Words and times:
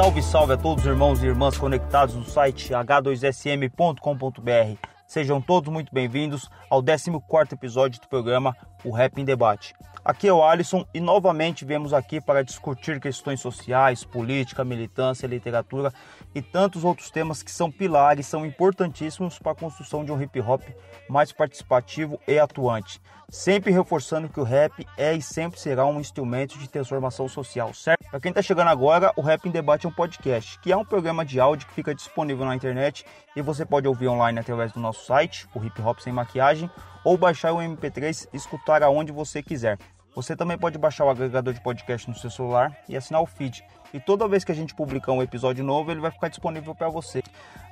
Salve, 0.00 0.22
salve 0.22 0.54
a 0.54 0.56
todos 0.56 0.82
os 0.82 0.90
irmãos 0.90 1.22
e 1.22 1.26
irmãs 1.26 1.58
conectados 1.58 2.14
no 2.14 2.24
site 2.24 2.72
h2sm.com.br. 2.72 4.88
Sejam 5.06 5.42
todos 5.42 5.70
muito 5.70 5.92
bem-vindos 5.92 6.48
ao 6.70 6.82
14º 6.82 7.52
episódio 7.52 8.00
do 8.00 8.08
programa 8.08 8.56
O 8.82 8.92
Rap 8.92 9.20
em 9.20 9.26
Debate. 9.26 9.74
Aqui 10.02 10.26
é 10.26 10.32
o 10.32 10.42
Alisson 10.42 10.86
e 10.94 11.00
novamente 11.00 11.66
viemos 11.66 11.92
aqui 11.92 12.18
para 12.18 12.42
discutir 12.42 12.98
questões 12.98 13.42
sociais, 13.42 14.02
política, 14.02 14.64
militância, 14.64 15.26
literatura 15.26 15.92
e 16.34 16.40
tantos 16.40 16.84
outros 16.84 17.10
temas 17.10 17.42
que 17.42 17.50
são 17.50 17.70
pilares, 17.70 18.26
são 18.26 18.46
importantíssimos 18.46 19.38
para 19.38 19.52
a 19.52 19.54
construção 19.54 20.04
de 20.04 20.12
um 20.12 20.20
hip 20.20 20.40
hop 20.40 20.62
mais 21.08 21.32
participativo 21.32 22.20
e 22.26 22.38
atuante. 22.38 23.00
Sempre 23.28 23.70
reforçando 23.70 24.28
que 24.28 24.40
o 24.40 24.44
rap 24.44 24.86
é 24.96 25.14
e 25.14 25.22
sempre 25.22 25.58
será 25.58 25.86
um 25.86 26.00
instrumento 26.00 26.58
de 26.58 26.68
transformação 26.68 27.28
social, 27.28 27.72
certo? 27.72 28.00
Para 28.10 28.18
quem 28.18 28.30
está 28.30 28.42
chegando 28.42 28.68
agora, 28.68 29.12
o 29.16 29.22
Rap 29.22 29.46
em 29.46 29.52
Debate 29.52 29.86
é 29.86 29.88
um 29.88 29.92
podcast, 29.92 30.58
que 30.58 30.72
é 30.72 30.76
um 30.76 30.84
programa 30.84 31.24
de 31.24 31.38
áudio 31.38 31.68
que 31.68 31.74
fica 31.74 31.94
disponível 31.94 32.44
na 32.44 32.56
internet 32.56 33.04
e 33.36 33.40
você 33.40 33.64
pode 33.64 33.86
ouvir 33.86 34.08
online 34.08 34.40
através 34.40 34.72
do 34.72 34.80
nosso 34.80 35.06
site, 35.06 35.46
o 35.54 35.64
Hip 35.64 35.80
Hop 35.80 36.00
Sem 36.00 36.12
Maquiagem, 36.12 36.68
ou 37.04 37.16
baixar 37.16 37.52
o 37.52 37.58
MP3 37.58 38.28
e 38.32 38.36
escutar 38.36 38.82
aonde 38.82 39.12
você 39.12 39.40
quiser. 39.40 39.78
Você 40.14 40.34
também 40.34 40.58
pode 40.58 40.76
baixar 40.76 41.04
o 41.04 41.10
agregador 41.10 41.54
de 41.54 41.60
podcast 41.60 42.08
no 42.08 42.16
seu 42.16 42.30
celular 42.30 42.76
e 42.88 42.96
assinar 42.96 43.22
o 43.22 43.26
feed. 43.26 43.64
E 43.94 44.00
toda 44.00 44.26
vez 44.28 44.44
que 44.44 44.52
a 44.52 44.54
gente 44.54 44.74
publicar 44.74 45.12
um 45.12 45.22
episódio 45.22 45.64
novo, 45.64 45.90
ele 45.90 46.00
vai 46.00 46.10
ficar 46.10 46.28
disponível 46.28 46.74
para 46.74 46.88
você. 46.88 47.22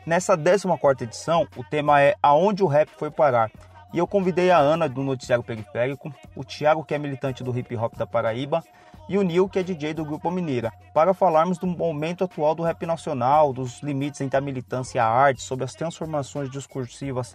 Nessa 0.06 0.36
14ª 0.36 1.02
edição, 1.02 1.46
o 1.56 1.64
tema 1.64 2.00
é 2.00 2.14
Aonde 2.22 2.62
o 2.62 2.66
Rap 2.66 2.88
Foi 2.96 3.10
Parar. 3.10 3.50
E 3.92 3.98
eu 3.98 4.06
convidei 4.06 4.50
a 4.50 4.58
Ana 4.58 4.88
do 4.88 5.02
Noticiário 5.02 5.42
Periférico, 5.42 6.12
o 6.36 6.44
Thiago, 6.44 6.84
que 6.84 6.94
é 6.94 6.98
militante 6.98 7.42
do 7.42 7.56
hip 7.56 7.74
hop 7.76 7.94
da 7.96 8.06
Paraíba, 8.06 8.62
e 9.08 9.16
o 9.16 9.22
Nil, 9.22 9.48
que 9.48 9.58
é 9.58 9.62
DJ 9.62 9.94
do 9.94 10.04
Grupo 10.04 10.30
Mineira, 10.30 10.70
para 10.92 11.14
falarmos 11.14 11.56
do 11.56 11.66
momento 11.66 12.24
atual 12.24 12.54
do 12.54 12.62
rap 12.62 12.84
nacional, 12.84 13.52
dos 13.52 13.80
limites 13.80 14.20
entre 14.20 14.36
a 14.36 14.40
militância 14.40 14.98
e 14.98 15.00
a 15.00 15.06
arte, 15.06 15.40
sobre 15.40 15.64
as 15.64 15.74
transformações 15.74 16.50
discursivas 16.50 17.34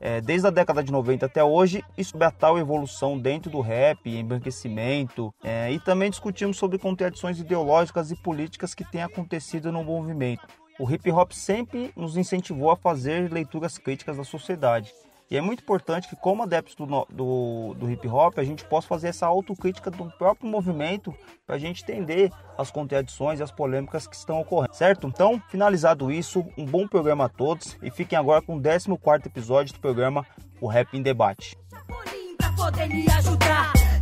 é, 0.00 0.20
desde 0.20 0.46
a 0.46 0.50
década 0.50 0.82
de 0.82 0.92
90 0.92 1.26
até 1.26 1.42
hoje 1.42 1.84
e 1.96 2.04
sobre 2.04 2.26
a 2.26 2.30
tal 2.30 2.58
evolução 2.58 3.18
dentro 3.18 3.50
do 3.50 3.60
rap, 3.60 4.08
embranquecimento, 4.08 5.32
é, 5.42 5.72
e 5.72 5.80
também 5.80 6.10
discutimos 6.10 6.56
sobre 6.56 6.78
contradições 6.78 7.38
ideológicas 7.38 8.10
e 8.10 8.16
políticas 8.16 8.74
que 8.74 8.84
têm 8.84 9.02
acontecido 9.02 9.72
no 9.72 9.82
movimento. 9.82 10.46
O 10.78 10.88
hip 10.88 11.10
hop 11.10 11.32
sempre 11.32 11.92
nos 11.96 12.16
incentivou 12.16 12.70
a 12.70 12.76
fazer 12.76 13.32
leituras 13.32 13.78
críticas 13.78 14.16
da 14.16 14.24
sociedade. 14.24 14.92
E 15.30 15.36
é 15.36 15.40
muito 15.40 15.60
importante 15.62 16.08
que, 16.08 16.16
como 16.16 16.42
adeptos 16.42 16.74
do, 16.74 16.86
do, 17.10 17.74
do 17.74 17.90
hip 17.90 18.08
hop, 18.08 18.38
a 18.38 18.44
gente 18.44 18.64
possa 18.64 18.88
fazer 18.88 19.08
essa 19.08 19.26
autocrítica 19.26 19.90
do 19.90 20.10
próprio 20.12 20.48
movimento 20.48 21.14
para 21.46 21.56
a 21.56 21.58
gente 21.58 21.82
entender 21.82 22.30
as 22.56 22.70
contradições 22.70 23.38
e 23.38 23.42
as 23.42 23.52
polêmicas 23.52 24.06
que 24.06 24.16
estão 24.16 24.40
ocorrendo, 24.40 24.74
certo? 24.74 25.06
Então, 25.06 25.42
finalizado 25.48 26.10
isso, 26.10 26.44
um 26.56 26.64
bom 26.64 26.88
programa 26.88 27.26
a 27.26 27.28
todos 27.28 27.76
e 27.82 27.90
fiquem 27.90 28.18
agora 28.18 28.40
com 28.40 28.56
o 28.56 28.60
14º 28.60 29.26
episódio 29.26 29.74
do 29.74 29.80
programa 29.80 30.26
O 30.60 30.66
Rap 30.66 30.96
em 30.96 31.02
Debate. 31.02 31.56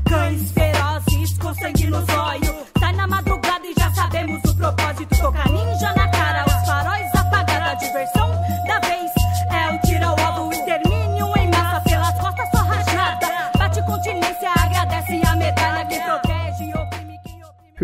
Cães 0.09 0.53
ferozes 0.53 1.39
com 1.39 1.53
sangue. 1.55 1.91
Sai 2.79 2.93
na 2.93 3.09
madrugada 3.09 3.67
e 3.67 3.75
já 3.77 3.93
sabemos 3.93 4.41
o 4.45 4.57
propósito. 4.57 5.19
Tocar 5.21 5.49
ninja 5.51 5.93
na 5.95 6.16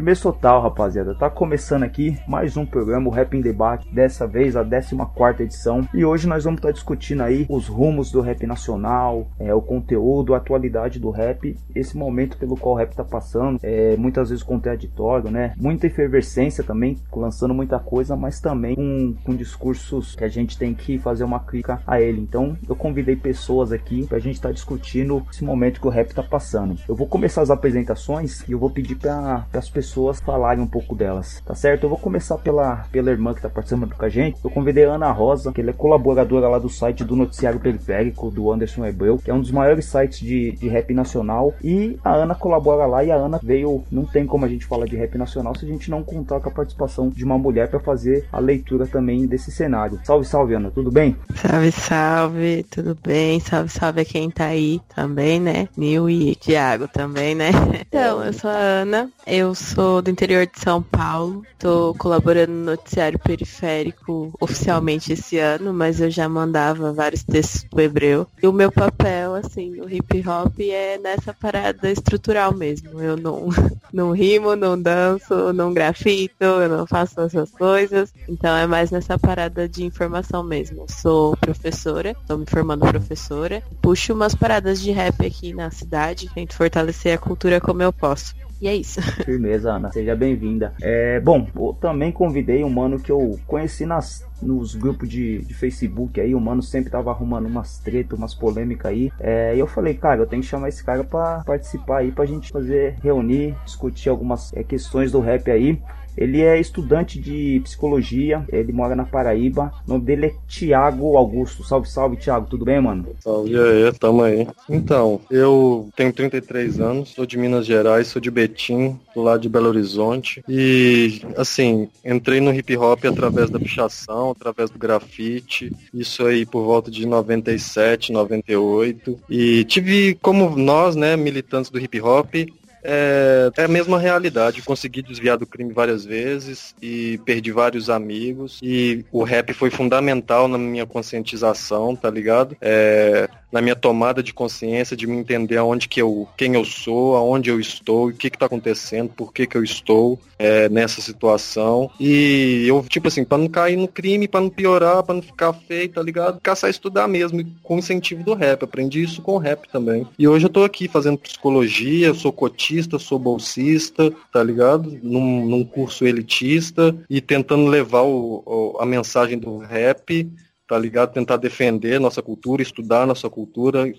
Firmeza 0.03 0.23
total, 0.23 0.61
rapaziada. 0.61 1.15
Tá 1.15 1.31
começando 1.31 1.85
aqui 1.85 2.19
mais 2.27 2.57
um 2.57 2.67
programa, 2.67 3.07
o 3.07 3.13
Rap 3.13 3.37
em 3.37 3.41
Debate, 3.41 3.89
dessa 3.95 4.27
vez 4.27 4.57
a 4.57 4.65
14ª 4.65 5.39
edição. 5.39 5.89
E 5.95 6.05
hoje 6.05 6.27
nós 6.27 6.43
vamos 6.43 6.59
estar 6.59 6.73
discutindo 6.73 7.23
aí 7.23 7.47
os 7.49 7.69
rumos 7.69 8.11
do 8.11 8.21
rap 8.21 8.45
nacional, 8.45 9.29
é, 9.39 9.55
o 9.55 9.63
conteúdo, 9.63 10.35
a 10.35 10.39
atualidade 10.39 10.99
do 10.99 11.11
rap, 11.11 11.57
esse 11.73 11.97
momento 11.97 12.37
pelo 12.37 12.57
qual 12.57 12.75
o 12.75 12.79
rap 12.79 12.93
tá 12.97 13.05
passando, 13.05 13.61
é, 13.63 13.97
muitas 13.97 14.31
vezes 14.31 14.43
contraditório, 14.43 15.31
né? 15.31 15.55
Muita 15.57 15.87
efervescência 15.87 16.65
também, 16.65 16.99
lançando 17.15 17.55
muita 17.55 17.79
coisa, 17.79 18.17
mas 18.17 18.41
também 18.41 18.75
com, 18.75 19.15
com 19.25 19.37
discursos 19.37 20.17
que 20.17 20.25
a 20.25 20.29
gente 20.29 20.59
tem 20.59 20.75
que 20.75 20.99
fazer 20.99 21.23
uma 21.23 21.39
crítica 21.39 21.81
a 21.87 22.01
ele. 22.01 22.21
Então, 22.21 22.59
eu 22.69 22.75
convidei 22.75 23.15
pessoas 23.15 23.71
aqui 23.71 24.05
pra 24.09 24.19
gente 24.19 24.35
estar 24.35 24.51
discutindo 24.51 25.25
esse 25.33 25.45
momento 25.45 25.81
que 25.81 25.87
o 25.87 25.91
rap 25.91 26.13
tá 26.13 26.25
passando. 26.25 26.77
Eu 26.89 26.97
vou 26.97 27.07
começar 27.07 27.43
as 27.43 27.51
apresentações 27.51 28.43
e 28.49 28.51
eu 28.51 28.59
vou 28.59 28.69
pedir 28.69 28.97
para 28.97 29.47
as 29.53 29.71
pessoas 29.71 29.92
falarem 30.25 30.63
um 30.63 30.67
pouco 30.67 30.95
delas, 30.95 31.43
tá 31.45 31.55
certo? 31.55 31.85
Eu 31.85 31.89
vou 31.89 31.99
começar 31.99 32.39
pela, 32.39 32.85
pela 32.91 33.11
irmã 33.11 33.35
que 33.35 33.43
tá 33.43 33.49
participando 33.49 33.95
com 33.95 34.05
a 34.05 34.09
gente. 34.09 34.39
Eu 34.43 34.51
convidei 34.51 34.85
a 34.85 34.95
Ana 34.95 35.11
Rosa, 35.11 35.53
que 35.53 35.61
ela 35.61 35.71
é 35.71 35.75
colaboradora 35.75 36.49
lá 36.49 36.59
do 36.59 36.69
site 36.69 37.05
do 37.05 37.17
Noticiário 37.17 37.61
Periférico, 37.61 38.31
do 38.31 38.51
Anderson 38.51 38.85
Hebreu, 38.85 39.19
que 39.19 39.31
é 39.31 39.35
um 39.35 39.41
dos 39.41 39.51
maiores 39.51 39.87
sites 39.87 40.21
de, 40.21 40.53
de 40.53 40.69
rap 40.69 40.93
nacional. 40.95 41.55
E 41.63 41.99
a 42.05 42.15
Ana 42.15 42.35
colabora 42.35 42.87
lá 42.87 43.05
e 43.05 43.11
a 43.11 43.17
Ana 43.17 43.41
veio. 43.43 43.85
Não 43.91 44.05
tem 44.05 44.27
como 44.27 44.45
a 44.45 44.49
gente 44.49 44.67
falar 44.67 44.87
de 44.87 44.97
rap 44.97 45.17
nacional 45.17 45.55
se 45.57 45.65
a 45.65 45.69
gente 45.69 45.91
não 45.91 46.03
contar 46.03 46.41
com 46.41 46.49
a 46.49 46.53
participação 46.53 47.09
de 47.09 47.25
uma 47.25 47.39
mulher 47.39 47.69
para 47.69 47.81
fazer 47.81 48.27
a 48.33 48.39
leitura 48.39 48.87
também 48.87 49.27
desse 49.27 49.51
cenário. 49.51 50.01
Salve, 50.05 50.27
salve, 50.27 50.55
Ana, 50.55 50.71
tudo 50.71 50.91
bem? 50.91 51.17
Salve, 51.35 51.73
salve, 51.73 52.67
tudo 52.71 52.97
bem? 53.03 53.41
Salve, 53.41 53.69
salve 53.69 54.01
a 54.01 54.05
quem 54.05 54.31
tá 54.31 54.47
aí 54.47 54.81
também, 54.95 55.41
né? 55.41 55.69
Nil 55.77 56.09
e 56.09 56.35
Thiago 56.37 56.89
também, 56.89 57.35
né? 57.35 57.51
Então, 57.93 58.23
eu 58.25 58.33
sou 58.33 58.51
a 58.51 58.55
Ana, 58.55 59.11
eu 59.27 59.55
sou 59.55 59.82
do 60.03 60.11
interior 60.11 60.47
de 60.47 60.61
São 60.61 60.83
Paulo, 60.83 61.45
tô 61.59 61.95
colaborando 61.99 62.53
no 62.53 62.65
Noticiário 62.65 63.19
Periférico 63.19 64.33
oficialmente 64.41 65.13
esse 65.13 65.39
ano, 65.39 65.73
mas 65.73 66.01
eu 66.01 66.11
já 66.11 66.29
mandava 66.29 66.93
vários 66.93 67.23
textos 67.23 67.65
pro 67.65 67.81
Hebreu. 67.81 68.27
E 68.43 68.47
o 68.47 68.53
meu 68.53 68.71
papel, 68.71 69.35
assim, 69.35 69.71
no 69.71 69.91
hip 69.91 70.23
hop 70.29 70.59
é 70.61 70.99
nessa 70.99 71.35
parada 71.35 71.91
estrutural 71.91 72.55
mesmo. 72.55 73.01
Eu 73.01 73.17
não, 73.17 73.49
não 73.93 74.13
rimo, 74.13 74.55
não 74.55 74.81
danço, 74.81 75.53
não 75.53 75.73
grafito, 75.73 76.45
eu 76.45 76.69
não 76.69 76.87
faço 76.87 77.21
essas 77.21 77.51
coisas. 77.51 78.13
Então 78.29 78.57
é 78.57 78.67
mais 78.67 78.91
nessa 78.91 79.19
parada 79.19 79.69
de 79.69 79.85
informação 79.85 80.43
mesmo. 80.43 80.87
Sou 80.89 81.37
professora, 81.37 82.15
tô 82.27 82.39
me 82.39 82.47
formando 82.47 82.87
professora. 82.87 83.63
Puxo 83.81 84.13
umas 84.15 84.35
paradas 84.35 84.81
de 84.81 84.91
rap 84.91 85.27
aqui 85.27 85.53
na 85.53 85.71
cidade, 85.71 86.31
tento 86.35 86.55
fortalecer 86.55 87.15
a 87.15 87.19
cultura 87.19 87.61
como 87.61 87.83
eu 87.83 87.93
posso. 87.93 88.35
E 88.63 88.69
é 88.69 88.77
isso. 88.77 89.03
Firmeza, 89.27 89.73
Ana. 89.73 89.91
Seja 89.91 90.15
bem-vinda. 90.15 90.73
É, 90.81 91.19
bom, 91.19 91.49
eu 91.57 91.77
também 91.81 92.13
convidei 92.13 92.63
um 92.63 92.71
mano 92.71 93.01
que 93.01 93.11
eu 93.11 93.37
conheci 93.45 93.85
nas, 93.85 94.25
nos 94.41 94.77
grupos 94.77 95.09
de, 95.09 95.41
de 95.41 95.53
Facebook 95.53 96.21
aí. 96.21 96.33
O 96.33 96.41
mano 96.41 96.63
sempre 96.63 96.89
tava 96.89 97.11
arrumando 97.11 97.47
umas 97.47 97.79
tretas, 97.79 98.17
umas 98.17 98.35
polêmicas 98.35 98.93
aí. 98.93 99.11
É, 99.19 99.57
e 99.57 99.59
eu 99.59 99.67
falei, 99.67 99.95
cara, 99.95 100.21
eu 100.21 100.27
tenho 100.29 100.43
que 100.43 100.49
chamar 100.49 100.69
esse 100.69 100.85
cara 100.85 101.03
pra 101.03 101.43
participar 101.45 101.99
aí, 101.99 102.13
pra 102.13 102.25
gente 102.25 102.53
fazer, 102.53 102.95
reunir, 103.03 103.57
discutir 103.65 104.09
algumas 104.09 104.53
é, 104.55 104.63
questões 104.63 105.11
do 105.11 105.19
rap 105.19 105.51
aí. 105.51 105.83
Ele 106.17 106.41
é 106.41 106.61
estudante 106.61 107.19
de 107.19 107.61
psicologia, 107.65 108.45
ele 108.51 108.73
mora 108.73 108.95
na 108.95 109.05
Paraíba. 109.05 109.73
O 109.87 109.93
nome 109.93 110.05
dele 110.05 110.27
é 110.27 110.35
Tiago 110.47 111.17
Augusto. 111.17 111.65
Salve, 111.65 111.89
salve, 111.89 112.17
Tiago. 112.17 112.47
Tudo 112.49 112.65
bem, 112.65 112.81
mano? 112.81 113.07
Salve 113.21 113.57
aí, 113.57 113.93
tamo 113.99 114.23
aí. 114.23 114.47
Então, 114.69 115.21
eu 115.31 115.89
tenho 115.97 116.13
33 116.13 116.81
anos, 116.81 117.11
sou 117.11 117.27
de 117.27 117.39
Minas 117.39 117.67
Gerais, 117.67 118.09
sou 118.09 118.21
de 118.21 118.31
Betim, 118.31 118.99
do 119.15 119.23
lado 119.23 119.41
de 119.41 119.49
Belo 119.49 119.69
Horizonte. 119.69 120.43
E, 120.49 121.23
assim, 121.37 121.89
entrei 122.05 122.41
no 122.41 122.53
hip 122.53 122.77
hop 122.77 123.05
através 123.05 123.51
da 123.51 123.59
pichação, 123.59 124.31
através 124.31 124.71
do 124.71 124.79
grafite. 124.79 125.73
Isso 125.93 126.25
aí 126.25 126.45
por 126.45 126.65
volta 126.65 126.91
de 126.91 127.07
97, 127.07 128.13
98. 128.13 129.19
E 129.29 129.65
tive, 129.65 130.19
como 130.21 130.57
nós, 130.57 130.97
né, 130.97 131.17
militantes 131.17 131.71
do 131.71 131.79
hip 131.79 132.01
hop, 132.01 132.35
é, 132.83 133.51
é 133.57 133.65
a 133.65 133.69
mesma 133.69 133.99
realidade. 133.99 134.63
Consegui 134.63 135.03
desviar 135.03 135.39
do 135.39 135.47
crime 135.47 135.73
várias 135.73 136.05
vezes 136.05 136.75
e 136.81 137.19
perdi 137.25 137.53
vários 137.53 137.89
amigos. 137.89 138.59
E 138.63 139.05
o 139.11 139.23
rap 139.23 139.53
foi 139.53 139.71
fundamental 139.71 140.49
na 140.49 140.59
minha 140.59 140.87
conscientização, 140.87 141.95
tá 141.95 142.11
ligado? 142.11 142.57
É, 142.61 143.29
na 143.53 143.61
minha 143.61 143.77
tomada 143.77 144.23
de 144.23 144.33
consciência, 144.33 144.97
de 144.97 145.07
me 145.07 145.17
entender 145.17 145.59
aonde 145.59 145.87
que 145.87 146.01
eu, 146.01 146.27
quem 146.37 146.55
eu 146.55 146.65
sou, 146.65 147.15
aonde 147.15 147.51
eu 147.51 147.61
estou, 147.61 148.09
o 148.09 148.13
que 148.13 148.29
está 148.29 148.47
acontecendo, 148.47 149.11
por 149.11 149.33
que, 149.33 149.47
que 149.47 149.57
eu 149.57 149.63
estou 149.63 150.19
é, 150.39 150.69
nessa 150.71 151.03
situação. 151.03 151.91
E 152.01 152.65
eu, 152.67 152.83
tipo 152.89 153.09
assim, 153.09 153.25
para 153.25 153.39
não 153.39 153.49
cair 153.49 153.77
no 153.77 153.87
crime, 153.87 154.27
para 154.27 154.41
não 154.41 154.49
piorar, 154.49 155.03
para 155.03 155.15
não 155.15 155.23
ficar 155.23 155.53
feio, 155.53 155.91
tá 155.91 156.03
ligado? 156.03 156.41
Caçar 156.41 156.71
estudar 156.71 157.07
mesmo, 157.07 157.45
com 157.63 157.79
incentivo 157.79 158.25
do 158.25 158.35
rap. 158.35 158.65
Aprendi 158.65 159.03
isso 159.03 159.21
com 159.21 159.35
o 159.35 159.39
rap 159.39 159.69
também. 159.69 160.07
E 160.19 160.27
hoje 160.27 160.47
eu 160.47 160.51
tô 160.51 160.65
aqui 160.65 160.89
fazendo 160.89 161.19
psicologia, 161.19 162.07
eu 162.07 162.15
sou 162.15 162.33
cotista, 162.33 162.72
sou 162.99 163.19
bolsista, 163.19 164.13
tá 164.33 164.43
ligado? 164.43 164.99
Num, 165.03 165.47
num 165.47 165.65
curso 165.65 166.07
elitista 166.07 166.97
e 167.09 167.21
tentando 167.21 167.67
levar 167.67 168.03
o, 168.03 168.43
o, 168.47 168.77
a 168.81 168.87
mensagem 168.87 169.39
do 169.39 169.59
rap 169.59 170.31
tá 170.73 170.79
ligado? 170.79 171.13
Tentar 171.13 171.37
defender 171.37 172.01
nossa 172.01 172.23
cultura, 172.23 172.63
estudar 172.63 173.07
nossa 173.07 173.29
cultura, 173.29 173.93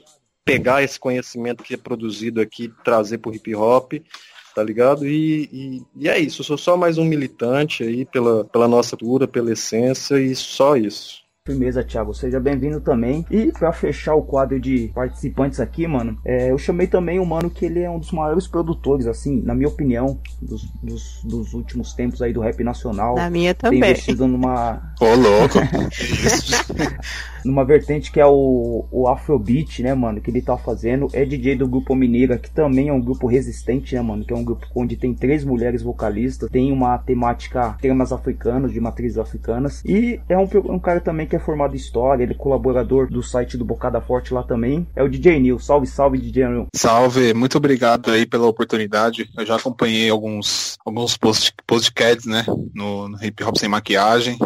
pegar 0.43 0.81
esse 0.81 0.99
conhecimento 0.99 1.63
que 1.63 1.75
é 1.75 1.77
produzido 1.77 2.41
aqui, 2.41 2.71
trazer 2.83 3.19
pro 3.19 3.33
hip 3.33 3.53
hop, 3.55 3.93
tá 4.55 4.63
ligado? 4.63 5.07
E, 5.07 5.49
e, 5.53 5.81
e, 5.95 6.09
é 6.09 6.17
isso, 6.17 6.43
sou 6.43 6.57
só 6.57 6.75
mais 6.75 6.97
um 6.97 7.05
militante 7.05 7.83
aí 7.83 8.05
pela, 8.05 8.43
pela 8.45 8.67
nossa 8.67 8.97
cultura, 8.97 9.27
pela 9.27 9.51
essência 9.51 10.19
e 10.19 10.35
só 10.35 10.75
isso. 10.75 11.22
Firmeza, 11.45 11.83
Thiago. 11.83 12.13
Seja 12.13 12.39
bem-vindo 12.39 12.79
também. 12.79 13.25
E 13.29 13.51
para 13.51 13.73
fechar 13.73 14.15
o 14.15 14.21
quadro 14.21 14.57
de 14.57 14.89
participantes 14.95 15.59
aqui, 15.59 15.85
mano, 15.85 16.17
é, 16.23 16.49
eu 16.49 16.57
chamei 16.57 16.87
também 16.87 17.19
o 17.19 17.25
mano 17.25 17.49
que 17.49 17.65
ele 17.65 17.81
é 17.81 17.89
um 17.89 17.99
dos 17.99 18.13
maiores 18.13 18.47
produtores, 18.47 19.05
assim, 19.07 19.41
na 19.41 19.53
minha 19.53 19.67
opinião, 19.67 20.17
dos, 20.41 20.63
dos, 20.81 21.21
dos 21.21 21.53
últimos 21.53 21.91
tempos 21.91 22.21
aí 22.21 22.31
do 22.31 22.39
rap 22.39 22.63
nacional. 22.63 23.15
Na 23.15 23.29
minha 23.29 23.53
também. 23.53 23.81
Tem 23.81 23.89
investido 23.91 24.25
numa. 24.25 24.93
Ô, 25.01 25.15
louco! 25.15 25.59
numa 27.45 27.63
vertente 27.63 28.11
que 28.11 28.19
é 28.19 28.25
o, 28.25 28.85
o 28.91 29.07
Afrobeat, 29.07 29.81
né, 29.83 29.93
mano, 29.93 30.21
que 30.21 30.29
ele 30.29 30.41
tá 30.41 30.57
fazendo. 30.57 31.07
É 31.13 31.25
DJ 31.25 31.55
do 31.55 31.67
grupo 31.67 31.95
Mineira, 31.95 32.37
que 32.37 32.49
também 32.49 32.89
é 32.89 32.93
um 32.93 33.01
grupo 33.01 33.27
resistente, 33.27 33.95
né, 33.95 34.01
mano, 34.01 34.25
que 34.25 34.33
é 34.33 34.35
um 34.35 34.43
grupo 34.43 34.65
onde 34.75 34.95
tem 34.95 35.13
três 35.13 35.43
mulheres 35.43 35.81
vocalistas, 35.81 36.49
tem 36.49 36.71
uma 36.71 36.97
temática 36.97 37.77
temas 37.81 38.11
africanos, 38.11 38.71
de 38.71 38.79
matrizes 38.79 39.17
africanas. 39.17 39.83
E 39.85 40.19
é 40.29 40.37
um, 40.37 40.47
um 40.65 40.79
cara 40.79 40.99
também 40.99 41.27
que 41.27 41.35
é 41.35 41.39
formado 41.39 41.73
em 41.73 41.77
história, 41.77 42.23
ele 42.23 42.33
é 42.33 42.35
colaborador 42.35 43.09
do 43.09 43.21
site 43.21 43.57
do 43.57 43.65
Bocada 43.65 44.01
Forte 44.01 44.33
lá 44.33 44.43
também. 44.43 44.87
É 44.95 45.03
o 45.03 45.09
DJ 45.09 45.39
Neil. 45.39 45.59
Salve, 45.59 45.87
salve, 45.87 46.17
DJ 46.17 46.47
Neil. 46.47 46.67
Salve, 46.75 47.33
muito 47.33 47.57
obrigado 47.57 48.11
aí 48.11 48.25
pela 48.25 48.47
oportunidade. 48.47 49.29
Eu 49.37 49.45
já 49.45 49.55
acompanhei 49.55 50.09
alguns, 50.09 50.77
alguns 50.85 51.17
podcasts, 51.65 52.25
né, 52.25 52.45
no, 52.73 53.09
no 53.09 53.23
Hip 53.23 53.43
Hop 53.43 53.57
Sem 53.57 53.69
Maquiagem 53.69 54.37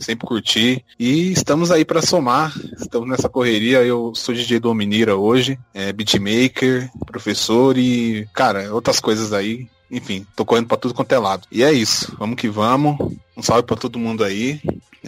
sempre 0.00 0.26
curti. 0.26 0.84
E 0.98 1.32
estamos 1.32 1.70
aí 1.70 1.84
para 1.84 2.02
somar, 2.02 2.52
estamos 2.78 3.08
nessa 3.08 3.28
correria. 3.28 3.82
Eu 3.82 4.12
sou 4.14 4.34
DJ 4.34 4.58
do 4.58 4.74
Minira 4.74 5.16
hoje, 5.16 5.58
é 5.72 5.92
beatmaker, 5.92 6.90
professor 7.06 7.76
e, 7.78 8.26
cara, 8.32 8.74
outras 8.74 8.98
coisas 8.98 9.32
aí. 9.32 9.68
Enfim, 9.90 10.26
tô 10.36 10.44
correndo 10.44 10.68
pra 10.68 10.76
tudo 10.76 10.94
quanto 10.94 11.12
é 11.12 11.18
lado. 11.18 11.46
E 11.50 11.62
é 11.62 11.72
isso, 11.72 12.14
vamos 12.18 12.36
que 12.36 12.48
vamos. 12.48 12.96
Um 13.36 13.42
salve 13.42 13.64
para 13.64 13.76
todo 13.76 13.98
mundo 13.98 14.24
aí. 14.24 14.60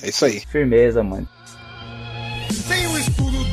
É 0.02 0.08
isso 0.08 0.24
aí. 0.24 0.40
Firmeza, 0.40 1.02
mano. 1.02 1.28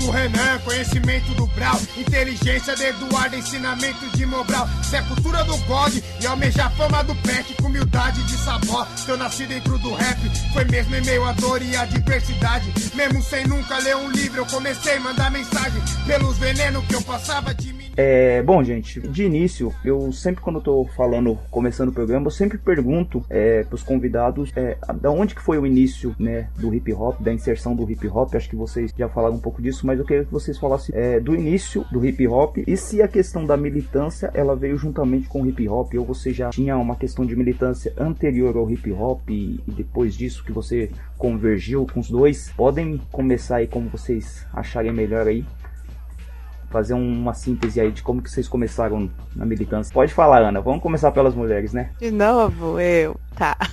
Renan, 0.10 0.60
conhecimento 0.64 1.34
do 1.36 1.46
Brau, 1.48 1.78
inteligência 1.98 2.76
de 2.76 2.84
Eduardo, 2.84 3.36
ensinamento 3.36 4.06
de 4.18 4.26
Mobral. 4.26 4.68
Se 4.84 4.96
é 4.96 5.02
cultura 5.02 5.44
do 5.44 5.58
God 5.66 5.94
e 6.22 6.28
almejar 6.28 6.72
fama 6.76 7.04
do 7.04 7.16
Peck, 7.16 7.54
com 7.62 7.68
humildade 7.68 8.24
de 8.24 8.34
Sabó. 8.34 8.86
Se 8.96 9.10
eu 9.10 9.18
nasci 9.18 9.46
dentro 9.46 9.78
do 9.80 9.94
rap, 9.94 10.20
foi 10.54 10.66
mesmo 10.66 10.96
em 10.96 11.06
meio 11.06 11.24
à 11.26 11.34
dor 11.34 11.62
e 11.62 11.76
à 11.76 11.86
diversidade. 11.86 12.72
Mesmo 12.96 13.22
sem 13.22 13.48
nunca 13.48 13.78
ler 13.80 13.96
um 13.96 14.10
livro, 14.10 14.42
eu 14.42 14.46
comecei 14.46 14.98
a 14.98 15.00
mandar 15.00 15.32
mensagem 15.32 15.82
pelos 16.06 16.38
venenos 16.38 16.86
que 16.86 16.96
eu 16.96 17.02
passava 17.02 17.54
de 17.54 17.74
mim. 17.74 17.80
É, 18.02 18.42
bom, 18.42 18.64
gente, 18.64 19.02
de 19.02 19.24
início, 19.26 19.74
eu 19.84 20.10
sempre 20.14 20.42
quando 20.42 20.56
eu 20.56 20.62
tô 20.62 20.86
falando, 20.96 21.38
começando 21.52 21.90
o 21.90 21.92
programa, 21.92 22.28
eu 22.28 22.32
sempre 22.32 22.58
pergunto 22.58 23.22
é, 23.30 23.64
pros 23.64 23.84
convidados 23.84 24.54
é, 24.56 24.78
da 25.02 25.12
onde 25.12 25.36
que 25.36 25.42
foi 25.42 25.58
o 25.58 25.66
início, 25.66 26.16
né, 26.18 26.48
do 26.58 26.74
hip 26.74 26.94
hop, 26.94 27.20
da 27.20 27.34
inserção 27.34 27.76
do 27.76 27.90
hip 27.92 28.08
hop. 28.08 28.34
Acho 28.34 28.50
que 28.50 28.56
vocês 28.56 28.94
já 28.98 29.10
falaram 29.10 29.36
um 29.36 29.40
pouco 29.40 29.62
disso, 29.62 29.86
mas 29.86 29.99
eu 30.00 30.06
queria 30.06 30.26
que 30.26 30.32
vocês 30.32 30.58
falassem 30.58 30.96
é, 30.96 31.20
do 31.20 31.36
início 31.36 31.86
do 31.92 32.06
hip 32.06 32.26
hop 32.28 32.58
e 32.66 32.78
se 32.78 33.02
a 33.02 33.08
questão 33.08 33.46
da 33.46 33.58
militância 33.58 34.32
ela 34.34 34.56
veio 34.56 34.78
juntamente 34.78 35.28
com 35.28 35.42
o 35.42 35.48
hip 35.48 35.68
hop 35.68 35.94
ou 35.96 36.06
você 36.06 36.34
já 36.34 36.50
tinha 36.50 36.78
uma 36.78 36.96
questão 36.96 37.26
de 37.26 37.36
militância 37.36 37.94
anterior 37.98 38.56
ao 38.56 38.70
hip 38.70 38.92
hop 38.92 39.30
e, 39.30 39.60
e 39.68 39.72
depois 39.72 40.16
disso 40.16 40.44
que 40.44 40.52
você 40.52 40.90
convergiu 41.18 41.86
com 41.86 42.00
os 42.00 42.10
dois. 42.10 42.50
Podem 42.56 43.00
começar 43.12 43.58
aí 43.58 43.68
como 43.68 43.90
vocês 43.90 44.46
acharem 44.54 44.94
melhor 44.94 45.28
aí 45.28 45.46
fazer 46.70 46.94
uma 46.94 47.34
síntese 47.34 47.80
aí 47.80 47.92
de 47.92 48.02
como 48.02 48.22
que 48.22 48.30
vocês 48.30 48.48
começaram 48.48 49.10
na 49.36 49.46
militância. 49.46 49.94
Pode 49.94 50.14
falar, 50.14 50.42
Ana. 50.42 50.62
Vamos 50.62 50.82
começar 50.82 51.12
pelas 51.12 51.36
mulheres, 51.36 51.74
né? 51.74 51.92
De 52.00 52.12
novo, 52.12 52.80
eu. 52.80 53.16
Tá. 53.36 53.58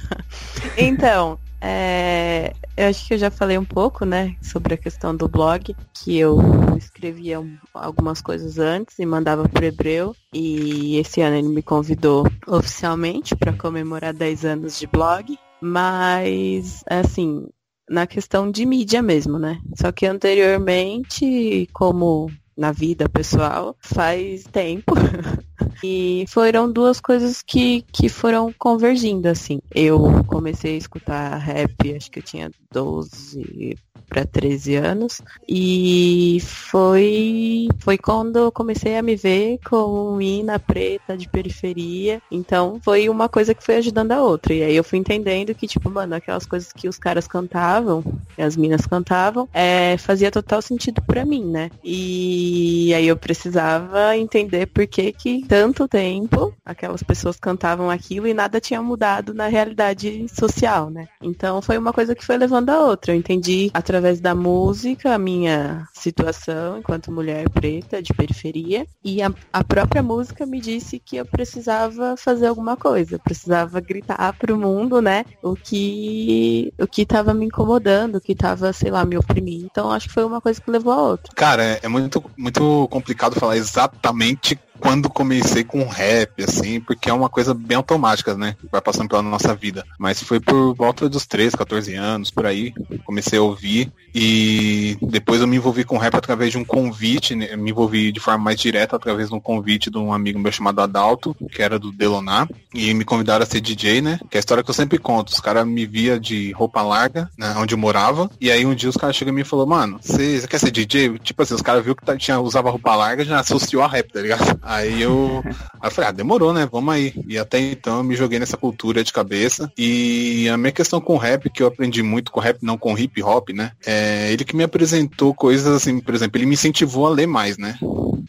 Então, 0.78 1.38
é, 1.60 2.52
eu 2.76 2.88
acho 2.88 3.06
que 3.06 3.14
eu 3.14 3.18
já 3.18 3.30
falei 3.30 3.56
um 3.56 3.64
pouco, 3.64 4.04
né, 4.04 4.36
sobre 4.42 4.74
a 4.74 4.76
questão 4.76 5.16
do 5.16 5.26
blog, 5.26 5.74
que 5.94 6.18
eu 6.18 6.38
escrevia 6.76 7.42
algumas 7.72 8.20
coisas 8.20 8.58
antes 8.58 8.98
e 8.98 9.06
mandava 9.06 9.48
pro 9.48 9.64
Hebreu. 9.64 10.14
E 10.34 10.98
esse 10.98 11.20
ano 11.22 11.36
ele 11.36 11.48
me 11.48 11.62
convidou 11.62 12.26
oficialmente 12.46 13.34
para 13.34 13.52
comemorar 13.52 14.12
10 14.12 14.44
anos 14.44 14.78
de 14.78 14.86
blog. 14.86 15.38
Mas, 15.60 16.84
assim, 16.88 17.48
na 17.88 18.06
questão 18.06 18.50
de 18.50 18.66
mídia 18.66 19.00
mesmo, 19.00 19.38
né? 19.38 19.58
Só 19.74 19.90
que 19.90 20.06
anteriormente, 20.06 21.68
como 21.72 22.30
na 22.56 22.72
vida 22.72 23.08
pessoal 23.08 23.76
faz 23.80 24.44
tempo. 24.44 24.94
e 25.84 26.24
foram 26.28 26.70
duas 26.70 27.00
coisas 27.00 27.42
que, 27.42 27.82
que 27.92 28.08
foram 28.08 28.52
convergindo, 28.58 29.28
assim. 29.28 29.60
Eu 29.74 30.24
comecei 30.26 30.74
a 30.74 30.78
escutar 30.78 31.36
rap, 31.36 31.94
acho 31.94 32.10
que 32.10 32.18
eu 32.18 32.22
tinha 32.22 32.50
12 32.72 33.76
para 34.08 34.24
13 34.24 34.76
anos. 34.76 35.20
E 35.48 36.38
foi, 36.42 37.68
foi 37.78 37.98
quando 37.98 38.38
eu 38.38 38.52
comecei 38.52 38.96
a 38.96 39.02
me 39.02 39.16
ver 39.16 39.58
como 39.68 40.16
mina 40.16 40.58
preta 40.58 41.16
de 41.16 41.28
periferia. 41.28 42.20
Então 42.30 42.80
foi 42.82 43.08
uma 43.08 43.28
coisa 43.28 43.54
que 43.54 43.64
foi 43.64 43.76
ajudando 43.76 44.12
a 44.12 44.22
outra. 44.22 44.54
E 44.54 44.62
aí 44.62 44.76
eu 44.76 44.84
fui 44.84 44.98
entendendo 44.98 45.54
que, 45.54 45.66
tipo, 45.66 45.90
mano, 45.90 46.14
aquelas 46.14 46.46
coisas 46.46 46.72
que 46.72 46.88
os 46.88 46.98
caras 46.98 47.26
cantavam, 47.26 48.04
as 48.38 48.56
minas 48.56 48.86
cantavam, 48.86 49.48
é, 49.52 49.96
fazia 49.98 50.30
total 50.30 50.62
sentido 50.62 51.02
para 51.02 51.24
mim, 51.24 51.44
né? 51.44 51.70
E 51.84 52.92
aí 52.94 53.06
eu 53.06 53.16
precisava 53.16 54.16
entender 54.16 54.66
por 54.66 54.86
que 54.86 55.12
que 55.12 55.44
tanto 55.46 55.88
tempo 55.88 56.54
aquelas 56.64 57.02
pessoas 57.02 57.36
cantavam 57.38 57.90
aquilo 57.90 58.26
e 58.26 58.34
nada 58.34 58.60
tinha 58.60 58.82
mudado 58.82 59.34
na 59.34 59.46
realidade 59.46 60.26
social, 60.28 60.90
né? 60.90 61.08
Então 61.22 61.60
foi 61.62 61.78
uma 61.78 61.92
coisa 61.92 62.14
que 62.14 62.24
foi 62.24 62.36
levando 62.36 62.70
a 62.70 62.80
outra. 62.80 63.12
Eu 63.12 63.16
entendi 63.16 63.70
através 63.72 63.95
através 63.96 64.20
da 64.20 64.34
música 64.34 65.14
a 65.14 65.18
minha 65.18 65.88
situação 65.94 66.78
enquanto 66.78 67.10
mulher 67.10 67.48
preta 67.48 68.02
de 68.02 68.12
periferia 68.12 68.86
e 69.02 69.22
a, 69.22 69.32
a 69.50 69.64
própria 69.64 70.02
música 70.02 70.44
me 70.44 70.60
disse 70.60 70.98
que 70.98 71.16
eu 71.16 71.24
precisava 71.24 72.14
fazer 72.16 72.46
alguma 72.46 72.76
coisa, 72.76 73.18
precisava 73.18 73.80
gritar 73.80 74.34
para 74.34 74.54
o 74.54 74.58
mundo, 74.58 75.00
né, 75.00 75.24
o 75.42 75.56
que 75.56 76.72
o 76.78 76.86
que 76.86 77.02
estava 77.02 77.32
me 77.32 77.46
incomodando, 77.46 78.16
o 78.16 78.20
que 78.20 78.32
estava, 78.32 78.72
sei 78.72 78.90
lá, 78.90 79.04
me 79.04 79.16
oprimindo. 79.16 79.66
Então 79.70 79.90
acho 79.90 80.08
que 80.08 80.14
foi 80.14 80.24
uma 80.24 80.40
coisa 80.40 80.60
que 80.60 80.70
levou 80.70 80.92
a 80.92 81.02
outra. 81.02 81.32
Cara, 81.34 81.64
é, 81.64 81.80
é 81.82 81.88
muito 81.88 82.22
muito 82.36 82.86
complicado 82.88 83.38
falar 83.40 83.56
exatamente 83.56 84.58
quando 84.80 85.08
comecei 85.08 85.64
com 85.64 85.84
rap, 85.86 86.42
assim, 86.42 86.80
porque 86.80 87.10
é 87.10 87.12
uma 87.12 87.28
coisa 87.28 87.54
bem 87.54 87.76
automática, 87.76 88.36
né? 88.36 88.56
Vai 88.70 88.80
passando 88.80 89.08
pela 89.08 89.22
nossa 89.22 89.54
vida. 89.54 89.84
Mas 89.98 90.22
foi 90.22 90.40
por 90.40 90.74
volta 90.74 91.08
dos 91.08 91.26
13, 91.26 91.56
14 91.56 91.94
anos, 91.94 92.30
por 92.30 92.46
aí. 92.46 92.72
Comecei 93.04 93.38
a 93.38 93.42
ouvir. 93.42 93.92
E 94.14 94.96
depois 95.02 95.40
eu 95.40 95.46
me 95.46 95.56
envolvi 95.56 95.84
com 95.84 95.98
rap 95.98 96.14
através 96.14 96.50
de 96.50 96.58
um 96.58 96.64
convite, 96.64 97.34
né? 97.34 97.54
me 97.56 97.70
envolvi 97.70 98.10
de 98.10 98.18
forma 98.18 98.44
mais 98.44 98.58
direta 98.58 98.96
através 98.96 99.28
de 99.28 99.34
um 99.34 99.40
convite 99.40 99.90
de 99.90 99.98
um 99.98 100.12
amigo 100.12 100.38
meu 100.38 100.50
chamado 100.50 100.80
Adalto, 100.80 101.36
que 101.52 101.62
era 101.62 101.78
do 101.78 101.92
Delonar, 101.92 102.48
e 102.72 102.94
me 102.94 103.04
convidaram 103.04 103.42
a 103.42 103.46
ser 103.46 103.60
DJ, 103.60 104.00
né? 104.00 104.18
Que 104.30 104.36
é 104.36 104.38
a 104.38 104.40
história 104.40 104.64
que 104.64 104.70
eu 104.70 104.74
sempre 104.74 104.98
conto. 104.98 105.28
Os 105.28 105.40
caras 105.40 105.66
me 105.66 105.84
via 105.84 106.18
de 106.18 106.52
roupa 106.52 106.80
larga, 106.80 107.30
né? 107.36 107.54
Onde 107.58 107.74
eu 107.74 107.78
morava, 107.78 108.30
e 108.40 108.50
aí 108.50 108.64
um 108.64 108.74
dia 108.74 108.88
os 108.88 108.96
caras 108.96 109.16
chegam 109.16 109.34
e 109.34 109.36
me 109.36 109.44
falaram, 109.44 109.68
mano, 109.68 109.98
você 110.00 110.46
quer 110.48 110.58
ser 110.58 110.70
DJ? 110.70 111.18
Tipo 111.18 111.42
assim, 111.42 111.54
os 111.54 111.62
caras 111.62 111.84
viu 111.84 111.94
que 111.94 112.04
tá, 112.04 112.16
tinha, 112.16 112.40
usava 112.40 112.70
roupa 112.70 112.94
larga 112.94 113.24
já 113.24 113.40
associou 113.40 113.82
a 113.82 113.88
rap, 113.88 114.12
tá 114.12 114.20
ligado? 114.20 114.58
Aí 114.66 115.00
eu, 115.00 115.42
aí 115.80 115.88
eu 115.88 115.90
falei, 115.90 116.10
ah, 116.10 116.12
demorou, 116.12 116.52
né? 116.52 116.68
Vamos 116.70 116.92
aí. 116.92 117.14
E 117.26 117.38
até 117.38 117.58
então 117.58 117.98
eu 117.98 118.04
me 118.04 118.16
joguei 118.16 118.38
nessa 118.38 118.56
cultura 118.56 119.04
de 119.04 119.12
cabeça. 119.12 119.72
E 119.78 120.48
a 120.48 120.56
minha 120.56 120.72
questão 120.72 121.00
com 121.00 121.16
rap, 121.16 121.48
que 121.48 121.62
eu 121.62 121.68
aprendi 121.68 122.02
muito 122.02 122.32
com 122.32 122.40
rap, 122.40 122.58
não 122.62 122.76
com 122.76 122.98
hip 122.98 123.22
hop, 123.22 123.50
né? 123.50 123.72
É 123.86 124.32
ele 124.32 124.44
que 124.44 124.56
me 124.56 124.64
apresentou 124.64 125.32
coisas 125.32 125.66
assim, 125.74 126.00
por 126.00 126.14
exemplo, 126.14 126.36
ele 126.38 126.46
me 126.46 126.54
incentivou 126.54 127.06
a 127.06 127.10
ler 127.10 127.26
mais, 127.26 127.56
né? 127.56 127.78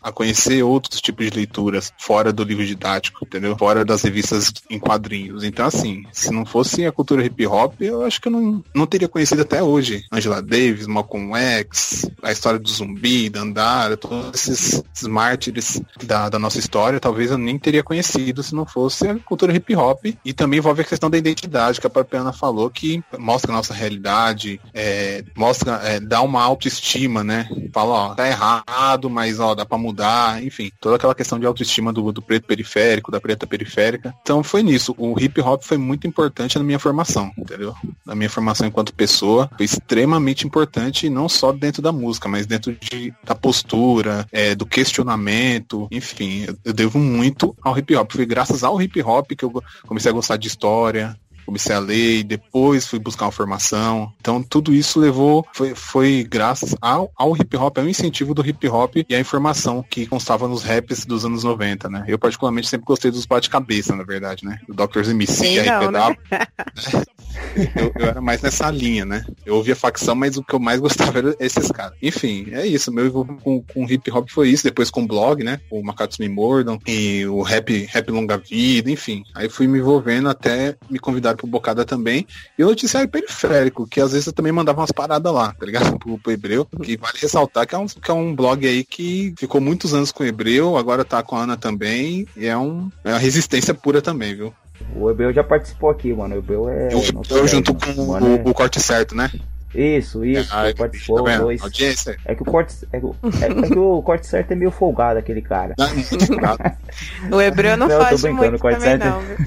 A 0.02 0.12
conhecer 0.12 0.64
outros 0.64 1.02
tipos 1.02 1.26
de 1.30 1.36
leituras 1.36 1.92
fora 1.98 2.32
do 2.32 2.44
livro 2.44 2.66
didático, 2.66 3.26
entendeu? 3.26 3.58
Fora 3.58 3.84
das 3.84 4.02
revistas 4.02 4.54
em 4.70 4.80
quadrinhos. 4.80 5.44
Então, 5.44 5.66
assim, 5.66 6.04
se 6.12 6.32
não 6.32 6.46
fosse 6.46 6.86
a 6.86 6.92
cultura 6.92 7.26
hip 7.26 7.46
hop, 7.48 7.74
eu 7.82 8.04
acho 8.04 8.22
que 8.22 8.28
eu 8.28 8.32
não, 8.32 8.64
não 8.74 8.86
teria 8.86 9.08
conhecido 9.08 9.42
até 9.42 9.62
hoje. 9.62 10.06
Angela 10.12 10.42
Davis, 10.42 10.88
Malcolm 10.88 11.36
X, 11.36 12.10
a 12.22 12.32
história 12.32 12.60
do 12.60 12.70
zumbi, 12.70 13.30
da 13.30 13.42
Andara, 13.42 13.98
todos 13.98 14.34
esses, 14.34 14.84
esses 14.94 15.08
mártires 15.08 15.82
da, 16.04 16.30
da 16.30 16.40
nossa 16.40 16.60
história, 16.60 17.00
talvez 17.00 17.32
eu 17.32 17.38
nem 17.38 17.58
teria 17.58 17.84
conhecido 17.84 18.44
se 18.44 18.56
não 18.56 18.66
fosse 18.66 19.08
a 19.08 19.16
cultura 19.20 19.56
hip 19.56 19.76
hop. 19.76 20.06
E 20.24 20.34
também 20.34 20.60
envolve 20.60 20.82
a 20.82 20.86
questão 20.86 21.10
da 21.10 21.18
identidade, 21.18 21.80
que 21.80 21.88
a 21.88 21.90
própria 21.90 22.22
Ana 22.22 22.34
falou, 22.34 22.70
que 22.70 23.04
mostra 23.18 23.52
a 23.52 23.56
nossa 23.56 23.74
realidade, 23.74 24.60
é, 24.74 25.24
mostra, 25.36 25.80
é, 25.84 26.00
dá 26.00 26.22
uma 26.22 26.44
autoestima, 26.44 27.24
né? 27.24 27.50
Fala, 27.74 27.94
ó, 27.94 28.16
tá 28.16 28.28
errado, 28.28 29.10
mas 29.10 29.40
ó, 29.40 29.56
dá 29.56 29.66
pra 29.66 29.78
mudar, 29.88 30.44
enfim, 30.44 30.72
toda 30.80 30.96
aquela 30.96 31.16
questão 31.16 31.40
de 31.40 31.46
autoestima 31.46 31.94
do, 31.94 32.12
do 32.12 32.22
preto 32.22 32.46
periférico, 32.46 33.12
da 33.12 33.20
preta 33.20 33.48
periférica. 33.48 34.14
Então 34.22 34.44
foi 34.44 34.62
nisso. 34.64 34.94
O 34.98 35.20
hip 35.20 35.40
hop 35.42 35.64
foi 35.64 35.78
muito 35.78 36.06
importante 36.06 36.58
na 36.58 36.64
minha 36.64 36.80
formação, 36.80 37.32
entendeu? 37.38 37.74
Na 38.06 38.16
minha 38.16 38.30
formação 38.30 38.68
enquanto 38.68 38.94
pessoa, 38.94 39.50
foi 39.56 39.66
extremamente 39.66 40.46
importante, 40.46 41.10
não 41.10 41.30
só 41.30 41.52
dentro 41.52 41.82
da 41.82 41.92
música, 41.92 42.28
mas 42.28 42.46
dentro 42.46 42.76
de, 42.76 43.14
da 43.24 43.36
postura, 43.36 44.28
é, 44.32 44.54
do 44.56 44.66
questionamento, 44.66 45.88
enfim, 45.92 46.46
eu, 46.48 46.58
eu 46.66 46.74
devo 46.74 47.00
muito 47.00 47.56
ao 47.62 47.78
hip 47.78 47.96
hop. 47.96 48.12
Foi 48.12 48.26
graças 48.26 48.64
ao 48.64 48.82
hip 48.82 49.02
hop 49.02 49.32
que 49.32 49.46
eu 49.46 49.64
comecei 49.86 50.12
a 50.12 50.14
gostar 50.14 50.38
de 50.38 50.48
história, 50.48 51.18
comecei 51.48 51.74
a 51.76 51.80
ler 51.80 52.20
e 52.20 52.24
depois 52.24 52.86
fui 52.86 53.00
buscar 53.00 53.26
uma 53.26 53.32
formação. 53.32 54.12
Então 54.20 54.44
tudo 54.44 54.74
isso 54.74 55.00
levou, 55.00 55.48
foi, 55.54 55.74
foi 55.74 56.28
graças 56.30 56.76
ao, 56.82 57.10
ao 57.16 57.36
hip 57.36 57.56
hop, 57.56 57.78
ao 57.78 57.88
incentivo 57.88 58.34
do 58.34 58.46
hip 58.46 58.68
hop 58.68 58.98
e 59.10 59.16
à 59.16 59.20
informação 59.20 59.84
que 59.90 60.06
constava 60.06 60.48
nos 60.48 60.62
raps 60.62 61.06
dos 61.06 61.26
anos 61.26 61.44
90, 61.44 61.90
né? 61.90 62.04
Eu 62.08 62.20
particularmente 62.20 62.68
sempre 62.68 62.86
gostei 62.86 63.10
dos 63.10 63.26
bate-cabeça, 63.26 63.96
na 63.96 64.04
verdade, 64.04 64.46
né? 64.46 64.60
Do 64.68 64.74
Dr. 64.74 65.10
MC, 65.10 65.34
Sim, 65.34 65.66
não, 65.66 65.92
né? 65.92 66.18
eu, 67.76 67.92
eu, 67.96 68.08
era 68.08 68.22
mais 68.22 68.42
nessa 68.42 68.70
linha, 68.70 69.06
né? 69.06 69.26
Eu 69.46 69.56
ouvia 69.56 69.76
facção, 69.76 70.16
mas 70.16 70.38
o 70.38 70.44
que 70.44 70.54
eu 70.54 70.60
mais 70.60 70.80
gostava 70.80 71.18
era 71.18 71.36
esses 71.40 71.72
caras. 71.72 71.98
Enfim, 72.02 72.48
é 72.52 72.66
isso. 72.66 72.92
Meu 72.92 73.06
envolvimento 73.06 73.44
com, 73.44 73.62
com 73.62 73.86
hip 73.86 74.12
hop 74.12 74.30
foi 74.30 74.50
isso. 74.50 74.64
Depois 74.64 74.90
com 74.90 75.06
blog, 75.06 75.44
né? 75.44 75.60
O 75.70 75.84
Macacos 75.84 76.18
Me 76.18 76.30
Mordam 76.30 76.80
e 76.88 77.26
o 77.26 77.42
rap, 77.42 77.86
rap 77.90 78.10
Longa 78.10 78.38
Vida, 78.38 78.92
enfim. 78.92 79.24
Aí 79.36 79.50
fui 79.50 79.68
me 79.68 79.80
envolvendo 79.80 80.30
até 80.30 80.76
me 80.90 81.00
convidar 81.00 81.36
pro 81.36 81.48
Bocada 81.48 81.86
também. 81.86 82.26
E 82.58 82.64
o 82.64 82.68
noticiário 82.68 83.10
periférico, 83.10 83.88
que 83.88 84.02
às 84.02 84.12
vezes 84.12 84.28
eu 84.28 84.34
também 84.34 84.52
mandava 84.52 84.82
umas 84.82 84.92
paradas 84.92 85.34
lá, 85.34 85.54
tá 85.54 85.66
ligado? 85.66 85.98
Pro, 85.98 86.18
pro 86.18 86.32
Hebreu. 86.32 86.66
Que 86.66 86.98
vale 86.98 87.18
ressaltar 87.20 87.66
que 87.66 87.74
é, 87.74 87.78
um, 87.78 87.88
que 87.88 88.12
é 88.12 88.14
um 88.14 88.36
blog 88.36 88.68
aí 88.68 88.84
que 88.84 89.34
ficou 89.38 89.60
muitos 89.60 89.94
anos 89.94 90.12
com 90.12 90.24
o 90.24 90.26
Hebreu, 90.26 90.78
agora 90.78 91.04
tá 91.04 91.24
com 91.24 91.36
a 91.36 91.44
Ana 91.44 91.58
também. 91.58 92.28
E 92.36 92.46
é, 92.46 92.58
um, 92.58 92.90
é 93.04 93.10
uma 93.10 93.18
resistência 93.18 93.74
pura 93.74 94.02
também, 94.02 94.36
viu? 94.36 94.54
O 94.96 95.10
Ebel 95.10 95.34
já 95.34 95.44
participou 95.44 95.90
aqui, 95.90 96.14
mano. 96.14 96.36
O 96.36 96.38
Ebel 96.38 96.70
é. 96.70 96.90
Eu, 97.30 97.48
junto 97.48 97.74
com 97.74 98.06
mano, 98.06 98.42
o, 98.46 98.50
o 98.50 98.54
corte 98.54 98.80
certo, 98.80 99.16
né? 99.16 99.32
Isso, 99.76 100.24
isso. 100.26 100.50
Ah, 100.54 100.64
participou 100.78 101.24
tá 101.24 101.32
vendo? 101.32 101.42
dois. 101.44 101.62
Audiência. 101.62 102.18
É 102.26 102.34
que 102.34 102.42
o 102.42 102.46
corte. 102.46 102.76
É, 102.92 103.00
que 103.00 103.06
o- 103.06 103.16
é- 103.42 103.66
é 103.66 103.70
que 103.70 103.78
o 103.78 104.02
corte 104.02 104.26
certo 104.28 104.52
é 104.52 104.56
meio 104.56 104.72
folgado, 104.72 105.20
aquele 105.20 105.42
cara. 105.42 105.76
Não, 105.78 105.88
não, 105.88 106.58
O 107.38 107.42
Hebreu 107.42 107.76
não, 107.78 107.88
Não, 107.88 107.98
tô 107.98 108.04
faz 108.04 108.22
brincando, 108.22 108.50
muito 108.52 108.62
corte 108.62 108.80
também 108.80 108.98
certo. 109.00 109.06
não, 109.14 109.20
viu? 109.22 109.38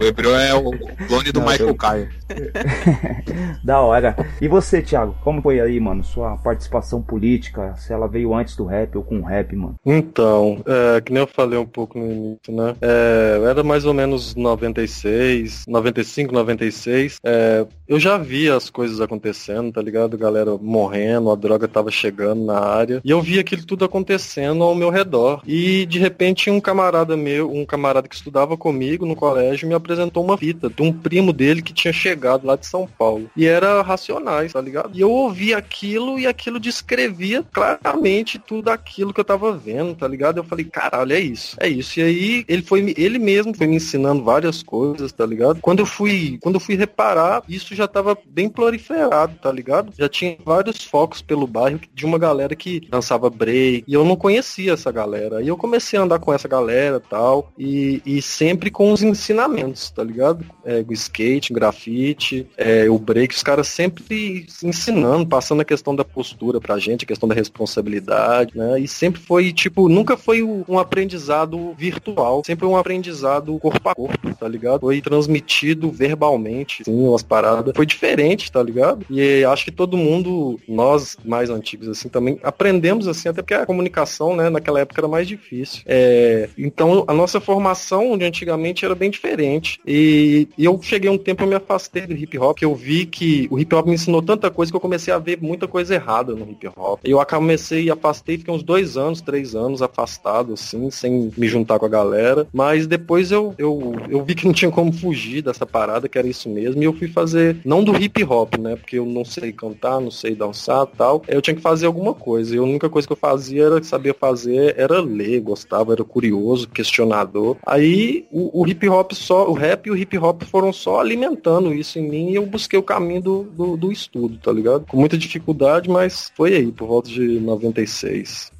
o 0.00 0.04
Hebreu 0.04 0.36
é 0.36 0.54
o 0.54 0.70
clone 1.06 1.32
do 1.32 1.40
Não, 1.40 1.46
Michael 1.48 1.68
eu- 1.68 1.74
Caio. 1.74 2.08
da 3.62 3.80
hora. 3.80 4.16
E 4.40 4.48
você, 4.48 4.80
Thiago, 4.82 5.16
como 5.22 5.40
foi 5.42 5.60
aí, 5.60 5.78
mano, 5.80 6.02
sua 6.04 6.36
participação 6.38 7.02
política? 7.02 7.74
Se 7.76 7.92
ela 7.92 8.08
veio 8.08 8.34
antes 8.34 8.56
do 8.56 8.64
rap 8.64 8.96
ou 8.96 9.02
com 9.04 9.18
o 9.20 9.24
rap, 9.24 9.54
mano? 9.54 9.74
Então, 9.84 10.62
é, 10.66 11.00
que 11.00 11.12
nem 11.12 11.22
eu 11.22 11.26
falei 11.26 11.58
um 11.58 11.66
pouco 11.66 11.98
no 11.98 12.06
início, 12.10 12.38
né? 12.54 12.74
É, 12.80 13.40
era 13.50 13.62
mais 13.62 13.84
ou 13.84 13.94
menos 13.94 14.34
96, 14.34 15.64
95, 15.66 16.32
96. 16.32 17.16
É, 17.24 17.66
eu 17.86 17.98
já 17.98 18.16
via 18.18 18.56
as 18.56 18.70
coisas 18.70 19.00
acontecendo, 19.00 19.57
tá 19.72 19.82
ligado? 19.82 20.16
Galera 20.16 20.56
morrendo, 20.60 21.30
a 21.30 21.34
droga 21.34 21.68
tava 21.68 21.90
chegando 21.90 22.44
na 22.44 22.58
área. 22.58 23.00
E 23.04 23.10
eu 23.10 23.20
via 23.20 23.40
aquilo 23.40 23.64
tudo 23.64 23.84
acontecendo 23.84 24.62
ao 24.62 24.74
meu 24.74 24.90
redor. 24.90 25.42
E 25.46 25.86
de 25.86 25.98
repente 25.98 26.50
um 26.50 26.60
camarada 26.60 27.16
meu, 27.16 27.52
um 27.52 27.64
camarada 27.64 28.08
que 28.08 28.14
estudava 28.14 28.56
comigo 28.56 29.04
no 29.04 29.16
colégio, 29.16 29.68
me 29.68 29.74
apresentou 29.74 30.24
uma 30.24 30.38
fita 30.38 30.68
de 30.68 30.82
um 30.82 30.92
primo 30.92 31.32
dele 31.32 31.62
que 31.62 31.72
tinha 31.72 31.92
chegado 31.92 32.46
lá 32.46 32.56
de 32.56 32.66
São 32.66 32.86
Paulo. 32.86 33.30
E 33.36 33.46
era 33.46 33.82
Racionais, 33.82 34.52
tá 34.52 34.60
ligado? 34.60 34.90
E 34.94 35.00
eu 35.00 35.10
ouvi 35.10 35.54
aquilo 35.54 36.18
e 36.18 36.26
aquilo 36.26 36.60
descrevia 36.60 37.44
claramente 37.52 38.38
tudo 38.38 38.68
aquilo 38.70 39.12
que 39.12 39.20
eu 39.20 39.24
tava 39.24 39.52
vendo, 39.52 39.94
tá 39.94 40.06
ligado? 40.06 40.38
Eu 40.38 40.44
falei, 40.44 40.64
caralho, 40.64 41.12
é 41.12 41.20
isso. 41.20 41.56
É 41.60 41.68
isso. 41.68 42.00
E 42.00 42.02
aí 42.02 42.44
ele 42.48 42.62
foi 42.62 42.94
ele 42.96 43.18
mesmo 43.18 43.54
foi 43.54 43.66
me 43.66 43.76
ensinando 43.76 44.22
várias 44.22 44.62
coisas, 44.62 45.12
tá 45.12 45.26
ligado? 45.26 45.60
Quando 45.60 45.80
eu 45.80 45.86
fui, 45.86 46.38
quando 46.40 46.56
eu 46.56 46.60
fui 46.60 46.76
reparar, 46.76 47.42
isso 47.48 47.74
já 47.74 47.88
tava 47.88 48.16
bem 48.26 48.48
proliferado, 48.48 49.34
tá 49.40 49.47
ligado? 49.52 49.92
Já 49.98 50.08
tinha 50.08 50.36
vários 50.44 50.82
focos 50.84 51.22
pelo 51.22 51.46
bairro 51.46 51.80
de 51.94 52.04
uma 52.04 52.18
galera 52.18 52.54
que 52.54 52.80
dançava 52.88 53.30
break, 53.30 53.84
e 53.86 53.94
eu 53.94 54.04
não 54.04 54.16
conhecia 54.16 54.72
essa 54.72 54.90
galera. 54.90 55.42
E 55.42 55.48
eu 55.48 55.56
comecei 55.56 55.98
a 55.98 56.02
andar 56.02 56.18
com 56.18 56.32
essa 56.32 56.48
galera, 56.48 57.00
tal, 57.00 57.52
e, 57.58 58.02
e 58.04 58.22
sempre 58.22 58.70
com 58.70 58.92
os 58.92 59.02
ensinamentos, 59.02 59.90
tá 59.90 60.02
ligado? 60.02 60.44
É, 60.64 60.84
o 60.86 60.92
skate, 60.92 61.52
grafite, 61.52 62.46
é, 62.56 62.88
o 62.88 62.98
break, 62.98 63.34
os 63.34 63.42
caras 63.42 63.68
sempre 63.68 64.46
ensinando, 64.62 65.26
passando 65.26 65.60
a 65.60 65.64
questão 65.64 65.94
da 65.94 66.04
postura 66.04 66.60
pra 66.60 66.78
gente, 66.78 67.04
a 67.04 67.08
questão 67.08 67.28
da 67.28 67.34
responsabilidade, 67.34 68.56
né? 68.56 68.80
E 68.80 68.88
sempre 68.88 69.20
foi, 69.20 69.52
tipo, 69.52 69.88
nunca 69.88 70.16
foi 70.16 70.42
um 70.42 70.78
aprendizado 70.78 71.74
virtual, 71.74 72.42
sempre 72.44 72.66
um 72.66 72.76
aprendizado 72.76 73.58
corpo 73.58 73.88
a 73.88 73.94
corpo, 73.94 74.34
tá 74.34 74.48
ligado? 74.48 74.80
Foi 74.80 75.00
transmitido 75.00 75.90
verbalmente, 75.90 76.84
sim, 76.84 77.08
umas 77.08 77.22
paradas. 77.22 77.72
Foi 77.74 77.86
diferente, 77.86 78.50
tá 78.50 78.62
ligado? 78.62 79.04
E 79.10 79.37
acho 79.44 79.64
que 79.64 79.70
todo 79.70 79.96
mundo, 79.96 80.58
nós 80.68 81.16
mais 81.24 81.50
antigos, 81.50 81.88
assim, 81.88 82.08
também 82.08 82.38
aprendemos, 82.42 83.08
assim, 83.08 83.28
até 83.28 83.42
porque 83.42 83.54
a 83.54 83.66
comunicação, 83.66 84.34
né, 84.36 84.50
naquela 84.50 84.80
época 84.80 85.00
era 85.00 85.08
mais 85.08 85.26
difícil. 85.26 85.82
É, 85.86 86.48
então, 86.56 87.04
a 87.06 87.14
nossa 87.14 87.40
formação 87.40 88.16
de 88.16 88.24
antigamente 88.24 88.84
era 88.84 88.94
bem 88.94 89.10
diferente. 89.10 89.80
E, 89.86 90.48
e 90.56 90.64
eu 90.64 90.78
cheguei 90.82 91.10
um 91.10 91.18
tempo, 91.18 91.42
eu 91.42 91.48
me 91.48 91.54
afastei 91.54 92.06
do 92.06 92.14
hip 92.14 92.38
hop, 92.38 92.58
que 92.58 92.64
eu 92.64 92.74
vi 92.74 93.06
que 93.06 93.46
o 93.50 93.58
hip 93.58 93.74
hop 93.74 93.86
me 93.86 93.94
ensinou 93.94 94.22
tanta 94.22 94.50
coisa 94.50 94.72
que 94.72 94.76
eu 94.76 94.80
comecei 94.80 95.12
a 95.12 95.18
ver 95.18 95.38
muita 95.40 95.66
coisa 95.66 95.94
errada 95.94 96.34
no 96.34 96.50
hip 96.50 96.68
hop. 96.76 97.00
Eu 97.04 97.18
comecei 97.26 97.84
e 97.84 97.90
afastei, 97.90 98.38
fiquei 98.38 98.52
uns 98.52 98.62
dois 98.62 98.96
anos, 98.96 99.20
três 99.20 99.54
anos 99.54 99.82
afastado, 99.82 100.54
assim, 100.54 100.90
sem 100.90 101.32
me 101.36 101.46
juntar 101.46 101.78
com 101.78 101.86
a 101.86 101.88
galera. 101.88 102.46
Mas 102.52 102.86
depois 102.86 103.30
eu, 103.30 103.54
eu, 103.58 103.94
eu 104.08 104.24
vi 104.24 104.34
que 104.34 104.46
não 104.46 104.52
tinha 104.52 104.70
como 104.70 104.92
fugir 104.92 105.42
dessa 105.42 105.64
parada, 105.64 106.08
que 106.08 106.18
era 106.18 106.26
isso 106.26 106.48
mesmo, 106.48 106.82
e 106.82 106.84
eu 106.84 106.92
fui 106.92 107.08
fazer, 107.08 107.56
não 107.64 107.84
do 107.84 107.96
hip 107.96 108.22
hop, 108.24 108.56
né? 108.58 108.76
Porque 108.76 108.98
eu 108.98 109.06
não 109.06 109.24
sei 109.28 109.52
cantar, 109.52 110.00
não 110.00 110.10
sei 110.10 110.34
dançar 110.34 110.86
tal. 110.86 111.22
Eu 111.28 111.40
tinha 111.40 111.54
que 111.54 111.62
fazer 111.62 111.86
alguma 111.86 112.14
coisa. 112.14 112.54
E 112.54 112.58
a 112.58 112.62
única 112.62 112.88
coisa 112.88 113.06
que 113.06 113.12
eu 113.12 113.16
fazia 113.16 113.66
era 113.66 113.82
saber 113.82 114.14
fazer, 114.14 114.74
era 114.76 115.00
ler, 115.00 115.40
gostava, 115.40 115.92
era 115.92 116.04
curioso, 116.04 116.68
questionador. 116.68 117.56
Aí 117.66 118.26
o, 118.30 118.62
o 118.62 118.66
hip 118.66 118.88
hop 118.88 119.12
só, 119.12 119.48
o 119.48 119.52
rap 119.52 119.86
e 119.86 119.90
o 119.90 119.96
hip 119.96 120.16
hop 120.18 120.42
foram 120.42 120.72
só 120.72 121.00
alimentando 121.00 121.74
isso 121.74 121.98
em 121.98 122.08
mim 122.08 122.30
e 122.30 122.34
eu 122.34 122.46
busquei 122.46 122.78
o 122.78 122.82
caminho 122.82 123.22
do, 123.22 123.42
do, 123.44 123.76
do 123.76 123.92
estudo, 123.92 124.38
tá 124.38 124.52
ligado? 124.52 124.86
Com 124.86 124.96
muita 124.96 125.18
dificuldade, 125.18 125.88
mas 125.88 126.32
foi 126.34 126.54
aí, 126.54 126.72
por 126.72 126.88
volta 126.88 127.08
de 127.10 127.40
96. 127.40 128.50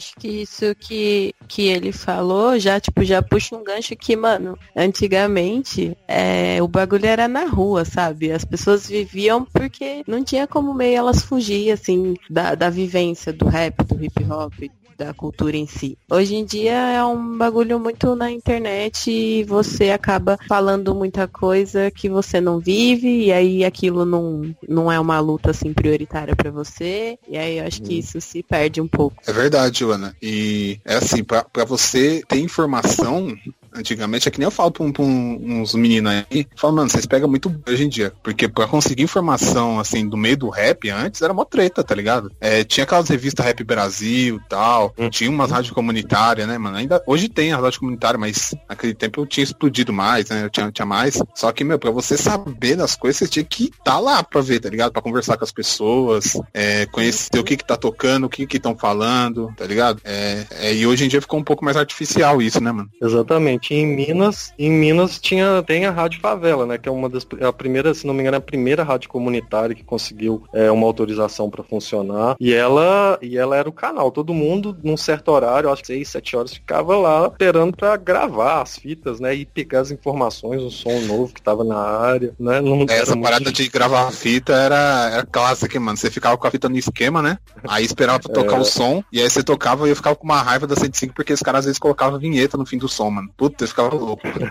Acho 0.00 0.14
que 0.18 0.28
isso 0.28 0.74
que, 0.76 1.34
que 1.46 1.68
ele 1.68 1.92
falou 1.92 2.58
já, 2.58 2.80
tipo, 2.80 3.04
já 3.04 3.20
puxa 3.20 3.54
um 3.54 3.62
gancho 3.62 3.94
que, 3.94 4.16
mano, 4.16 4.58
antigamente 4.74 5.94
é, 6.08 6.62
o 6.62 6.66
bagulho 6.66 7.04
era 7.04 7.28
na 7.28 7.44
rua, 7.44 7.84
sabe? 7.84 8.32
As 8.32 8.42
pessoas 8.42 8.88
viviam 8.88 9.44
porque 9.44 10.02
não 10.06 10.24
tinha 10.24 10.46
como 10.46 10.72
meio 10.72 10.96
elas 10.96 11.20
fugir, 11.20 11.70
assim, 11.70 12.14
da, 12.30 12.54
da 12.54 12.70
vivência 12.70 13.30
do 13.30 13.44
rap, 13.44 13.84
do 13.84 14.02
hip 14.02 14.24
hop, 14.24 14.54
da 15.00 15.14
cultura 15.14 15.56
em 15.56 15.66
si. 15.66 15.96
Hoje 16.10 16.34
em 16.34 16.44
dia 16.44 16.74
é 16.74 17.02
um 17.02 17.38
bagulho 17.38 17.80
muito 17.80 18.14
na 18.14 18.30
internet 18.30 19.10
e 19.10 19.44
você 19.44 19.90
acaba 19.90 20.38
falando 20.46 20.94
muita 20.94 21.26
coisa 21.26 21.90
que 21.90 22.06
você 22.06 22.38
não 22.38 22.60
vive 22.60 23.24
e 23.24 23.32
aí 23.32 23.64
aquilo 23.64 24.04
não, 24.04 24.54
não 24.68 24.92
é 24.92 25.00
uma 25.00 25.18
luta 25.18 25.52
assim 25.52 25.72
prioritária 25.72 26.36
pra 26.36 26.50
você 26.50 27.18
e 27.26 27.38
aí 27.38 27.58
eu 27.58 27.66
acho 27.66 27.80
que 27.80 27.98
isso 27.98 28.20
se 28.20 28.42
perde 28.42 28.78
um 28.80 28.88
pouco. 28.88 29.16
É 29.26 29.32
verdade, 29.32 29.80
Joana. 29.80 30.14
E 30.20 30.78
é 30.84 30.96
assim, 30.96 31.24
pra 31.24 31.64
você 31.64 32.22
ter 32.28 32.38
informação, 32.38 33.34
antigamente, 33.74 34.28
é 34.28 34.30
que 34.30 34.38
nem 34.38 34.46
eu 34.46 34.50
falo 34.50 34.70
pra, 34.70 34.84
um, 34.84 34.92
pra 34.92 35.02
um, 35.02 35.60
uns 35.60 35.74
meninos 35.74 36.12
aí, 36.12 36.46
falo, 36.56 36.74
mano, 36.74 36.88
vocês 36.90 37.06
pegam 37.06 37.28
muito 37.28 37.54
hoje 37.68 37.84
em 37.84 37.88
dia. 37.88 38.12
Porque 38.22 38.48
pra 38.48 38.66
conseguir 38.66 39.02
informação, 39.02 39.78
assim, 39.80 40.08
do 40.08 40.16
meio 40.16 40.36
do 40.36 40.48
rap, 40.48 40.88
antes 40.90 41.20
era 41.22 41.32
mó 41.34 41.44
treta, 41.44 41.82
tá 41.84 41.94
ligado? 41.94 42.30
É, 42.40 42.64
tinha 42.64 42.84
aquelas 42.84 43.08
revistas 43.08 43.44
Rap 43.44 43.62
Brasil 43.64 44.36
e 44.36 44.48
tal, 44.48 44.94
Hum. 44.98 45.08
tinha 45.10 45.30
umas 45.30 45.50
rádios 45.50 45.72
comunitárias, 45.72 46.46
né, 46.46 46.58
mano? 46.58 46.76
Ainda, 46.76 47.02
hoje 47.06 47.28
tem 47.28 47.52
a 47.52 47.58
rádio 47.58 47.80
comunitária, 47.80 48.18
mas 48.18 48.54
naquele 48.68 48.94
tempo 48.94 49.20
eu 49.20 49.26
tinha 49.26 49.44
explodido 49.44 49.92
mais, 49.92 50.28
né? 50.28 50.44
Eu 50.44 50.50
tinha, 50.50 50.70
tinha 50.70 50.86
mais. 50.86 51.20
Só 51.34 51.50
que, 51.52 51.64
meu, 51.64 51.78
pra 51.78 51.90
você 51.90 52.16
saber 52.16 52.76
das 52.76 52.96
coisas, 52.96 53.18
você 53.18 53.28
tinha 53.28 53.44
que 53.44 53.64
estar 53.66 53.98
lá 54.00 54.22
pra 54.22 54.40
ver, 54.40 54.60
tá 54.60 54.68
ligado? 54.68 54.92
Pra 54.92 55.02
conversar 55.02 55.36
com 55.36 55.44
as 55.44 55.52
pessoas, 55.52 56.34
é, 56.52 56.86
conhecer 56.86 57.38
o 57.38 57.44
que 57.44 57.56
que 57.56 57.64
tá 57.64 57.76
tocando, 57.76 58.24
o 58.26 58.28
que 58.28 58.46
que 58.46 58.56
estão 58.56 58.76
falando, 58.76 59.52
tá 59.56 59.64
ligado? 59.66 60.00
É, 60.04 60.44
é, 60.50 60.74
e 60.74 60.86
hoje 60.86 61.04
em 61.04 61.08
dia 61.08 61.20
ficou 61.20 61.38
um 61.38 61.44
pouco 61.44 61.64
mais 61.64 61.76
artificial 61.76 62.40
isso, 62.42 62.62
né, 62.62 62.72
mano? 62.72 62.88
Exatamente. 63.02 63.59
E 63.70 63.74
em 63.74 63.86
Minas, 63.86 64.52
em 64.58 64.70
Minas 64.70 65.18
tinha 65.18 65.62
tem 65.66 65.86
a 65.86 65.90
Rádio 65.90 66.20
Favela, 66.20 66.66
né? 66.66 66.78
Que 66.78 66.88
é 66.88 66.92
uma 66.92 67.08
das 67.08 67.26
a 67.40 67.52
primeira, 67.52 67.92
se 67.94 68.06
não 68.06 68.14
me 68.14 68.20
engano, 68.20 68.36
é 68.36 68.38
a 68.38 68.40
primeira 68.40 68.82
rádio 68.82 69.08
comunitária 69.08 69.74
que 69.74 69.84
conseguiu 69.84 70.42
é, 70.54 70.70
uma 70.70 70.86
autorização 70.86 71.48
para 71.50 71.62
funcionar. 71.62 72.36
E 72.40 72.52
ela 72.52 73.18
e 73.22 73.36
ela 73.36 73.56
era 73.56 73.68
o 73.68 73.72
canal. 73.72 74.10
Todo 74.10 74.32
mundo 74.34 74.76
num 74.82 74.96
certo 74.96 75.28
horário, 75.30 75.70
acho 75.70 75.82
que 75.82 75.88
seis, 75.88 76.08
sete 76.08 76.36
horas, 76.36 76.52
ficava 76.54 76.96
lá 76.96 77.26
esperando 77.28 77.76
para 77.76 77.96
gravar 77.96 78.62
as 78.62 78.76
fitas, 78.76 79.20
né? 79.20 79.34
E 79.34 79.44
pegar 79.46 79.80
as 79.80 79.90
informações, 79.90 80.62
o 80.62 80.70
som 80.70 80.98
novo 81.00 81.32
que 81.32 81.42
tava 81.42 81.64
na 81.64 81.78
área, 81.78 82.34
né? 82.38 82.60
Não 82.60 82.84
Essa 82.88 83.16
parada 83.16 83.44
muito- 83.44 83.56
de 83.56 83.68
gravar 83.68 84.08
a 84.08 84.10
fita 84.10 84.52
era, 84.52 85.10
era 85.12 85.26
clássica, 85.26 85.78
mano. 85.78 85.96
Você 85.96 86.10
ficava 86.10 86.36
com 86.36 86.46
a 86.46 86.50
fita 86.50 86.68
no 86.68 86.76
esquema, 86.78 87.22
né? 87.22 87.38
Aí 87.68 87.84
esperava 87.84 88.18
pra 88.18 88.32
tocar 88.32 88.56
É. 88.56 88.60
o 88.60 88.64
som, 88.64 89.02
e 89.12 89.20
aí 89.20 89.28
você 89.28 89.42
tocava 89.42 89.86
e 89.86 89.90
eu 89.90 89.96
ficava 89.96 90.16
com 90.16 90.24
uma 90.24 90.42
raiva 90.42 90.66
da 90.66 90.74
105, 90.76 91.14
porque 91.14 91.32
os 91.32 91.40
caras 91.40 91.60
às 91.60 91.64
vezes 91.66 91.78
colocavam 91.78 92.18
vinheta 92.18 92.56
no 92.56 92.66
fim 92.66 92.78
do 92.78 92.88
som, 92.88 93.10
mano. 93.10 93.28
Puta, 93.36 93.49
eu 93.58 93.68
ficava 93.68 93.94
louco. 93.94 94.26
mano. 94.26 94.50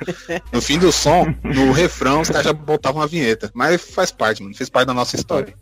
No 0.51 0.61
fim 0.61 0.77
do 0.79 0.91
som, 0.91 1.33
no 1.43 1.71
refrão, 1.71 2.21
os 2.21 2.29
caras 2.29 2.45
já 2.45 2.53
botavam 2.53 3.01
uma 3.01 3.07
vinheta. 3.07 3.49
Mas 3.53 3.81
faz 3.81 4.11
parte, 4.11 4.41
mano. 4.41 4.55
Fez 4.55 4.69
parte 4.69 4.87
da 4.87 4.93
nossa 4.93 5.15
história. 5.15 5.53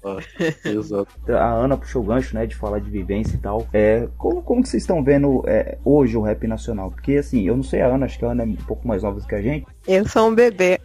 Exato. 0.63 1.07
A 1.29 1.53
Ana 1.53 1.77
puxou 1.77 2.03
o 2.03 2.05
gancho, 2.05 2.35
né, 2.35 2.45
de 2.45 2.55
falar 2.55 2.79
de 2.79 2.89
vivência 2.89 3.35
e 3.35 3.39
tal. 3.39 3.67
É, 3.73 4.07
como, 4.17 4.41
como 4.41 4.61
que 4.61 4.69
vocês 4.69 4.83
estão 4.83 5.03
vendo 5.03 5.43
é, 5.47 5.77
hoje 5.83 6.17
o 6.17 6.21
rap 6.21 6.45
nacional? 6.47 6.91
Porque, 6.91 7.13
assim, 7.13 7.47
eu 7.47 7.55
não 7.55 7.63
sei 7.63 7.81
a 7.81 7.87
Ana, 7.87 8.05
acho 8.05 8.17
que 8.17 8.25
a 8.25 8.31
Ana 8.31 8.43
é 8.43 8.45
um 8.45 8.55
pouco 8.55 8.87
mais 8.87 9.03
nova 9.03 9.19
do 9.19 9.27
que 9.27 9.35
a 9.35 9.41
gente. 9.41 9.65
Eu 9.87 10.07
sou 10.07 10.29
um 10.29 10.35
bebê. 10.35 10.79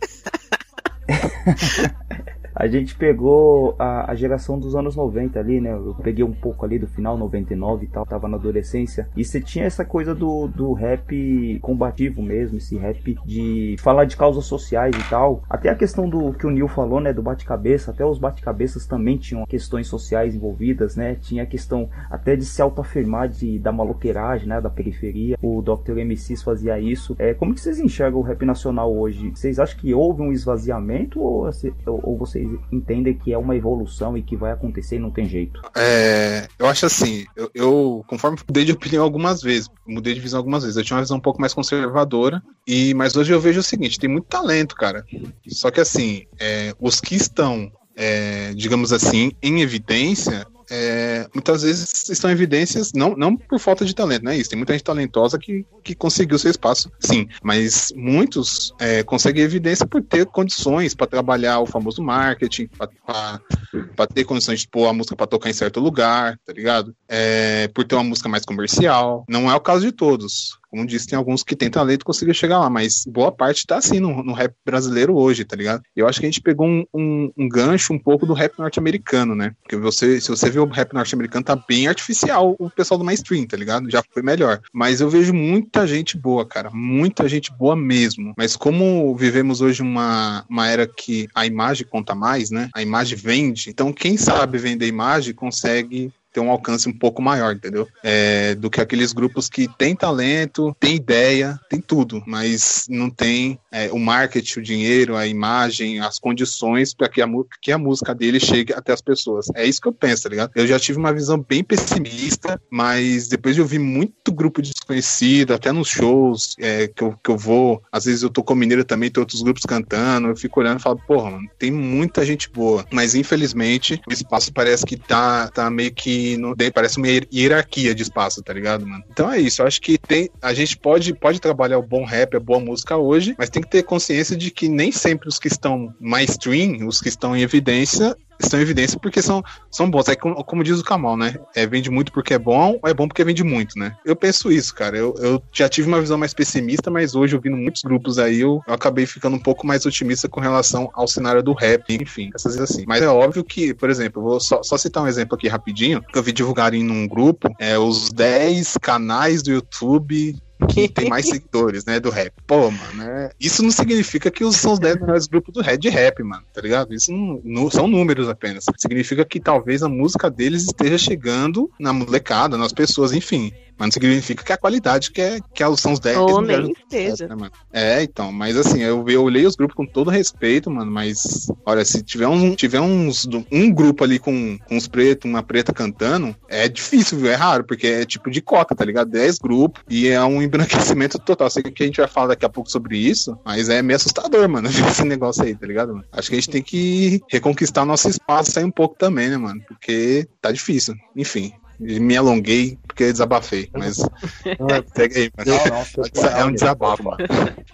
A 2.55 2.67
gente 2.67 2.95
pegou 2.95 3.75
a, 3.79 4.11
a 4.11 4.15
geração 4.15 4.59
dos 4.59 4.77
anos 4.77 4.95
90 4.95 5.39
ali, 5.39 5.61
né? 5.61 5.73
Eu 5.73 5.97
peguei 6.03 6.25
um 6.25 6.33
pouco 6.33 6.65
ali 6.65 6.79
do 6.79 6.87
final 6.87 7.17
99 7.17 7.85
e 7.85 7.89
tal, 7.89 8.07
tava 8.07 8.29
na 8.29 8.37
adolescência. 8.37 9.09
E 9.17 9.25
você 9.25 9.41
tinha 9.41 9.65
essa 9.65 9.85
coisa 9.85 10.15
do, 10.15 10.47
do 10.47 10.73
rap 10.73 11.59
combativo 11.61 12.23
mesmo, 12.23 12.59
esse 12.59 12.77
rap 12.77 13.19
de 13.25 13.77
falar 13.81 14.05
de 14.05 14.17
causas 14.17 14.45
sociais 14.45 14.95
e 14.97 15.11
tal. 15.11 15.43
Até 15.49 15.69
a 15.71 15.75
questão 15.75 16.09
do 16.09 16.33
que 16.33 16.47
o 16.47 16.51
Neil 16.51 16.69
falou, 16.69 17.01
né? 17.01 17.13
Do 17.13 17.23
bate-cabeça, 17.23 17.91
até 17.91 18.05
os 18.05 18.19
bate-cabeças 18.19 18.87
também 18.87 19.17
tinham 19.17 19.47
questões 19.47 19.87
sociais 19.87 20.35
envolvidas, 20.35 20.95
né? 20.95 21.17
Tinha 21.17 21.43
a 21.43 21.47
questão 21.47 21.89
até 22.11 22.37
de 22.37 22.45
se 22.45 22.61
autoafirmar 22.61 23.29
de, 23.29 23.59
da 23.59 23.73
maloqueiragem, 23.73 24.49
né? 24.49 24.61
Da 24.61 24.71
periferia. 24.71 25.37
O 25.43 25.63
Dr. 25.63 25.97
MCs 26.05 26.43
fazia 26.43 26.79
isso. 26.79 27.17
É, 27.19 27.35
como 27.35 27.55
que 27.55 27.61
vocês 27.61 27.81
enxergam 27.81 28.21
o 28.21 28.23
rap 28.23 28.45
nacional 28.45 28.95
hoje? 28.95 29.31
Vocês 29.31 29.59
acham 29.59 29.79
que 29.79 29.95
houve 29.95 30.23
um 30.23 30.33
esvaziamento 30.33 31.21
ou, 31.21 31.49
ou 31.87 32.13
ou 32.13 32.17
vocês 32.17 32.42
entendem 32.71 33.15
que 33.15 33.33
é 33.33 33.39
uma 33.39 33.57
evolução 33.57 34.17
e 34.17 34.23
que 34.23 34.37
vai 34.37 34.53
acontecer 34.53 34.97
e 34.97 34.99
não 34.99 35.11
tem 35.11 35.27
jeito? 35.29 35.61
É, 35.77 36.49
eu 36.59 36.67
acho 36.67 36.87
assim, 36.87 37.25
eu, 37.37 37.51
eu, 37.55 38.05
conforme 38.07 38.39
mudei 38.47 38.65
de 38.65 38.73
opinião 38.73 39.03
algumas 39.03 39.43
vezes, 39.43 39.69
mudei 39.87 40.15
de 40.15 40.21
visão 40.21 40.39
algumas 40.39 40.63
vezes, 40.63 40.77
eu 40.77 40.85
tinha 40.85 40.97
uma 40.97 41.03
visão 41.03 41.17
um 41.17 41.21
pouco 41.21 41.41
mais 41.41 41.55
conservadora, 41.55 42.43
e 42.67 42.95
mas 42.95 43.17
hoje 43.17 43.33
eu 43.33 43.41
vejo 43.41 43.61
o 43.61 43.63
seguinte, 43.63 43.99
tem 43.99 44.11
muito 44.11 44.27
talento, 44.27 44.75
cara. 44.75 45.05
Só 45.49 45.71
que 45.71 45.81
assim, 45.81 46.25
é, 46.39 46.75
os 46.81 47.01
que 47.01 47.15
estão, 47.15 47.71
é, 47.97 48.53
digamos 48.55 48.93
assim, 48.93 49.33
em 49.43 49.61
evidência, 49.61 50.47
é, 50.75 51.29
muitas 51.35 51.61
vezes 51.61 52.09
estão 52.09 52.31
evidências, 52.31 52.95
não, 52.95 53.15
não 53.15 53.37
por 53.37 53.59
falta 53.59 53.85
de 53.85 53.95
talento, 53.95 54.23
não 54.23 54.33
é 54.33 54.39
isso. 54.39 54.49
Tem 54.49 54.57
muita 54.57 54.73
gente 54.73 54.83
talentosa 54.83 55.39
que, 55.39 55.67
que 55.85 55.95
conseguiu 55.95 56.39
seu 56.39 56.51
espaço, 56.51 56.91
sim. 56.99 57.29
Mas 57.43 57.93
muitos 57.95 58.73
é, 58.81 59.03
conseguem 59.03 59.45
evidência 59.45 59.87
por 59.87 60.03
ter 60.03 60.25
condições 60.25 60.95
para 60.95 61.07
trabalhar 61.07 61.61
o 61.61 61.67
famoso 61.67 62.03
marketing, 62.03 62.71
para 62.75 64.07
ter 64.07 64.25
condições 64.25 64.61
de 64.61 64.69
pôr 64.69 64.87
a 64.87 64.95
música 64.95 65.15
para 65.15 65.27
tocar 65.27 65.51
em 65.51 65.53
certo 65.53 65.79
lugar, 65.79 66.39
tá 66.47 66.55
ligado? 66.55 66.97
É, 67.07 67.69
por 67.69 67.85
ter 67.85 67.95
uma 67.95 68.05
música 68.05 68.31
mais 68.31 68.47
comercial. 68.47 69.27
Não 69.29 69.51
é 69.51 69.55
o 69.55 69.61
caso 69.61 69.85
de 69.85 69.93
todos. 69.93 70.59
Como 70.73 70.87
disse, 70.87 71.07
tem 71.07 71.19
alguns 71.19 71.43
que 71.43 71.55
têm 71.55 71.69
talento 71.69 72.01
e 72.01 72.05
conseguiram 72.05 72.33
chegar 72.33 72.59
lá, 72.59 72.71
mas 72.71 73.05
boa 73.07 73.31
parte 73.31 73.67
tá 73.67 73.77
assim 73.77 74.01
no, 74.01 74.23
no 74.23 74.33
rap 74.33 74.55
brasileiro 74.65 75.15
hoje, 75.15 75.45
tá 75.45 75.55
ligado? 75.55 75.83
Eu 75.95 76.09
acho 76.09 76.19
que 76.19 76.25
a 76.25 76.31
gente 76.31 76.41
pegou 76.41 76.67
um, 76.67 76.83
um, 76.95 77.31
um 77.37 77.47
gancho 77.47 77.93
um 77.93 77.99
pouco 77.99 78.25
do 78.25 78.33
rap 78.33 78.59
norte-americano, 78.59 79.35
né? 79.35 79.55
Porque 79.63 79.77
você, 79.77 80.19
se 80.19 80.31
você 80.31 80.49
vê 80.49 80.59
o 80.59 80.65
rap 80.65 80.95
norte-americano, 80.95 81.45
tá 81.45 81.55
bem 81.69 81.89
artificial 81.89 82.57
o 82.59 82.71
pessoal 82.71 82.97
do 82.97 83.05
mainstream, 83.05 83.47
tá 83.47 83.55
ligado? 83.55 83.91
Já 83.91 84.03
foi 84.03 84.23
melhor. 84.23 84.63
Mas 84.73 85.03
eu 85.03 85.11
vejo 85.11 85.35
muita 85.35 85.87
gente 85.87 86.17
boa, 86.17 86.47
cara. 86.47 86.71
Muita 86.73 87.29
gente 87.29 87.53
boa 87.53 87.77
mesmo. 87.77 88.33
Mas 88.35 88.57
como 88.57 89.15
vivemos 89.15 89.61
hoje 89.61 89.83
uma, 89.83 90.47
uma 90.49 90.67
era 90.67 90.87
que 90.87 91.29
a 91.35 91.45
imagem 91.45 91.87
conta 91.87 92.15
mais, 92.15 92.51
né? 92.51 92.71
A 92.75 92.81
imagem 92.81 93.19
vende. 93.19 93.69
Então, 93.69 93.93
quem 93.93 94.17
sabe 94.17 94.57
vender 94.57 94.87
imagem 94.87 95.35
consegue 95.35 96.11
ter 96.33 96.41
um 96.41 96.51
alcance 96.51 96.89
um 96.89 96.93
pouco 96.93 97.21
maior, 97.21 97.55
entendeu? 97.55 97.87
É, 98.03 98.55
do 98.55 98.71
que 98.71 98.81
aqueles 98.81 99.13
grupos 99.13 99.49
que 99.49 99.69
têm 99.77 99.95
talento, 99.95 100.75
têm 100.81 100.97
ideia, 100.97 101.59
tem 101.69 101.81
tudo, 101.81 102.23
mas 102.27 102.87
não 102.89 103.11
tem 103.11 103.59
é, 103.71 103.91
o 103.93 103.99
marketing, 103.99 104.59
o 104.59 104.63
dinheiro, 104.63 105.17
a 105.17 105.27
imagem, 105.27 106.01
as 106.01 106.19
condições 106.19 106.95
para 106.95 107.09
que 107.09 107.21
a, 107.21 107.29
que 107.61 107.71
a 107.71 107.79
música 107.79 108.15
dele 108.15 108.41
chegue 108.41 108.73
até 108.73 108.93
as 108.93 109.03
pessoas. 109.03 109.47
É 109.55 109.67
isso 109.67 109.81
que 109.81 109.89
eu 109.89 109.93
penso, 109.93 110.25
tá 110.25 110.29
ligado? 110.31 110.51
Eu 110.55 110.67
já 110.67 110.79
tive 110.79 110.99
uma 110.99 111.13
visão 111.13 111.39
bem 111.39 111.63
pessimista, 111.63 112.61
mas 112.71 113.29
depois 113.29 113.55
de 113.55 113.61
ouvir 113.61 113.79
muito 113.79 114.33
grupo 114.33 114.63
desconhecido, 114.63 115.53
até 115.53 115.71
nos 115.71 115.89
shows 115.89 116.57
é, 116.59 116.89
que, 116.89 117.03
eu, 117.03 117.15
que 117.23 117.31
eu 117.31 117.37
vou, 117.37 117.83
às 117.93 118.07
vezes 118.07 118.23
eu 118.23 118.31
tô 118.31 118.43
com 118.43 118.55
mineiro 118.55 118.85
também, 118.85 119.11
tem 119.11 119.21
outros 119.21 119.43
grupos 119.43 119.65
cantando, 119.65 120.29
eu 120.29 120.37
fico 120.37 120.61
olhando 120.61 120.79
e 120.79 120.83
falo, 120.83 121.01
porra, 121.07 121.39
tem 121.59 121.71
muita 121.71 122.25
gente 122.25 122.51
boa, 122.51 122.87
mas 122.91 123.15
infelizmente 123.15 124.01
o 124.09 124.13
espaço 124.13 124.53
parece 124.53 124.85
que 124.87 124.97
tá, 124.97 125.49
tá 125.49 125.71
meio 125.71 125.93
que 125.93 126.22
tem, 126.57 126.71
parece 126.71 126.99
uma 126.99 127.07
hierarquia 127.33 127.95
de 127.95 128.03
espaço, 128.03 128.43
tá 128.43 128.53
ligado, 128.53 128.87
mano? 128.87 129.03
Então 129.11 129.31
é 129.31 129.41
isso, 129.41 129.63
eu 129.63 129.67
acho 129.67 129.81
que 129.81 129.99
tem, 129.99 130.29
a 130.41 130.53
gente 130.53 130.77
pode, 130.77 131.15
pode 131.15 131.41
trabalhar 131.41 131.79
o 131.79 131.83
bom 131.83 132.05
rap, 132.05 132.37
a 132.37 132.41
boa 132.41 132.61
música 132.61 132.97
hoje, 132.97 133.35
mas 133.39 133.51
tem 133.51 133.63
que 133.63 133.71
ter 133.71 133.83
consciência 133.83 134.37
de 134.37 134.51
que 134.51 134.69
nem 134.69 134.93
sempre 134.93 135.29
os 135.29 135.39
que 135.39 135.49
estão 135.49 135.95
mainstream, 136.01 136.87
os 136.87 137.01
que 137.01 137.09
estão 137.09 137.37
em 137.37 137.43
evidência, 137.43 138.17
estão 138.47 138.61
em 138.61 138.63
evidência 138.63 138.99
porque 138.99 139.21
são, 139.21 139.43
são 139.71 139.91
bons. 139.91 140.09
É 140.09 140.15
como, 140.15 140.43
como 140.45 140.65
diz 140.65 140.79
o 140.79 140.85
Kamal, 140.85 141.17
né? 141.17 141.37
É, 141.55 141.67
vende 141.67 141.91
muito 141.91 142.13
porque 142.13 142.35
é 142.35 142.39
bom, 142.39 142.79
ou 142.83 142.89
é 142.89 142.95
bom 142.95 143.09
porque 143.09 143.25
vende 143.25 143.43
muito, 143.43 143.79
né? 143.79 143.97
Eu 144.05 144.15
penso 144.15 144.51
isso, 144.51 144.75
cara. 144.75 144.97
Eu, 144.97 145.15
eu 145.19 145.43
já 145.53 145.69
tive 145.69 145.89
uma 145.89 146.01
visão 146.01 146.17
mais 146.17 146.33
pessimista, 146.33 146.91
mas 146.91 147.15
hoje, 147.15 147.35
ouvindo 147.35 147.57
muitos 147.57 147.83
grupos 147.83 148.19
aí, 148.19 148.41
eu, 148.41 148.61
eu 148.67 148.75
acabei 148.75 149.07
ficando 149.07 149.37
um 149.37 149.41
pouco 149.41 149.67
mais 149.67 149.85
otimista 149.85 150.29
com 150.29 150.41
relação 150.41 150.91
ao 150.95 151.09
cenário 151.09 151.43
do 151.43 151.53
rap, 151.53 151.85
enfim, 151.95 152.31
essas 152.35 152.53
coisas 152.53 152.71
assim. 152.71 152.85
Mas 152.87 153.03
é 153.03 153.09
óbvio 153.09 153.45
que, 153.45 153.75
por 153.75 153.91
exemplo, 153.91 154.23
vou 154.23 154.41
só, 154.41 154.63
só 154.63 154.77
citar 154.77 155.03
um 155.03 155.09
exemplo 155.09 155.35
aqui 155.35 155.49
rapidinho, 155.49 156.03
que 156.03 156.19
eu 156.19 156.23
vi 156.23 156.33
divulgarem 156.33 156.85
num 156.85 157.07
grupo, 157.07 157.49
é, 157.59 157.79
os 157.79 158.11
10 158.11 158.79
canais 158.81 159.43
do 159.43 159.51
YouTube 159.51 160.37
que 160.67 160.89
tem 160.89 161.09
mais 161.09 161.27
seguidores, 161.27 161.85
né, 161.85 162.01
do 162.01 162.11
rap. 162.11 162.33
Pô, 162.47 162.71
mano, 162.71 163.03
é... 163.03 163.31
isso 163.41 163.63
não 163.63 163.71
significa 163.71 164.31
que 164.31 164.45
os, 164.45 164.57
são 164.57 164.73
os 164.73 164.79
10 164.79 165.01
melhores 165.01 165.27
grupos 165.27 165.55
do 165.55 165.61
rap 165.61 165.79
de 165.79 165.89
rap, 165.89 166.23
mano, 166.23 166.43
tá 166.53 166.61
ligado? 166.61 166.95
Isso 166.95 167.13
não, 167.13 167.41
não, 167.45 167.71
são 167.71 167.87
números 167.87 168.29
apenas. 168.29 168.65
Significa 168.77 169.25
que 169.25 169.41
talvez 169.41 169.83
a 169.83 169.89
música 169.89 170.31
deles 170.31 170.65
esteja 170.65 170.99
chegando 170.99 171.71
na 171.79 171.93
molecada, 171.93 172.57
nas 172.57 172.73
pessoas, 172.73 173.13
enfim. 173.13 173.53
Mas 173.79 173.87
não 173.87 173.93
significa 173.93 174.45
que 174.45 174.53
a 174.53 174.57
qualidade 174.57 175.11
que, 175.11 175.21
é, 175.21 175.41
que 175.55 175.77
são 175.77 175.93
os 175.93 176.01
10 176.01 176.17
Ou 176.19 176.41
melhores 176.41 176.67
nem 176.67 176.77
esteja. 177.03 177.29
né, 177.29 177.35
mano? 177.35 177.53
É, 177.73 178.03
então, 178.03 178.33
mas 178.33 178.57
assim, 178.57 178.81
eu, 178.81 179.05
eu 179.09 179.23
olhei 179.23 179.47
os 179.47 179.57
grupos 179.57 179.75
com 179.75 179.87
todo 179.87 180.11
respeito, 180.11 180.71
mano, 180.71 180.91
mas 180.91 181.51
olha, 181.65 181.85
se 181.85 182.03
tiver, 182.03 182.29
um, 182.29 182.55
tiver 182.55 182.81
uns, 182.81 183.27
um 183.51 183.71
grupo 183.73 184.05
ali 184.05 184.19
com, 184.19 184.59
com 184.67 184.77
uns 184.77 184.87
pretos, 184.87 185.31
uma 185.31 185.43
preta 185.43 185.73
cantando, 185.73 186.35
é 186.49 186.69
difícil, 186.69 187.19
viu? 187.19 187.31
É 187.31 187.35
raro, 187.35 187.65
porque 187.65 187.87
é 187.87 188.05
tipo 188.05 188.31
de 188.31 188.41
cota, 188.41 188.75
tá 188.75 188.85
ligado? 188.85 189.11
10 189.11 189.39
grupos 189.39 189.83
e 189.89 190.09
é 190.09 190.23
um 190.23 190.41
embranquecimento 190.43 191.19
total. 191.19 191.51
Sei 191.51 191.63
que 191.63 191.83
a 191.83 191.87
gente 191.87 191.99
vai 191.99 192.09
falar 192.09 192.29
daqui 192.29 192.45
a 192.45 192.51
pouco 192.51 192.71
sobre 192.71 192.97
isso, 192.99 193.37
mas 193.45 193.69
é 193.69 193.83
meio 193.83 193.97
assustador, 193.97 194.49
mano, 194.49 194.69
ver 194.71 194.87
esse 194.87 195.05
negócio 195.05 195.45
aí, 195.45 195.55
tá 195.55 195.67
ligado? 195.67 195.95
Mano? 195.95 196.05
Acho 196.13 196.29
que 196.29 196.37
a 196.37 196.41
gente 196.41 196.51
tem 196.51 196.63
que 196.63 197.21
reconquistar 197.29 197.85
nosso 197.85 198.09
espaço 198.09 198.59
aí 198.59 198.65
um 198.65 198.71
pouco 198.71 198.97
também, 198.97 199.29
né, 199.29 199.37
mano? 199.37 199.63
Porque 199.67 200.27
tá 200.41 200.53
difícil. 200.53 200.95
Enfim. 201.17 201.53
Me 201.79 202.17
alonguei 202.17 202.79
porque 202.93 203.11
desabafei, 203.11 203.69
mas 203.73 203.97
segue 204.95 205.19
aí, 205.19 205.31
mas 205.37 205.47
Não, 205.47 206.23
não, 206.23 206.39
é 206.39 206.45
um 206.45 206.53
desabafo. 206.53 207.11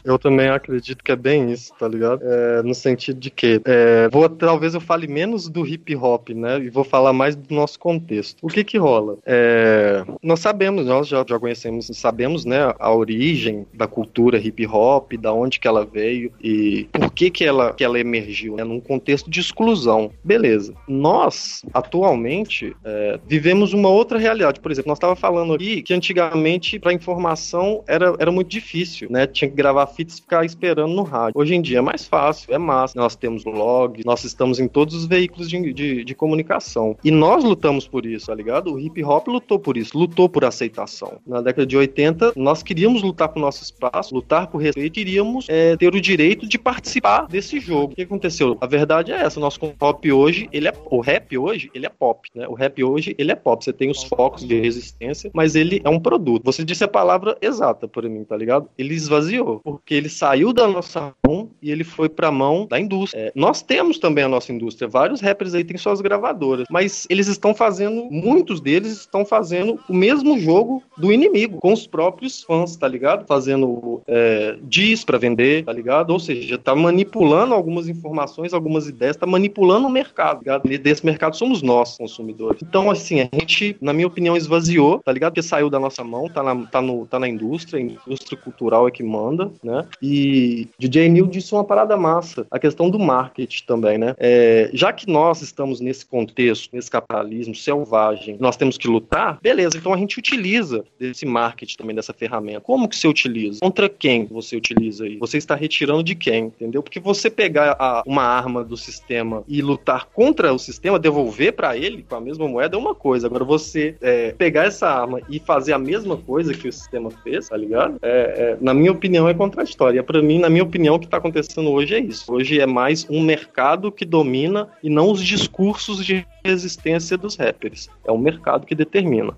Eu 0.04 0.18
também 0.18 0.48
acredito 0.48 1.02
que 1.02 1.10
é 1.10 1.16
bem 1.16 1.50
isso, 1.50 1.72
tá 1.78 1.88
ligado? 1.88 2.20
É, 2.22 2.62
no 2.62 2.74
sentido 2.74 3.18
de 3.18 3.30
que 3.30 3.60
é, 3.64 4.08
vou, 4.10 4.28
talvez 4.28 4.74
eu 4.74 4.80
fale 4.80 5.08
menos 5.08 5.48
do 5.48 5.66
hip 5.66 5.94
hop, 5.96 6.30
né? 6.30 6.58
E 6.60 6.70
vou 6.70 6.84
falar 6.84 7.12
mais 7.12 7.34
do 7.34 7.52
nosso 7.52 7.78
contexto. 7.78 8.38
O 8.42 8.48
que 8.48 8.62
que 8.62 8.78
rola? 8.78 9.18
É, 9.26 10.04
nós 10.22 10.40
sabemos, 10.40 10.86
nós 10.86 11.08
já, 11.08 11.24
já 11.28 11.38
conhecemos, 11.38 11.90
sabemos, 11.94 12.44
né, 12.44 12.72
a 12.78 12.92
origem 12.92 13.66
da 13.74 13.86
cultura 13.86 14.38
hip 14.38 14.66
hop, 14.66 15.12
da 15.14 15.32
onde 15.32 15.58
que 15.58 15.66
ela 15.66 15.84
veio 15.84 16.32
e 16.42 16.88
por 16.92 17.10
que 17.12 17.30
que 17.30 17.44
ela, 17.44 17.72
que 17.72 17.82
ela 17.82 17.98
emergiu, 17.98 18.54
né? 18.54 18.64
Num 18.64 18.80
contexto 18.80 19.28
de 19.28 19.40
exclusão. 19.40 20.12
Beleza. 20.22 20.74
Nós, 20.86 21.62
atualmente, 21.74 22.76
é, 22.84 23.18
vivemos 23.26 23.72
uma 23.72 23.87
outra 23.88 24.18
realidade. 24.18 24.60
Por 24.60 24.70
exemplo, 24.70 24.88
nós 24.88 24.98
estava 24.98 25.16
falando 25.16 25.54
aqui 25.54 25.82
que 25.82 25.94
antigamente 25.94 26.78
para 26.78 26.92
informação 26.92 27.82
era, 27.86 28.14
era 28.18 28.30
muito 28.30 28.48
difícil, 28.48 29.08
né? 29.10 29.26
Tinha 29.26 29.48
que 29.48 29.56
gravar 29.56 29.86
fitas 29.86 30.18
e 30.18 30.22
ficar 30.22 30.44
esperando 30.44 30.92
no 30.94 31.02
rádio. 31.02 31.32
Hoje 31.34 31.54
em 31.54 31.62
dia 31.62 31.78
é 31.78 31.82
mais 31.82 32.06
fácil, 32.06 32.52
é 32.52 32.58
massa. 32.58 32.98
Nós 32.98 33.16
temos 33.16 33.44
log, 33.44 34.02
nós 34.04 34.24
estamos 34.24 34.60
em 34.60 34.68
todos 34.68 34.94
os 34.94 35.06
veículos 35.06 35.48
de, 35.48 35.72
de, 35.72 36.04
de 36.04 36.14
comunicação. 36.14 36.96
E 37.02 37.10
nós 37.10 37.44
lutamos 37.44 37.86
por 37.86 38.06
isso, 38.06 38.26
tá 38.26 38.34
ligado? 38.34 38.74
O 38.74 38.78
hip 38.78 39.02
hop 39.02 39.28
lutou 39.28 39.58
por 39.58 39.76
isso, 39.76 39.96
lutou 39.96 40.28
por 40.28 40.44
aceitação. 40.44 41.18
Na 41.26 41.40
década 41.40 41.66
de 41.66 41.76
80, 41.76 42.32
nós 42.36 42.62
queríamos 42.62 43.02
lutar 43.02 43.28
por 43.28 43.40
nosso 43.40 43.62
espaço, 43.62 44.14
lutar 44.14 44.46
por 44.48 44.58
respeito, 44.58 45.00
iríamos 45.00 45.46
é, 45.48 45.76
ter 45.76 45.94
o 45.94 46.00
direito 46.00 46.46
de 46.46 46.58
participar 46.58 47.26
desse 47.26 47.60
jogo. 47.60 47.92
O 47.92 47.96
que 47.96 48.02
aconteceu? 48.02 48.56
A 48.60 48.66
verdade 48.66 49.12
é 49.12 49.16
essa, 49.16 49.38
o 49.38 49.42
nosso 49.42 49.58
pop 49.58 50.12
hoje, 50.12 50.48
ele 50.52 50.68
é 50.68 50.72
o 50.90 51.00
rap 51.00 51.36
hoje, 51.36 51.70
ele 51.74 51.86
é 51.86 51.88
pop, 51.88 52.28
né? 52.34 52.46
O 52.48 52.54
rap 52.54 52.82
hoje, 52.82 53.14
ele 53.18 53.32
é 53.32 53.34
pop. 53.34 53.64
Você 53.64 53.72
tem 53.78 53.90
os 53.90 54.02
focos 54.02 54.46
de 54.46 54.60
resistência, 54.60 55.30
mas 55.32 55.54
ele 55.54 55.80
é 55.84 55.88
um 55.88 56.00
produto. 56.00 56.44
Você 56.44 56.64
disse 56.64 56.84
a 56.84 56.88
palavra 56.88 57.36
exata 57.40 57.86
para 57.86 58.08
mim, 58.08 58.24
tá 58.24 58.36
ligado? 58.36 58.68
Ele 58.76 58.94
esvaziou, 58.94 59.60
porque 59.62 59.94
ele 59.94 60.08
saiu 60.08 60.52
da 60.52 60.66
nossa 60.66 61.14
mão 61.26 61.50
e 61.62 61.70
ele 61.70 61.84
foi 61.84 62.08
pra 62.08 62.30
mão 62.30 62.66
da 62.66 62.78
indústria. 62.78 63.20
É, 63.20 63.32
nós 63.34 63.62
temos 63.62 63.98
também 63.98 64.24
a 64.24 64.28
nossa 64.28 64.52
indústria, 64.52 64.88
vários 64.88 65.20
rappers 65.20 65.54
aí 65.54 65.64
têm 65.64 65.76
suas 65.76 66.00
gravadoras, 66.00 66.66
mas 66.70 67.06
eles 67.08 67.28
estão 67.28 67.54
fazendo, 67.54 68.08
muitos 68.10 68.60
deles 68.60 68.92
estão 68.92 69.24
fazendo 69.24 69.78
o 69.88 69.94
mesmo 69.94 70.38
jogo 70.38 70.82
do 70.96 71.12
inimigo, 71.12 71.58
com 71.58 71.72
os 71.72 71.86
próprios 71.86 72.42
fãs, 72.42 72.76
tá 72.76 72.88
ligado? 72.88 73.26
Fazendo 73.26 74.02
é, 74.06 74.56
diz 74.62 75.04
para 75.04 75.18
vender, 75.18 75.64
tá 75.64 75.72
ligado? 75.72 76.10
Ou 76.10 76.18
seja, 76.18 76.58
tá 76.58 76.74
manipulando 76.74 77.54
algumas 77.54 77.88
informações, 77.88 78.52
algumas 78.52 78.88
ideias, 78.88 79.16
tá 79.16 79.26
manipulando 79.26 79.86
o 79.86 79.90
mercado, 79.90 80.38
tá 80.44 80.58
ligado? 80.58 80.72
E 80.72 80.78
desse 80.78 81.04
mercado 81.04 81.36
somos 81.36 81.62
nós, 81.62 81.96
consumidores. 81.96 82.60
Então, 82.62 82.90
assim, 82.90 83.20
a 83.20 83.28
gente, 83.32 83.67
na 83.80 83.92
minha 83.92 84.06
opinião, 84.06 84.36
esvaziou, 84.36 85.00
tá 85.00 85.12
ligado? 85.12 85.32
Porque 85.32 85.42
saiu 85.42 85.70
da 85.70 85.78
nossa 85.78 86.02
mão, 86.04 86.28
tá 86.28 86.42
na, 86.42 86.66
tá 86.66 86.80
no, 86.80 87.06
tá 87.06 87.18
na 87.18 87.28
indústria, 87.28 87.80
indústria 87.80 88.38
cultural 88.38 88.86
é 88.88 88.90
que 88.90 89.02
manda, 89.02 89.50
né? 89.62 89.86
E 90.02 90.68
DJ 90.78 91.08
Neil 91.08 91.26
disse 91.26 91.52
uma 91.52 91.64
parada 91.64 91.96
massa, 91.96 92.46
a 92.50 92.58
questão 92.58 92.90
do 92.90 92.98
marketing 92.98 93.64
também, 93.64 93.98
né? 93.98 94.14
É, 94.18 94.70
já 94.72 94.92
que 94.92 95.10
nós 95.10 95.42
estamos 95.42 95.80
nesse 95.80 96.06
contexto, 96.06 96.70
nesse 96.72 96.90
capitalismo 96.90 97.54
selvagem, 97.54 98.36
nós 98.38 98.56
temos 98.56 98.76
que 98.76 98.88
lutar, 98.88 99.38
beleza, 99.42 99.76
então 99.76 99.92
a 99.92 99.96
gente 99.96 100.18
utiliza 100.18 100.84
desse 100.98 101.26
marketing 101.26 101.76
também, 101.76 101.96
dessa 101.96 102.12
ferramenta. 102.12 102.60
Como 102.60 102.88
que 102.88 102.96
você 102.96 103.08
utiliza? 103.08 103.60
Contra 103.60 103.88
quem 103.88 104.26
você 104.26 104.56
utiliza 104.56 105.04
aí? 105.04 105.16
Você 105.18 105.38
está 105.38 105.54
retirando 105.54 106.02
de 106.02 106.14
quem, 106.14 106.46
entendeu? 106.46 106.82
Porque 106.82 107.00
você 107.00 107.30
pegar 107.30 107.76
a, 107.78 108.02
uma 108.06 108.22
arma 108.22 108.64
do 108.64 108.76
sistema 108.76 109.44
e 109.46 109.60
lutar 109.62 110.06
contra 110.06 110.52
o 110.52 110.58
sistema, 110.58 110.98
devolver 110.98 111.52
para 111.52 111.76
ele 111.76 112.02
com 112.02 112.16
a 112.16 112.20
mesma 112.20 112.48
moeda 112.48 112.76
é 112.76 112.78
uma 112.78 112.94
coisa. 112.94 113.26
Agora 113.26 113.44
você 113.44 113.57
é, 114.00 114.32
pegar 114.32 114.64
essa 114.64 114.88
arma 114.88 115.20
e 115.28 115.38
fazer 115.38 115.72
a 115.72 115.78
mesma 115.78 116.16
coisa 116.16 116.54
que 116.54 116.68
o 116.68 116.72
sistema 116.72 117.10
fez, 117.10 117.48
tá 117.48 117.56
ligado? 117.56 117.98
É, 118.02 118.08
é, 118.08 118.58
na 118.60 118.72
minha 118.72 118.92
opinião, 118.92 119.28
é 119.28 119.34
contraditório. 119.34 120.02
Para 120.04 120.22
mim, 120.22 120.38
na 120.38 120.48
minha 120.48 120.62
opinião, 120.62 120.94
o 120.94 120.98
que 120.98 121.08
tá 121.08 121.16
acontecendo 121.16 121.70
hoje 121.70 121.94
é 121.94 121.98
isso. 121.98 122.32
Hoje 122.32 122.60
é 122.60 122.66
mais 122.66 123.06
um 123.10 123.22
mercado 123.22 123.90
que 123.90 124.04
domina 124.04 124.68
e 124.82 124.88
não 124.88 125.10
os 125.10 125.22
discursos 125.22 126.04
de 126.04 126.26
resistência 126.44 127.16
dos 127.16 127.36
rappers. 127.36 127.88
É 128.06 128.12
o 128.12 128.18
mercado 128.18 128.66
que 128.66 128.74
determina. 128.74 129.34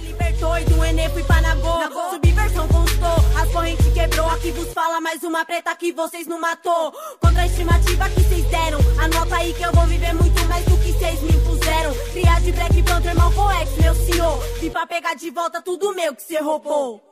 libertou 0.00 0.54
quebrou. 4.00 4.26
Aqui 4.28 4.50
vos 4.52 4.72
fala 4.72 5.00
mais 5.00 5.22
uma 5.22 5.44
preta 5.44 5.74
que 5.76 5.92
vocês 5.92 6.26
não 6.26 6.40
matou. 6.40 6.92
Contra 7.20 7.42
a 7.42 7.46
estimativa 7.46 8.08
que 8.08 8.20
vocês 8.22 8.44
deram. 8.46 8.78
Anota 8.98 9.36
aí 9.36 9.52
que 9.52 9.62
eu 9.62 9.72
vou 9.72 9.86
viver 9.86 10.14
muito 10.14 10.44
mais 10.46 10.64
do 10.64 10.76
que 10.78 10.92
vocês 10.92 11.20
me 11.22 11.30
impuseram. 11.30 11.94
Criar 12.12 12.40
de 12.40 12.52
Black 12.52 12.82
Panther, 12.82 13.16
Malcolm 13.16 13.52
X, 13.60 13.76
meu 13.78 13.94
senhor. 13.94 14.38
Vim 14.60 14.70
pra 14.70 14.86
pegar 14.86 15.14
de 15.14 15.30
volta 15.30 15.60
tudo 15.60 15.94
meu 15.94 16.14
que 16.14 16.22
cê 16.22 16.38
roubou. 16.38 17.09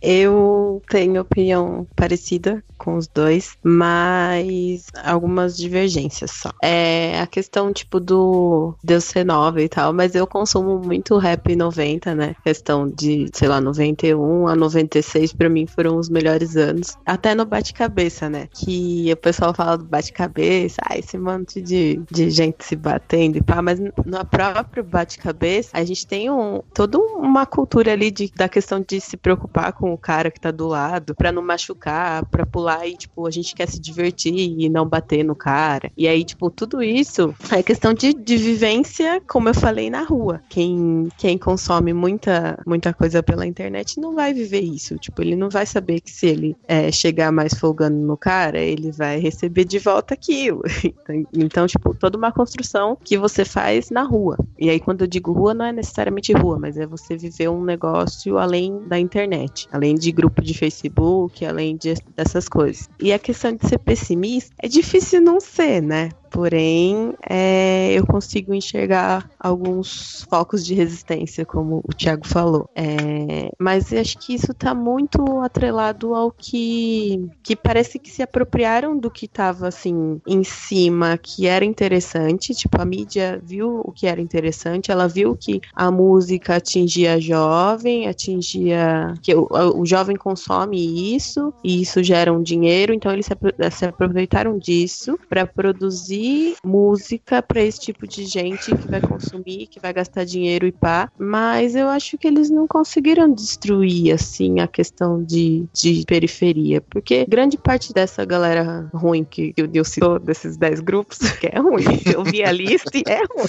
Eu 0.00 0.82
tenho 0.88 1.20
opinião 1.20 1.86
parecida 1.96 2.62
com 2.76 2.96
os 2.96 3.08
dois, 3.08 3.56
mas 3.62 4.86
algumas 5.02 5.56
divergências 5.56 6.30
só. 6.30 6.50
É 6.62 7.18
a 7.20 7.26
questão, 7.26 7.72
tipo, 7.72 7.98
do 7.98 8.74
Deus 8.82 9.04
ser 9.04 9.24
nova 9.24 9.62
e 9.62 9.68
tal, 9.68 9.92
mas 9.92 10.14
eu 10.14 10.26
consumo 10.26 10.78
muito 10.78 11.16
rap 11.16 11.54
90, 11.54 12.14
né? 12.14 12.36
Questão 12.44 12.88
de, 12.88 13.28
sei 13.32 13.48
lá, 13.48 13.60
91 13.60 14.46
a 14.46 14.54
96 14.54 15.32
pra 15.32 15.48
mim 15.48 15.66
foram 15.66 15.96
os 15.96 16.08
melhores 16.08 16.56
anos. 16.56 16.96
Até 17.04 17.34
no 17.34 17.44
bate-cabeça, 17.44 18.28
né? 18.28 18.48
Que 18.52 19.10
o 19.12 19.16
pessoal 19.16 19.54
fala 19.54 19.78
do 19.78 19.84
bate-cabeça, 19.84 20.76
ah, 20.84 20.98
esse 20.98 21.16
monte 21.18 21.60
de, 21.60 22.00
de 22.10 22.30
gente 22.30 22.64
se 22.64 22.76
batendo 22.76 23.38
e 23.38 23.42
pá, 23.42 23.62
mas 23.62 23.80
no 23.80 24.24
próprio 24.30 24.84
bate-cabeça, 24.84 25.70
a 25.72 25.84
gente 25.84 26.06
tem 26.06 26.30
um, 26.30 26.60
toda 26.74 26.98
uma 26.98 27.46
cultura 27.46 27.92
ali 27.92 28.10
de, 28.10 28.30
da 28.34 28.48
questão 28.48 28.84
de 28.86 29.00
se 29.00 29.16
preocupar 29.16 29.72
com 29.72 29.85
o 29.92 29.98
cara 29.98 30.30
que 30.30 30.40
tá 30.40 30.50
do 30.50 30.66
lado, 30.66 31.14
pra 31.14 31.32
não 31.32 31.42
machucar, 31.42 32.24
pra 32.26 32.46
pular 32.46 32.86
e, 32.86 32.96
tipo, 32.96 33.26
a 33.26 33.30
gente 33.30 33.54
quer 33.54 33.68
se 33.68 33.80
divertir 33.80 34.34
e 34.34 34.68
não 34.68 34.86
bater 34.86 35.24
no 35.24 35.34
cara. 35.34 35.90
E 35.96 36.06
aí, 36.08 36.24
tipo, 36.24 36.50
tudo 36.50 36.82
isso 36.82 37.34
é 37.50 37.62
questão 37.62 37.92
de, 37.92 38.12
de 38.12 38.36
vivência, 38.36 39.20
como 39.26 39.48
eu 39.48 39.54
falei, 39.54 39.90
na 39.90 40.02
rua. 40.02 40.40
Quem, 40.48 41.08
quem 41.16 41.38
consome 41.38 41.92
muita, 41.92 42.58
muita 42.66 42.92
coisa 42.92 43.22
pela 43.22 43.46
internet 43.46 44.00
não 44.00 44.14
vai 44.14 44.32
viver 44.32 44.60
isso. 44.60 44.96
Tipo, 44.98 45.22
ele 45.22 45.36
não 45.36 45.48
vai 45.48 45.66
saber 45.66 46.00
que 46.00 46.10
se 46.10 46.26
ele 46.26 46.56
é, 46.66 46.90
chegar 46.90 47.32
mais 47.32 47.54
folgando 47.54 47.96
no 47.96 48.16
cara, 48.16 48.58
ele 48.58 48.90
vai 48.92 49.18
receber 49.18 49.64
de 49.64 49.78
volta 49.78 50.14
aquilo. 50.14 50.62
então, 51.32 51.66
tipo, 51.66 51.94
toda 51.94 52.16
uma 52.16 52.32
construção 52.32 52.96
que 53.02 53.16
você 53.16 53.44
faz 53.44 53.90
na 53.90 54.02
rua. 54.02 54.36
E 54.58 54.70
aí, 54.70 54.80
quando 54.80 55.02
eu 55.02 55.06
digo 55.06 55.32
rua, 55.32 55.54
não 55.54 55.64
é 55.64 55.72
necessariamente 55.72 56.32
rua, 56.32 56.58
mas 56.58 56.76
é 56.76 56.86
você 56.86 57.16
viver 57.16 57.48
um 57.48 57.64
negócio 57.64 58.38
além 58.38 58.86
da 58.86 58.98
internet, 58.98 59.68
além 59.76 59.94
de 59.94 60.10
grupo 60.10 60.42
de 60.42 60.54
Facebook, 60.54 61.44
além 61.44 61.76
de, 61.76 61.94
dessas 62.16 62.48
coisas. 62.48 62.88
E 63.00 63.12
a 63.12 63.18
questão 63.18 63.54
de 63.54 63.68
ser 63.68 63.78
pessimista 63.78 64.52
é 64.58 64.68
difícil 64.68 65.20
não 65.20 65.40
ser, 65.40 65.80
né? 65.80 66.10
Porém, 66.36 67.14
é, 67.26 67.94
eu 67.94 68.06
consigo 68.06 68.52
enxergar 68.52 69.26
alguns 69.40 70.26
focos 70.28 70.62
de 70.66 70.74
resistência, 70.74 71.46
como 71.46 71.82
o 71.82 71.94
Thiago 71.94 72.26
falou. 72.26 72.68
É, 72.74 73.50
mas 73.58 73.90
acho 73.90 74.18
que 74.18 74.34
isso 74.34 74.52
está 74.52 74.74
muito 74.74 75.40
atrelado 75.40 76.14
ao 76.14 76.30
que, 76.30 77.26
que 77.42 77.56
parece 77.56 77.98
que 77.98 78.10
se 78.10 78.22
apropriaram 78.22 78.98
do 78.98 79.10
que 79.10 79.24
estava 79.24 79.68
assim 79.68 80.20
em 80.26 80.44
cima, 80.44 81.16
que 81.16 81.46
era 81.46 81.64
interessante. 81.64 82.54
Tipo, 82.54 82.82
a 82.82 82.84
mídia 82.84 83.40
viu 83.42 83.80
o 83.82 83.90
que 83.90 84.06
era 84.06 84.20
interessante, 84.20 84.90
ela 84.90 85.08
viu 85.08 85.34
que 85.34 85.62
a 85.74 85.90
música 85.90 86.56
atingia 86.56 87.18
jovem, 87.18 88.08
atingia. 88.08 89.14
que 89.22 89.34
o, 89.34 89.48
o 89.74 89.86
jovem 89.86 90.16
consome 90.16 91.14
isso, 91.16 91.50
e 91.64 91.80
isso 91.80 92.04
gera 92.04 92.30
um 92.30 92.42
dinheiro, 92.42 92.92
então 92.92 93.10
eles 93.10 93.24
se 93.24 93.86
aproveitaram 93.86 94.58
disso 94.58 95.18
para 95.30 95.46
produzir 95.46 96.25
música 96.64 97.42
para 97.42 97.60
esse 97.62 97.80
tipo 97.80 98.06
de 98.06 98.24
gente 98.24 98.74
que 98.74 98.88
vai 98.88 99.00
consumir, 99.00 99.66
que 99.66 99.80
vai 99.80 99.92
gastar 99.92 100.24
dinheiro 100.24 100.66
e 100.66 100.72
pá. 100.72 101.10
Mas 101.18 101.74
eu 101.74 101.88
acho 101.88 102.18
que 102.18 102.26
eles 102.26 102.50
não 102.50 102.66
conseguiram 102.66 103.32
destruir, 103.32 104.12
assim, 104.12 104.60
a 104.60 104.66
questão 104.66 105.22
de, 105.22 105.66
de 105.72 106.04
periferia. 106.06 106.80
Porque 106.80 107.24
grande 107.26 107.56
parte 107.56 107.92
dessa 107.92 108.24
galera 108.24 108.88
ruim 108.92 109.24
que, 109.24 109.54
o 109.58 109.66
Nil 109.66 109.84
citou, 109.84 110.18
desses 110.18 110.56
10 110.56 110.80
grupos, 110.80 111.18
que 111.40 111.46
é 111.46 111.58
ruim. 111.58 111.84
Eu 112.12 112.24
vi 112.24 112.42
a 112.42 112.52
lista 112.52 112.96
e 112.96 113.02
é 113.06 113.18
ruim. 113.18 113.46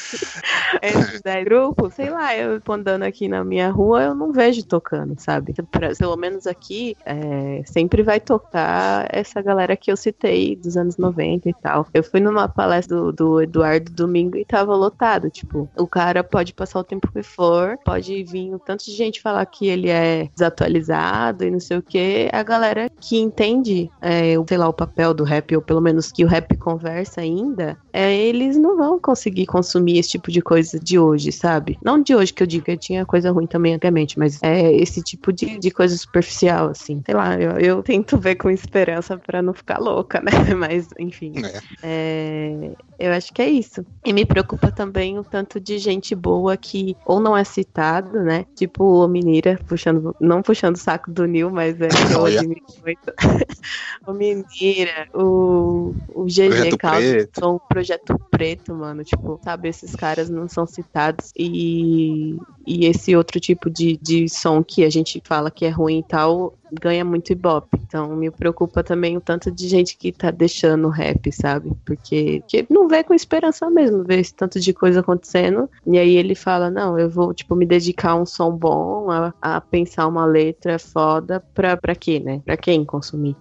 Esses 0.81 1.21
10 1.21 1.45
grupos, 1.45 1.93
sei 1.93 2.09
lá, 2.09 2.35
eu 2.35 2.61
andando 2.69 3.03
aqui 3.03 3.27
na 3.27 3.43
minha 3.43 3.69
rua, 3.69 4.03
eu 4.03 4.15
não 4.15 4.31
vejo 4.31 4.63
tocando, 4.65 5.15
sabe? 5.19 5.53
Pra, 5.71 5.93
pelo 5.95 6.15
menos 6.15 6.45
aqui, 6.45 6.95
é, 7.05 7.63
sempre 7.65 8.03
vai 8.03 8.19
tocar 8.19 9.07
essa 9.11 9.41
galera 9.41 9.75
que 9.75 9.91
eu 9.91 9.97
citei 9.97 10.55
dos 10.55 10.77
anos 10.77 10.97
90 10.97 11.49
e 11.49 11.53
tal. 11.53 11.87
Eu 11.93 12.03
fui 12.03 12.19
numa 12.19 12.47
palestra 12.57 12.97
do, 12.97 13.11
do 13.11 13.41
Eduardo 13.41 13.91
domingo 13.91 14.35
e 14.35 14.43
tava 14.43 14.75
lotado. 14.75 15.29
Tipo, 15.29 15.69
o 15.77 15.85
cara 15.85 16.23
pode 16.23 16.55
passar 16.55 16.79
o 16.79 16.83
tempo 16.83 17.07
que 17.11 17.21
for, 17.21 17.77
pode 17.85 18.23
vir 18.23 18.51
o 18.55 18.57
tanto 18.57 18.83
de 18.83 18.91
gente 18.91 19.21
falar 19.21 19.45
que 19.45 19.67
ele 19.67 19.89
é 19.89 20.27
desatualizado 20.35 21.45
e 21.45 21.51
não 21.51 21.59
sei 21.59 21.77
o 21.77 21.83
que. 21.83 22.27
A 22.33 22.41
galera 22.41 22.89
que 22.99 23.19
entende, 23.19 23.91
é, 24.01 24.33
sei 24.47 24.57
lá, 24.57 24.67
o 24.67 24.73
papel 24.73 25.13
do 25.13 25.23
rap, 25.23 25.55
ou 25.55 25.61
pelo 25.61 25.79
menos 25.79 26.11
que 26.11 26.25
o 26.25 26.27
rap 26.27 26.57
conversa 26.57 27.21
ainda, 27.21 27.77
é, 27.93 28.15
eles 28.15 28.57
não 28.57 28.75
vão 28.75 28.99
conseguir 28.99 29.45
consumir 29.45 29.99
esse 29.99 30.09
tipo 30.09 30.31
de 30.31 30.41
coisa 30.41 30.79
de 30.79 30.97
hoje, 30.97 31.31
sabe? 31.31 31.77
Não 31.83 32.01
de 32.01 32.15
hoje 32.15 32.33
que 32.33 32.41
eu 32.41 32.47
digo 32.47 32.65
que 32.65 32.75
tinha 32.75 33.05
coisa 33.05 33.31
ruim 33.31 33.45
também 33.45 33.75
antigamente, 33.75 34.17
mas 34.17 34.41
é 34.41 34.73
esse 34.73 35.03
tipo 35.03 35.31
de, 35.31 35.59
de 35.59 35.69
coisa 35.69 35.95
superficial, 35.95 36.69
assim. 36.69 37.03
Sei 37.05 37.13
lá, 37.13 37.39
eu, 37.39 37.51
eu 37.59 37.83
tento 37.83 38.17
ver 38.17 38.35
com 38.35 38.49
esperança 38.49 39.15
para 39.17 39.43
não 39.43 39.53
ficar 39.53 39.77
louca, 39.77 40.19
né? 40.25 40.31
Mas, 40.55 40.89
enfim. 40.97 41.33
É, 41.83 42.46
eu 42.99 43.11
acho 43.11 43.31
que 43.31 43.41
é 43.41 43.49
isso. 43.49 43.85
E 44.03 44.11
me 44.11 44.25
preocupa 44.25 44.71
também 44.71 45.19
o 45.19 45.23
tanto 45.23 45.59
de 45.59 45.77
gente 45.77 46.15
boa 46.15 46.57
que 46.57 46.95
ou 47.05 47.19
não 47.19 47.37
é 47.37 47.43
citado, 47.43 48.23
né? 48.23 48.45
Tipo 48.55 49.05
o 49.05 49.07
Minira, 49.07 49.59
puxando, 49.67 50.15
não 50.19 50.41
puxando 50.41 50.75
o 50.75 50.79
saco 50.79 51.11
do 51.11 51.25
Nil, 51.25 51.51
mas 51.51 51.79
é 51.79 51.87
que 52.09 52.13
eu 52.13 52.21
Olha. 52.21 52.39
admiro 52.39 52.61
muito. 52.83 53.13
o 54.07 54.13
Minira, 54.13 55.07
o, 55.13 55.93
o 56.09 56.25
GG 56.25 57.29
são 57.37 57.55
o 57.55 57.59
Projeto 57.59 58.19
Preto, 58.31 58.73
mano. 58.73 59.03
Tipo, 59.03 59.39
sabe, 59.43 59.69
esses 59.69 59.95
caras 59.95 60.29
não 60.29 60.47
são 60.47 60.65
citados. 60.65 61.31
E, 61.37 62.35
e 62.65 62.85
esse 62.85 63.15
outro 63.15 63.39
tipo 63.39 63.69
de, 63.69 63.97
de 63.97 64.27
som 64.27 64.63
que 64.63 64.83
a 64.83 64.89
gente 64.89 65.21
fala 65.23 65.51
que 65.51 65.65
é 65.65 65.69
ruim 65.69 65.99
e 65.99 66.03
tal, 66.03 66.53
ganha 66.71 67.03
muito 67.03 67.31
ibope. 67.31 67.77
Então 67.85 68.15
me 68.15 68.29
preocupa 68.29 68.83
também 68.83 69.17
o 69.17 69.21
tanto 69.21 69.51
de 69.51 69.67
gente 69.67 69.97
que 69.97 70.11
tá 70.11 70.31
deixando 70.31 70.87
o 70.87 70.91
rap, 70.91 71.31
sabe? 71.31 71.71
Porque 71.85 72.43
que 72.47 72.65
não 72.69 72.87
vê 72.87 73.03
com 73.03 73.13
esperança 73.13 73.69
mesmo, 73.69 74.03
vê 74.03 74.19
esse 74.19 74.33
tanto 74.33 74.59
de 74.59 74.73
coisa 74.73 74.99
acontecendo. 74.99 75.69
E 75.85 75.97
aí 75.97 76.15
ele 76.15 76.35
fala, 76.35 76.69
não, 76.69 76.97
eu 76.97 77.09
vou, 77.09 77.33
tipo, 77.33 77.55
me 77.55 77.65
dedicar 77.65 78.11
a 78.11 78.15
um 78.15 78.25
som 78.25 78.51
bom, 78.51 79.09
a, 79.09 79.33
a 79.41 79.61
pensar 79.61 80.07
uma 80.07 80.25
letra 80.25 80.77
foda 80.79 81.43
pra, 81.53 81.77
pra 81.77 81.95
quê, 81.95 82.19
né? 82.19 82.41
Pra 82.45 82.57
quem 82.57 82.83
consumir. 82.85 83.35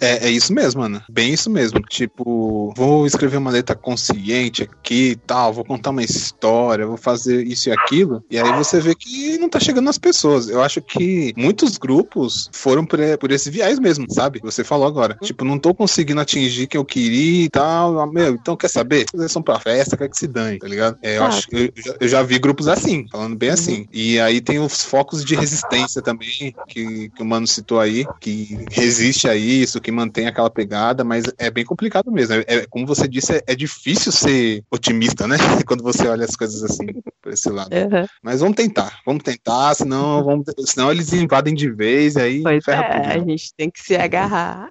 É, 0.00 0.26
é 0.26 0.30
isso 0.30 0.52
mesmo, 0.52 0.82
Ana. 0.82 1.04
Bem 1.10 1.32
isso 1.32 1.48
mesmo. 1.50 1.80
Tipo, 1.80 2.72
vou 2.76 3.06
escrever 3.06 3.36
uma 3.36 3.50
letra 3.50 3.74
consciente 3.76 4.62
aqui 4.64 5.10
e 5.10 5.16
tal, 5.16 5.52
vou 5.52 5.64
contar 5.64 5.90
uma 5.90 6.02
história, 6.02 6.86
vou 6.86 6.96
fazer 6.96 7.46
isso 7.46 7.68
e 7.68 7.72
aquilo. 7.72 8.22
E 8.30 8.38
aí 8.38 8.52
você 8.52 8.80
vê 8.80 8.94
que 8.94 9.38
não 9.38 9.48
tá 9.48 9.60
chegando 9.60 9.84
nas 9.84 9.98
pessoas. 9.98 10.48
Eu 10.48 10.62
acho 10.62 10.80
que 10.80 11.32
muitos 11.36 11.76
grupos 11.78 12.48
foram 12.52 12.84
por, 12.84 12.98
por 13.18 13.30
esse 13.30 13.50
viés 13.50 13.78
mesmo, 13.78 14.06
sabe? 14.10 14.40
Você 14.42 14.64
falou 14.64 14.86
agora. 14.86 15.16
Tipo, 15.22 15.44
não 15.44 15.58
tô 15.58 15.74
conseguindo 15.74 16.20
atingir 16.20 16.66
quem 16.66 16.78
eu 16.78 16.84
queria 16.84 17.44
e 17.44 17.48
tal. 17.48 17.98
Ah, 18.00 18.06
Meu, 18.06 18.34
então 18.34 18.56
quer 18.56 18.68
saber? 18.68 19.06
São 19.28 19.42
pra 19.42 19.60
festa, 19.60 19.96
quer 19.96 20.08
que 20.08 20.16
se 20.18 20.26
dane, 20.26 20.58
tá 20.58 20.66
ligado? 20.68 20.98
É, 21.02 21.18
eu, 21.18 21.24
acho, 21.24 21.46
eu, 21.52 21.72
eu 22.00 22.08
já- 22.08 22.22
vi 22.22 22.38
grupos 22.38 22.68
assim, 22.68 23.06
falando 23.10 23.36
bem 23.36 23.50
assim. 23.50 23.86
E 23.92 24.18
aí 24.20 24.40
tem 24.40 24.58
os 24.58 24.82
focos 24.82 25.24
de 25.24 25.34
resistência 25.34 26.00
também, 26.00 26.54
que, 26.68 27.08
que 27.10 27.22
o 27.22 27.24
Mano 27.24 27.46
citou 27.46 27.80
aí, 27.80 28.06
que 28.20 28.58
resiste 28.70 29.28
a 29.28 29.34
isso, 29.52 29.80
que 29.80 29.92
mantém 29.92 30.26
aquela 30.26 30.50
pegada, 30.50 31.04
mas 31.04 31.24
é 31.38 31.50
bem 31.50 31.64
complicado 31.64 32.10
mesmo. 32.10 32.34
É, 32.34 32.44
é- 32.46 32.66
como 32.68 32.86
você 32.86 33.06
disse, 33.06 33.36
é, 33.36 33.42
é 33.46 33.54
difícil 33.54 34.12
ser 34.12 34.62
otimista, 34.70 35.26
né? 35.26 35.36
Quando 35.66 35.82
você 35.82 36.06
olha 36.08 36.24
as 36.24 36.36
coisas 36.36 36.62
assim, 36.62 36.86
por 37.20 37.32
esse 37.32 37.48
lado. 37.48 37.70
Uhum. 37.72 38.06
Mas 38.22 38.40
vamos 38.40 38.56
tentar, 38.56 39.00
vamos 39.06 39.22
tentar, 39.22 39.74
senão, 39.74 40.24
vamos, 40.24 40.46
senão 40.66 40.90
eles 40.90 41.12
invadem 41.12 41.54
de 41.54 41.70
vez 41.70 42.16
e 42.16 42.20
aí 42.20 42.42
Pois 42.42 42.64
ferra 42.64 42.84
é, 42.84 43.00
tudo. 43.00 43.12
a 43.12 43.30
gente 43.30 43.54
tem 43.54 43.70
que 43.70 43.80
se 43.80 43.94
agarrar. 43.96 44.70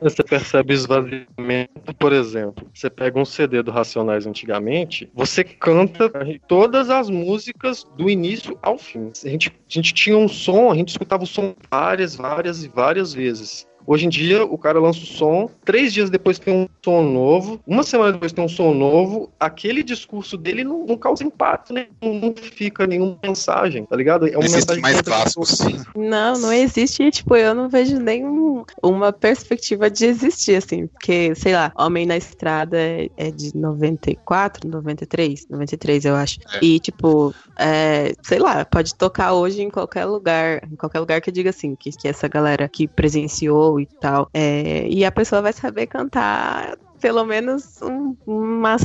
Você 0.00 0.22
percebe 0.22 0.72
o 0.72 0.76
esvaziamento, 0.76 1.94
por 1.98 2.12
exemplo. 2.12 2.66
Você 2.74 2.90
pega 2.90 3.18
um 3.18 3.24
CD 3.24 3.62
do 3.62 3.70
Racionais 3.70 4.26
antigamente, 4.26 5.10
você 5.14 5.42
canta 5.42 6.10
todas 6.46 6.90
as 6.90 7.08
músicas 7.08 7.84
do 7.96 8.08
início 8.10 8.58
ao 8.62 8.78
fim. 8.78 9.10
A 9.24 9.28
gente, 9.28 9.48
a 9.48 9.72
gente 9.72 9.94
tinha 9.94 10.16
um 10.16 10.28
som, 10.28 10.70
a 10.70 10.74
gente 10.74 10.90
escutava 10.90 11.24
o 11.24 11.26
som 11.26 11.54
várias, 11.70 12.14
várias 12.14 12.62
e 12.62 12.68
várias 12.68 13.12
vezes. 13.12 13.66
Hoje 13.86 14.06
em 14.06 14.08
dia, 14.08 14.44
o 14.44 14.58
cara 14.58 14.80
lança 14.80 15.00
o 15.00 15.06
som, 15.06 15.48
três 15.64 15.92
dias 15.92 16.10
depois 16.10 16.38
tem 16.38 16.52
um 16.52 16.68
som 16.84 17.02
novo, 17.02 17.60
uma 17.66 17.82
semana 17.82 18.12
depois 18.12 18.32
tem 18.32 18.44
um 18.44 18.48
som 18.48 18.74
novo, 18.74 19.30
aquele 19.38 19.82
discurso 19.82 20.36
dele 20.36 20.64
não, 20.64 20.84
não 20.84 20.96
causa 20.96 21.24
impacto, 21.24 21.72
né? 21.72 21.86
não, 22.02 22.14
não 22.14 22.34
fica 22.34 22.86
nenhuma 22.86 23.18
mensagem, 23.22 23.84
tá 23.84 23.96
ligado? 23.96 24.26
É 24.26 24.36
uma 24.36 24.44
Existem 24.44 24.76
mensagem 24.76 24.82
mais 24.82 25.00
clássicos. 25.00 25.58
Não, 25.94 26.38
não 26.38 26.52
existe, 26.52 27.02
e, 27.02 27.10
tipo, 27.10 27.36
eu 27.36 27.54
não 27.54 27.68
vejo 27.68 27.98
nenhum 27.98 28.64
uma 28.82 29.12
perspectiva 29.12 29.90
de 29.90 30.06
existir, 30.06 30.56
assim, 30.56 30.86
porque, 30.86 31.34
sei 31.34 31.54
lá, 31.54 31.72
Homem 31.76 32.06
na 32.06 32.16
Estrada 32.16 32.76
é, 32.76 33.08
é 33.16 33.30
de 33.30 33.56
94, 33.56 34.68
93, 34.68 35.46
93, 35.48 36.04
eu 36.04 36.14
acho. 36.14 36.38
É. 36.54 36.58
E, 36.64 36.80
tipo, 36.80 37.34
é, 37.58 38.12
sei 38.22 38.38
lá, 38.38 38.64
pode 38.64 38.94
tocar 38.94 39.32
hoje 39.34 39.62
em 39.62 39.70
qualquer 39.70 40.04
lugar, 40.04 40.62
em 40.70 40.76
qualquer 40.76 41.00
lugar 41.00 41.20
que 41.20 41.30
eu 41.30 41.34
diga 41.34 41.50
assim, 41.50 41.74
que, 41.74 41.90
que 41.90 42.08
essa 42.08 42.28
galera 42.28 42.68
que 42.68 42.88
presenciou 42.88 43.75
e 43.80 43.86
tal, 43.86 44.28
é, 44.34 44.88
e 44.88 45.04
a 45.04 45.12
pessoa 45.12 45.42
vai 45.42 45.52
saber 45.52 45.86
cantar 45.86 46.76
pelo 47.06 47.24
menos 47.24 47.80
um- 47.82 48.16
umas, 48.26 48.82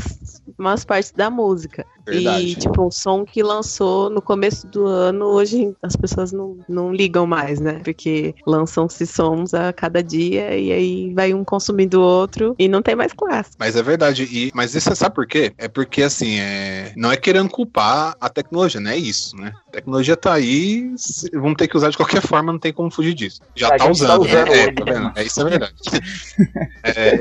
umas 0.60 0.86
partes 0.86 1.12
da 1.12 1.27
música. 1.27 1.84
Verdade. 2.05 2.45
E, 2.51 2.55
tipo, 2.55 2.86
um 2.86 2.91
som 2.91 3.25
que 3.25 3.41
lançou 3.41 4.12
no 4.12 4.21
começo 4.21 4.67
do 4.67 4.86
ano, 4.86 5.25
hoje 5.25 5.73
as 5.81 5.95
pessoas 5.95 6.31
não, 6.31 6.57
não 6.69 6.93
ligam 6.93 7.25
mais, 7.25 7.60
né? 7.60 7.79
Porque 7.84 8.36
lançam-se 8.45 9.07
sons 9.07 9.55
a 9.55 9.73
cada 9.73 10.03
dia 10.03 10.55
e 10.55 10.71
aí 10.71 11.13
vai 11.15 11.34
um 11.34 11.43
consumindo 11.43 11.99
o 11.99 12.03
outro 12.03 12.55
e 12.60 12.67
não 12.67 12.81
tem 12.84 12.95
mais 12.95 13.12
classe. 13.12 13.51
Mas 13.57 13.75
é 13.75 13.81
verdade. 13.81 14.23
E, 14.31 14.51
mas 14.53 14.75
isso 14.75 14.95
sabe 14.95 15.15
por 15.15 15.25
quê? 15.25 15.51
É 15.57 15.67
porque, 15.67 16.03
assim, 16.03 16.39
é, 16.39 16.93
não 16.95 17.12
é 17.12 17.17
querendo 17.17 17.49
culpar 17.49 18.15
a 18.21 18.29
tecnologia, 18.29 18.79
não 18.79 18.91
é 18.91 18.97
isso, 18.97 19.36
né? 19.36 19.53
A 19.69 19.71
tecnologia 19.71 20.15
tá 20.15 20.34
aí, 20.34 20.93
vamos 21.34 21.55
ter 21.57 21.67
que 21.67 21.77
usar 21.77 21.89
de 21.89 21.97
qualquer 21.97 22.21
forma, 22.21 22.51
não 22.51 22.60
tem 22.60 22.71
como 22.73 22.91
fugir 22.91 23.15
disso. 23.15 23.41
Já 23.55 23.67
A 23.67 23.71
tá 23.71 23.77
tá 23.77 23.89
usando, 23.91 24.21
usando 24.21 24.49
né? 24.49 24.60
É, 24.60 24.65
hoje, 24.67 24.73
tá 24.75 24.86
né? 24.86 24.91
vendo? 24.93 25.12
É, 25.15 25.23
isso 25.23 25.41
é 25.41 25.43
verdade. 25.49 25.73
É, 26.84 27.15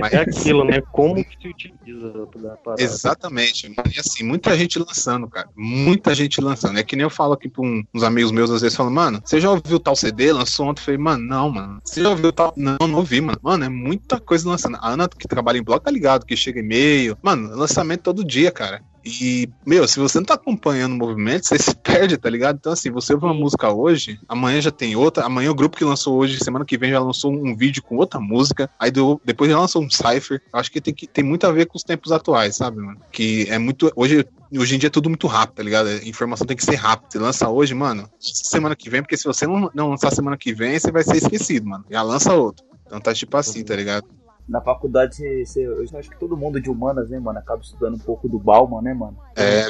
mas- 0.00 0.12
É 0.12 0.20
aquilo, 0.40 0.64
né? 0.64 0.80
Como 0.92 1.24
que 1.24 1.36
se 1.40 1.48
utiliza 1.48 2.10
da 2.10 2.56
parada. 2.56 2.82
Exatamente. 2.82 3.68
E 3.68 4.00
assim, 4.00 4.24
muita 4.24 4.56
gente 4.56 4.78
lançando, 4.78 5.28
cara. 5.28 5.48
Muita 5.56 6.14
gente 6.14 6.40
lançando. 6.40 6.78
É 6.78 6.82
que 6.82 6.96
nem 6.96 7.04
eu 7.04 7.10
falo 7.10 7.34
aqui 7.34 7.48
pra 7.48 7.62
uns 7.62 8.02
amigos 8.02 8.32
meus, 8.32 8.50
às 8.50 8.62
vezes, 8.62 8.76
falam, 8.76 8.92
mano, 8.92 9.20
você 9.24 9.40
já 9.40 9.50
ouviu 9.50 9.78
tal 9.78 9.94
CD? 9.94 10.32
Lançou 10.32 10.66
ontem. 10.66 10.82
Falei, 10.82 10.98
mano, 10.98 11.24
não, 11.24 11.50
mano. 11.50 11.80
Você 11.84 12.02
já 12.02 12.08
ouviu 12.08 12.32
tal? 12.32 12.52
Não, 12.56 12.76
não 12.80 12.98
ouvi, 12.98 13.20
mano. 13.20 13.38
Mano, 13.42 13.64
é 13.64 13.68
muita 13.68 14.18
coisa 14.18 14.48
lançando. 14.48 14.76
A 14.80 14.88
Ana, 14.90 15.08
que 15.08 15.28
trabalha 15.28 15.58
em 15.58 15.62
blog, 15.62 15.82
tá 15.82 15.90
ligado? 15.90 16.26
Que 16.26 16.36
chega 16.36 16.60
e-mail. 16.60 17.16
Mano, 17.22 17.54
lançamento 17.54 18.02
todo 18.02 18.24
dia, 18.24 18.50
cara. 18.50 18.82
E, 19.04 19.48
meu, 19.66 19.86
se 19.88 19.98
você 19.98 20.18
não 20.18 20.24
tá 20.26 20.34
acompanhando 20.34 20.92
o 20.92 20.96
movimento, 20.96 21.46
você 21.46 21.56
se 21.58 21.74
perde, 21.74 22.16
tá 22.18 22.28
ligado? 22.28 22.56
Então, 22.56 22.72
assim, 22.72 22.90
você 22.90 23.14
ouve 23.14 23.24
uma 23.26 23.34
música 23.34 23.70
hoje, 23.72 24.18
amanhã 24.28 24.60
já 24.60 24.70
tem 24.70 24.94
outra, 24.96 25.24
amanhã 25.24 25.50
o 25.50 25.54
grupo 25.54 25.76
que 25.76 25.84
lançou 25.84 26.16
hoje, 26.18 26.38
semana 26.42 26.64
que 26.64 26.76
vem 26.76 26.90
já 26.90 27.00
lançou 27.00 27.32
um 27.32 27.56
vídeo 27.56 27.82
com 27.82 27.96
outra 27.96 28.20
música, 28.20 28.68
aí 28.78 28.90
do- 28.90 29.20
depois 29.24 29.50
já 29.50 29.58
lançou 29.58 29.82
um 29.82 29.88
cipher. 29.90 30.40
Acho 30.52 30.70
que 30.70 30.80
tem, 30.80 30.92
que 30.94 31.06
tem 31.06 31.24
muito 31.24 31.46
a 31.46 31.52
ver 31.52 31.66
com 31.66 31.76
os 31.76 31.82
tempos 31.84 32.12
atuais, 32.12 32.56
sabe, 32.56 32.78
mano? 32.80 33.00
Que 33.10 33.46
é 33.48 33.58
muito. 33.58 33.90
Hoje, 33.96 34.24
hoje 34.52 34.74
em 34.74 34.78
dia 34.78 34.88
é 34.88 34.90
tudo 34.90 35.08
muito 35.08 35.26
rápido, 35.26 35.56
tá 35.56 35.62
ligado? 35.62 35.88
A 35.88 35.96
informação 36.06 36.46
tem 36.46 36.56
que 36.56 36.64
ser 36.64 36.74
rápida. 36.76 37.08
Você 37.10 37.18
lança 37.18 37.48
hoje, 37.48 37.74
mano, 37.74 38.08
semana 38.18 38.76
que 38.76 38.90
vem, 38.90 39.02
porque 39.02 39.16
se 39.16 39.24
você 39.24 39.46
não, 39.46 39.70
não 39.74 39.90
lançar 39.90 40.10
semana 40.12 40.36
que 40.36 40.52
vem, 40.52 40.78
você 40.78 40.90
vai 40.92 41.02
ser 41.02 41.16
esquecido, 41.16 41.66
mano. 41.66 41.84
Já 41.90 42.02
lança 42.02 42.34
outro. 42.34 42.64
Então 42.86 43.00
tá 43.00 43.14
tipo 43.14 43.36
assim, 43.36 43.62
tá 43.64 43.76
ligado? 43.76 44.04
Na 44.50 44.60
faculdade, 44.60 45.46
você, 45.46 45.64
eu 45.64 45.84
acho 45.96 46.10
que 46.10 46.18
todo 46.18 46.36
mundo 46.36 46.60
de 46.60 46.68
humanas, 46.68 47.08
né, 47.08 47.20
mano, 47.20 47.38
acaba 47.38 47.62
estudando 47.62 47.94
um 47.94 48.00
pouco 48.00 48.28
do 48.28 48.36
Bauman, 48.36 48.82
né, 48.82 48.92
mano? 48.92 49.16
É, 49.36 49.62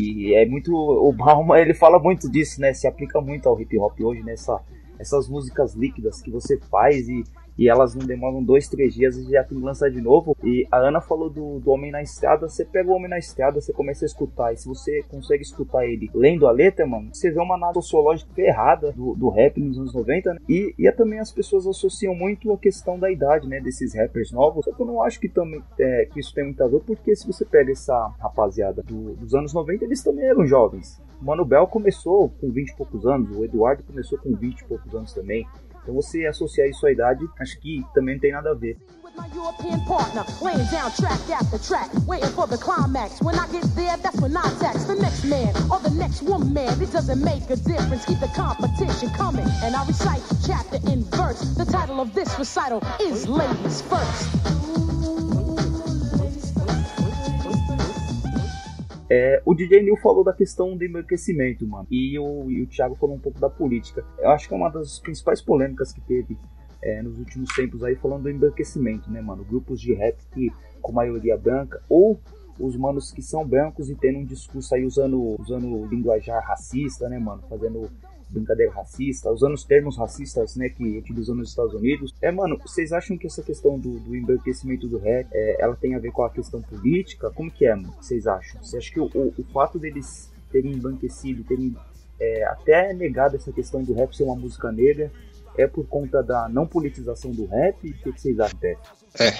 E 0.00 0.32
é 0.36 0.46
muito. 0.46 0.72
O 0.72 1.12
Bauman, 1.12 1.58
ele 1.58 1.74
fala 1.74 1.98
muito 1.98 2.30
disso, 2.30 2.60
né? 2.60 2.72
Se 2.72 2.86
aplica 2.86 3.20
muito 3.20 3.48
ao 3.48 3.60
hip 3.60 3.76
hop 3.76 4.00
hoje, 4.00 4.22
nessa, 4.22 4.60
essas 4.96 5.28
músicas 5.28 5.74
líquidas 5.74 6.22
que 6.22 6.30
você 6.30 6.56
faz 6.70 7.08
e, 7.08 7.24
e 7.58 7.68
elas 7.68 7.94
não 7.94 8.06
demoram 8.06 8.42
dois, 8.42 8.68
três 8.68 8.94
dias 8.94 9.16
e 9.16 9.30
já 9.30 9.44
tem 9.44 9.58
que 9.58 9.64
lançar 9.64 9.90
de 9.90 10.00
novo. 10.00 10.36
E 10.42 10.66
a 10.70 10.78
Ana 10.78 11.00
falou 11.00 11.28
do, 11.28 11.58
do 11.60 11.70
Homem 11.70 11.90
na 11.90 12.02
Estrada. 12.02 12.48
Você 12.48 12.64
pega 12.64 12.90
o 12.90 12.94
Homem 12.94 13.10
na 13.10 13.18
Estrada, 13.18 13.60
você 13.60 13.72
começa 13.72 14.04
a 14.04 14.06
escutar. 14.06 14.52
E 14.52 14.56
se 14.56 14.66
você 14.66 15.02
consegue 15.08 15.42
escutar 15.42 15.86
ele 15.86 16.10
lendo 16.14 16.46
a 16.46 16.50
letra, 16.50 16.86
mano, 16.86 17.10
você 17.12 17.30
vê 17.30 17.40
uma 17.40 17.54
análise 17.56 17.80
sociológica 17.82 18.30
errada 18.40 18.92
do, 18.92 19.14
do 19.14 19.28
rap 19.28 19.60
nos 19.60 19.78
anos 19.78 19.94
90, 19.94 20.34
né? 20.34 20.40
E, 20.48 20.74
e 20.78 20.86
é 20.88 20.92
também 20.92 21.18
as 21.18 21.30
pessoas 21.32 21.66
associam 21.66 22.14
muito 22.14 22.52
a 22.52 22.58
questão 22.58 22.98
da 22.98 23.10
idade, 23.10 23.48
né? 23.48 23.60
Desses 23.60 23.94
rappers 23.94 24.32
novos. 24.32 24.64
Só 24.64 24.72
que 24.72 24.80
eu 24.82 24.86
não 24.86 25.02
acho 25.02 25.20
que, 25.20 25.28
também, 25.28 25.62
é, 25.78 26.06
que 26.06 26.20
isso 26.20 26.34
tem 26.34 26.44
muito 26.44 26.62
a 26.62 26.68
ver, 26.68 26.80
porque 26.80 27.14
se 27.14 27.26
você 27.26 27.44
pega 27.44 27.70
essa 27.72 28.08
rapaziada 28.18 28.82
do- 28.82 29.14
dos 29.14 29.34
anos 29.34 29.52
90, 29.52 29.84
eles 29.84 30.02
também 30.02 30.24
eram 30.24 30.46
jovens. 30.46 31.00
O 31.20 31.24
Mano 31.24 31.46
começou 31.68 32.30
com 32.40 32.50
20 32.50 32.70
e 32.70 32.76
poucos 32.76 33.06
anos, 33.06 33.36
o 33.36 33.44
Eduardo 33.44 33.82
começou 33.84 34.18
com 34.18 34.34
20 34.34 34.60
e 34.60 34.64
poucos 34.64 34.94
anos 34.94 35.12
também. 35.12 35.46
Então 35.82 35.94
você 35.94 36.26
associar 36.26 36.68
isso 36.68 36.86
à 36.86 36.92
idade, 36.92 37.24
acho 37.40 37.58
que 37.60 37.84
também 37.92 38.14
não 38.14 38.20
tem 38.20 38.32
nada 38.32 38.50
a 38.50 38.54
ver. 38.54 38.78
É, 59.14 59.42
o 59.44 59.54
DJ 59.54 59.82
Neil 59.82 59.98
falou 59.98 60.24
da 60.24 60.32
questão 60.32 60.74
do 60.74 60.82
embranquecimento, 60.82 61.66
mano. 61.66 61.86
E 61.90 62.18
o, 62.18 62.50
e 62.50 62.62
o 62.62 62.66
Thiago 62.66 62.94
falou 62.94 63.14
um 63.14 63.18
pouco 63.20 63.38
da 63.38 63.50
política. 63.50 64.02
Eu 64.18 64.30
acho 64.30 64.48
que 64.48 64.54
é 64.54 64.56
uma 64.56 64.70
das 64.70 64.98
principais 65.00 65.42
polêmicas 65.42 65.92
que 65.92 66.00
teve 66.00 66.38
é, 66.82 67.02
nos 67.02 67.18
últimos 67.18 67.54
tempos 67.54 67.84
aí 67.84 67.94
falando 67.94 68.22
do 68.22 68.30
embranquecimento, 68.30 69.10
né, 69.10 69.20
mano? 69.20 69.44
Grupos 69.44 69.78
de 69.82 69.92
rap 69.92 70.16
que 70.32 70.50
com 70.80 70.92
maioria 70.92 71.36
branca 71.36 71.82
ou 71.90 72.18
os 72.58 72.74
manos 72.74 73.12
que 73.12 73.20
são 73.20 73.46
brancos 73.46 73.90
e 73.90 73.94
tendo 73.94 74.18
um 74.18 74.24
discurso 74.24 74.74
aí 74.74 74.82
usando, 74.82 75.36
usando 75.38 75.84
linguajar 75.88 76.42
racista, 76.42 77.06
né, 77.06 77.18
mano? 77.18 77.42
Fazendo 77.50 77.90
brincadeira 78.32 78.72
racista, 78.72 79.30
usando 79.30 79.54
os 79.54 79.64
termos 79.64 79.96
racistas, 79.96 80.56
né, 80.56 80.68
que 80.68 80.98
utilizam 80.98 81.34
nos 81.34 81.50
Estados 81.50 81.74
Unidos. 81.74 82.14
É, 82.20 82.32
mano, 82.32 82.58
vocês 82.58 82.92
acham 82.92 83.16
que 83.16 83.26
essa 83.26 83.42
questão 83.42 83.78
do, 83.78 83.98
do 84.00 84.16
embranquecimento 84.16 84.88
do 84.88 84.98
rap, 84.98 85.28
é, 85.32 85.62
ela 85.62 85.76
tem 85.76 85.94
a 85.94 85.98
ver 85.98 86.10
com 86.10 86.24
a 86.24 86.30
questão 86.30 86.60
política? 86.62 87.30
Como 87.30 87.50
que 87.50 87.66
é, 87.66 87.74
mano? 87.74 87.94
Vocês 88.00 88.26
acham? 88.26 88.62
Você 88.62 88.78
acha 88.78 88.90
que 88.90 89.00
o, 89.00 89.04
o, 89.14 89.34
o 89.36 89.44
fato 89.52 89.78
deles 89.78 90.30
terem 90.50 90.72
embranquecido, 90.72 91.44
terem 91.44 91.76
é, 92.18 92.44
até 92.44 92.92
negado 92.92 93.36
essa 93.36 93.52
questão 93.52 93.82
do 93.82 93.92
rap 93.94 94.16
ser 94.16 94.24
uma 94.24 94.36
música 94.36 94.70
negra, 94.72 95.10
é 95.56 95.66
por 95.66 95.86
conta 95.86 96.22
da 96.22 96.48
não 96.48 96.66
politização 96.66 97.30
do 97.30 97.46
rap? 97.46 97.76
O 97.76 97.92
que, 97.92 98.12
que 98.12 98.20
vocês 98.20 98.40
acham? 98.40 98.58
É, 99.18 99.32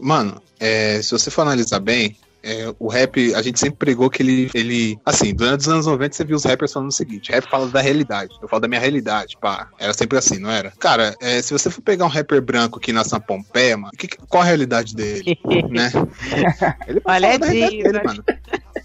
mano, 0.00 0.40
é, 0.60 1.02
se 1.02 1.10
você 1.10 1.30
for 1.30 1.42
analisar 1.42 1.80
bem, 1.80 2.16
é, 2.46 2.72
o 2.78 2.86
rap, 2.86 3.34
a 3.34 3.42
gente 3.42 3.58
sempre 3.58 3.76
pregou 3.76 4.08
que 4.08 4.22
ele, 4.22 4.48
ele. 4.54 4.96
Assim, 5.04 5.34
durante 5.34 5.62
os 5.62 5.68
anos 5.68 5.86
90 5.86 6.14
você 6.14 6.24
viu 6.24 6.36
os 6.36 6.44
rappers 6.44 6.72
falando 6.72 6.90
o 6.90 6.92
seguinte: 6.92 7.32
rap 7.32 7.50
fala 7.50 7.66
da 7.66 7.80
realidade, 7.80 8.32
eu 8.40 8.48
falo 8.48 8.60
da 8.60 8.68
minha 8.68 8.80
realidade, 8.80 9.36
pá. 9.40 9.68
Era 9.80 9.92
sempre 9.92 10.16
assim, 10.16 10.38
não 10.38 10.50
era? 10.50 10.72
Cara, 10.78 11.16
é, 11.20 11.42
se 11.42 11.52
você 11.52 11.68
for 11.68 11.82
pegar 11.82 12.04
um 12.04 12.08
rapper 12.08 12.40
branco 12.40 12.78
que 12.78 12.92
nasce 12.92 13.12
na 13.12 13.18
Pompeia, 13.18 13.76
mano, 13.76 13.90
que, 13.98 14.06
qual 14.28 14.44
a 14.44 14.46
realidade 14.46 14.94
dele? 14.94 15.36
né? 15.68 15.90
Ele 16.86 17.00
Olha, 17.04 17.28
fala 17.28 17.38
da 17.38 17.46
realidade 17.46 17.76
diva. 17.76 17.92
dele, 17.92 18.04
mano. 18.04 18.24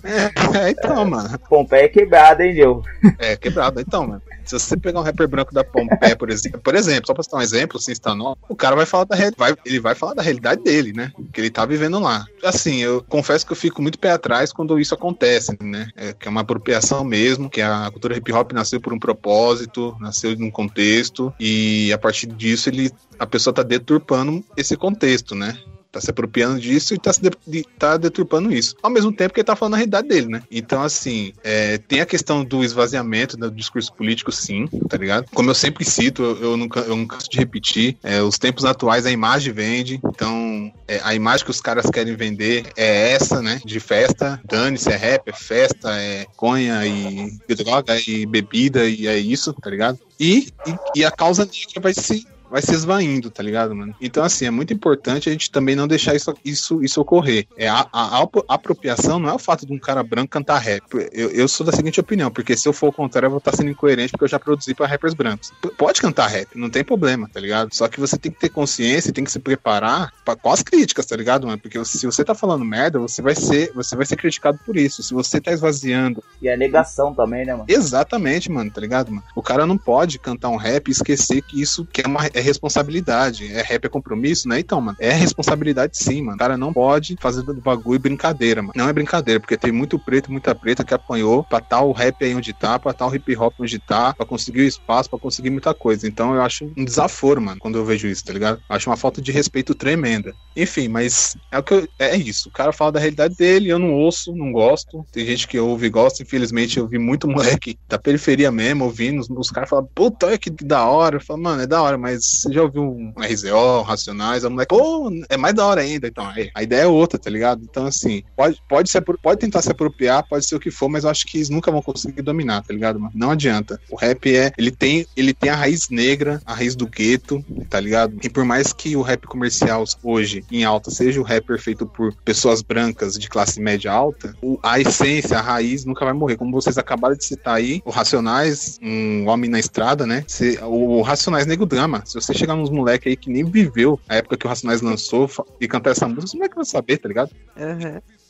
É, 0.04 0.58
é, 0.58 0.70
então, 0.72 1.06
mano. 1.06 1.40
Pompeia 1.48 1.86
é 1.86 1.88
quebrada, 1.88 2.44
hein, 2.44 2.56
Nil? 2.56 2.82
É, 3.20 3.36
quebrado. 3.36 3.80
Então, 3.80 4.08
mano. 4.08 4.22
Se 4.46 4.58
você 4.58 4.78
pegar 4.78 5.00
um 5.00 5.04
rapper 5.04 5.28
branco 5.28 5.54
da 5.54 5.64
Pompeia, 5.64 6.16
por 6.16 6.30
exemplo, 6.30 6.60
por 6.60 6.76
exemplo, 6.76 7.08
só 7.08 7.14
pra 7.14 7.24
citar 7.24 7.40
um 7.40 7.44
exemplo, 7.44 7.80
sem 7.80 7.94
estar 7.94 8.16
no, 8.16 8.38
o 8.50 8.56
cara 8.56 8.76
vai 8.76 8.86
falar 8.86 9.06
da 9.06 9.16
vai, 9.38 9.56
ele 9.66 9.80
vai 9.80 9.96
falar 9.96 10.14
da 10.14 10.22
realidade 10.22 10.64
dele, 10.64 10.94
né? 10.94 11.12
Que 11.32 11.42
ele 11.42 11.50
tá 11.50 11.66
vivendo 11.66 12.00
lá. 12.00 12.26
Assim, 12.44 12.82
eu 12.82 13.04
confesso 13.08 13.46
que 13.46 13.52
eu 13.52 13.58
fico 13.58 13.82
muito 13.82 14.00
pé 14.00 14.12
atrás 14.12 14.52
quando 14.52 14.80
isso 14.80 14.94
acontece, 14.94 15.58
né? 15.62 15.90
É, 15.96 16.14
que 16.14 16.28
é 16.28 16.32
uma 16.32 16.42
apropriação 16.42 17.04
mesmo, 17.04 17.50
que 17.50 17.62
a 17.62 17.90
cultura 17.92 18.18
hip 18.18 18.32
hop 18.32 18.52
nasceu 18.52 18.82
por 18.82 18.94
um 18.94 19.00
propósito, 19.00 19.96
nasceu 20.00 20.36
num 20.38 20.52
contexto, 20.52 21.34
e 21.40 21.92
a 21.94 21.98
partir 21.98 22.28
disso 22.28 22.70
ele, 22.70 22.92
a 23.20 23.26
pessoa 23.26 23.54
tá 23.54 23.64
deturpando 23.64 24.44
esse 24.58 24.76
contexto, 24.76 25.36
né? 25.36 25.58
Tá 25.92 26.00
se 26.00 26.10
apropriando 26.10 26.60
disso 26.60 26.94
e 26.94 26.98
tá, 26.98 27.12
se 27.12 27.22
de- 27.22 27.32
de- 27.46 27.66
tá 27.78 27.98
deturpando 27.98 28.52
isso. 28.52 28.76
Ao 28.82 28.90
mesmo 28.90 29.12
tempo 29.12 29.34
que 29.34 29.42
ele 29.42 29.46
tá 29.46 29.56
falando 29.56 29.74
a 29.74 29.78
realidade 29.78 30.08
dele, 30.08 30.28
né? 30.28 30.44
Então, 30.50 30.82
assim, 30.82 31.34
é, 31.44 31.78
tem 31.78 32.00
a 32.00 32.06
questão 32.06 32.44
do 32.44 32.64
esvaziamento 32.64 33.36
do 33.36 33.52
discurso 33.52 33.94
político, 33.94 34.32
sim, 34.32 34.68
tá 34.88 34.98
ligado? 34.98 35.26
Como 35.34 35.50
eu 35.50 35.56
sempre 35.56 35.84
cito, 35.84 36.24
eu, 36.24 36.38
eu 36.38 36.58
nunca 36.58 36.80
eu 36.82 37.02
canso 37.08 37.30
de 37.30 37.38
repetir, 37.38 37.98
é, 38.04 38.22
os 38.22 38.38
tempos 38.38 38.64
atuais 38.64 39.06
a 39.06 39.12
imagem 39.12 39.52
vende, 39.54 40.00
então 40.06 40.72
é, 40.88 41.02
a 41.04 41.14
imagem 41.14 41.46
que 41.46 41.52
os 41.52 41.60
caras 41.60 41.90
querem 41.90 42.16
vender 42.16 42.72
é 42.78 43.12
essa, 43.12 43.42
né? 43.42 43.60
De 43.66 43.80
festa, 43.80 44.40
dane-se, 44.46 44.90
é 44.92 44.96
rap, 44.96 45.28
é 45.28 45.34
festa, 45.34 45.92
é 45.98 46.26
conha 46.36 46.86
e 46.86 47.32
droga 47.56 48.00
e 48.08 48.26
bebida 48.26 48.86
e 48.88 49.08
é 49.08 49.18
isso, 49.18 49.54
tá 49.54 49.70
ligado? 49.70 50.00
E, 50.20 50.50
e, 50.68 51.00
e 51.00 51.06
a 51.06 51.12
causa 51.12 51.46
negra 51.46 51.82
vai 51.82 51.94
se 51.94 52.26
vai 52.52 52.62
se 52.62 52.74
esvaindo, 52.74 53.32
tá 53.32 53.42
ligado, 53.42 53.76
mano? 53.76 53.96
Então, 54.02 54.24
assim, 54.24 54.46
é 54.46 54.52
muito 54.52 54.74
importante 54.74 55.30
a 55.30 55.32
gente 55.32 55.50
também 55.50 55.76
não 55.76 55.88
deixar 55.88 56.16
isso, 56.16 56.34
isso, 56.44 56.84
isso 56.84 57.02
ocorrer. 57.02 57.48
É 57.58 57.68
a, 57.68 57.88
a, 57.92 58.18
a 58.18 58.22
apro- 58.24 58.46
apropriação 58.48 59.20
não 59.20 59.30
é 59.30 59.34
o 59.34 59.40
fato 59.40 59.66
de 59.66 59.74
um 59.74 59.80
cara 59.80 60.04
branco 60.04 60.30
cantar 60.30 60.60
rap. 60.60 60.84
Eu, 61.12 61.30
eu 61.32 61.48
sou 61.48 61.66
da 61.66 61.72
seguinte 61.72 62.00
opinião, 62.00 62.30
porque 62.30 62.56
se 62.56 62.68
eu 62.68 62.74
for 62.74 62.90
o 62.90 62.94
contrário, 62.94 63.28
eu 63.28 63.32
vou 63.32 63.40
estar 63.40 63.56
sendo 63.56 63.70
incoerente, 63.70 64.12
porque 64.12 64.26
eu 64.26 64.30
já 64.30 64.40
produzi 64.40 64.74
pra 64.74 64.86
rappers 64.88 65.14
brancos. 65.14 65.52
P- 65.62 65.70
Pode 65.78 66.02
cantar 66.02 66.28
rap, 66.28 66.48
não 66.56 66.70
tem 66.70 66.84
problema, 66.84 67.30
tá 67.34 67.40
ligado? 67.40 67.74
Só 67.74 67.88
que 67.88 68.00
você 68.00 68.18
tem 68.18 68.32
que 68.32 68.40
ter 68.40 68.50
consciência 68.50 69.10
e 69.10 69.14
tem 69.14 69.24
que 69.24 69.32
se 69.32 69.40
preparar 69.40 70.12
pra, 70.26 70.36
com 70.36 70.52
as 70.52 70.62
críticas, 70.62 71.06
tá 71.06 71.16
ligado, 71.16 71.48
mano? 71.48 71.58
Porque 71.60 71.84
se 71.86 72.06
você 72.06 72.24
tá 72.24 72.36
falando 72.36 72.66
merda, 72.66 73.00
você 73.00 73.22
vai 73.22 73.36
ser, 73.36 73.72
você 73.74 73.96
vai 73.96 74.06
ser 74.06 74.16
criticado 74.18 74.60
por 74.66 74.76
isso. 74.78 75.02
Se 75.02 75.14
você 75.14 75.40
tá 75.40 75.52
esvaziando 75.52 76.24
E 76.42 76.50
a 76.50 76.58
negação 76.58 77.14
também, 77.14 77.46
né, 77.46 77.54
mano? 77.54 77.66
Exatamente, 77.68 78.52
mano, 78.52 78.70
tá 78.72 78.82
ligado, 78.82 79.10
mano? 79.12 79.24
O 79.36 79.42
cara 79.42 79.66
não 79.66 79.78
pode 79.78 80.20
cantar 80.20 80.50
um 80.50 80.58
rap 80.58 80.88
e 80.88 80.92
esquecer 80.92 81.42
que 81.42 81.62
isso 81.62 81.86
que 81.86 82.02
é 82.02 82.08
uma 82.08 82.26
é 82.34 82.41
responsabilidade. 82.42 83.52
É 83.52 83.62
rap 83.62 83.86
é 83.86 83.90
compromisso, 83.90 84.48
né? 84.48 84.60
Então, 84.60 84.80
mano, 84.82 84.98
é 85.00 85.12
responsabilidade 85.12 85.98
sim, 85.98 86.22
mano. 86.22 86.36
O 86.36 86.40
cara 86.40 86.58
não 86.58 86.74
pode 86.74 87.16
fazer 87.20 87.44
do 87.44 87.54
bagulho 87.56 88.00
brincadeira, 88.00 88.62
mano. 88.62 88.74
Não 88.76 88.90
é 88.90 88.94
brincadeira, 88.94 89.40
porque 89.40 89.58
tem 89.58 89.72
muito 89.72 89.98
preto, 90.00 90.32
muita 90.32 90.54
preta 90.56 90.84
que 90.84 90.94
apanhou 90.94 91.44
pra 91.44 91.60
tal 91.60 91.92
rap 91.92 92.24
aí 92.24 92.36
onde 92.36 92.54
tá, 92.54 92.80
pra 92.80 92.94
tal 92.94 93.14
hip 93.14 93.36
hop 93.36 93.54
onde 93.60 93.80
tá, 93.80 94.14
pra 94.14 94.26
conseguir 94.26 94.62
o 94.62 94.68
espaço, 94.68 95.10
pra 95.10 95.20
conseguir 95.20 95.50
muita 95.50 95.74
coisa. 95.74 96.08
Então 96.08 96.34
eu 96.34 96.42
acho 96.42 96.66
um 96.78 96.86
desaforo, 96.86 97.42
mano, 97.42 97.60
quando 97.60 97.78
eu 97.78 97.86
vejo 97.86 98.08
isso, 98.08 98.24
tá 98.24 98.34
ligado? 98.34 98.62
Acho 98.70 98.90
uma 98.90 98.98
falta 98.98 99.22
de 99.22 99.32
respeito 99.32 99.76
tremenda. 99.76 100.34
Enfim, 100.56 100.88
mas 100.88 101.36
é 101.52 101.58
o 101.58 101.64
que 101.64 101.74
eu, 101.74 101.88
é 102.00 102.16
isso. 102.16 102.50
O 102.50 102.52
cara 102.52 102.74
fala 102.74 102.94
da 102.94 103.00
realidade 103.00 103.36
dele, 103.36 103.70
eu 103.70 103.80
não 103.80 103.94
ouço, 103.94 104.36
não 104.36 104.52
gosto. 104.52 105.06
Tem 105.12 105.26
gente 105.26 105.48
que 105.48 105.60
ouve 105.60 105.88
e 105.88 105.90
gosta, 105.90 106.24
infelizmente 106.24 106.78
eu 106.78 106.88
vi 106.88 106.98
muito 106.98 107.28
moleque 107.30 107.78
da 107.88 107.98
periferia 107.98 108.52
mesmo, 108.52 108.86
ouvindo, 108.86 109.20
os, 109.20 109.30
os 109.30 109.50
caras 109.50 109.70
falam, 109.70 109.90
puta, 109.94 110.28
olha 110.28 110.38
que 110.38 110.50
da 110.50 110.86
hora. 110.86 111.18
Eu 111.18 111.22
falo, 111.22 111.42
mano, 111.42 111.62
é 111.62 111.68
da 111.68 111.82
hora, 111.82 111.98
mas 111.98 112.22
você 112.32 112.54
já 112.54 112.62
ouviu 112.64 112.84
um 112.84 113.14
RZO, 113.18 113.82
Racionais? 113.84 114.44
A 114.46 114.50
moleque, 114.50 114.76
pô, 114.76 115.12
é 115.30 115.38
mais 115.38 115.54
da 115.54 115.66
hora 115.66 115.82
ainda. 115.82 116.08
Então, 116.08 116.26
aí, 116.28 116.50
a 116.56 116.64
ideia 116.64 116.84
é 116.84 116.88
outra, 116.88 117.20
tá 117.20 117.30
ligado? 117.30 117.62
Então, 117.64 117.86
assim, 117.86 118.24
pode, 118.36 118.58
pode, 118.70 118.90
se, 118.90 119.00
pode 119.02 119.40
tentar 119.40 119.62
se 119.62 119.72
apropriar, 119.72 120.26
pode 120.28 120.46
ser 120.46 120.56
o 120.56 120.60
que 120.60 120.72
for, 120.72 120.90
mas 120.90 121.04
eu 121.04 121.10
acho 121.10 121.26
que 121.26 121.38
eles 121.38 121.50
nunca 121.50 121.72
vão 121.72 121.82
conseguir 121.82 122.22
dominar, 122.22 122.62
tá 122.64 122.74
ligado, 122.74 123.00
mano? 123.00 123.12
Não 123.16 123.32
adianta. 123.32 123.80
O 123.90 123.96
rap 123.96 124.36
é, 124.36 124.52
ele 124.58 124.72
tem, 124.72 125.06
ele 125.16 125.34
tem 125.34 125.50
a 125.50 125.56
raiz 125.56 125.90
negra, 125.90 126.42
a 126.46 126.54
raiz 126.54 126.76
do 126.76 126.88
gueto, 126.88 127.44
tá 127.70 127.80
ligado? 127.80 128.18
E 128.24 128.30
por 128.30 128.44
mais 128.46 128.72
que 128.74 128.96
o 128.96 129.02
rap 129.02 129.26
comercial 129.28 129.84
hoje, 130.04 130.44
em 130.52 130.64
alta, 130.64 130.92
seja 130.92 131.20
o 131.20 131.24
rapper 131.24 131.60
feito 131.62 131.86
por 131.86 132.14
pessoas 132.24 132.62
brancas 132.62 133.14
de 133.16 133.30
classe 133.30 133.60
média 133.60 133.92
alta, 133.92 134.36
o- 134.42 134.60
a 134.64 134.80
essência, 134.80 135.38
a 135.38 135.42
raiz 135.42 135.86
nunca 135.86 136.06
vai 136.06 136.14
morrer. 136.14 136.38
Como 136.38 136.52
vocês 136.52 136.78
acabaram 136.78 137.16
de 137.16 137.26
citar 137.26 137.56
aí, 137.56 137.82
o 137.86 137.90
Racionais, 137.90 138.78
um 138.82 139.28
homem 139.28 139.50
na 139.50 139.60
estrada, 139.60 140.06
né? 140.06 140.24
Se- 140.28 140.60
o 140.62 141.02
Racionais 141.02 141.46
Nego 141.46 141.66
Drama. 141.66 142.04
Se 142.06 142.14
você 142.22 142.34
chegar 142.34 142.56
nos 142.56 142.70
moleques 142.70 143.08
aí 143.08 143.16
que 143.18 143.30
nem 143.30 143.44
viveu 143.44 144.00
a 144.08 144.16
época 144.16 144.38
que 144.38 144.46
o 144.46 144.50
Racionais 144.50 144.82
lançou 144.82 145.30
e 145.60 145.68
cantar 145.68 145.92
essa 145.92 146.08
música, 146.08 146.32
como 146.32 146.44
é 146.46 146.50
que 146.50 146.56
vai 146.56 146.66
saber, 146.66 146.98
tá 146.98 147.08
ligado? 147.08 147.32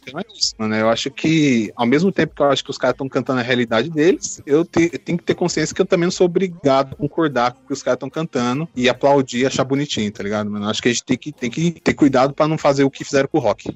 Então 0.04 0.20
é 0.20 0.24
isso, 0.36 0.54
mano. 0.58 0.74
Eu 0.76 0.90
acho 0.90 1.12
que, 1.12 1.72
ao 1.76 1.86
mesmo 1.86 2.12
tempo 2.12 2.34
que 2.36 2.42
eu 2.42 2.48
acho 2.48 2.64
que 2.64 2.72
os 2.72 2.78
caras 2.78 2.96
estão 2.96 3.08
cantando 3.08 3.40
a 3.40 3.44
realidade 3.44 3.88
deles, 3.88 4.42
eu, 4.48 4.66
te- 4.66 4.90
eu 4.92 4.98
tenho 4.98 5.16
que 5.18 5.24
ter 5.24 5.36
consciência 5.36 5.76
que 5.76 5.82
eu 5.82 5.86
também 5.86 6.06
não 6.08 6.12
sou 6.12 6.26
obrigado 6.26 6.94
a 6.94 6.96
concordar 6.96 7.52
com 7.54 7.64
o 7.64 7.68
que 7.68 7.74
os 7.74 7.84
caras 7.84 7.98
estão 7.98 8.10
cantando 8.10 8.68
e 8.76 8.90
aplaudir 8.90 9.42
e 9.42 9.46
achar 9.46 9.64
bonitinho, 9.64 10.12
tá 10.12 10.24
ligado, 10.24 10.50
mano? 10.50 10.66
Eu 10.66 10.70
acho 10.72 10.82
que 10.82 10.90
a 10.90 10.92
gente 10.92 11.04
tem 11.04 11.18
que, 11.18 11.32
tem 11.32 11.52
que 11.52 11.72
ter 11.72 11.94
cuidado 11.94 12.34
pra 12.34 12.48
não 12.48 12.58
fazer 12.58 12.84
o 12.84 12.90
que 12.90 13.04
fizeram 13.04 13.28
com 13.32 13.38
o 13.38 13.42
rock. 13.42 13.70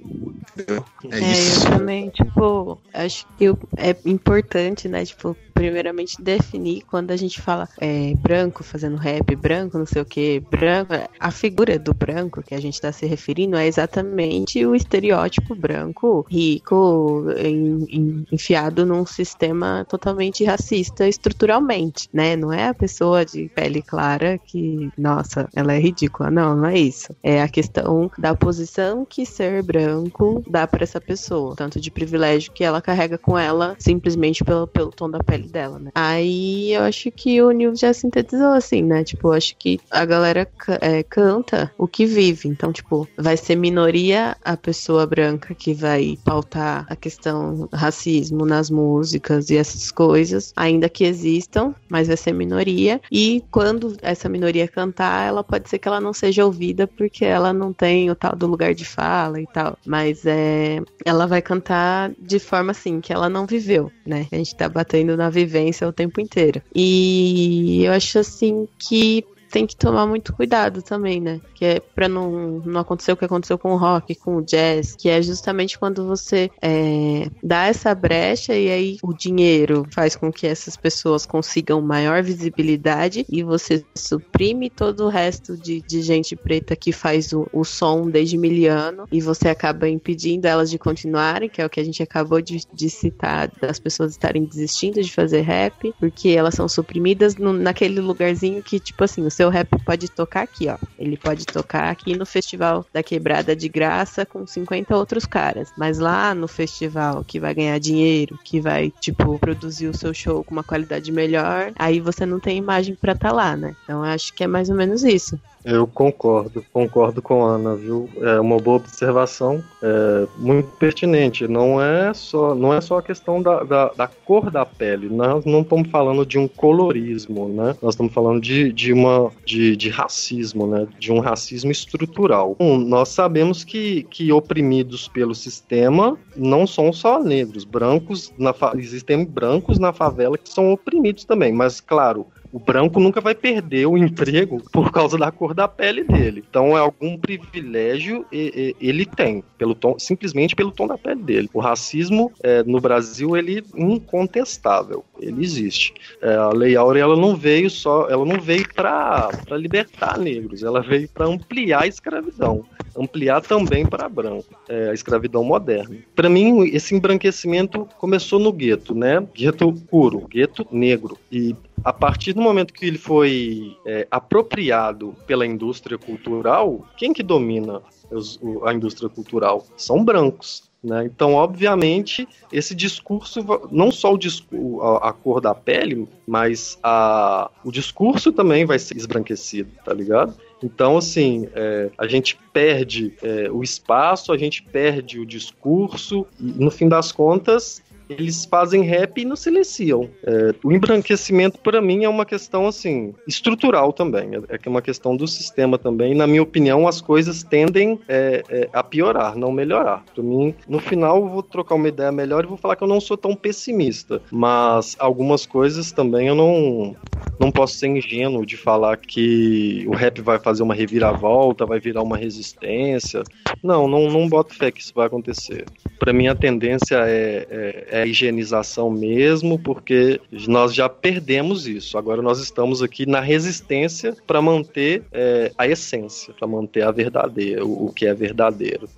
Entendeu? 0.58 0.84
É, 1.12 1.20
É, 1.20 1.32
isso. 1.32 1.68
eu 1.68 1.78
também, 1.78 2.10
tipo, 2.10 2.82
acho 2.92 3.28
que 3.38 3.46
é 3.78 3.96
importante, 4.06 4.88
né, 4.90 5.06
tipo, 5.06 5.38
primeiramente 5.56 6.22
definir 6.22 6.84
quando 6.86 7.12
a 7.12 7.16
gente 7.16 7.42
fala 7.42 7.68
é, 7.80 8.14
branco 8.16 8.64
fazendo 8.64 8.98
rap, 8.98 9.36
branco 9.38 9.78
não 9.78 9.86
sei 9.86 10.02
o 10.02 10.06
que, 10.06 10.42
branco, 10.52 10.94
a 11.20 11.32
figura 11.32 11.80
do 11.80 11.94
branco 11.94 12.44
que 12.44 12.54
a 12.54 12.60
gente 12.60 12.80
tá 12.80 12.92
se 12.92 13.06
referindo 13.06 13.56
é 13.56 13.66
exatamente 13.66 14.64
o 14.66 14.76
estereótipo 14.76 15.56
branco, 15.56 16.26
rico, 16.30 17.26
em- 17.38 17.86
em- 17.90 18.26
enfiado 18.32 18.86
num 18.86 19.06
sistema 19.06 19.86
totalmente 19.90 20.44
racista 20.44 21.08
estruturalmente, 21.08 22.10
né, 22.14 22.36
não 22.36 22.52
é 22.52 22.68
a 22.68 22.74
pessoa 22.74 23.26
de 23.26 23.50
pele 23.56 23.82
clara 23.82 24.38
que, 24.38 24.90
nossa, 24.98 25.48
ela 25.56 25.74
é 25.74 25.80
ridícula, 25.80 26.30
não, 26.30 26.56
não 26.58 26.66
é 26.66 26.78
isso, 26.78 27.16
é 27.24 27.42
a 27.42 27.48
questão 27.48 28.12
da 28.18 28.36
posição 28.36 29.06
que 29.06 29.26
ser 29.26 29.64
branco 29.64 30.44
dá 30.50 30.68
pra 30.68 30.84
essa 30.84 31.00
pessoa, 31.00 31.56
tanto 31.56 31.80
de 31.80 31.90
privilégio 31.90 32.52
que 32.54 32.64
ela 32.64 32.82
carrega 32.82 33.18
com 33.18 33.38
ela 33.38 33.76
simplesmente 33.80 34.44
pelo, 34.44 34.68
pelo 34.68 34.90
tom 34.92 35.10
da 35.10 35.20
pele 35.24 35.45
dela, 35.46 35.80
né? 35.80 35.92
Aí 35.96 36.74
eu 36.74 36.84
acho 36.84 37.12
que 37.12 37.42
o 37.42 37.52
Nil 37.52 37.76
já 37.76 37.94
sintetizou 37.94 38.54
assim, 38.54 38.82
né? 38.82 39.04
Tipo, 39.04 39.30
eu 39.30 39.34
acho 39.34 39.56
que 39.58 39.80
a 39.90 40.06
galera 40.06 40.48
é, 40.82 41.04
canta 41.04 41.72
o 41.78 41.88
que 41.88 42.06
vive, 42.06 42.50
então, 42.50 42.72
tipo, 42.72 43.08
vai 43.18 43.38
ser 43.38 43.56
minoria 43.56 44.36
a 44.44 44.58
pessoa 44.58 45.06
branca 45.06 45.54
que 45.54 45.74
vai 45.74 46.18
pautar 46.24 46.86
a 46.90 46.96
questão 46.96 47.68
racismo 47.74 48.46
nas 48.46 48.70
músicas 48.70 49.50
e 49.50 49.58
essas 49.58 49.92
coisas, 49.92 50.54
ainda 50.56 50.90
que 50.90 51.04
existam, 51.04 51.74
mas 51.90 52.08
vai 52.08 52.18
ser 52.18 52.34
minoria. 52.34 53.02
E 53.12 53.44
quando 53.52 53.96
essa 54.02 54.30
minoria 54.30 54.68
cantar, 54.68 55.28
ela 55.28 55.44
pode 55.44 55.70
ser 55.70 55.80
que 55.80 55.88
ela 55.88 56.02
não 56.02 56.14
seja 56.14 56.46
ouvida 56.46 56.88
porque 56.88 57.26
ela 57.26 57.54
não 57.54 57.72
tem 57.74 58.10
o 58.10 58.16
tal 58.16 58.36
do 58.36 58.48
lugar 58.48 58.74
de 58.74 58.86
fala 58.86 59.40
e 59.40 59.48
tal. 59.48 59.78
Mas 59.86 60.26
é, 60.26 60.82
ela 61.04 61.26
vai 61.26 61.42
cantar 61.42 62.12
de 62.20 62.40
forma 62.40 62.72
assim, 62.72 63.02
que 63.02 63.14
ela 63.14 63.30
não 63.30 63.46
viveu, 63.46 63.92
né? 64.06 64.28
A 64.32 64.36
gente 64.36 64.56
tá 64.56 64.68
batendo 64.68 65.16
na 65.16 65.30
vivência 65.36 65.88
o 65.88 65.94
tempo 65.94 66.20
inteiro. 66.22 66.62
E 66.74 67.84
eu 67.84 67.92
acho 67.92 68.18
assim 68.20 68.68
que 68.80 69.24
tem 69.56 69.66
que 69.66 69.78
tomar 69.78 70.06
muito 70.06 70.34
cuidado 70.34 70.82
também, 70.82 71.22
né? 71.22 71.40
Que 71.54 71.64
é 71.64 71.80
pra 71.80 72.10
não, 72.10 72.60
não 72.66 72.82
acontecer 72.82 73.14
o 73.14 73.16
que 73.16 73.24
aconteceu 73.24 73.58
com 73.58 73.72
o 73.72 73.78
rock, 73.78 74.14
com 74.14 74.36
o 74.36 74.42
jazz, 74.42 74.98
que 74.98 75.08
é 75.08 75.22
justamente 75.22 75.80
quando 75.80 76.06
você 76.06 76.52
é, 76.62 77.30
dá 77.42 77.68
essa 77.68 77.96
brecha 77.96 78.54
e 78.54 78.70
aí 78.70 78.98
o 79.02 79.14
dinheiro 79.14 79.88
faz 79.92 80.14
com 80.14 80.30
que 80.30 80.46
essas 80.46 80.76
pessoas 80.76 81.26
consigam 81.26 81.80
maior 81.80 82.22
visibilidade 82.22 83.26
e 83.30 83.44
você 83.44 83.86
suprime 83.96 84.70
todo 84.70 85.06
o 85.06 85.10
resto 85.10 85.56
de, 85.56 85.82
de 85.88 86.02
gente 86.02 86.36
preta 86.36 86.76
que 86.76 86.92
faz 86.92 87.32
o, 87.32 87.48
o 87.54 87.64
som 87.64 88.10
desde 88.10 88.38
miliano 88.38 89.08
e 89.10 89.22
você 89.22 89.48
acaba 89.48 89.88
impedindo 89.88 90.48
elas 90.48 90.70
de 90.70 90.78
continuarem, 90.78 91.48
que 91.48 91.62
é 91.62 91.66
o 91.66 91.70
que 91.70 91.80
a 91.80 91.86
gente 91.86 92.04
acabou 92.04 92.42
de, 92.42 92.62
de 92.74 92.90
citar, 92.90 93.50
das 93.62 93.80
pessoas 93.80 94.12
estarem 94.12 94.44
desistindo 94.44 95.02
de 95.02 95.14
fazer 95.14 95.44
rap, 95.44 95.94
porque 95.98 96.28
elas 96.28 96.56
são 96.56 96.68
suprimidas 96.68 97.38
no, 97.38 97.54
naquele 97.54 98.02
lugarzinho 98.02 98.62
que, 98.62 98.82
tipo 98.82 99.02
assim, 99.02 99.26
o 99.26 99.32
seu 99.32 99.45
rap 99.50 99.70
pode 99.84 100.10
tocar 100.10 100.44
aqui, 100.44 100.68
ó. 100.68 100.78
Ele 100.98 101.18
pode 101.18 101.46
tocar 101.46 101.90
aqui 101.90 102.18
no 102.18 102.26
Festival 102.26 102.86
da 102.94 103.04
Quebrada 103.04 103.56
de 103.56 103.68
Graça 103.68 104.26
com 104.26 104.46
50 104.46 104.96
outros 104.96 105.26
caras. 105.26 105.72
Mas 105.78 106.00
lá 106.00 106.34
no 106.34 106.48
festival 106.48 107.24
que 107.24 107.40
vai 107.40 107.54
ganhar 107.54 107.80
dinheiro, 107.80 108.40
que 108.44 108.60
vai, 108.60 108.92
tipo, 109.00 109.38
produzir 109.40 109.88
o 109.88 109.98
seu 109.98 110.14
show 110.14 110.44
com 110.44 110.52
uma 110.52 110.64
qualidade 110.64 111.12
melhor, 111.12 111.72
aí 111.78 112.00
você 112.00 112.26
não 112.26 112.40
tem 112.40 112.58
imagem 112.58 112.96
pra 112.96 113.14
estar 113.14 113.30
tá 113.30 113.36
lá, 113.36 113.56
né? 113.56 113.76
Então 113.84 114.04
acho 114.04 114.34
que 114.34 114.44
é 114.44 114.48
mais 114.48 114.70
ou 114.70 114.76
menos 114.76 115.04
isso. 115.04 115.40
Eu 115.66 115.88
concordo, 115.88 116.64
concordo 116.72 117.24
com 117.24 117.44
a 117.44 117.56
Ana, 117.56 117.76
viu? 117.76 118.08
É 118.22 118.40
uma 118.40 118.58
boa 118.58 118.78
observação, 118.78 119.64
é 119.82 120.28
muito 120.38 120.70
pertinente. 120.78 121.48
Não 121.48 121.82
é 121.82 122.14
só, 122.14 122.54
não 122.54 122.72
é 122.72 122.80
só 122.80 123.00
a 123.00 123.02
questão 123.02 123.42
da, 123.42 123.64
da, 123.64 123.88
da, 123.90 124.08
cor 124.08 124.52
da 124.52 124.64
pele. 124.64 125.10
Nós 125.10 125.44
não 125.44 125.62
estamos 125.62 125.90
falando 125.90 126.24
de 126.24 126.38
um 126.38 126.48
colorismo, 126.48 127.50
né? 127.50 127.76
Nós 127.82 127.96
estamos 127.96 128.14
falando 128.14 128.40
de, 128.40 128.72
de, 128.72 128.94
uma, 128.94 129.32
de, 129.44 129.76
de 129.76 129.90
racismo, 129.90 130.68
né? 130.68 130.88
De 131.00 131.12
um 131.12 131.20
racismo 131.20 131.72
estrutural. 131.72 132.56
Um, 132.60 132.78
nós 132.78 133.10
sabemos 133.10 133.64
que, 133.64 134.04
que 134.04 134.32
oprimidos 134.32 135.08
pelo 135.08 135.34
sistema 135.34 136.16
não 136.36 136.68
são 136.68 136.94
só 136.94 137.24
negros, 137.24 137.64
brancos, 137.64 138.32
na, 138.38 138.54
existem 138.76 139.26
brancos 139.26 139.80
na 139.80 139.92
favela 139.92 140.38
que 140.38 140.50
são 140.50 140.72
oprimidos 140.72 141.26
também, 141.26 141.52
mas 141.52 141.82
claro, 141.82 142.28
o 142.56 142.60
branco 142.60 143.02
nunca 143.02 143.20
vai 143.20 143.36
perder 143.36 143.86
o 143.86 143.98
emprego 143.98 144.64
por 144.72 144.90
causa 144.90 145.18
da 145.18 145.30
cor 145.30 145.54
da 145.54 145.68
pele 145.68 146.06
dele. 146.06 146.42
Então 146.50 146.78
é 146.78 146.80
algum 146.80 147.18
privilégio 147.18 148.26
ele 148.32 149.06
tem, 149.06 149.44
pelo 149.58 149.76
tom, 149.76 150.00
simplesmente 150.00 150.56
pelo 150.56 150.72
tom 150.72 150.88
da 150.88 150.98
pele 150.98 151.22
dele. 151.22 151.50
O 151.54 151.60
racismo 151.60 152.32
é, 152.42 152.64
no 152.64 152.80
Brasil 152.80 153.36
ele 153.36 153.60
é 153.60 153.82
incontestável, 153.82 155.04
ele 155.20 155.44
existe. 155.44 155.94
É, 156.22 156.34
a 156.34 156.48
Lei 156.48 156.78
Áurea 156.78 157.02
ela 157.02 157.18
não 157.18 157.36
veio 157.36 157.70
só, 157.70 158.08
ela 158.10 158.26
não 158.26 158.40
veio 158.40 158.66
para 158.74 159.32
libertar 159.58 160.18
negros, 160.18 160.64
ela 160.64 160.82
veio 160.82 161.10
para 161.10 161.26
ampliar 161.26 161.84
a 161.84 161.88
escravidão, 161.88 162.64
ampliar 162.98 163.42
também 163.42 163.86
para 163.86 164.08
branco, 164.08 164.56
é, 164.70 164.92
a 164.92 164.94
escravidão 164.94 165.44
moderna. 165.44 165.98
Para 166.16 166.30
mim 166.30 166.70
esse 166.70 166.96
embranquecimento 166.96 167.86
começou 167.98 168.40
no 168.40 168.54
gueto, 168.54 168.96
né? 168.96 169.28
Gueto 169.36 169.74
puro, 169.90 170.26
gueto 170.26 170.66
negro 170.72 171.18
e 171.30 171.54
a 171.86 171.94
partir 171.94 172.34
do 172.34 172.42
momento 172.46 172.74
que 172.74 172.86
ele 172.86 172.98
foi 172.98 173.76
é, 173.86 174.08
apropriado 174.10 175.16
pela 175.28 175.46
indústria 175.46 175.98
cultural, 175.98 176.88
quem 176.98 177.14
que 177.14 177.24
domina 177.24 177.82
os, 178.12 178.40
o, 178.42 178.66
a 178.66 178.74
indústria 178.74 179.10
cultural? 179.10 179.66
São 179.76 180.04
brancos. 180.04 180.70
Né? 180.86 181.06
Então, 181.06 181.34
obviamente, 181.34 182.28
esse 182.54 182.76
discurso, 182.76 183.44
não 183.72 183.92
só 183.92 184.14
o 184.14 184.18
discurso, 184.18 184.82
a, 184.82 185.10
a, 185.10 185.14
cor 185.14 185.42
da 185.42 185.56
pele, 185.56 186.08
mas 186.28 186.78
a, 186.84 187.50
o 187.64 187.72
discurso 187.72 188.32
também 188.32 188.66
vai 188.66 188.78
ser 188.78 188.96
esbranquecido, 188.96 189.72
tá 189.84 189.92
ligado? 189.92 190.36
Então, 190.64 190.98
assim, 190.98 191.48
é, 191.56 191.90
a 191.98 192.08
gente 192.08 192.38
perde 192.54 193.14
é, 193.24 193.50
o 193.52 193.64
espaço, 193.64 194.32
a 194.32 194.38
gente 194.38 194.62
perde 194.62 195.20
o 195.20 195.26
discurso, 195.26 196.26
e 196.40 196.44
no 196.64 196.70
fim 196.70 196.88
das 196.88 197.12
contas, 197.12 197.82
eles 198.10 198.46
fazem 198.46 198.84
rap 198.84 199.20
e 199.20 199.26
não 199.26 199.36
silenciam. 199.36 200.10
É, 200.24 200.54
o 200.64 200.72
embranquecimento, 200.72 201.60
para 201.60 201.82
mim, 201.82 202.04
é 202.04 202.10
uma 202.10 202.26
questão, 202.26 202.68
assim, 202.68 203.14
estrutural 203.28 203.92
também. 203.92 204.30
É, 204.50 204.60
é 204.64 204.70
uma 204.70 204.82
questão 204.82 205.16
do 205.16 205.28
sistema 205.28 205.78
também. 205.78 206.14
Na 206.14 206.28
minha 206.28 206.44
opinião, 206.44 206.88
as 206.88 207.02
coisas 207.02 207.44
tendem 207.44 208.00
é, 208.08 208.44
é, 208.50 208.70
a 208.74 208.84
piorar, 208.84 209.36
não 209.36 209.52
melhorar. 209.52 210.04
Para 210.14 210.24
mim, 210.24 210.54
no 210.68 210.80
final, 210.80 211.18
eu 211.18 211.30
vou 211.30 211.44
trocar 211.44 211.76
uma 211.76 211.88
ideia 211.88 212.12
melhor 212.12 212.44
e 212.44 212.48
vou 212.48 212.58
falar 212.58 212.76
que 212.76 212.84
eu 212.84 212.88
não 212.88 213.00
sou 213.00 213.18
tão 213.18 213.36
pessimista. 213.36 214.22
Mas 214.32 214.96
algumas 215.00 215.46
coisas 215.46 215.92
também 215.92 216.28
eu 216.28 216.36
não, 216.36 216.96
não 217.40 217.52
posso 217.52 217.76
ser 217.76 217.88
ingênuo 217.88 218.46
de 218.46 218.58
falar 218.58 218.98
que 218.98 219.86
o 219.88 219.96
rap 219.96 220.22
vai 220.22 220.40
fazer 220.40 220.64
uma 220.64 220.74
reviravolta, 220.74 221.66
vai 221.66 221.80
virar 221.80 222.02
uma 222.02 222.18
resistência. 222.18 223.24
Não, 223.64 223.88
não, 223.88 224.10
não 224.10 224.28
boto 224.28 224.54
fé 224.54 224.72
que 224.72 224.82
isso 224.82 224.94
vai 224.96 225.08
acontecer. 225.08 225.66
Para 226.00 226.14
mim, 226.14 226.28
a 226.28 226.36
tendência 226.36 226.98
é, 227.08 227.48
é 227.96 228.06
higienização 228.06 228.90
mesmo, 228.90 229.58
porque 229.58 230.20
nós 230.48 230.74
já 230.74 230.90
perdemos 230.90 231.66
isso. 231.66 231.98
Agora 231.98 232.22
nós 232.22 232.40
estamos 232.40 232.84
aqui 232.84 233.06
na 233.06 233.22
resistência 233.22 234.16
para 234.28 234.42
manter 234.42 235.04
é, 235.14 235.52
a 235.58 235.66
essência, 235.66 236.34
para 236.34 236.46
manter 236.46 236.84
a 236.84 236.92
verdadeira, 236.92 237.66
o, 237.66 237.86
o 237.86 237.94
que 237.94 238.06
é 238.06 238.14
verdadeiro. 238.14 238.90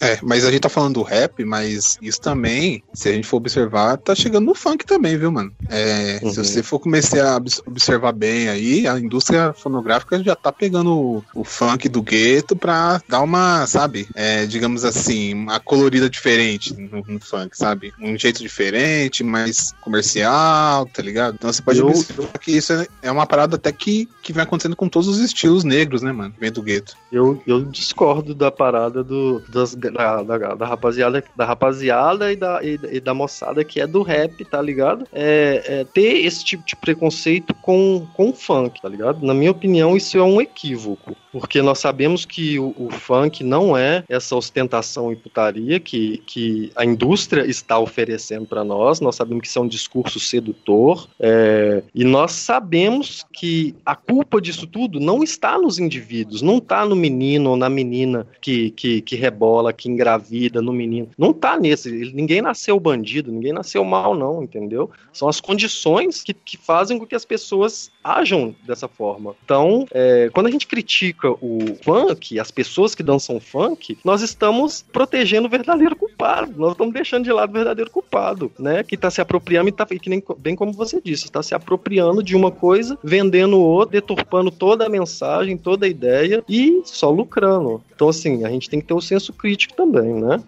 É, 0.00 0.18
mas 0.22 0.44
a 0.44 0.50
gente 0.50 0.60
tá 0.60 0.68
falando 0.68 0.94
do 0.94 1.02
rap, 1.02 1.44
mas 1.44 1.98
isso 2.02 2.20
também, 2.20 2.82
se 2.92 3.08
a 3.08 3.12
gente 3.12 3.26
for 3.26 3.38
observar, 3.38 3.96
tá 3.96 4.14
chegando 4.14 4.46
no 4.46 4.54
funk 4.54 4.84
também, 4.84 5.16
viu, 5.16 5.30
mano? 5.30 5.52
É, 5.68 6.20
uhum. 6.22 6.30
Se 6.30 6.44
você 6.44 6.62
for 6.62 6.78
começar 6.78 7.36
a 7.36 7.36
observar 7.36 8.12
bem 8.12 8.48
aí, 8.48 8.86
a 8.86 8.98
indústria 8.98 9.52
fonográfica 9.52 10.22
já 10.22 10.34
tá 10.34 10.52
pegando 10.52 10.92
o, 10.96 11.24
o 11.34 11.44
funk 11.44 11.88
do 11.88 12.02
gueto 12.02 12.54
pra 12.54 13.00
dar 13.08 13.22
uma, 13.22 13.66
sabe, 13.66 14.08
é, 14.14 14.46
digamos 14.46 14.84
assim, 14.84 15.34
uma 15.34 15.58
colorida 15.60 16.08
diferente 16.10 16.74
no, 16.76 17.02
no, 17.06 17.20
funk, 17.20 17.56
sabe? 17.56 17.92
Um 18.00 18.16
jeito 18.18 18.42
diferente, 18.42 19.24
mais 19.24 19.72
comercial, 19.80 20.86
tá 20.86 21.02
ligado? 21.02 21.34
Então 21.34 21.52
você 21.52 21.62
pode 21.62 21.78
eu, 21.78 21.88
observar 21.88 22.38
que 22.38 22.52
isso 22.52 22.72
é, 22.72 22.86
é 23.02 23.10
uma 23.10 23.26
parada 23.26 23.56
até 23.56 23.72
que, 23.72 24.08
que 24.22 24.32
vem 24.32 24.42
acontecendo 24.42 24.76
com 24.76 24.88
todos 24.88 25.08
os 25.08 25.18
estilos 25.20 25.64
negros, 25.64 26.02
né, 26.02 26.12
mano? 26.12 26.34
Vem 26.38 26.52
do 26.52 26.62
gueto. 26.62 26.96
Eu, 27.10 27.42
eu 27.46 27.64
discordo 27.64 28.34
da 28.34 28.50
parada 28.50 29.02
do, 29.02 29.42
das 29.48 29.74
da, 29.90 30.22
da, 30.22 30.54
da, 30.54 30.66
rapaziada, 30.66 31.24
da 31.34 31.44
rapaziada 31.44 32.32
e 32.32 32.36
da, 32.36 32.60
e, 32.62 32.78
e, 32.92 33.00
da 33.00 33.14
moçada 33.14 33.64
que 33.64 33.80
é 33.80 33.86
do 33.86 34.02
rap, 34.02 34.44
tá 34.44 34.60
ligado? 34.60 35.06
É, 35.12 35.62
é, 35.66 35.84
ter 35.84 36.24
esse 36.24 36.44
tipo 36.44 36.64
de 36.64 36.76
preconceito 36.76 37.54
com, 37.54 38.06
com 38.14 38.30
o 38.30 38.32
funk, 38.32 38.80
tá 38.80 38.88
ligado? 38.88 39.24
Na 39.24 39.34
minha 39.34 39.50
opinião, 39.50 39.96
isso 39.96 40.18
é 40.18 40.22
um 40.22 40.40
equívoco. 40.40 41.16
Porque 41.32 41.60
nós 41.60 41.78
sabemos 41.78 42.24
que 42.24 42.58
o, 42.58 42.74
o 42.78 42.90
funk 42.90 43.44
não 43.44 43.76
é 43.76 44.02
essa 44.08 44.34
ostentação 44.34 45.12
e 45.12 45.16
putaria 45.16 45.78
que, 45.78 46.18
que 46.26 46.72
a 46.74 46.84
indústria 46.84 47.44
está 47.46 47.78
oferecendo 47.78 48.46
para 48.46 48.64
nós. 48.64 49.00
Nós 49.00 49.16
sabemos 49.16 49.42
que 49.42 49.48
isso 49.48 49.58
é 49.58 49.62
um 49.62 49.68
discurso 49.68 50.18
sedutor. 50.18 51.06
É, 51.20 51.82
e 51.94 52.04
nós 52.04 52.32
sabemos 52.32 53.26
que 53.32 53.74
a 53.84 53.94
culpa 53.94 54.40
disso 54.40 54.66
tudo 54.66 54.98
não 54.98 55.22
está 55.22 55.58
nos 55.58 55.78
indivíduos, 55.78 56.40
não 56.40 56.56
está 56.58 56.86
no 56.86 56.96
menino 56.96 57.50
ou 57.50 57.56
na 57.56 57.68
menina 57.68 58.26
que, 58.40 58.70
que, 58.70 59.02
que 59.02 59.16
rebola, 59.16 59.72
que 59.76 59.88
engravida, 59.88 60.60
no 60.62 60.72
menino. 60.72 61.08
Não 61.16 61.30
está 61.30 61.58
nesse. 61.58 61.90
Ninguém 62.12 62.42
nasceu 62.42 62.78
bandido, 62.80 63.30
ninguém 63.30 63.52
nasceu 63.52 63.84
mal, 63.84 64.14
não, 64.14 64.42
entendeu? 64.42 64.90
São 65.12 65.28
as 65.28 65.40
condições 65.40 66.22
que, 66.22 66.34
que 66.34 66.56
fazem 66.56 66.98
com 66.98 67.06
que 67.06 67.14
as 67.14 67.24
pessoas 67.24 67.90
ajam 68.02 68.54
dessa 68.66 68.88
forma. 68.88 69.34
Então, 69.44 69.86
é, 69.92 70.30
quando 70.32 70.46
a 70.46 70.50
gente 70.50 70.66
critica 70.66 71.30
o 71.30 71.58
funk, 71.82 72.38
as 72.38 72.50
pessoas 72.50 72.94
que 72.94 73.02
dançam 73.02 73.38
funk, 73.38 73.98
nós 74.04 74.22
estamos 74.22 74.84
protegendo 74.92 75.46
o 75.46 75.50
verdadeiro 75.50 75.94
culpado. 75.94 76.52
Nós 76.56 76.72
estamos 76.72 76.94
deixando 76.94 77.24
de 77.24 77.32
lado 77.32 77.50
o 77.50 77.52
verdadeiro 77.52 77.90
culpado, 77.90 78.50
né? 78.58 78.82
Que 78.82 78.94
está 78.94 79.10
se 79.10 79.20
apropriando 79.20 79.68
e 79.68 79.72
tá, 79.72 79.86
que 79.86 80.10
nem, 80.10 80.22
bem 80.38 80.56
como 80.56 80.72
você 80.72 81.00
disse, 81.00 81.24
está 81.24 81.42
se 81.42 81.54
apropriando 81.54 82.22
de 82.22 82.34
uma 82.34 82.50
coisa, 82.50 82.98
vendendo 83.02 83.60
outra, 83.60 84.00
deturpando 84.00 84.50
toda 84.50 84.86
a 84.86 84.88
mensagem, 84.88 85.56
toda 85.56 85.86
a 85.86 85.88
ideia 85.88 86.42
e 86.48 86.82
só 86.84 87.10
lucrando. 87.10 87.82
Então, 87.94 88.08
assim, 88.08 88.44
a 88.44 88.50
gente 88.50 88.68
tem 88.68 88.80
que 88.80 88.86
ter 88.86 88.94
o 88.94 89.00
senso 89.00 89.32
crítico 89.32 89.65
também, 89.74 90.14
né? 90.14 90.42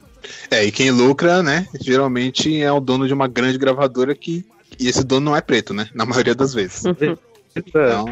É, 0.51 0.65
e 0.65 0.73
quem 0.73 0.91
lucra, 0.91 1.43
né, 1.43 1.67
geralmente 1.81 2.61
é 2.61 2.71
o 2.71 2.81
dono 2.81 3.07
de 3.07 3.15
uma 3.15 3.29
grande 3.29 3.59
gravadora 3.59 4.15
que. 4.15 4.45
E 4.79 4.87
esse 4.89 5.03
dono 5.03 5.27
não 5.27 5.37
é 5.37 5.41
preto, 5.41 5.73
né? 5.73 5.89
Na 5.95 6.05
maioria 6.05 6.35
das 6.35 6.53
vezes. 6.53 6.85
Então, 7.57 8.07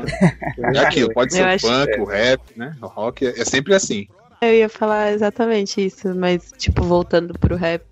é 0.75 0.79
aquilo, 0.79 1.13
pode 1.13 1.33
ser 1.33 1.47
o 1.47 1.61
funk, 1.61 1.93
é. 1.93 2.01
o 2.01 2.05
rap, 2.05 2.41
né? 2.57 2.75
O 2.83 2.87
rock, 2.87 3.27
é 3.27 3.45
sempre 3.45 3.75
assim. 3.75 4.09
Eu 4.41 4.53
ia 4.53 4.69
falar 4.69 5.13
exatamente 5.13 5.85
isso, 5.85 6.15
mas, 6.15 6.53
tipo, 6.59 6.83
voltando 6.83 7.39
pro 7.39 7.57
rap, 7.57 7.89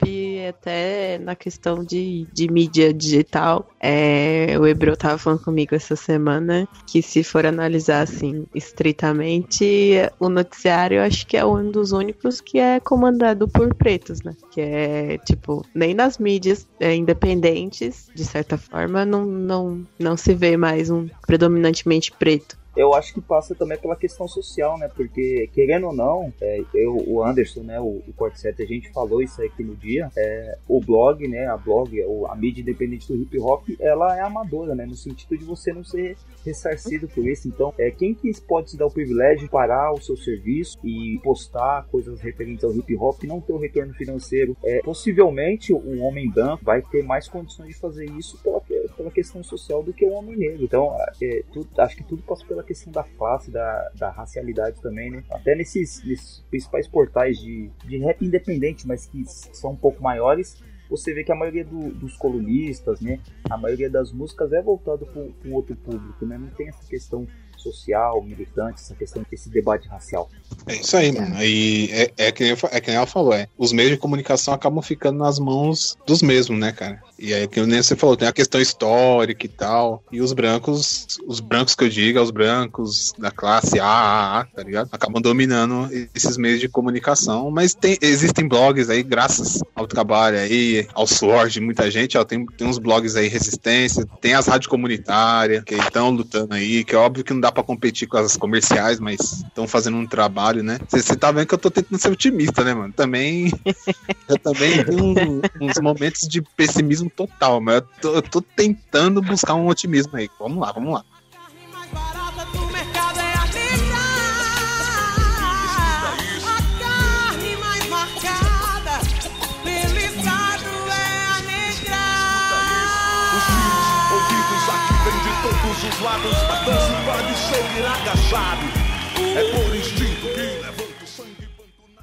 até 0.47 1.19
na 1.19 1.35
questão 1.35 1.83
de, 1.83 2.27
de 2.33 2.51
mídia 2.51 2.93
digital, 2.93 3.67
é, 3.81 4.55
o 4.59 4.67
Ebro 4.67 4.95
tava 4.95 5.17
falando 5.17 5.43
comigo 5.43 5.75
essa 5.75 5.97
semana 5.97 6.69
que, 6.87 7.01
se 7.01 7.25
for 7.25 7.47
analisar, 7.47 8.03
assim, 8.03 8.47
estritamente, 8.55 9.95
o 10.21 10.29
noticiário 10.29 11.03
acho 11.03 11.27
que 11.27 11.37
é 11.37 11.47
um 11.47 11.71
dos 11.71 11.93
únicos 11.93 12.43
que 12.43 12.59
é 12.59 12.79
comandado 12.79 13.49
por 13.49 13.75
pretos, 13.75 14.23
né? 14.23 14.37
Que 14.51 14.61
é, 14.61 15.19
tipo, 15.19 15.65
nem 15.75 15.95
nas 15.95 16.19
mídias 16.19 16.69
é, 16.79 16.95
independentes, 16.95 18.11
de 18.15 18.25
certa 18.25 18.59
forma, 18.59 19.07
não, 19.07 19.25
não, 19.25 19.83
não 19.99 20.17
se 20.17 20.35
vê 20.35 20.59
mais 20.59 20.91
um 20.91 21.09
predominantemente 21.27 22.13
preto 22.13 22.63
eu 22.77 22.95
acho 22.95 23.15
que 23.15 23.21
passa 23.21 23.55
também 23.55 23.79
pela 23.79 23.97
questão 23.97 24.27
social, 24.27 24.79
né? 24.79 24.89
Porque, 24.95 25.49
querendo 25.53 25.87
ou 25.89 25.93
não, 25.93 26.33
é, 26.41 26.63
eu, 26.75 26.97
o 27.07 27.23
Anderson, 27.23 27.63
né, 27.63 27.81
o, 27.81 28.03
o 28.07 28.13
Corte 28.17 28.41
7, 28.41 28.63
a 28.63 28.67
gente 28.67 28.93
falou 28.93 29.23
isso 29.23 29.43
aqui 29.43 29.63
no 29.63 29.75
dia, 29.75 30.11
é, 30.17 30.59
o 30.69 30.81
blog, 30.81 31.27
né, 31.29 31.47
a 31.47 31.57
blog, 31.57 31.97
a 32.29 32.35
mídia 32.35 32.63
independente 32.63 33.07
do 33.09 33.17
hip 33.17 33.39
hop, 33.39 33.69
ela 33.81 34.17
é 34.17 34.21
amadora, 34.21 34.75
né? 34.75 34.87
No 34.87 34.97
sentido 34.97 35.37
de 35.37 35.45
você 35.45 35.73
não 35.73 35.85
ser 35.85 36.17
ressarcido 36.45 37.09
por 37.09 37.27
isso. 37.27 37.49
Então, 37.49 37.73
é, 37.79 37.91
quem 37.91 38.15
que 38.15 38.31
pode 38.43 38.71
se 38.71 38.77
dar 38.77 38.87
o 38.87 38.91
privilégio 38.91 39.45
de 39.45 39.51
parar 39.51 39.93
o 39.93 40.01
seu 40.01 40.17
serviço 40.17 40.79
e 40.85 41.19
postar 41.23 41.87
coisas 41.91 42.21
referentes 42.21 42.65
ao 42.65 42.73
hip 42.73 42.95
hop 42.97 43.23
e 43.23 43.27
não 43.27 43.41
ter 43.41 43.53
o 43.53 43.59
retorno 43.59 43.95
financeiro? 43.95 44.57
É, 44.65 44.81
possivelmente, 44.81 45.73
um 45.73 46.03
homem 46.03 46.31
branco 46.31 46.65
vai 46.65 46.83
ter 46.83 47.03
mais 47.03 47.29
condições 47.29 47.69
de 47.69 47.75
fazer 47.75 48.05
isso 48.11 48.39
pela, 48.43 48.61
pela 49.05 49.11
questão 49.11 49.43
social 49.43 49.83
do 49.83 49.93
que 49.93 50.05
o 50.05 50.13
homem 50.13 50.37
negro. 50.37 50.65
Então, 50.65 50.97
é, 51.21 51.43
tudo, 51.53 51.69
acho 51.79 51.97
que 51.97 52.05
tudo 52.05 52.23
passa 52.23 52.45
pela 52.47 52.63
questão 52.63 52.91
da 52.91 53.05
classe, 53.05 53.51
da, 53.51 53.91
da 53.95 54.11
racialidade 54.11 54.81
também, 54.81 55.11
né? 55.11 55.23
Até 55.31 55.55
nesses, 55.55 56.03
nesses 56.05 56.43
principais 56.51 56.89
portais 56.89 57.39
de, 57.39 57.71
de 57.85 57.99
rap 57.99 58.25
independente, 58.25 58.87
mas 58.87 59.07
que 59.07 59.23
são 59.27 59.73
um 59.73 59.77
pouco 59.77 60.03
maiores, 60.03 60.57
você 60.89 61.13
vê 61.13 61.25
que 61.25 61.33
a 61.33 61.35
maioria 61.35 61.65
do, 61.65 61.91
dos 61.91 62.17
colunistas, 62.17 63.01
né, 63.01 63.19
a 63.49 63.57
maioria 63.57 63.91
das 63.91 64.13
músicas 64.13 64.53
é 64.53 64.63
voltado 64.63 65.07
para 65.07 65.23
um 65.51 65.55
outro 65.55 65.75
público, 65.77 66.25
né? 66.25 66.39
Não 66.39 66.49
tem 66.49 66.69
essa 66.69 66.85
questão 66.89 67.27
social, 67.57 68.23
militante, 68.23 68.81
essa 68.81 68.95
questão 68.95 69.25
desse 69.31 69.49
debate 69.49 69.89
racial. 69.89 70.29
É 70.67 70.75
isso 70.75 70.97
aí, 70.97 71.11
mano. 71.13 71.43
E 71.43 71.89
é, 71.91 72.27
é, 72.27 72.33
que, 72.33 72.45
é 72.45 72.81
que 72.81 72.91
ela 72.91 73.07
falou, 73.07 73.33
é. 73.33 73.49
Os 73.57 73.73
meios 73.73 73.93
de 73.93 73.97
comunicação 73.97 74.53
acabam 74.53 74.83
ficando 74.83 75.19
nas 75.19 75.39
mãos 75.39 75.97
dos 76.07 76.21
mesmos, 76.21 76.59
né, 76.59 76.73
cara? 76.73 77.03
E 77.25 77.33
aí, 77.33 77.49
que 77.49 77.59
nem 77.63 77.83
você 77.83 77.97
falou, 77.97 78.19
tem 78.19 78.29
a 78.29 78.33
questão 78.33 78.61
histórica 78.61 79.47
e 79.47 79.49
tal. 79.49 80.05
E 80.13 80.21
os 80.21 80.35
brancos, 80.35 81.07
os 81.27 81.41
brancos 81.41 81.75
que 81.75 81.85
eu 81.85 81.89
digo, 81.89 82.21
os 82.21 82.31
brancos 82.31 83.15
da 83.17 83.31
classe 83.31 83.81
A, 83.81 84.47
tá 84.55 84.63
ligado? 84.63 84.91
Acabam 84.93 85.23
dominando 85.23 85.89
esses 86.15 86.37
meios 86.37 86.61
de 86.61 86.69
comunicação. 86.69 87.51
Mas 87.51 87.73
tem, 87.73 87.97
existem 88.03 88.47
blogs 88.47 88.91
aí, 88.91 89.03
graças 89.03 89.63
ao 89.75 89.87
trabalho 89.87 90.37
aí, 90.37 90.87
ao 90.93 91.07
suor 91.07 91.49
de 91.49 91.63
muita 91.63 91.91
gente, 91.91 92.19
ó, 92.19 92.25
tem, 92.25 92.45
tem 92.45 92.67
uns 92.67 92.79
blogs 92.79 93.17
aí, 93.17 93.27
Resistência, 93.27 94.07
tem 94.21 94.35
as 94.35 94.47
rádios 94.47 94.69
comunitárias, 94.69 95.65
que 95.65 95.75
estão 95.77 96.11
lutando 96.11 96.53
aí, 96.53 96.85
que 96.85 96.95
é 96.95 96.99
óbvio 96.99 97.25
que 97.25 97.33
não 97.33 97.41
dá 97.41 97.51
para 97.51 97.63
competir 97.63 98.07
com 98.07 98.19
as 98.19 98.37
comerciais, 98.37 99.01
mas 99.01 99.45
estão 99.45 99.67
fazendo 99.67 99.97
um 99.97 100.07
trabalho, 100.07 100.63
né? 100.63 100.79
Você 100.91 101.17
tá 101.17 101.33
vendo 101.33 101.47
que 101.47 101.55
eu 101.55 101.59
tô 101.59 101.71
tentando 101.71 101.99
ser 101.99 102.11
otimista, 102.11 102.63
né, 102.63 102.75
mano? 102.75 102.93
Também. 102.93 103.51
eu 104.29 104.39
também 104.39 104.85
tenho 104.85 105.41
uns 105.59 105.81
momentos 105.81 106.29
de 106.29 106.43
pessimismo 106.43 107.14
total, 107.17 107.61
mas 107.61 107.77
eu 107.77 107.83
tô, 108.01 108.15
eu 108.15 108.23
tô 108.23 108.41
tentando 108.41 109.23
buscar 109.23 109.55
um 109.55 109.67
otimismo 109.69 110.17
aí. 110.17 110.29
Vamos 110.39 110.59
lá, 110.59 110.73
vamos 110.73 110.95
lá. 110.95 111.05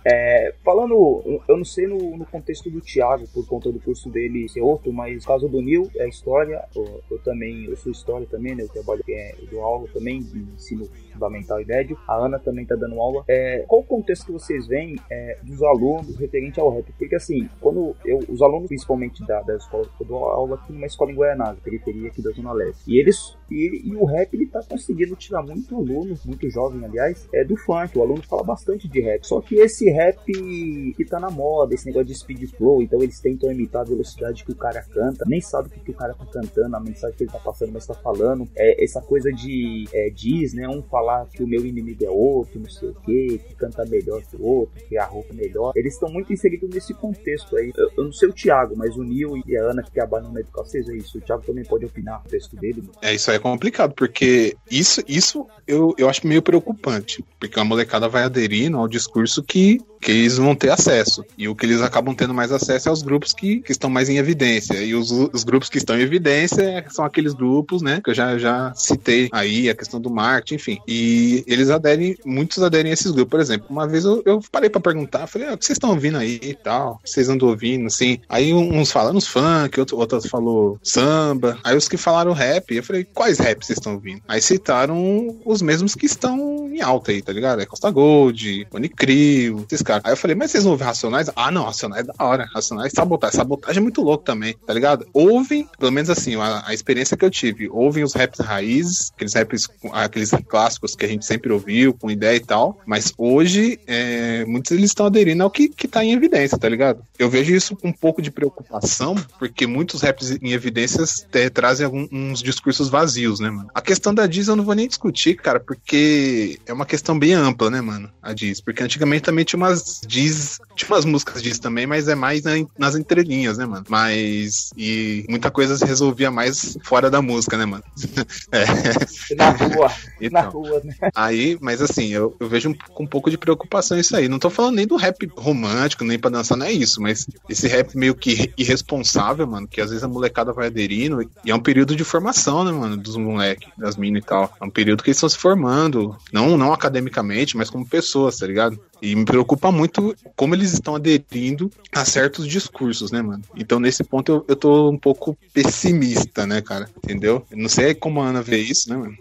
É, 0.04 0.54
falando, 0.64 1.42
eu 1.48 1.58
não 1.58 1.64
sei 1.64 1.86
no, 1.86 2.18
no, 2.18 2.26
contexto 2.26 2.72
do 2.72 2.82
Thiago, 2.82 3.28
por 3.28 3.46
conta 3.46 3.72
do 3.72 3.80
curso 3.80 4.10
dele 4.10 4.50
ser 4.50 4.62
outro, 4.62 4.92
mas 4.92 5.16
no 5.16 5.28
caso 5.28 5.48
do 5.48 5.62
Nil, 5.62 5.92
é 5.96 6.10
história, 6.10 6.64
eu, 6.76 7.04
eu, 7.10 7.20
também, 7.20 7.66
eu 7.66 7.78
sou 7.78 7.92
história 7.92 8.26
também, 8.26 8.56
né, 8.56 8.64
eu 8.64 8.70
trabalho, 8.70 9.04
é, 9.08 9.36
eu 9.40 9.48
dou 9.48 9.62
aula 9.62 9.88
também 9.94 10.18
ensino 10.56 10.90
fundamental 11.12 11.62
e 11.62 11.66
médio. 11.66 11.98
A 12.08 12.16
Ana 12.16 12.40
também 12.40 12.64
está 12.64 12.76
dando 12.76 13.00
aula. 13.00 13.24
É, 13.28 13.64
qual 13.68 13.82
o 13.82 13.86
contexto 13.86 14.26
que 14.26 14.32
vocês 14.32 14.68
veem 14.68 14.96
é, 15.10 15.38
dos 15.44 15.62
alunos 15.62 16.16
referente 16.18 16.60
ao 16.60 16.70
rap? 16.70 16.92
Porque 16.98 17.16
assim, 17.16 17.50
quando 17.60 17.96
eu, 18.06 18.20
os 18.30 18.42
alunos, 18.42 18.68
principalmente 18.68 19.26
da, 19.26 19.42
da 19.42 19.56
escola, 19.56 19.88
eu 20.00 20.06
dou 20.06 20.26
aula 20.26 20.56
aqui 20.56 20.74
numa 20.74 20.86
escola 20.86 21.12
em 21.12 21.16
Guaianazes, 21.16 21.62
periferia 21.62 22.10
aqui 22.10 22.22
da 22.22 22.32
Zona 22.32 22.54
Leste. 22.54 22.84
E 22.88 23.00
eles, 23.00 23.38
e, 23.50 23.90
e 23.90 23.96
o 23.96 24.06
rap 24.06 24.34
ele 24.34 24.48
tá 24.48 24.62
conseguindo 24.68 25.16
tirar 25.16 25.44
muito 25.44 25.76
aluno, 25.76 26.16
muito 26.26 26.50
jovem, 26.50 26.84
aliás, 26.84 27.28
é 27.34 27.44
do 27.44 27.56
funk. 27.58 27.98
O 27.98 28.02
aluno 28.02 28.24
fala 28.24 28.44
bastante 28.44 28.88
de 28.88 29.02
rap. 29.02 29.26
Só 29.26 29.42
que 29.42 29.56
esse 29.56 29.90
rap 29.90 30.18
que 30.26 31.06
tá 31.06 31.20
na 31.20 31.30
moda, 31.30 31.74
esse 31.74 31.86
negócio 31.86 32.08
de 32.08 32.16
speed 32.16 32.50
flow, 32.52 32.82
então 32.82 33.02
eles 33.02 33.20
tentam 33.20 33.52
imitar 33.52 33.82
a 33.82 33.86
velocidade 33.86 34.44
que 34.44 34.52
o 34.52 34.56
cara 34.56 34.82
canta, 34.84 35.26
nem 35.28 35.42
sabe 35.42 35.68
o 35.68 35.72
que, 35.72 35.80
que 35.80 35.92
o 35.92 35.96
cara 35.96 36.14
tá 36.14 36.26
cantando, 36.26 36.76
a 36.76 36.80
mensagem 36.80 37.16
que 37.18 37.24
ele 37.24 37.32
tá 37.32 37.40
passando, 37.40 37.72
mas 37.72 37.86
tá 37.86 37.94
falando. 37.94 38.48
É, 38.56 38.84
essa 38.84 39.02
coisa 39.02 39.32
de 39.32 39.86
é, 39.94 40.10
diz, 40.10 40.54
né? 40.54 40.68
Um 40.68 40.82
falar 40.84 41.01
falar 41.02 41.26
que 41.26 41.44
o 41.44 41.48
meu 41.48 41.66
inimigo 41.66 42.06
é 42.06 42.10
outro, 42.10 42.60
não 42.60 42.70
sei 42.70 42.90
o 42.90 42.94
que, 42.94 43.40
que 43.40 43.56
canta 43.56 43.84
melhor 43.86 44.22
que 44.22 44.36
o 44.36 44.46
outro, 44.46 44.80
que 44.88 44.98
a 44.98 45.06
roupa 45.06 45.34
é 45.34 45.36
melhor. 45.36 45.74
Eles 45.76 45.96
estão 45.96 46.10
muito 46.10 46.32
inseridos 46.32 46.70
nesse 46.70 46.94
contexto 46.94 47.58
aí. 47.58 47.74
Eu, 47.76 47.90
eu, 47.98 48.04
não 48.06 48.14
sei 48.14 48.30
o 48.30 48.34
Thiago, 48.34 48.76
mas 48.78 48.96
o 48.96 49.04
Nil 49.04 49.42
e 49.46 49.58
a 49.58 49.64
Ana 49.64 49.82
que 49.82 49.92
trabalham 49.92 50.32
na 50.32 50.40
educação, 50.40 50.80
é 50.80 50.96
isso. 50.96 51.18
O 51.18 51.22
Thiago 51.22 51.44
também 51.44 51.64
pode 51.64 51.86
opinar 51.86 52.22
no 52.24 52.30
texto 52.30 52.56
dele. 52.56 52.82
Mano. 52.82 52.94
É, 53.02 53.14
isso 53.14 53.32
aí 53.32 53.38
é 53.38 53.40
complicado, 53.40 53.94
porque 53.96 54.56
isso, 54.70 55.02
isso 55.08 55.48
eu, 55.68 55.96
eu 55.98 56.08
acho 56.08 56.28
meio 56.28 56.42
preocupante, 56.42 57.26
porque 57.40 57.60
a 57.60 57.64
molecada 57.64 58.08
vai 58.08 58.24
aderindo 58.24 58.78
ao 58.78 58.88
discurso 58.88 59.44
que 59.44 59.80
que 60.02 60.12
eles 60.12 60.38
vão 60.38 60.56
ter 60.56 60.72
acesso. 60.72 61.24
E 61.38 61.48
o 61.48 61.56
que 61.56 61.66
eles 61.66 61.82
acabam 61.82 62.16
tendo 62.16 62.34
mais 62.34 62.52
acesso 62.52 62.90
é 62.90 62.92
os 62.92 63.04
grupos 63.04 63.34
que, 63.34 63.62
que 63.62 63.72
estão 63.72 63.90
mais 63.90 64.10
em 64.10 64.18
evidência. 64.18 64.82
E 64.82 64.96
os, 64.96 65.12
os 65.12 65.44
grupos 65.44 65.70
que 65.70 65.78
estão 65.78 65.96
em 65.96 66.02
evidência 66.02 66.84
são 66.90 67.06
aqueles 67.06 67.34
grupos, 67.34 67.84
né, 67.84 68.02
que 68.04 68.10
eu 68.10 68.14
já, 68.14 68.38
já 68.38 68.74
citei 68.74 69.30
aí, 69.32 69.70
a 69.70 69.76
questão 69.76 70.02
do 70.02 70.10
marketing, 70.10 70.56
enfim. 70.56 70.80
E 70.92 71.44
eles 71.48 71.70
aderem, 71.70 72.18
muitos 72.26 72.62
aderem 72.62 72.92
a 72.92 72.94
esses 72.94 73.12
grupos. 73.12 73.32
Por 73.32 73.40
exemplo, 73.40 73.68
uma 73.70 73.88
vez 73.88 74.04
eu, 74.04 74.22
eu 74.26 74.42
parei 74.52 74.70
para 74.70 74.82
perguntar, 74.82 75.26
falei, 75.26 75.48
ah, 75.48 75.54
o 75.54 75.58
que 75.58 75.66
vocês 75.66 75.78
estão 75.78 75.92
ouvindo 75.92 76.18
aí 76.18 76.38
e 76.42 76.54
tal? 76.54 77.00
Vocês 77.06 77.30
andam 77.30 77.48
ouvindo, 77.48 77.88
assim? 77.88 78.20
Aí 78.28 78.54
uns 78.54 78.92
falaram 78.92 79.22
funk, 79.22 79.80
outros, 79.80 80.00
outros 80.00 80.26
falou 80.28 80.78
samba. 80.84 81.58
Aí 81.64 81.78
os 81.78 81.88
que 81.88 81.96
falaram 81.96 82.34
rap, 82.34 82.76
eu 82.76 82.84
falei, 82.84 83.06
quais 83.06 83.40
rap 83.40 83.64
vocês 83.64 83.78
estão 83.78 83.94
ouvindo? 83.94 84.22
Aí 84.28 84.42
citaram 84.42 85.38
os 85.46 85.62
mesmos 85.62 85.96
que 85.96 86.06
estão 86.06 86.71
em 86.72 86.82
alta 86.82 87.12
aí, 87.12 87.22
tá 87.22 87.32
ligado? 87.32 87.62
É 87.62 87.66
Costa 87.66 87.90
Gold, 87.90 88.68
Onicrio, 88.72 89.66
esses 89.70 89.82
cara. 89.82 90.02
Aí 90.04 90.14
eu 90.14 90.18
falei, 90.18 90.36
mas 90.36 90.52
vocês 90.52 90.64
não 90.64 90.72
ouvem 90.72 90.86
Racionais? 90.86 91.30
Ah, 91.36 91.52
não, 91.52 91.66
Racionais 91.66 92.08
é 92.08 92.12
da 92.12 92.26
hora. 92.26 92.48
Racionais, 92.54 92.94
sabotagem. 92.94 93.38
Sabotagem 93.38 93.80
é 93.80 93.82
muito 93.82 94.02
louco 94.02 94.24
também, 94.24 94.56
tá 94.66 94.74
ligado? 94.74 95.08
Ouvem, 95.14 95.68
pelo 95.80 95.92
menos 95.92 96.10
assim, 96.10 96.36
a, 96.36 96.64
a 96.68 96.74
experiência 96.74 97.18
que 97.18 97.26
eu 97.26 97.30
tive, 97.30 97.70
ouvem 97.70 98.04
os 98.04 98.14
raps 98.14 98.40
raízes, 98.40 99.12
aqueles 99.16 99.34
raps, 99.34 99.68
aqueles 99.92 100.32
clássicos 100.48 100.96
que 100.96 101.06
a 101.06 101.08
gente 101.08 101.26
sempre 101.26 101.52
ouviu, 101.52 101.94
com 101.94 102.10
ideia 102.10 102.36
e 102.36 102.40
tal, 102.40 102.80
mas 102.86 103.14
hoje, 103.18 103.80
é, 103.88 104.46
muitos 104.46 104.72
eles 104.72 104.92
estão 104.92 105.06
aderindo 105.06 105.44
ao 105.44 105.52
que, 105.52 105.70
que 105.70 105.88
tá 105.88 106.04
em 106.04 106.14
evidência, 106.14 106.58
tá 106.58 106.70
ligado? 106.70 107.04
Eu 107.18 107.30
vejo 107.30 107.54
isso 107.54 107.76
com 107.76 107.90
um 107.90 107.94
pouco 107.94 108.22
de 108.22 108.32
preocupação, 108.32 109.16
porque 109.38 109.68
muitos 109.68 110.02
raps 110.02 110.32
em 110.32 110.52
evidências 110.52 111.26
trazem 111.54 111.86
alguns 111.86 112.42
discursos 112.42 112.90
vazios, 112.90 113.40
né, 113.40 113.50
mano? 113.50 113.70
A 113.74 113.82
questão 113.82 114.14
da 114.14 114.28
Diz 114.28 114.48
eu 114.48 114.56
não 114.56 114.64
vou 114.64 114.76
nem 114.76 114.88
discutir, 114.88 115.36
cara, 115.36 115.60
porque 115.60 116.60
é 116.66 116.74
uma 116.74 116.86
questão 116.86 117.18
bem 117.18 117.34
ampla, 117.34 117.70
né, 117.70 117.82
mano? 117.82 118.10
A 118.22 118.34
Diz, 118.34 118.62
porque 118.62 118.84
antigamente 118.84 119.24
também 119.24 119.46
tinha 119.46 119.58
umas 119.58 120.02
diz. 120.06 120.60
Tinha 120.76 120.90
umas 120.90 121.06
músicas 121.06 121.42
disso 121.42 121.62
também, 121.62 121.86
mas 121.86 122.08
é 122.08 122.16
mais 122.16 122.44
nas 122.78 122.96
entrelinhas, 122.96 123.58
né, 123.58 123.66
mano? 123.66 123.86
Mas. 123.90 124.72
E 124.78 125.26
muita 125.30 125.52
coisa 125.52 125.78
se 125.78 125.86
resolvia 125.86 126.32
mais 126.32 126.78
fora 126.84 127.10
da 127.10 127.22
música, 127.22 127.58
né, 127.58 127.66
mano? 127.66 127.84
é. 128.52 129.36
Na 129.36 129.50
rua. 129.52 129.92
Então, 130.22 130.42
na 130.44 130.48
rua, 130.48 130.82
né? 130.84 130.94
Aí, 131.16 131.58
mas 131.60 131.82
assim, 131.82 132.10
eu, 132.10 132.36
eu 132.40 132.48
vejo 132.48 132.70
um, 132.70 132.74
com 132.74 133.04
um 133.04 133.08
pouco 133.08 133.30
de 133.30 133.40
preocupação 133.40 133.98
isso 133.98 134.16
aí. 134.16 134.28
Não 134.28 134.38
tô 134.38 134.52
falando 134.52 134.76
nem 134.76 134.86
do 134.86 134.96
rap 134.96 135.28
romântico, 135.36 136.04
nem 136.04 136.20
pra 136.20 136.30
dançar, 136.30 136.58
não 136.58 136.66
é 136.66 136.72
isso, 136.72 137.02
mas 137.02 137.26
esse 137.50 137.68
rap 137.68 137.96
meio 137.96 138.14
que 138.14 138.54
irresponsável, 138.56 139.48
mano, 139.48 139.68
que 139.68 139.82
às 139.82 139.90
vezes 139.90 140.04
a 140.04 140.08
molecada 140.08 140.54
vai 140.54 140.68
aderindo. 140.68 141.28
E 141.44 141.50
é 141.50 141.56
um 141.56 141.60
período 141.60 141.96
de 141.96 142.04
formação, 142.04 142.64
né, 142.64 142.72
mano, 142.72 142.96
dos 142.96 143.16
moleques, 143.18 143.68
das 143.78 143.96
minas 143.96 144.22
e 144.22 144.26
tal. 144.26 144.54
É 144.62 144.64
um 144.64 144.70
período 144.70 145.04
que 145.04 145.10
eles 145.10 145.18
estão 145.18 145.30
se 145.30 145.38
formando. 145.38 146.16
Não, 146.32 146.51
não 146.58 146.74
academicamente, 146.74 147.56
mas 147.58 147.70
como 147.70 147.86
pessoas, 147.88 148.38
tá 148.38 148.48
ligado? 148.48 148.80
E 149.02 149.16
me 149.16 149.26
preocupa 149.26 149.72
muito 149.72 150.16
como 150.36 150.54
eles 150.54 150.74
estão 150.74 150.96
aderindo 150.96 151.72
a 151.92 152.06
certos 152.06 152.48
discursos, 152.48 153.12
né, 153.12 153.22
mano? 153.22 153.42
Então, 153.56 153.80
nesse 153.80 154.04
ponto, 154.04 154.32
eu, 154.32 154.46
eu 154.50 154.56
tô 154.56 154.90
um 154.90 154.98
pouco 154.98 155.36
pessimista, 155.54 156.46
né, 156.46 156.62
cara? 156.62 156.88
Entendeu? 157.04 157.46
não 157.52 157.68
sei 157.68 157.96
como 157.96 158.22
a 158.22 158.28
Ana 158.28 158.42
vê 158.42 158.58
isso, 158.58 158.90
né, 158.90 158.98
mano? 158.98 159.18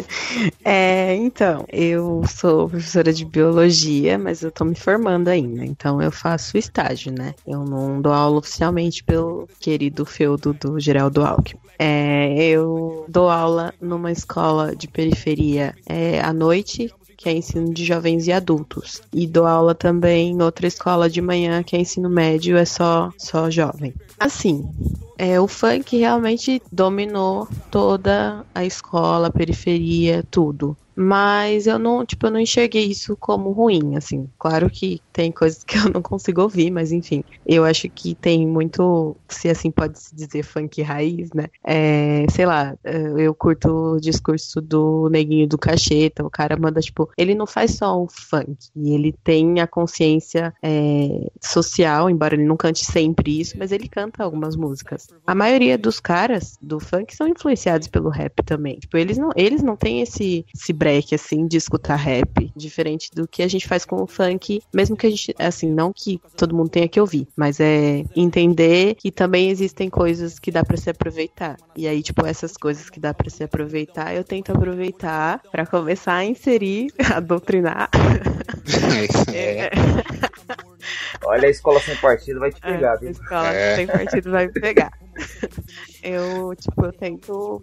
é, 0.64 1.14
então, 1.14 1.64
eu 1.72 2.22
sou 2.28 2.68
professora 2.68 3.12
de 3.12 3.24
biologia, 3.24 4.18
mas 4.18 4.42
eu 4.42 4.50
tô 4.50 4.64
me 4.64 4.74
formando 4.74 5.28
ainda. 5.28 5.64
Então, 5.64 6.02
eu 6.02 6.12
faço 6.12 6.58
estágio, 6.58 7.12
né? 7.12 7.34
Eu 7.46 7.64
não 7.64 8.00
dou 8.00 8.12
aula 8.12 8.38
oficialmente 8.38 9.02
pelo 9.02 9.48
querido 9.58 10.04
feudo 10.04 10.52
do 10.52 10.78
Geraldo 10.78 11.24
Alckmin. 11.24 11.64
É, 11.78 12.48
eu 12.48 13.04
dou 13.08 13.28
aula 13.28 13.74
numa 13.80 14.12
escola 14.12 14.76
de 14.76 14.86
periferia 14.86 15.74
é, 15.86 16.20
à 16.20 16.32
noite, 16.32 16.92
que 17.16 17.28
é 17.28 17.32
ensino 17.32 17.72
de 17.72 17.84
jovens 17.84 18.26
e 18.26 18.32
adultos. 18.32 19.02
E 19.12 19.26
dou 19.26 19.46
aula 19.46 19.74
também 19.74 20.30
em 20.30 20.42
outra 20.42 20.66
escola 20.66 21.08
de 21.08 21.20
manhã, 21.20 21.62
que 21.62 21.76
é 21.76 21.80
ensino 21.80 22.08
médio, 22.08 22.56
é 22.56 22.64
só, 22.64 23.12
só 23.18 23.50
jovem. 23.50 23.94
Assim, 24.18 24.68
é, 25.16 25.40
o 25.40 25.46
funk 25.46 25.96
realmente 25.96 26.60
dominou 26.70 27.48
toda 27.70 28.44
a 28.54 28.64
escola, 28.64 29.28
a 29.28 29.32
periferia, 29.32 30.24
tudo. 30.30 30.76
Mas 30.96 31.66
eu 31.66 31.78
não, 31.78 32.04
tipo, 32.04 32.26
eu 32.26 32.30
não 32.30 32.38
enxerguei 32.38 32.84
isso 32.84 33.16
como 33.16 33.50
ruim, 33.50 33.96
assim. 33.96 34.28
Claro 34.38 34.70
que 34.70 35.00
tem 35.14 35.30
coisas 35.30 35.62
que 35.62 35.78
eu 35.78 35.90
não 35.90 36.02
consigo 36.02 36.42
ouvir, 36.42 36.70
mas 36.70 36.92
enfim. 36.92 37.24
Eu 37.46 37.64
acho 37.64 37.88
que 37.88 38.14
tem 38.14 38.46
muito, 38.46 39.16
se 39.28 39.48
assim 39.48 39.70
pode 39.70 39.98
se 39.98 40.14
dizer, 40.14 40.42
funk 40.42 40.82
raiz, 40.82 41.30
né? 41.32 41.46
É, 41.64 42.26
sei 42.30 42.44
lá, 42.44 42.76
eu 43.16 43.34
curto 43.34 43.94
o 43.94 44.00
discurso 44.00 44.60
do 44.60 45.08
neguinho 45.08 45.48
do 45.48 45.56
cacheta, 45.56 46.24
o 46.24 46.30
cara 46.30 46.56
manda, 46.56 46.80
tipo, 46.80 47.08
ele 47.16 47.34
não 47.34 47.46
faz 47.46 47.76
só 47.76 47.96
o 47.96 48.08
funk, 48.08 48.56
ele 48.76 49.14
tem 49.22 49.60
a 49.60 49.66
consciência 49.66 50.52
é, 50.62 51.30
social, 51.40 52.10
embora 52.10 52.34
ele 52.34 52.44
não 52.44 52.56
cante 52.56 52.84
sempre 52.84 53.40
isso, 53.40 53.56
mas 53.56 53.70
ele 53.70 53.88
canta 53.88 54.24
algumas 54.24 54.56
músicas. 54.56 55.06
A 55.26 55.34
maioria 55.34 55.78
dos 55.78 56.00
caras 56.00 56.58
do 56.60 56.80
funk 56.80 57.14
são 57.14 57.28
influenciados 57.28 57.86
pelo 57.86 58.08
rap 58.08 58.42
também. 58.44 58.78
Tipo, 58.78 58.96
eles 58.96 59.16
não, 59.16 59.30
eles 59.36 59.62
não 59.62 59.76
têm 59.76 60.00
esse, 60.00 60.44
esse 60.52 60.72
break, 60.72 61.14
assim, 61.14 61.46
de 61.46 61.56
escutar 61.56 61.96
rap, 61.96 62.52
diferente 62.56 63.10
do 63.14 63.28
que 63.28 63.42
a 63.42 63.48
gente 63.48 63.68
faz 63.68 63.84
com 63.84 64.02
o 64.02 64.06
funk, 64.06 64.60
mesmo 64.74 64.96
que 64.96 65.03
a 65.06 65.10
gente, 65.10 65.34
assim, 65.38 65.70
não 65.70 65.92
que 65.92 66.20
todo 66.36 66.54
mundo 66.54 66.68
tenha 66.70 66.88
que 66.88 67.00
ouvir, 67.00 67.26
mas 67.36 67.60
é 67.60 68.04
entender 68.16 68.94
que 68.96 69.10
também 69.10 69.50
existem 69.50 69.88
coisas 69.90 70.38
que 70.38 70.50
dá 70.50 70.64
para 70.64 70.76
se 70.76 70.90
aproveitar. 70.90 71.56
E 71.76 71.86
aí, 71.88 72.02
tipo, 72.02 72.26
essas 72.26 72.56
coisas 72.56 72.88
que 72.90 72.98
dá 73.00 73.12
para 73.14 73.28
se 73.30 73.42
aproveitar, 73.44 74.14
eu 74.14 74.24
tento 74.24 74.52
aproveitar 74.52 75.40
para 75.50 75.66
começar 75.66 76.14
a 76.14 76.24
inserir, 76.24 76.88
a 77.14 77.20
doutrinar. 77.20 77.88
É. 79.34 79.70
Olha, 81.24 81.48
a 81.48 81.50
escola 81.50 81.80
sem 81.80 81.96
partido 81.96 82.40
vai 82.40 82.50
te 82.52 82.60
pegar, 82.60 82.94
é, 82.94 82.98
viu? 82.98 83.08
A 83.08 83.12
escola 83.12 83.48
É. 83.54 83.76
sem 83.76 83.86
partido 83.86 84.30
vai 84.30 84.46
me 84.46 84.52
pegar. 84.52 84.90
Eu, 86.02 86.54
tipo, 86.54 86.84
eu 86.84 86.92
tento 86.92 87.62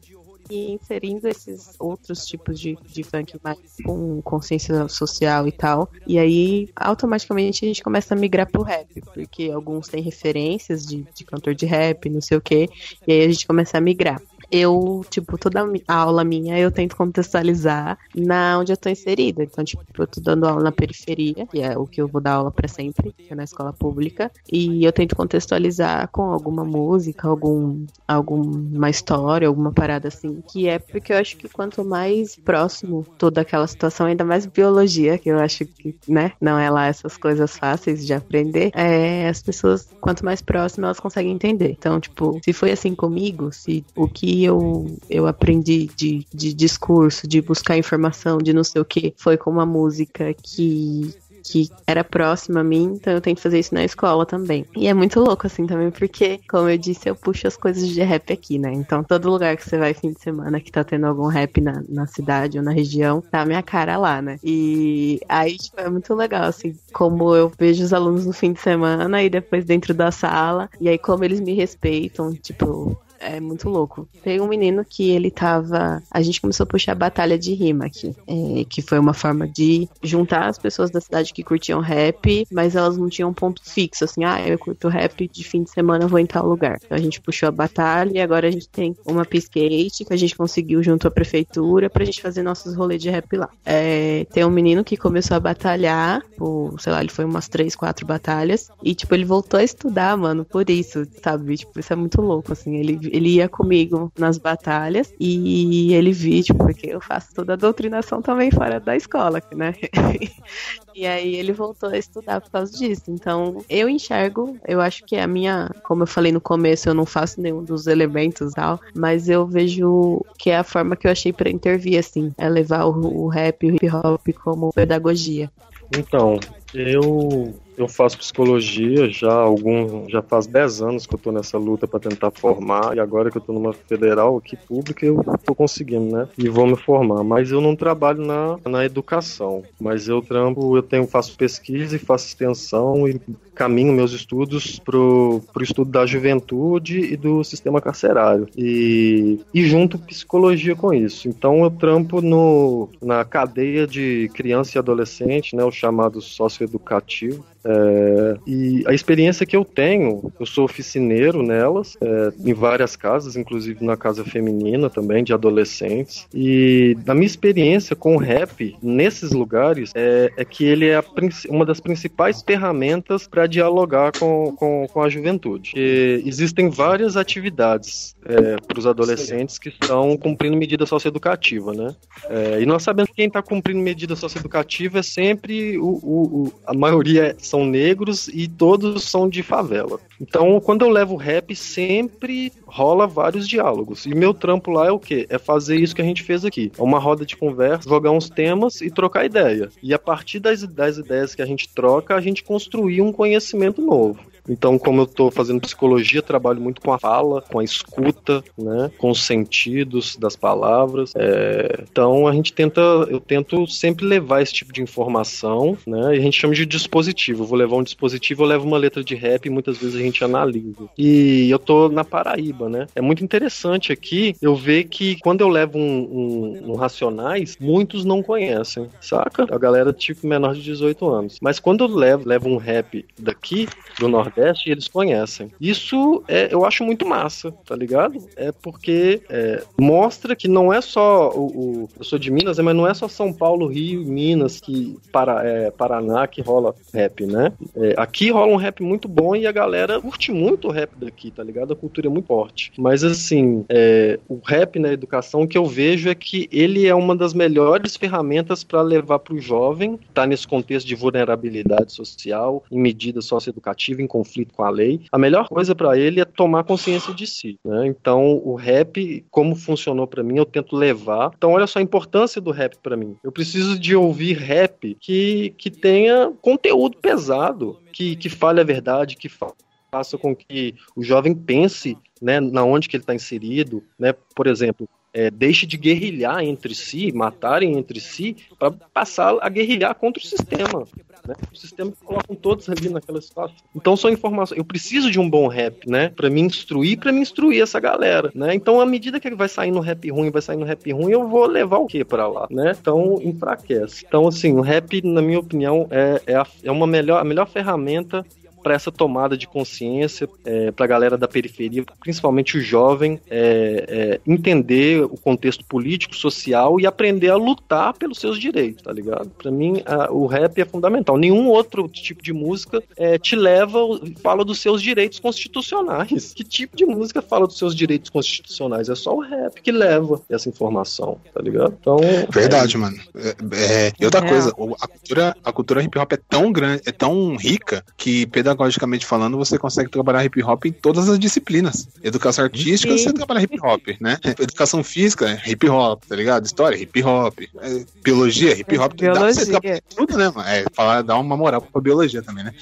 ir 0.54 0.72
inserindo 0.72 1.28
esses 1.28 1.76
outros 1.80 2.26
tipos 2.26 2.60
de, 2.60 2.78
de 2.86 3.04
funk 3.04 3.38
mais 3.44 3.60
com 3.84 4.22
consciência 4.22 4.88
social 4.88 5.48
e 5.48 5.52
tal. 5.52 5.90
E 6.06 6.20
aí, 6.20 6.70
automaticamente, 6.76 7.66
a 7.66 7.68
gente 7.68 7.84
começa 7.84 8.14
a 8.14 8.18
migrar 8.18 8.50
pro 8.50 8.64
rap, 8.64 8.88
porque 9.14 9.52
alguns 9.52 9.88
têm 9.88 10.02
referências 10.02 10.86
de, 10.86 11.06
de 11.14 11.24
cantor 11.24 11.56
de 11.56 11.66
rap, 11.66 12.10
não 12.10 12.22
sei 12.22 12.38
o 12.38 12.42
quê, 12.42 12.70
e 13.08 13.12
aí 13.12 13.22
a 13.24 13.30
gente 13.30 13.48
começa 13.48 13.78
a 13.78 13.82
migrar. 13.82 14.22
Eu, 14.52 15.04
tipo, 15.10 15.38
toda 15.38 15.66
a 15.88 15.96
aula 15.96 16.24
minha 16.24 16.60
eu 16.60 16.72
tento 16.72 16.96
contextualizar 16.96 17.98
na 18.16 18.60
onde 18.60 18.72
eu 18.72 18.78
tô 18.78 18.90
inserida. 18.90 19.44
Então, 19.44 19.64
tipo, 19.64 19.84
eu 19.98 20.08
tô 20.08 20.20
dando 20.22 20.46
aula 20.46 20.64
na 20.64 20.72
periferia, 20.72 21.48
que 21.48 21.62
é 21.62 21.78
o 21.78 21.86
que 21.88 22.02
eu 22.02 22.08
vou 22.08 22.22
dar 22.22 22.34
aula 22.34 22.52
para 22.52 22.68
sempre, 22.68 23.14
que 23.14 23.32
é 23.32 23.36
na 23.36 23.44
escola 23.44 23.74
pública, 23.74 24.32
e 24.52 24.84
eu 24.84 24.92
tento 24.92 25.16
contextualizar 25.16 26.08
com 26.10 26.24
alguma 26.24 26.64
música, 26.64 27.28
algum 27.28 27.86
alguma 28.08 28.90
história, 28.90 29.48
alguma 29.48 29.72
parada 29.72 30.08
assim, 30.08 30.42
que 30.52 30.68
é 30.68 30.80
porque 30.80 31.14
eu 31.14 31.18
acho 31.18 31.38
que 31.38 31.48
quanto 31.48 31.84
mais 31.84 32.36
próximo 32.36 33.06
toda 33.18 33.42
aquela 33.42 33.68
situação, 33.68 34.08
ainda 34.08 34.24
mais 34.24 34.46
biologia, 34.46 35.18
que 35.18 35.30
eu 35.30 35.40
acho 35.40 35.66
que, 35.66 35.96
né, 36.08 36.34
não 36.42 36.58
é 36.58 36.70
lá 36.70 36.88
essas 36.88 37.18
coisas 37.18 37.58
fáceis 37.58 38.06
de 38.06 38.14
aprender, 38.14 38.72
é, 38.74 39.28
as 39.30 39.42
pessoas, 39.42 39.88
quanto 40.00 40.26
mais 40.26 40.42
próximas, 40.42 40.88
elas 40.88 41.00
conseguem 41.00 41.34
entender. 41.34 41.72
Então, 41.72 42.00
tipo, 42.00 42.40
se 42.44 42.54
foi 42.54 42.72
assim 42.72 42.94
comigo, 42.94 43.52
se 43.52 43.86
o 43.96 44.08
que 44.08 44.41
eu, 44.44 44.98
eu 45.10 45.28
aprendi 45.28 45.90
de, 45.96 46.26
de 46.34 46.54
discurso, 46.54 47.28
de 47.28 47.42
buscar 47.42 47.78
informação, 47.78 48.38
de 48.38 48.54
não 48.54 48.64
sei 48.64 48.82
o 48.82 48.86
que, 48.86 49.14
foi 49.18 49.38
com 49.38 49.50
uma 49.50 49.66
música 49.66 50.34
que 50.34 51.14
que 51.44 51.70
era 51.88 52.04
próxima 52.04 52.62
a 52.62 52.64
mim, 52.64 52.94
então 52.96 53.14
eu 53.14 53.22
tento 53.22 53.42
fazer 53.42 53.60
isso 53.60 53.74
na 53.74 53.84
escola 53.84 54.26
também. 54.26 54.66
E 54.76 54.88
é 54.88 54.94
muito 54.94 55.20
louco 55.20 55.48
assim 55.48 55.66
também, 55.66 55.92
porque, 55.92 56.40
como 56.50 56.70
eu 56.70 56.78
disse, 56.78 57.10
eu 57.10 57.16
puxo 57.16 57.48
as 57.48 57.58
coisas 57.58 57.88
de 57.88 58.02
rap 58.02 58.32
aqui, 58.32 58.60
né? 58.60 58.72
Então 58.74 59.04
todo 59.04 59.30
lugar 59.30 59.58
que 59.58 59.68
você 59.68 59.78
vai 59.78 59.94
fim 59.94 60.12
de 60.12 60.22
semana 60.22 60.60
que 60.60 60.72
tá 60.72 60.84
tendo 60.84 61.08
algum 61.08 61.28
rap 61.28 61.60
na, 61.60 61.84
na 61.90 62.06
cidade 62.08 62.58
ou 62.58 62.64
na 62.64 62.72
região, 62.72 63.22
tá 63.22 63.42
a 63.42 63.46
minha 63.46 63.64
cara 63.64 63.98
lá, 63.98 64.22
né? 64.22 64.40
E 64.44 65.20
aí, 65.28 65.58
tipo, 65.58 65.80
é 65.80 65.90
muito 65.90 66.14
legal, 66.14 66.44
assim, 66.44 66.76
como 66.94 67.36
eu 67.36 67.52
vejo 67.58 67.84
os 67.84 67.94
alunos 67.94 68.26
no 68.26 68.34
fim 68.34 68.54
de 68.54 68.60
semana 68.60 69.24
e 69.24 69.30
depois 69.30 69.66
dentro 69.66 69.94
da 69.94 70.12
sala, 70.12 70.70
e 70.80 70.88
aí 70.88 70.98
como 70.98 71.24
eles 71.24 71.40
me 71.40 71.54
respeitam, 71.54 72.34
tipo, 72.34 72.98
é 73.22 73.40
muito 73.40 73.70
louco. 73.70 74.08
Tem 74.24 74.42
um 74.42 74.48
menino 74.48 74.84
que 74.84 75.10
ele 75.12 75.32
tava. 75.32 76.02
A 76.10 76.22
gente 76.22 76.42
começou 76.42 76.64
a 76.64 76.68
puxar 76.68 76.96
batalha 76.96 77.38
de 77.38 77.54
rima 77.54 77.86
aqui. 77.86 78.16
é, 78.28 78.64
que 78.66 78.82
foi 78.82 79.00
uma 79.00 79.14
forma 79.14 79.48
de 79.48 79.88
juntar 80.02 80.48
as 80.48 80.58
pessoas 80.58 80.90
da 80.90 81.02
cidade 81.02 81.34
que 81.34 81.44
curtiam 81.44 81.80
rap, 81.80 82.48
mas 82.52 82.76
elas 82.76 82.98
não 82.98 83.10
tinham 83.10 83.30
um 83.30 83.34
ponto 83.34 83.62
fixo, 83.64 84.04
assim, 84.04 84.24
ah, 84.24 84.46
eu 84.46 84.58
curto 84.58 84.88
rap 84.88 85.28
de 85.28 85.44
fim 85.44 85.64
de 85.64 85.70
semana, 85.70 86.08
vou 86.08 86.20
em 86.20 86.26
tal 86.26 86.48
lugar. 86.48 86.80
Então 86.84 86.98
a 86.98 87.02
gente 87.02 87.22
puxou 87.22 87.50
a 87.50 87.52
batalha 87.52 88.18
e 88.18 88.22
agora 88.22 88.48
a 88.48 88.52
gente 88.52 88.70
tem 88.70 88.96
uma 89.06 89.26
piscate 89.26 90.06
que 90.06 90.14
a 90.14 90.18
gente 90.18 90.36
conseguiu 90.36 90.82
junto 90.82 91.08
à 91.08 91.12
prefeitura 91.12 91.90
pra 91.90 92.06
gente 92.06 92.22
fazer 92.22 92.42
nossos 92.44 92.76
rolês 92.76 93.02
de 93.02 93.10
rap 93.10 93.36
lá. 93.36 93.50
É, 93.66 94.26
tem 94.32 94.46
um 94.46 94.50
menino 94.50 94.84
que 94.84 94.98
começou 94.98 95.36
a 95.36 95.40
batalhar, 95.40 96.22
por, 96.38 96.80
sei 96.80 96.92
lá, 96.92 97.02
ele 97.02 97.12
foi 97.12 97.26
umas 97.26 97.48
três, 97.48 97.76
quatro 97.76 98.06
batalhas, 98.06 98.70
e 98.84 98.96
tipo, 98.96 99.14
ele 99.14 99.26
voltou 99.26 99.60
a 99.60 99.64
estudar, 99.64 100.16
mano, 100.18 100.46
por 100.46 100.70
isso, 100.70 101.06
sabe? 101.24 101.58
Tipo, 101.58 101.80
isso 101.80 101.94
é 101.94 101.96
muito 101.96 102.22
louco, 102.22 102.54
assim. 102.54 102.78
Ele 102.78 103.00
ele 103.12 103.36
ia 103.36 103.50
comigo 103.50 104.10
nas 104.18 104.38
batalhas 104.38 105.14
e 105.20 105.94
ele 105.94 106.14
viu, 106.14 106.42
tipo, 106.42 106.64
porque 106.64 106.88
eu 106.88 107.02
faço 107.02 107.34
toda 107.36 107.54
a 107.54 107.58
doutrinação 107.58 108.22
também 108.22 108.50
fora 108.50 108.80
da 108.80 108.96
escola, 108.96 109.44
né? 109.54 109.74
e 110.96 111.06
aí 111.06 111.36
ele 111.36 111.52
voltou 111.52 111.90
a 111.90 111.98
estudar 111.98 112.40
por 112.40 112.50
causa 112.50 112.72
disso. 112.72 113.04
Então, 113.10 113.64
eu 113.70 113.90
enxergo, 113.90 114.58
eu 114.66 114.80
acho 114.80 115.04
que 115.04 115.18
a 115.18 115.28
minha, 115.28 115.70
como 115.84 116.04
eu 116.04 116.08
falei 116.08 116.32
no 116.32 116.40
começo, 116.40 116.88
eu 116.88 116.94
não 116.94 117.06
faço 117.06 117.42
nenhum 117.42 117.62
dos 117.64 117.86
elementos 117.86 118.52
e 118.52 118.56
tal, 118.56 118.80
mas 118.96 119.28
eu 119.28 119.46
vejo 119.46 120.26
que 120.38 120.50
é 120.50 120.58
a 120.58 120.64
forma 120.64 120.96
que 120.96 121.06
eu 121.06 121.12
achei 121.12 121.34
para 121.34 121.50
intervir, 121.50 122.00
assim, 122.00 122.32
é 122.38 122.48
levar 122.48 122.86
o, 122.86 123.24
o 123.24 123.28
rap, 123.28 123.66
o 123.66 123.76
hip 123.76 123.90
hop 123.90 124.26
como 124.42 124.72
pedagogia. 124.72 125.52
Então, 125.98 126.40
eu 126.74 127.54
eu 127.82 127.88
faço 127.88 128.18
psicologia 128.18 129.10
já 129.10 129.34
algum 129.34 130.10
já 130.10 130.22
faz 130.22 130.46
10 130.48 130.82
anos 130.82 131.06
que 131.06 131.16
eu 131.16 131.20
tô 131.20 131.32
nessa 131.32 131.58
luta 131.58 131.88
para 131.88 132.00
tentar 132.00 132.32
formar 132.32 132.96
e 132.96 133.00
agora 133.00 133.32
que 133.32 133.38
eu 133.38 133.42
tô 133.42 133.54
numa 133.54 133.74
federal 133.74 134.38
aqui 134.38 134.56
pública 134.56 135.06
eu 135.06 135.24
tô 135.44 135.56
conseguindo, 135.56 136.16
né? 136.16 136.28
E 136.38 136.48
vou 136.50 136.68
me 136.68 136.76
formar, 136.76 137.24
mas 137.24 137.52
eu 137.52 137.62
não 137.62 137.76
trabalho 137.76 138.26
na, 138.26 138.58
na 138.68 138.86
educação, 138.86 139.64
mas 139.80 140.08
eu 140.08 140.22
trampo, 140.22 140.76
eu 140.78 140.84
tenho 140.84 141.08
faço 141.08 141.36
pesquisa 141.36 141.96
e 141.96 142.00
faço 142.00 142.28
extensão 142.28 143.08
e 143.08 143.20
caminho 143.54 143.94
meus 143.94 144.12
estudos 144.12 144.80
pro, 144.80 145.42
pro 145.54 145.64
estudo 145.64 145.92
da 145.92 146.06
juventude 146.06 147.00
e 147.00 147.18
do 147.18 147.44
sistema 147.44 147.82
carcerário. 147.82 148.48
E, 148.58 149.40
e 149.54 149.66
junto 149.66 150.00
psicologia 150.00 150.76
com 150.76 150.94
isso. 150.94 151.28
Então 151.28 151.64
eu 151.64 151.70
trampo 151.70 152.22
no, 152.22 152.90
na 153.02 153.24
cadeia 153.24 153.86
de 153.86 154.30
criança 154.34 154.78
e 154.78 154.80
adolescente, 154.80 155.56
né, 155.56 155.64
o 155.64 155.72
chamado 155.72 156.22
socioeducativo, 156.22 157.46
é, 157.64 158.38
e 158.48 158.84
a 158.88 158.94
experiência 158.94 159.46
que 159.46 159.56
eu 159.56 159.64
tenho, 159.64 160.32
eu 160.40 160.46
sou 160.46 160.66
oficineiro 160.66 161.44
nelas, 161.44 161.98
é, 162.02 162.34
em 162.44 162.54
várias 162.54 162.96
casas, 162.96 163.36
inclusive 163.36 163.84
na 163.86 163.96
casa 163.96 164.24
feminina 164.24 164.90
também, 164.90 165.24
de 165.24 165.34
adolescentes. 165.34 166.28
E 166.34 166.98
a 167.08 167.14
minha 167.14 167.26
experiência 167.26 167.96
com 167.96 168.16
o 168.16 168.20
rap 168.20 168.76
nesses 168.82 169.32
lugares 169.32 169.92
é, 169.96 170.32
é 170.38 170.46
que 170.46 170.66
ele 170.66 170.88
é 170.88 170.96
a, 170.96 171.04
uma 171.50 171.66
das 171.66 171.80
principais 171.80 172.42
ferramentas 172.42 173.28
para 173.28 173.48
dialogar 173.48 174.12
com, 174.18 174.56
com, 174.56 174.88
com, 174.92 175.02
a 175.02 175.10
juventude. 175.10 175.72
E 175.76 176.24
existem 176.26 176.70
várias 176.70 177.16
atividades 177.18 178.16
é, 178.26 178.56
para 178.56 178.80
os 178.80 178.88
adolescentes 178.88 179.58
que 179.58 179.70
estão 179.70 180.18
cumprindo 180.18 180.58
medida 180.58 180.86
socioeducativa, 180.86 181.74
né? 181.74 181.96
É, 182.30 182.62
e 182.62 182.66
nós 182.66 182.84
sabemos 182.84 183.10
que 183.10 183.18
quem 183.18 183.28
está 183.28 183.42
cumprindo 183.42 183.80
medida 183.80 184.16
socioeducativa 184.16 185.00
é 185.00 185.04
sempre 185.04 185.78
o, 185.78 185.86
o, 185.86 186.44
o 186.44 186.54
a 186.66 186.74
maioria 186.74 187.36
são 187.52 187.66
negros 187.66 188.30
e 188.30 188.48
todos 188.48 189.04
são 189.04 189.28
de 189.28 189.44
favela. 189.44 190.00
Então, 190.20 190.60
quando 190.62 190.84
eu 190.84 190.90
levo 190.90 191.16
rap, 191.16 191.56
sempre 191.56 192.52
rola 192.66 193.06
vários 193.06 193.48
diálogos. 193.48 194.06
E 194.06 194.16
meu 194.16 194.34
trampo 194.34 194.72
lá 194.72 194.88
é 194.88 194.92
o 194.92 195.00
quê? 195.00 195.28
É 195.30 195.38
fazer 195.38 195.76
isso 195.76 195.94
que 195.94 196.02
a 196.02 196.06
gente 196.06 196.24
fez 196.24 196.46
aqui. 196.46 196.72
É 196.78 196.82
uma 196.82 197.00
roda 197.00 197.26
de 197.26 197.36
conversa, 197.36 197.90
jogar 197.90 198.12
uns 198.12 198.30
temas 198.30 198.82
e 198.82 198.90
trocar 198.90 199.26
ideia. 199.26 199.70
E 199.84 199.94
a 199.94 200.00
partir 200.00 200.40
das, 200.40 200.64
das 200.64 200.98
ideias 200.98 201.36
que 201.36 201.42
a 201.42 201.46
gente 201.46 201.68
troca, 201.70 202.16
a 202.16 202.22
gente 202.22 202.44
construir 202.44 203.02
um 203.02 203.12
conhecimento 203.12 203.82
novo. 203.82 204.31
Então, 204.48 204.78
como 204.78 205.02
eu 205.02 205.06
estou 205.06 205.32
fazendo 205.32 205.62
psicologia, 205.62 206.22
trabalho 206.22 206.62
muito 206.62 206.82
com 206.82 206.94
a 206.94 207.00
fala, 207.00 207.42
com 207.42 207.60
a 207.60 207.64
escuta, 207.64 208.44
né, 208.58 208.92
com 208.98 209.12
os 209.12 209.24
sentidos 209.24 210.16
das 210.16 210.36
palavras. 210.36 211.14
É, 211.16 211.84
então, 211.90 212.28
a 212.28 212.34
gente 212.34 212.54
tenta, 212.54 212.82
eu 212.82 213.20
tento 213.20 213.68
sempre 213.68 214.06
levar 214.06 214.42
esse 214.42 214.54
tipo 214.54 214.74
de 214.74 214.82
informação, 214.82 215.78
né, 215.86 216.16
e 216.16 216.20
a 216.20 216.22
gente 216.22 216.40
chama 216.40 216.54
de 216.54 216.66
dispositivo. 216.66 217.44
Eu 217.44 217.48
vou 217.48 217.58
levar 217.58 217.78
um 217.78 217.84
dispositivo, 217.84 218.44
eu 218.44 218.48
levo 218.48 218.68
uma 218.68 218.78
letra 218.78 219.04
de 219.04 219.16
rap 219.16 219.46
e 219.46 219.50
muitas 219.50 219.78
vezes 219.78 219.96
a 219.96 220.00
gente 220.00 220.24
analisa. 220.24 220.90
E 220.98 221.50
eu 221.50 221.60
tô 221.60 221.90
na 221.90 222.04
Paraíba, 222.04 222.70
né? 222.70 222.88
É 222.96 223.02
muito 223.02 223.24
interessante 223.24 223.92
aqui 223.92 224.36
eu 224.42 224.56
ver 224.56 224.86
que 224.86 225.18
quando 225.20 225.42
eu 225.42 225.50
levo 225.50 225.78
um, 225.78 226.62
um, 226.62 226.72
um 226.72 226.76
Racionais, 226.76 227.58
muitos 227.60 228.04
não 228.04 228.24
conhecem, 228.24 228.88
saca? 229.00 229.46
A 229.50 229.58
galera 229.58 229.94
tipo 229.94 230.28
menor 230.28 230.54
de 230.54 230.62
18 230.62 231.10
anos. 231.10 231.38
Mas 231.42 231.60
quando 231.60 231.84
eu 231.84 231.88
levo, 231.88 232.28
levo 232.28 232.50
um 232.50 232.58
rap 232.58 233.06
daqui, 233.20 233.68
do 234.00 234.08
Nordeste, 234.08 234.31
Nordeste 234.36 234.70
eles 234.70 234.88
conhecem. 234.88 235.52
Isso 235.60 236.24
é, 236.28 236.50
eu 236.52 236.66
acho 236.66 236.84
muito 236.84 237.06
massa, 237.06 237.52
tá 237.66 237.76
ligado? 237.76 238.24
É 238.36 238.52
porque 238.52 239.22
é, 239.30 239.64
mostra 239.80 240.36
que 240.36 240.48
não 240.48 240.74
é 240.74 240.82
só 240.82 241.30
o, 241.32 241.46
o, 241.46 241.90
Eu 241.98 242.04
sou 242.04 242.18
de 242.18 242.32
Minas, 242.32 242.58
mas 242.60 242.76
não 242.76 242.88
é 242.88 242.94
só 242.94 243.08
São 243.08 243.34
Paulo, 243.34 243.68
Rio, 243.68 244.06
Minas, 244.06 244.60
que 244.60 244.98
para, 245.12 245.46
é, 245.48 245.72
Paraná 245.72 246.28
que 246.28 246.42
rola 246.42 246.74
rap, 246.94 247.26
né? 247.26 247.52
É, 247.76 247.94
aqui 247.98 248.32
rola 248.32 248.54
um 248.54 248.58
rap 248.58 248.82
muito 248.82 249.08
bom 249.08 249.36
e 249.36 249.46
a 249.46 249.52
galera 249.52 250.00
curte 250.02 250.32
muito 250.32 250.68
o 250.68 250.72
rap 250.72 250.92
daqui, 250.98 251.32
tá 251.32 251.44
ligado? 251.44 251.74
A 251.74 251.76
cultura 251.76 252.08
é 252.08 252.10
muito 252.10 252.28
forte. 252.28 252.72
Mas 252.78 253.04
assim, 253.04 253.66
é, 253.70 254.20
o 254.28 254.40
rap 254.44 254.80
na 254.80 254.92
educação, 254.92 255.44
o 255.44 255.48
que 255.48 255.58
eu 255.58 255.66
vejo 255.66 256.10
é 256.10 256.16
que 256.16 256.48
ele 256.52 256.88
é 256.88 256.96
uma 256.96 257.16
das 257.16 257.34
melhores 257.34 257.96
ferramentas 257.96 258.64
para 258.64 258.82
levar 258.82 259.20
para 259.20 259.34
o 259.34 259.40
jovem, 259.40 260.00
tá 260.14 260.26
nesse 260.26 260.48
contexto 260.48 260.88
de 260.88 260.96
vulnerabilidade 260.96 261.92
social, 261.92 262.64
em 262.72 262.80
medida 262.80 263.22
socioeducativa, 263.22 264.02
em 264.02 264.08
conflito 264.22 264.54
com 264.54 264.64
a 264.64 264.70
lei. 264.70 265.02
A 265.12 265.18
melhor 265.18 265.48
coisa 265.48 265.74
para 265.74 265.98
ele 265.98 266.22
é 266.22 266.26
tomar 266.26 266.64
consciência 266.64 267.14
de 267.14 267.26
si. 267.26 267.60
Né? 267.66 267.88
Então, 267.88 268.42
o 268.44 268.56
rap, 268.56 269.26
como 269.32 269.56
funcionou 269.56 270.06
para 270.06 270.24
mim, 270.24 270.38
eu 270.38 270.46
tento 270.46 270.76
levar. 270.76 271.32
Então, 271.36 271.52
olha 271.52 271.68
só 271.68 271.80
a 271.80 271.82
importância 271.82 272.40
do 272.40 272.52
rap 272.52 272.78
para 272.78 272.96
mim. 272.96 273.16
Eu 273.24 273.32
preciso 273.32 273.78
de 273.78 273.96
ouvir 273.96 274.38
rap 274.38 274.96
que, 275.00 275.54
que 275.58 275.72
tenha 275.72 276.32
conteúdo 276.42 276.98
pesado, 276.98 277.80
que, 277.92 278.16
que 278.16 278.30
fale 278.30 278.62
a 278.62 278.64
verdade, 278.64 279.18
que 279.18 279.30
faça 279.30 280.18
com 280.18 280.36
que 280.36 280.76
o 280.96 281.04
jovem 281.04 281.34
pense 281.34 281.98
né, 282.22 282.40
na 282.40 282.64
onde 282.64 282.88
que 282.88 282.96
ele 282.96 283.04
está 283.04 283.16
inserido, 283.16 283.84
né? 283.98 284.14
Por 284.36 284.48
exemplo, 284.48 284.88
é, 285.14 285.30
deixe 285.30 285.66
de 285.66 285.78
guerrilhar 285.78 286.42
entre 286.44 286.74
si, 286.74 287.12
matarem 287.12 287.78
entre 287.78 288.00
si, 288.00 288.38
para 288.58 288.72
passar 288.72 289.38
a 289.42 289.50
guerrilhar 289.50 289.94
contra 289.96 290.22
o 290.22 290.26
sistema. 290.26 290.88
Né? 291.32 291.48
O 291.52 291.56
sistema 291.56 291.92
que 291.92 292.04
colocam 292.04 292.36
todos 292.36 292.70
ali 292.70 292.90
naquela 292.90 293.22
situação. 293.22 293.56
Então 293.76 293.96
são 293.96 294.10
informações. 294.10 294.58
Eu 294.58 294.66
preciso 294.66 295.10
de 295.10 295.20
um 295.20 295.30
bom 295.30 295.48
rap, 295.48 295.90
né? 295.90 296.10
Para 296.10 296.30
me 296.30 296.42
instruir, 296.42 297.00
para 297.00 297.12
me 297.12 297.22
instruir 297.22 297.62
essa 297.62 297.80
galera, 297.80 298.32
né? 298.36 298.54
Então 298.54 298.80
à 298.80 298.86
medida 298.86 299.20
que 299.20 299.34
vai 299.34 299.48
sair 299.48 299.72
no 299.72 299.80
rap 299.80 300.10
ruim, 300.10 300.30
vai 300.30 300.42
sair 300.42 300.58
no 300.58 300.66
rap 300.66 300.92
ruim, 300.92 301.12
eu 301.12 301.28
vou 301.28 301.46
levar 301.48 301.78
o 301.78 301.88
que 301.88 302.04
para 302.04 302.28
lá, 302.28 302.48
né? 302.50 302.76
Então 302.80 303.20
enfraquece. 303.22 304.06
Então 304.08 304.28
assim, 304.28 304.54
o 304.54 304.62
rap, 304.62 305.02
na 305.04 305.22
minha 305.22 305.40
opinião, 305.40 305.88
é, 305.90 306.22
é, 306.26 306.36
a, 306.36 306.46
é 306.64 306.72
uma 306.72 306.88
melhor, 306.88 307.22
a 307.22 307.24
melhor 307.24 307.48
ferramenta 307.48 308.26
para 308.62 308.74
essa 308.74 308.92
tomada 308.92 309.38
de 309.38 309.48
consciência, 309.48 310.28
é, 310.46 310.72
para 310.72 310.86
a 310.86 310.88
galera 310.88 311.18
da 311.18 311.28
periferia, 311.28 311.84
principalmente 312.00 312.58
o 312.58 312.62
jovem, 312.62 313.20
é, 313.30 313.86
é, 313.88 314.32
entender 314.32 315.04
o 315.04 315.18
contexto 315.18 315.66
político, 315.66 316.16
social 316.16 316.80
e 316.80 316.86
aprender 316.86 317.30
a 317.30 317.36
lutar 317.36 317.94
pelos 317.94 318.20
seus 318.20 318.40
direitos, 318.40 318.84
tá 318.84 318.92
ligado? 318.92 319.30
Para 319.30 319.52
mim, 319.52 319.82
a, 319.86 320.12
o 320.12 320.26
rap 320.26 320.60
é 320.60 320.66
fundamental. 320.66 321.18
Nenhum 321.18 321.48
outro 321.48 321.88
tipo 321.88 322.24
de 322.24 322.34
música 322.34 322.82
é, 322.98 323.18
te 323.18 323.36
leva, 323.36 323.80
fala 324.22 324.46
dos 324.46 324.60
seus 324.60 324.82
direitos 324.82 325.20
constitucionais. 325.20 326.34
Que 326.42 326.44
tipo 326.44 326.76
de 326.76 326.86
música 326.86 327.22
fala 327.22 327.46
dos 327.46 327.58
seus 327.58 327.76
direitos 327.76 328.10
constitucionais? 328.10 328.90
É 328.90 328.96
só 328.96 329.16
o 329.16 329.20
rap 329.20 329.62
que 329.62 329.72
leva 329.72 330.22
essa 330.30 330.50
informação, 330.50 331.20
tá 331.34 331.42
ligado? 331.42 331.76
Então, 331.80 331.98
Verdade, 332.30 332.78
mano. 332.78 332.98
É, 333.16 333.88
é, 333.88 333.94
e 334.00 334.06
outra 334.06 334.22
coisa, 334.22 334.50
a 334.50 334.88
cultura, 334.88 335.36
a 335.44 335.52
cultura 335.52 335.84
hip 335.84 335.98
hop 336.00 336.12
é 336.14 336.18
tão 336.18 336.52
grande, 336.52 336.84
é 336.86 336.92
tão 336.92 337.36
rica 337.36 337.84
que 337.98 338.26
pedagogicamente 338.52 339.06
falando, 339.06 339.38
você 339.38 339.58
consegue 339.58 339.90
trabalhar 339.90 340.24
hip 340.26 340.44
hop 340.44 340.66
em 340.66 340.72
todas 340.72 341.10
as 341.10 341.18
disciplinas. 341.18 341.88
Educação 342.04 342.46
artística, 342.46 342.96
Sim. 342.98 343.04
você 343.04 343.14
trabalha 343.14 343.44
hip 343.44 343.58
hop, 343.62 343.82
né? 344.00 344.18
Educação 344.40 344.84
física, 344.84 345.42
hip 345.46 345.68
hop, 345.70 346.04
tá 346.08 346.16
ligado? 346.16 346.46
História, 346.46 346.78
hip 346.78 347.04
hop. 347.04 347.40
É, 347.60 347.86
biologia, 348.04 348.60
hip 348.60 348.78
hop. 348.78 348.94
Biologia. 348.94 349.14
Dá 349.14 349.20
pra 349.20 349.34
você 349.34 349.46
trabalhar 349.46 349.82
tudo, 349.96 350.18
né, 350.18 350.32
mano? 350.34 350.50
É, 350.50 350.66
falar, 350.74 351.02
dar 351.02 351.18
uma 351.18 351.38
moral 351.38 351.62
pra 351.62 351.82
biologia 351.82 352.22
também, 352.22 352.44
né? 352.44 352.54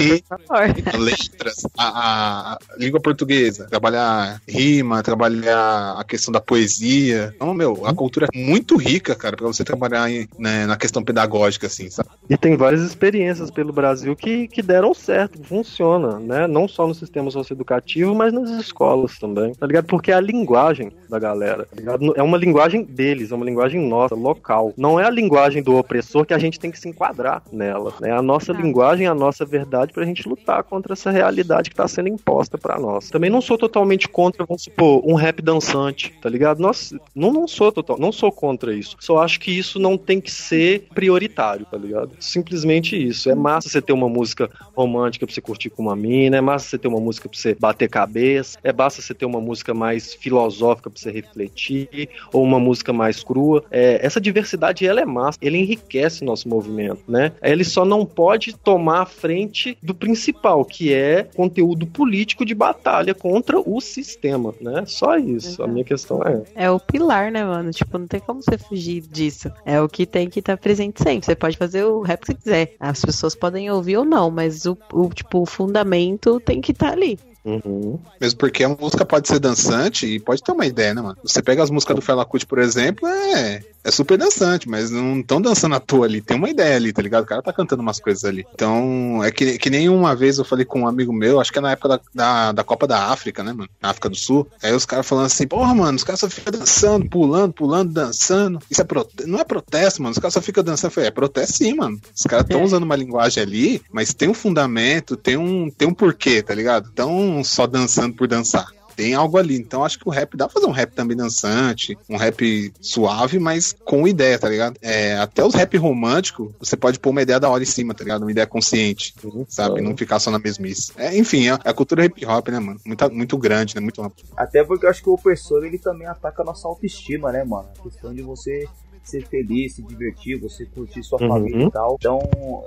E, 0.00 0.22
letras, 0.96 1.62
a, 1.76 2.54
a, 2.54 2.58
língua 2.78 3.00
portuguesa, 3.00 3.66
trabalhar 3.66 4.40
rima, 4.48 5.02
trabalhar 5.02 5.94
a 5.98 6.04
questão 6.04 6.32
da 6.32 6.40
poesia. 6.40 7.32
Então, 7.34 7.54
meu, 7.54 7.86
a 7.86 7.94
cultura 7.94 8.28
é 8.32 8.38
muito 8.38 8.76
rica, 8.76 9.14
cara, 9.14 9.36
pra 9.36 9.46
você 9.46 9.64
trabalhar 9.64 10.10
em, 10.10 10.28
né, 10.38 10.66
na 10.66 10.76
questão 10.76 11.02
pedagógica, 11.02 11.66
assim, 11.66 11.88
sabe? 11.90 12.08
E 12.28 12.36
tem 12.36 12.56
várias 12.56 12.82
experiências 12.82 13.50
pelo 13.50 13.72
Brasil 13.72 14.14
que, 14.16 14.48
que 14.48 14.62
deram 14.62 14.92
certo 14.94 15.13
certo, 15.14 15.44
funciona, 15.44 16.18
né? 16.18 16.46
Não 16.48 16.66
só 16.66 16.88
no 16.88 16.94
sistema 16.94 17.30
socioeducativo, 17.30 18.14
mas 18.14 18.32
nas 18.32 18.50
escolas 18.50 19.16
também, 19.16 19.54
tá 19.54 19.64
ligado? 19.64 19.86
Porque 19.86 20.10
é 20.10 20.14
a 20.14 20.20
linguagem 20.20 20.90
da 21.08 21.20
galera, 21.20 21.64
tá 21.64 21.76
ligado? 21.76 22.12
É 22.16 22.22
uma 22.22 22.36
linguagem 22.36 22.82
deles, 22.82 23.30
é 23.30 23.34
uma 23.34 23.44
linguagem 23.44 23.80
nossa, 23.88 24.16
local. 24.16 24.74
Não 24.76 24.98
é 24.98 25.04
a 25.04 25.10
linguagem 25.10 25.62
do 25.62 25.76
opressor 25.76 26.26
que 26.26 26.34
a 26.34 26.38
gente 26.38 26.58
tem 26.58 26.70
que 26.70 26.78
se 26.80 26.88
enquadrar 26.88 27.42
nela. 27.52 27.94
É 28.02 28.06
né? 28.06 28.12
a 28.12 28.20
nossa 28.20 28.50
ah. 28.50 28.56
linguagem, 28.56 29.06
a 29.06 29.14
nossa 29.14 29.44
verdade 29.44 29.92
pra 29.92 30.04
gente 30.04 30.28
lutar 30.28 30.64
contra 30.64 30.94
essa 30.94 31.12
realidade 31.12 31.70
que 31.70 31.76
tá 31.76 31.86
sendo 31.86 32.08
imposta 32.08 32.58
para 32.58 32.78
nós. 32.78 33.08
Também 33.08 33.30
não 33.30 33.40
sou 33.40 33.56
totalmente 33.56 34.08
contra, 34.08 34.44
vamos 34.44 34.64
supor, 34.64 35.00
um 35.06 35.14
rap 35.14 35.40
dançante, 35.40 36.12
tá 36.20 36.28
ligado? 36.28 36.58
Nossa, 36.58 36.98
não, 37.14 37.32
não 37.32 37.46
sou 37.46 37.70
total, 37.70 37.98
não 37.98 38.10
sou 38.10 38.32
contra 38.32 38.74
isso. 38.74 38.96
Só 38.98 39.18
acho 39.18 39.38
que 39.38 39.56
isso 39.56 39.78
não 39.78 39.96
tem 39.96 40.20
que 40.20 40.30
ser 40.30 40.88
prioritário, 40.92 41.66
tá 41.66 41.78
ligado? 41.78 42.10
Simplesmente 42.18 42.96
isso. 42.96 43.30
É 43.30 43.34
massa 43.34 43.68
você 43.68 43.80
ter 43.80 43.92
uma 43.92 44.08
música 44.08 44.50
romântica 44.74 45.03
romântica 45.04 45.26
pra 45.26 45.34
você 45.34 45.40
curtir 45.40 45.70
com 45.70 45.82
uma 45.82 45.96
mina, 45.96 46.36
é 46.36 46.40
massa 46.40 46.68
você 46.68 46.78
ter 46.78 46.88
uma 46.88 47.00
música 47.00 47.28
pra 47.28 47.38
você 47.38 47.54
bater 47.54 47.88
cabeça, 47.88 48.58
é 48.62 48.72
basta 48.72 49.02
você 49.02 49.14
ter 49.14 49.26
uma 49.26 49.40
música 49.40 49.74
mais 49.74 50.14
filosófica 50.14 50.90
pra 50.90 50.98
você 51.00 51.10
refletir, 51.10 52.08
ou 52.32 52.42
uma 52.42 52.58
música 52.58 52.92
mais 52.92 53.22
crua. 53.22 53.64
É, 53.70 54.04
essa 54.04 54.20
diversidade, 54.20 54.86
ela 54.86 55.00
é 55.00 55.04
massa, 55.04 55.38
ele 55.40 55.58
enriquece 55.58 56.24
nosso 56.24 56.48
movimento, 56.48 57.02
né? 57.06 57.32
Ele 57.42 57.64
só 57.64 57.84
não 57.84 58.06
pode 58.06 58.56
tomar 58.56 59.02
a 59.02 59.06
frente 59.06 59.76
do 59.82 59.94
principal, 59.94 60.64
que 60.64 60.92
é 60.92 61.24
conteúdo 61.34 61.86
político 61.86 62.44
de 62.44 62.54
batalha 62.54 63.14
contra 63.14 63.58
o 63.58 63.80
sistema, 63.80 64.54
né? 64.60 64.84
Só 64.86 65.16
isso, 65.16 65.62
a 65.62 65.66
minha 65.66 65.84
questão 65.84 66.22
é 66.22 66.42
É 66.54 66.70
o 66.70 66.80
pilar, 66.80 67.30
né, 67.30 67.44
mano? 67.44 67.70
Tipo, 67.70 67.98
não 67.98 68.06
tem 68.06 68.20
como 68.20 68.42
você 68.42 68.56
fugir 68.56 69.02
disso. 69.02 69.50
É 69.64 69.80
o 69.80 69.88
que 69.88 70.06
tem 70.06 70.28
que 70.28 70.40
estar 70.40 70.56
presente 70.56 71.02
sempre. 71.02 71.26
Você 71.26 71.34
pode 71.34 71.56
fazer 71.56 71.84
o 71.84 72.00
rap 72.00 72.24
que 72.24 72.34
quiser. 72.34 72.74
As 72.78 73.04
pessoas 73.04 73.34
podem 73.34 73.70
ouvir 73.70 73.96
ou 73.96 74.04
não, 74.04 74.30
mas 74.30 74.66
o, 74.66 74.76
o, 74.94 75.08
tipo, 75.08 75.42
o 75.42 75.46
fundamento 75.46 76.40
tem 76.40 76.60
que 76.60 76.72
estar 76.72 76.88
tá 76.88 76.92
ali. 76.92 77.18
Uhum. 77.44 77.98
Mesmo 78.18 78.38
porque 78.38 78.64
a 78.64 78.68
música 78.68 79.04
pode 79.04 79.28
ser 79.28 79.38
dançante 79.38 80.06
e 80.06 80.18
pode 80.18 80.42
ter 80.42 80.52
uma 80.52 80.66
ideia, 80.66 80.94
né, 80.94 81.02
mano? 81.02 81.18
Você 81.22 81.42
pega 81.42 81.62
as 81.62 81.70
músicas 81.70 81.96
do 81.96 82.02
Fela 82.02 82.24
Kuti, 82.24 82.46
por 82.46 82.58
exemplo, 82.58 83.06
é, 83.06 83.62
é 83.84 83.90
super 83.90 84.16
dançante, 84.16 84.68
mas 84.68 84.90
não 84.90 85.20
estão 85.20 85.42
dançando 85.42 85.74
à 85.74 85.80
toa 85.80 86.06
ali. 86.06 86.22
Tem 86.22 86.36
uma 86.36 86.48
ideia 86.48 86.76
ali, 86.76 86.92
tá 86.92 87.02
ligado? 87.02 87.24
O 87.24 87.26
cara 87.26 87.42
tá 87.42 87.52
cantando 87.52 87.82
umas 87.82 88.00
coisas 88.00 88.24
ali. 88.24 88.46
Então, 88.54 89.22
é 89.22 89.30
que, 89.30 89.58
que 89.58 89.68
nem 89.68 89.90
uma 89.90 90.16
vez 90.16 90.38
eu 90.38 90.44
falei 90.44 90.64
com 90.64 90.80
um 90.80 90.88
amigo 90.88 91.12
meu, 91.12 91.38
acho 91.38 91.52
que 91.52 91.58
é 91.58 91.62
na 91.62 91.72
época 91.72 91.88
da, 91.88 92.00
da, 92.14 92.52
da 92.52 92.64
Copa 92.64 92.86
da 92.86 93.08
África, 93.08 93.42
né, 93.42 93.52
mano? 93.52 93.68
Na 93.80 93.90
África 93.90 94.08
do 94.08 94.16
Sul. 94.16 94.48
Aí 94.62 94.72
os 94.72 94.86
caras 94.86 95.06
falando 95.06 95.26
assim, 95.26 95.46
porra, 95.46 95.74
mano, 95.74 95.96
os 95.96 96.04
caras 96.04 96.20
só 96.20 96.30
ficam 96.30 96.52
dançando, 96.52 97.08
pulando, 97.10 97.52
pulando, 97.52 97.92
dançando. 97.92 98.58
Isso 98.70 98.80
é 98.80 98.84
prote... 98.84 99.26
não 99.26 99.38
é 99.38 99.44
protesto, 99.44 100.02
mano. 100.02 100.12
Os 100.12 100.18
caras 100.18 100.32
só 100.32 100.40
ficam 100.40 100.64
dançando. 100.64 100.90
Eu 100.90 100.94
falei, 100.94 101.08
é 101.08 101.12
protesto 101.12 101.58
sim, 101.58 101.74
mano. 101.74 102.00
Os 102.14 102.22
caras 102.22 102.44
estão 102.44 102.60
é. 102.60 102.64
usando 102.64 102.84
uma 102.84 102.96
linguagem 102.96 103.42
ali, 103.42 103.82
mas 103.92 104.14
tem 104.14 104.28
um 104.28 104.34
fundamento, 104.34 105.16
tem 105.16 105.36
um, 105.36 105.70
tem 105.70 105.86
um 105.86 105.94
porquê, 105.94 106.42
tá 106.42 106.54
ligado? 106.54 106.88
Então, 106.92 107.33
só 107.42 107.66
dançando 107.66 108.14
por 108.14 108.28
dançar. 108.28 108.66
Tem 108.96 109.14
algo 109.14 109.36
ali. 109.36 109.56
Então 109.56 109.84
acho 109.84 109.98
que 109.98 110.08
o 110.08 110.10
rap 110.10 110.36
dá 110.36 110.46
pra 110.46 110.54
fazer 110.54 110.66
um 110.66 110.72
rap 110.72 110.92
também 110.92 111.16
dançante, 111.16 111.98
um 112.08 112.16
rap 112.16 112.72
suave, 112.80 113.38
mas 113.38 113.74
com 113.84 114.06
ideia, 114.06 114.38
tá 114.38 114.48
ligado? 114.48 114.76
É, 114.80 115.16
até 115.18 115.44
os 115.44 115.54
rap 115.54 115.76
romântico, 115.76 116.54
você 116.58 116.76
pode 116.76 116.98
pôr 116.98 117.10
uma 117.10 117.22
ideia 117.22 117.40
da 117.40 117.50
hora 117.50 117.62
em 117.62 117.66
cima, 117.66 117.94
tá 117.94 118.04
ligado? 118.04 118.22
Uma 118.22 118.30
ideia 118.30 118.46
consciente, 118.46 119.14
sabe? 119.48 119.80
Não 119.80 119.96
ficar 119.96 120.20
só 120.20 120.30
na 120.30 120.38
mesmice. 120.38 120.92
É, 120.96 121.16
enfim, 121.16 121.48
é, 121.48 121.58
é 121.64 121.70
a 121.70 121.74
cultura 121.74 122.04
hip 122.04 122.24
hop, 122.24 122.48
né, 122.48 122.60
mano? 122.60 122.80
Muito, 122.84 123.10
muito 123.12 123.38
grande, 123.38 123.74
né? 123.74 123.80
Muito 123.80 124.00
amplo. 124.02 124.24
Até 124.36 124.62
porque 124.62 124.86
eu 124.86 124.90
acho 124.90 125.02
que 125.02 125.08
o 125.08 125.14
opressor, 125.14 125.64
ele 125.64 125.78
também 125.78 126.06
ataca 126.06 126.42
a 126.42 126.44
nossa 126.44 126.68
autoestima, 126.68 127.32
né, 127.32 127.42
mano? 127.44 127.68
A 127.78 127.82
questão 127.82 128.14
de 128.14 128.22
você 128.22 128.68
ser 129.02 129.26
feliz, 129.26 129.74
se 129.74 129.82
divertir, 129.82 130.40
você 130.40 130.64
curtir 130.64 131.02
sua 131.02 131.20
uhum. 131.20 131.28
família 131.28 131.66
e 131.66 131.70
tal. 131.70 131.96
Então, 131.98 132.18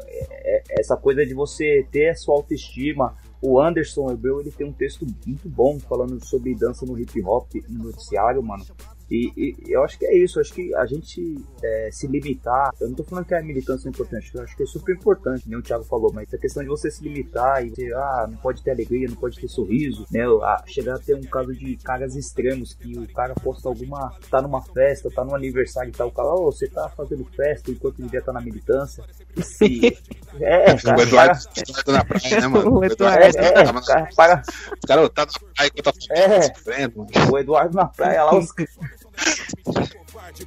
é, 0.06 0.28
é, 0.58 0.64
essa 0.80 0.96
coisa 0.96 1.26
de 1.26 1.34
você 1.34 1.86
ter 1.92 2.10
a 2.10 2.16
sua 2.16 2.36
autoestima, 2.36 3.16
o 3.42 3.62
Anderson 3.62 4.12
Hebreu, 4.12 4.40
ele 4.42 4.52
tem 4.52 4.68
um 4.68 4.74
texto 4.74 5.06
muito 5.26 5.48
bom 5.48 5.80
falando 5.80 6.24
sobre 6.26 6.56
dança 6.56 6.86
no 6.86 7.00
hip 7.00 7.22
hop 7.24 7.54
no 7.70 7.86
noticiário, 7.86 8.42
mano. 8.42 8.66
E, 9.10 9.32
e, 9.38 9.72
eu 9.72 9.84
acho 9.84 9.98
que 9.98 10.06
é 10.06 10.18
isso, 10.18 10.38
eu 10.38 10.42
acho 10.42 10.54
que 10.54 10.76
a 10.76 10.86
gente 10.86 11.38
é, 11.64 11.90
se 11.92 12.08
limitar, 12.08 12.72
eu 12.80 12.90
não 12.90 12.96
tô 12.96 13.04
falando 13.04 13.26
que 13.26 13.34
a 13.34 13.42
militância 13.42 13.88
é 13.88 13.90
importante, 13.90 14.32
eu 14.34 14.44
acho 14.44 14.56
que 14.56 14.64
é 14.64 14.66
super 14.66 14.96
importante, 14.96 15.48
nem 15.48 15.58
o 15.58 15.62
Thiago 15.62 15.86
falou, 15.86 16.12
mas 16.14 16.34
a 16.34 16.38
questão 16.38 16.62
de 16.62 16.70
você 16.70 16.92
se 16.92 17.04
limitar 17.04 17.66
e 17.66 17.70
você, 17.70 17.94
ah, 17.94 18.28
não 18.30 18.38
pode 18.38 18.62
ter 18.62 18.72
alegria, 18.72 19.08
não 19.08 19.16
pode 19.16 19.40
ter 19.40 19.48
sorriso, 19.48 20.06
né? 20.12 20.24
Ah, 20.44 20.62
chegar 20.68 20.96
a 20.96 21.00
ter 21.00 21.16
um 21.16 21.22
caso 21.22 21.54
de 21.54 21.78
caras 21.78 22.16
extremos, 22.16 22.74
que 22.74 22.98
o 22.98 23.08
cara 23.14 23.34
posta 23.36 23.70
alguma, 23.70 24.14
tá 24.30 24.42
numa 24.42 24.62
festa, 24.62 25.10
tá 25.10 25.24
num 25.24 25.36
aniversário 25.36 25.90
e 25.90 25.94
tal, 25.94 26.10
o 26.10 26.12
cara, 26.12 26.28
oh, 26.30 26.52
você 26.52 26.68
tá 26.68 26.90
fazendo 26.90 27.24
festa 27.26 27.72
enquanto 27.72 28.02
devia 28.02 28.20
estar 28.20 28.34
tá 28.34 28.40
na 28.40 28.44
militância. 28.44 29.04
Se, 29.38 29.98
é, 30.42 30.76
cara, 30.76 30.98
o 30.98 31.02
Eduardo, 31.02 31.44
cara, 31.44 31.70
Eduardo 31.70 31.92
na 31.92 32.06
praia, 32.06 32.42
né, 32.42 32.48
mano? 32.48 32.78
O 32.78 32.84
Eduardo, 32.84 33.24
é, 33.24 33.28
é, 33.30 33.84
cara, 33.86 34.10
para... 34.16 34.44
O 34.84 34.88
cara 34.88 35.10
tá 35.10 35.26
na 35.26 35.54
praia 35.56 35.70
que 35.70 35.80
eu 35.80 35.84
tô 35.84 35.92
é, 36.10 37.32
o 37.32 37.38
Eduardo 37.38 37.76
na 37.76 37.86
praia 37.86 38.24
lá, 38.24 38.38
os 38.38 38.52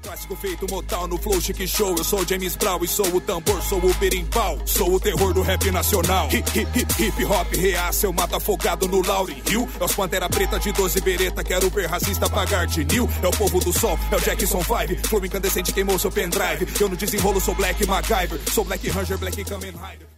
Clássico 0.03 0.37
feito 0.37 0.67
mortal 0.71 1.07
no 1.09 1.19
flow 1.19 1.41
chique 1.41 1.67
show. 1.67 1.95
Eu 1.97 2.05
sou 2.05 2.27
James 2.27 2.57
Brown 2.57 2.79
e 2.83 2.89
sou 2.89 3.07
o 3.15 3.21
tambor, 3.21 3.63
sou 3.63 3.79
o 3.79 3.95
berimbau. 3.95 4.59
Sou 4.65 4.95
o 4.95 5.01
terror 5.01 5.33
do 5.33 5.43
rap 5.43 5.71
nacional. 5.71 6.29
Hip, 6.33 6.59
hip, 6.59 6.79
hip, 6.79 7.03
hip 7.03 7.25
hop 7.25 7.55
reaça, 7.55 8.07
eu 8.07 8.13
mato 8.13 8.37
afogado 8.37 8.87
no 8.89 9.07
Lauryn 9.07 9.43
Hill. 9.49 9.69
É 9.81 9.85
os 9.85 9.95
Pantera 9.95 10.29
Preta 10.29 10.59
de 10.59 10.73
12 10.73 11.01
bereta, 11.01 11.45
quero 11.45 11.71
ver 11.71 11.87
racista 11.87 12.29
pagar 12.29 12.67
de 12.67 12.85
nil. 12.85 13.09
É 13.23 13.29
o 13.29 13.31
povo 13.31 13.61
do 13.61 13.73
sol, 13.73 13.99
é 14.11 14.17
o 14.17 14.21
Jackson 14.21 14.63
5. 14.63 15.09
Flow 15.09 15.25
incandescente 15.25 15.73
queimou 15.73 15.99
seu 15.99 16.11
pendrive. 16.11 16.67
Eu 16.81 16.89
no 16.89 16.97
desenrolo 16.97 17.41
sou 17.41 17.55
Black 17.55 17.87
MacGyver. 17.87 18.41
Sou 18.53 18.65
Black 18.65 18.89
Ranger, 18.89 19.19
Black 19.19 19.45
Kamen 19.45 19.73
Rider. 19.73 20.10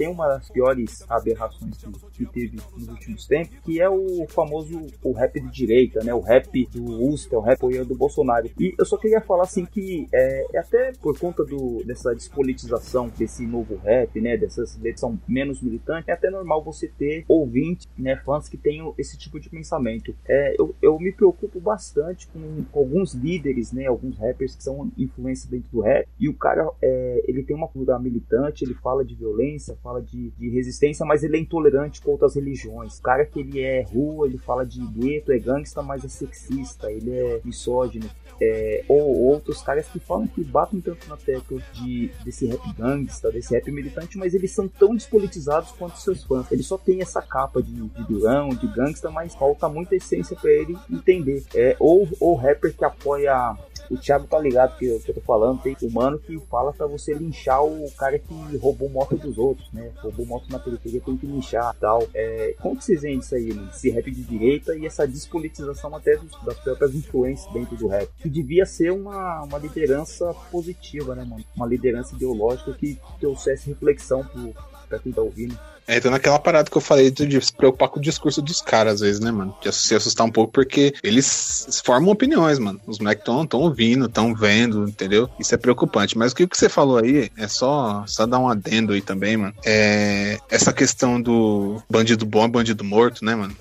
Tem 0.00 0.08
uma 0.08 0.26
das 0.28 0.48
piores 0.48 1.04
aberrações 1.10 1.76
que, 1.76 2.24
que 2.24 2.26
teve 2.32 2.56
nos 2.74 2.88
últimos 2.88 3.26
tempos, 3.26 3.54
que 3.62 3.82
é 3.82 3.90
o 3.90 4.26
famoso 4.28 4.86
o 5.02 5.12
rap 5.12 5.38
de 5.38 5.50
direita, 5.50 6.02
né? 6.02 6.14
O 6.14 6.20
rap 6.20 6.66
do 6.72 7.02
Ustra, 7.04 7.38
o 7.38 7.42
rap 7.42 7.56
apoiando 7.56 7.92
o 7.92 7.96
Bolsonaro. 7.98 8.50
E 8.58 8.74
eu 8.78 8.86
só 8.86 8.96
queria 8.96 9.20
falar 9.20 9.42
assim 9.42 9.66
que 9.66 10.08
é, 10.10 10.46
é 10.54 10.58
até 10.58 10.92
por 11.02 11.18
conta 11.18 11.44
do, 11.44 11.84
dessa 11.84 12.14
despolitização 12.14 13.10
desse 13.18 13.46
novo 13.46 13.76
rap, 13.76 14.18
né? 14.22 14.38
Dessas 14.38 14.74
letras 14.78 15.00
são 15.00 15.20
menos 15.28 15.60
militantes, 15.60 16.08
é 16.08 16.12
até 16.12 16.30
normal 16.30 16.64
você 16.64 16.88
ter 16.88 17.26
ouvintes, 17.28 17.86
né? 17.98 18.16
Fãs 18.24 18.48
que 18.48 18.56
tenham 18.56 18.94
esse 18.96 19.18
tipo 19.18 19.38
de 19.38 19.50
pensamento. 19.50 20.16
É, 20.26 20.54
eu, 20.58 20.74
eu 20.80 20.98
me 20.98 21.12
preocupo 21.12 21.60
bastante 21.60 22.26
com, 22.28 22.64
com 22.72 22.78
alguns 22.78 23.12
líderes, 23.12 23.70
né? 23.70 23.84
Alguns 23.84 24.16
rappers 24.16 24.56
que 24.56 24.64
são 24.64 24.90
influência 24.96 25.50
dentro 25.50 25.68
do 25.70 25.80
rap. 25.80 26.08
E 26.18 26.26
o 26.26 26.32
cara, 26.32 26.66
é, 26.80 27.22
ele 27.28 27.42
tem 27.42 27.54
uma 27.54 27.68
cultura 27.68 27.98
militante, 27.98 28.64
ele 28.64 28.74
fala 28.74 29.04
de 29.04 29.14
violência, 29.14 29.76
fala 29.82 29.89
de, 29.98 30.30
de, 30.30 30.50
resistência, 30.50 31.04
mas 31.06 31.24
ele 31.24 31.36
é 31.36 31.40
intolerante 31.40 32.00
com 32.02 32.12
outras 32.12 32.34
religiões. 32.34 32.98
O 32.98 33.02
cara 33.02 33.24
que 33.24 33.40
ele 33.40 33.60
é 33.60 33.82
rua, 33.82 34.26
ele 34.26 34.38
fala 34.38 34.64
de 34.64 34.80
gueto, 34.86 35.32
é 35.32 35.38
gangsta, 35.38 35.82
mas 35.82 36.04
é 36.04 36.08
sexista, 36.08 36.92
ele 36.92 37.10
é 37.10 37.40
misógino. 37.44 38.08
É, 38.42 38.84
ou 38.88 39.22
outros 39.26 39.60
caras 39.60 39.86
que 39.86 39.98
falam 39.98 40.26
que 40.26 40.42
batem 40.42 40.80
tanto 40.80 41.06
na 41.08 41.16
tecla 41.16 41.60
de, 41.74 42.10
desse 42.24 42.46
rap 42.46 42.72
gangsta, 42.72 43.30
desse 43.30 43.54
rap 43.54 43.70
militante, 43.70 44.16
mas 44.16 44.32
eles 44.32 44.50
são 44.52 44.66
tão 44.66 44.94
despolitizados 44.94 45.72
quanto 45.72 45.98
seus 45.98 46.24
fãs. 46.24 46.50
Ele 46.50 46.62
só 46.62 46.78
tem 46.78 47.02
essa 47.02 47.20
capa 47.20 47.62
de, 47.62 47.72
de 47.72 48.04
durão, 48.04 48.48
de 48.48 48.66
gangsta, 48.68 49.10
mas 49.10 49.34
falta 49.34 49.68
muita 49.68 49.94
essência 49.94 50.34
para 50.36 50.50
ele 50.50 50.76
entender. 50.90 51.44
É, 51.54 51.76
ou 51.78 52.08
o 52.18 52.34
rapper 52.34 52.74
que 52.74 52.84
apoia 52.84 53.56
o 53.90 53.98
Thiago 53.98 54.26
tá 54.26 54.38
ligado 54.38 54.78
que 54.78 54.86
eu, 54.86 55.00
que 55.00 55.10
eu 55.10 55.14
tô 55.16 55.20
falando, 55.20 55.60
tem 55.60 55.76
um 55.82 55.90
mano 55.90 56.18
que 56.18 56.38
fala 56.48 56.72
pra 56.72 56.86
você 56.86 57.12
linchar 57.12 57.64
o 57.64 57.90
cara 57.98 58.18
que 58.18 58.56
roubou 58.56 58.88
moto 58.88 59.16
dos 59.16 59.36
outros, 59.36 59.70
né? 59.72 59.90
Roubou 60.00 60.24
moto 60.24 60.46
na 60.48 60.58
periferia, 60.58 61.00
tem 61.00 61.16
que 61.16 61.26
linchar 61.26 61.74
tal. 61.80 62.06
É, 62.14 62.54
como 62.60 62.76
que 62.76 62.84
vocês 62.84 63.02
veem 63.02 63.18
isso 63.18 63.34
aí, 63.34 63.52
mano? 63.52 63.68
Esse 63.70 63.90
rap 63.90 64.10
de 64.10 64.22
direita 64.22 64.76
e 64.76 64.86
essa 64.86 65.06
despolitização 65.06 65.94
até 65.94 66.16
dos, 66.16 66.30
das 66.44 66.58
próprias 66.58 66.94
influências 66.94 67.52
dentro 67.52 67.76
do 67.76 67.88
rap. 67.88 68.08
Que 68.18 68.28
devia 68.28 68.64
ser 68.64 68.92
uma, 68.92 69.42
uma 69.42 69.58
liderança 69.58 70.32
positiva, 70.50 71.14
né, 71.14 71.24
mano? 71.24 71.44
Uma 71.56 71.66
liderança 71.66 72.14
ideológica 72.14 72.72
que 72.74 72.98
trouxesse 73.18 73.68
reflexão 73.68 74.24
pro, 74.24 74.54
pra 74.90 74.98
quem 74.98 75.12
tá 75.12 75.22
ouvindo. 75.22 75.56
É, 75.86 75.96
então 75.96 76.10
naquela 76.10 76.38
parada 76.38 76.70
que 76.70 76.76
eu 76.76 76.80
falei 76.80 77.10
de, 77.10 77.40
se 77.40 77.52
preocupar 77.52 77.88
com 77.88 77.98
o 77.98 78.02
discurso 78.02 78.42
dos 78.42 78.60
caras, 78.60 78.94
às 78.94 79.00
vezes, 79.00 79.20
né, 79.20 79.30
mano? 79.30 79.56
De 79.60 79.72
se 79.72 79.94
assustar 79.94 80.26
um 80.26 80.30
pouco, 80.30 80.52
porque 80.52 80.94
eles 81.02 81.80
formam 81.84 82.12
opiniões, 82.12 82.58
mano. 82.58 82.80
Os 82.86 82.98
moleques 82.98 83.24
estão 83.26 83.60
ouvindo, 83.60 84.06
estão 84.06 84.34
vendo, 84.34 84.88
entendeu? 84.88 85.28
Isso 85.38 85.54
é 85.54 85.58
preocupante. 85.58 86.18
Mas 86.18 86.32
o 86.32 86.36
que, 86.36 86.46
que 86.46 86.56
você 86.56 86.68
falou 86.68 86.98
aí 86.98 87.30
é 87.36 87.48
só, 87.48 88.04
só 88.06 88.26
dar 88.26 88.38
um 88.38 88.48
adendo 88.48 88.92
aí 88.92 89.00
também, 89.00 89.36
mano. 89.36 89.54
É 89.64 90.38
essa 90.48 90.72
questão 90.72 91.20
do 91.20 91.82
bandido 91.90 92.24
bom 92.24 92.48
bandido 92.48 92.84
morto, 92.84 93.24
né, 93.24 93.34
mano? 93.34 93.56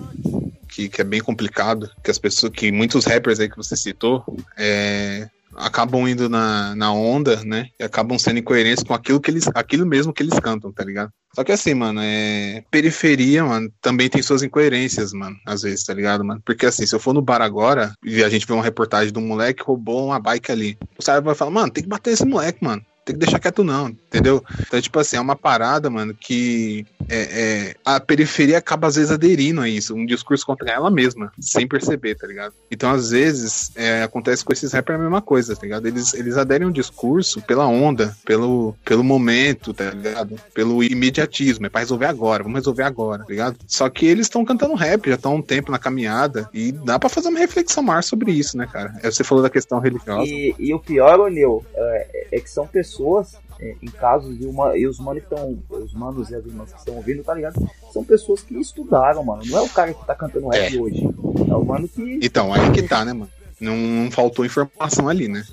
Que, 0.68 0.88
que 0.88 1.02
é 1.02 1.04
bem 1.04 1.22
complicado, 1.22 1.90
que 2.04 2.12
as 2.12 2.20
pessoas, 2.20 2.52
que 2.52 2.72
muitos 2.72 3.06
rappers 3.06 3.40
aí 3.40 3.50
que 3.50 3.58
você 3.58 3.76
citou, 3.76 4.24
é, 4.56 5.28
acabam 5.60 6.07
indo 6.07 6.30
na, 6.30 6.74
na 6.76 6.91
onda, 6.91 7.43
né? 7.43 7.68
E 7.80 7.84
acabam 7.84 8.18
sendo 8.18 8.39
incoerentes 8.39 8.84
com 8.84 8.93
aquilo 8.93 9.20
que 9.20 9.30
eles, 9.30 9.47
aquilo 9.53 9.86
mesmo 9.86 10.14
que 10.14 10.24
eles 10.24 10.39
cantam, 10.39 10.72
tá 10.72 10.84
ligado? 10.84 11.12
Só 11.36 11.43
que 11.43 11.51
assim, 11.51 11.74
mano, 11.74 11.99
é. 12.01 12.64
Periferia, 12.72 13.43
mano, 13.43 13.70
também 13.82 14.10
tem 14.10 14.22
suas 14.22 14.41
incoerências, 14.41 15.14
mano, 15.14 15.36
às 15.45 15.62
vezes, 15.62 15.84
tá 15.84 15.93
ligado, 15.93 16.24
mano? 16.24 16.41
Porque 16.43 16.66
assim, 16.66 16.86
se 16.86 16.95
eu 16.95 16.99
for 16.99 17.14
no 17.14 17.22
bar 17.22 17.41
agora 17.41 17.93
e 18.03 18.24
a 18.24 18.30
gente 18.30 18.47
vê 18.47 18.53
uma 18.53 18.64
reportagem 18.64 19.12
de 19.12 19.20
um 19.20 19.28
moleque 19.28 19.62
que 19.62 19.68
roubou 19.68 20.07
uma 20.07 20.20
bike 20.20 20.51
ali, 20.51 20.78
o 20.97 21.03
cara 21.03 21.22
vai 21.22 21.36
falar, 21.36 21.51
mano, 21.51 21.72
tem 21.72 21.84
que 21.84 21.89
bater 21.89 22.12
esse 22.12 22.26
moleque, 22.26 22.64
mano 22.64 22.84
tem 23.10 23.16
que 23.16 23.26
deixar 23.26 23.39
quieto 23.39 23.64
não, 23.64 23.91
entendeu? 24.10 24.43
Então, 24.60 24.82
tipo 24.82 24.99
assim, 24.99 25.16
é 25.16 25.22
uma 25.22 25.36
parada, 25.36 25.89
mano, 25.89 26.14
que 26.14 26.86
é, 27.07 27.22
é, 27.22 27.76
a 27.86 27.99
periferia 27.99 28.57
acaba 28.57 28.88
às 28.88 28.95
vezes 28.95 29.12
aderindo 29.12 29.62
a 29.62 29.70
isso, 29.70 29.95
um 29.95 30.05
discurso 30.05 30.45
contra 30.45 30.72
ela 30.72 30.89
mesma, 30.89 31.32
sem 31.39 31.68
perceber, 31.68 32.16
tá 32.16 32.28
ligado? 32.28 32.53
Então, 32.72 32.91
às 32.91 33.12
vezes, 33.12 33.72
é, 33.76 34.03
acontece 34.03 34.43
com 34.43 34.51
esses 34.51 34.74
rappers 34.74 34.99
a 34.99 35.03
mesma 35.03 35.22
coisa, 35.22 35.55
tá 35.55 35.62
ligado? 35.62 35.88
Eles, 35.88 36.14
eles 36.14 36.38
aderem 36.38 36.68
um 36.68 36.72
discurso 36.72 37.41
pela 37.41 37.68
onda, 37.68 38.16
pelo, 38.26 38.76
pelo 38.84 39.03
momento, 39.03 39.74
tá 39.74 39.91
ligado? 39.91 40.36
Pelo 40.53 40.84
imediatismo, 40.84 41.68
é 41.68 41.70
pra 41.70 41.82
resolver 41.82 42.07
agora, 42.07 42.43
vamos 42.43 42.57
resolver 42.60 42.84
agora, 42.84 43.24
tá 43.24 43.30
ligado? 43.30 43.57
Só 43.68 43.89
que 43.89 44.05
eles 44.05 44.26
estão 44.26 44.43
cantando 44.43 44.74
rap, 44.74 45.07
já 45.07 45.16
estão 45.16 45.36
um 45.36 45.41
tempo 45.41 45.72
na 45.72 45.78
caminhada, 45.78 46.49
e 46.51 46.72
dá 46.72 46.97
pra 46.97 47.10
fazer 47.10 47.30
uma 47.30 47.39
reflexão 47.39 47.84
maior 47.84 48.01
sobre 48.01 48.32
isso, 48.32 48.57
né, 48.57 48.68
cara? 48.72 48.93
É, 49.03 49.12
você 49.12 49.24
falou 49.24 49.43
da 49.43 49.49
questão 49.49 49.80
religiosa. 49.80 50.28
E, 50.28 50.55
e 50.57 50.74
o 50.74 50.80
pior, 50.80 51.20
O'Neill, 51.20 51.64
é, 51.76 52.28
é 52.32 52.39
que 52.39 52.49
são 52.49 52.66
pessoas 52.66 53.38
é, 53.60 53.76
em 53.82 53.88
casos 53.88 54.39
e, 54.39 54.45
uma, 54.45 54.78
e 54.78 54.88
os 54.88 54.99
manos 54.99 55.22
estão. 55.24 55.60
Os 55.70 55.93
manos 55.93 56.30
e 56.30 56.36
as 56.36 56.45
irmãs 56.45 56.72
que 56.72 56.80
estão 56.80 56.95
ouvindo, 56.95 57.24
tá 57.24 57.34
ligado? 57.34 57.55
São 57.91 58.03
pessoas 58.03 58.41
que 58.41 58.55
estudaram, 58.60 59.24
mano. 59.24 59.43
Não 59.45 59.60
é 59.60 59.62
o 59.62 59.70
cara 59.70 59.93
que 59.93 60.05
tá 60.05 60.16
cantando 60.16 60.47
rap 60.47 60.76
É. 60.76 60.80
hoje. 60.80 61.03
É 61.49 61.55
o 61.55 61.66
mano 61.66 61.88
que. 61.88 62.20
Então, 62.22 62.53
aí 62.53 62.72
que 62.72 62.84
tá, 62.84 63.03
né, 63.03 63.14
mano? 63.14 63.30
Não, 63.60 63.76
não 63.76 64.12
faltou 64.12 64.45
informação 64.45 65.10
ali, 65.10 65.28
né? 65.28 65.43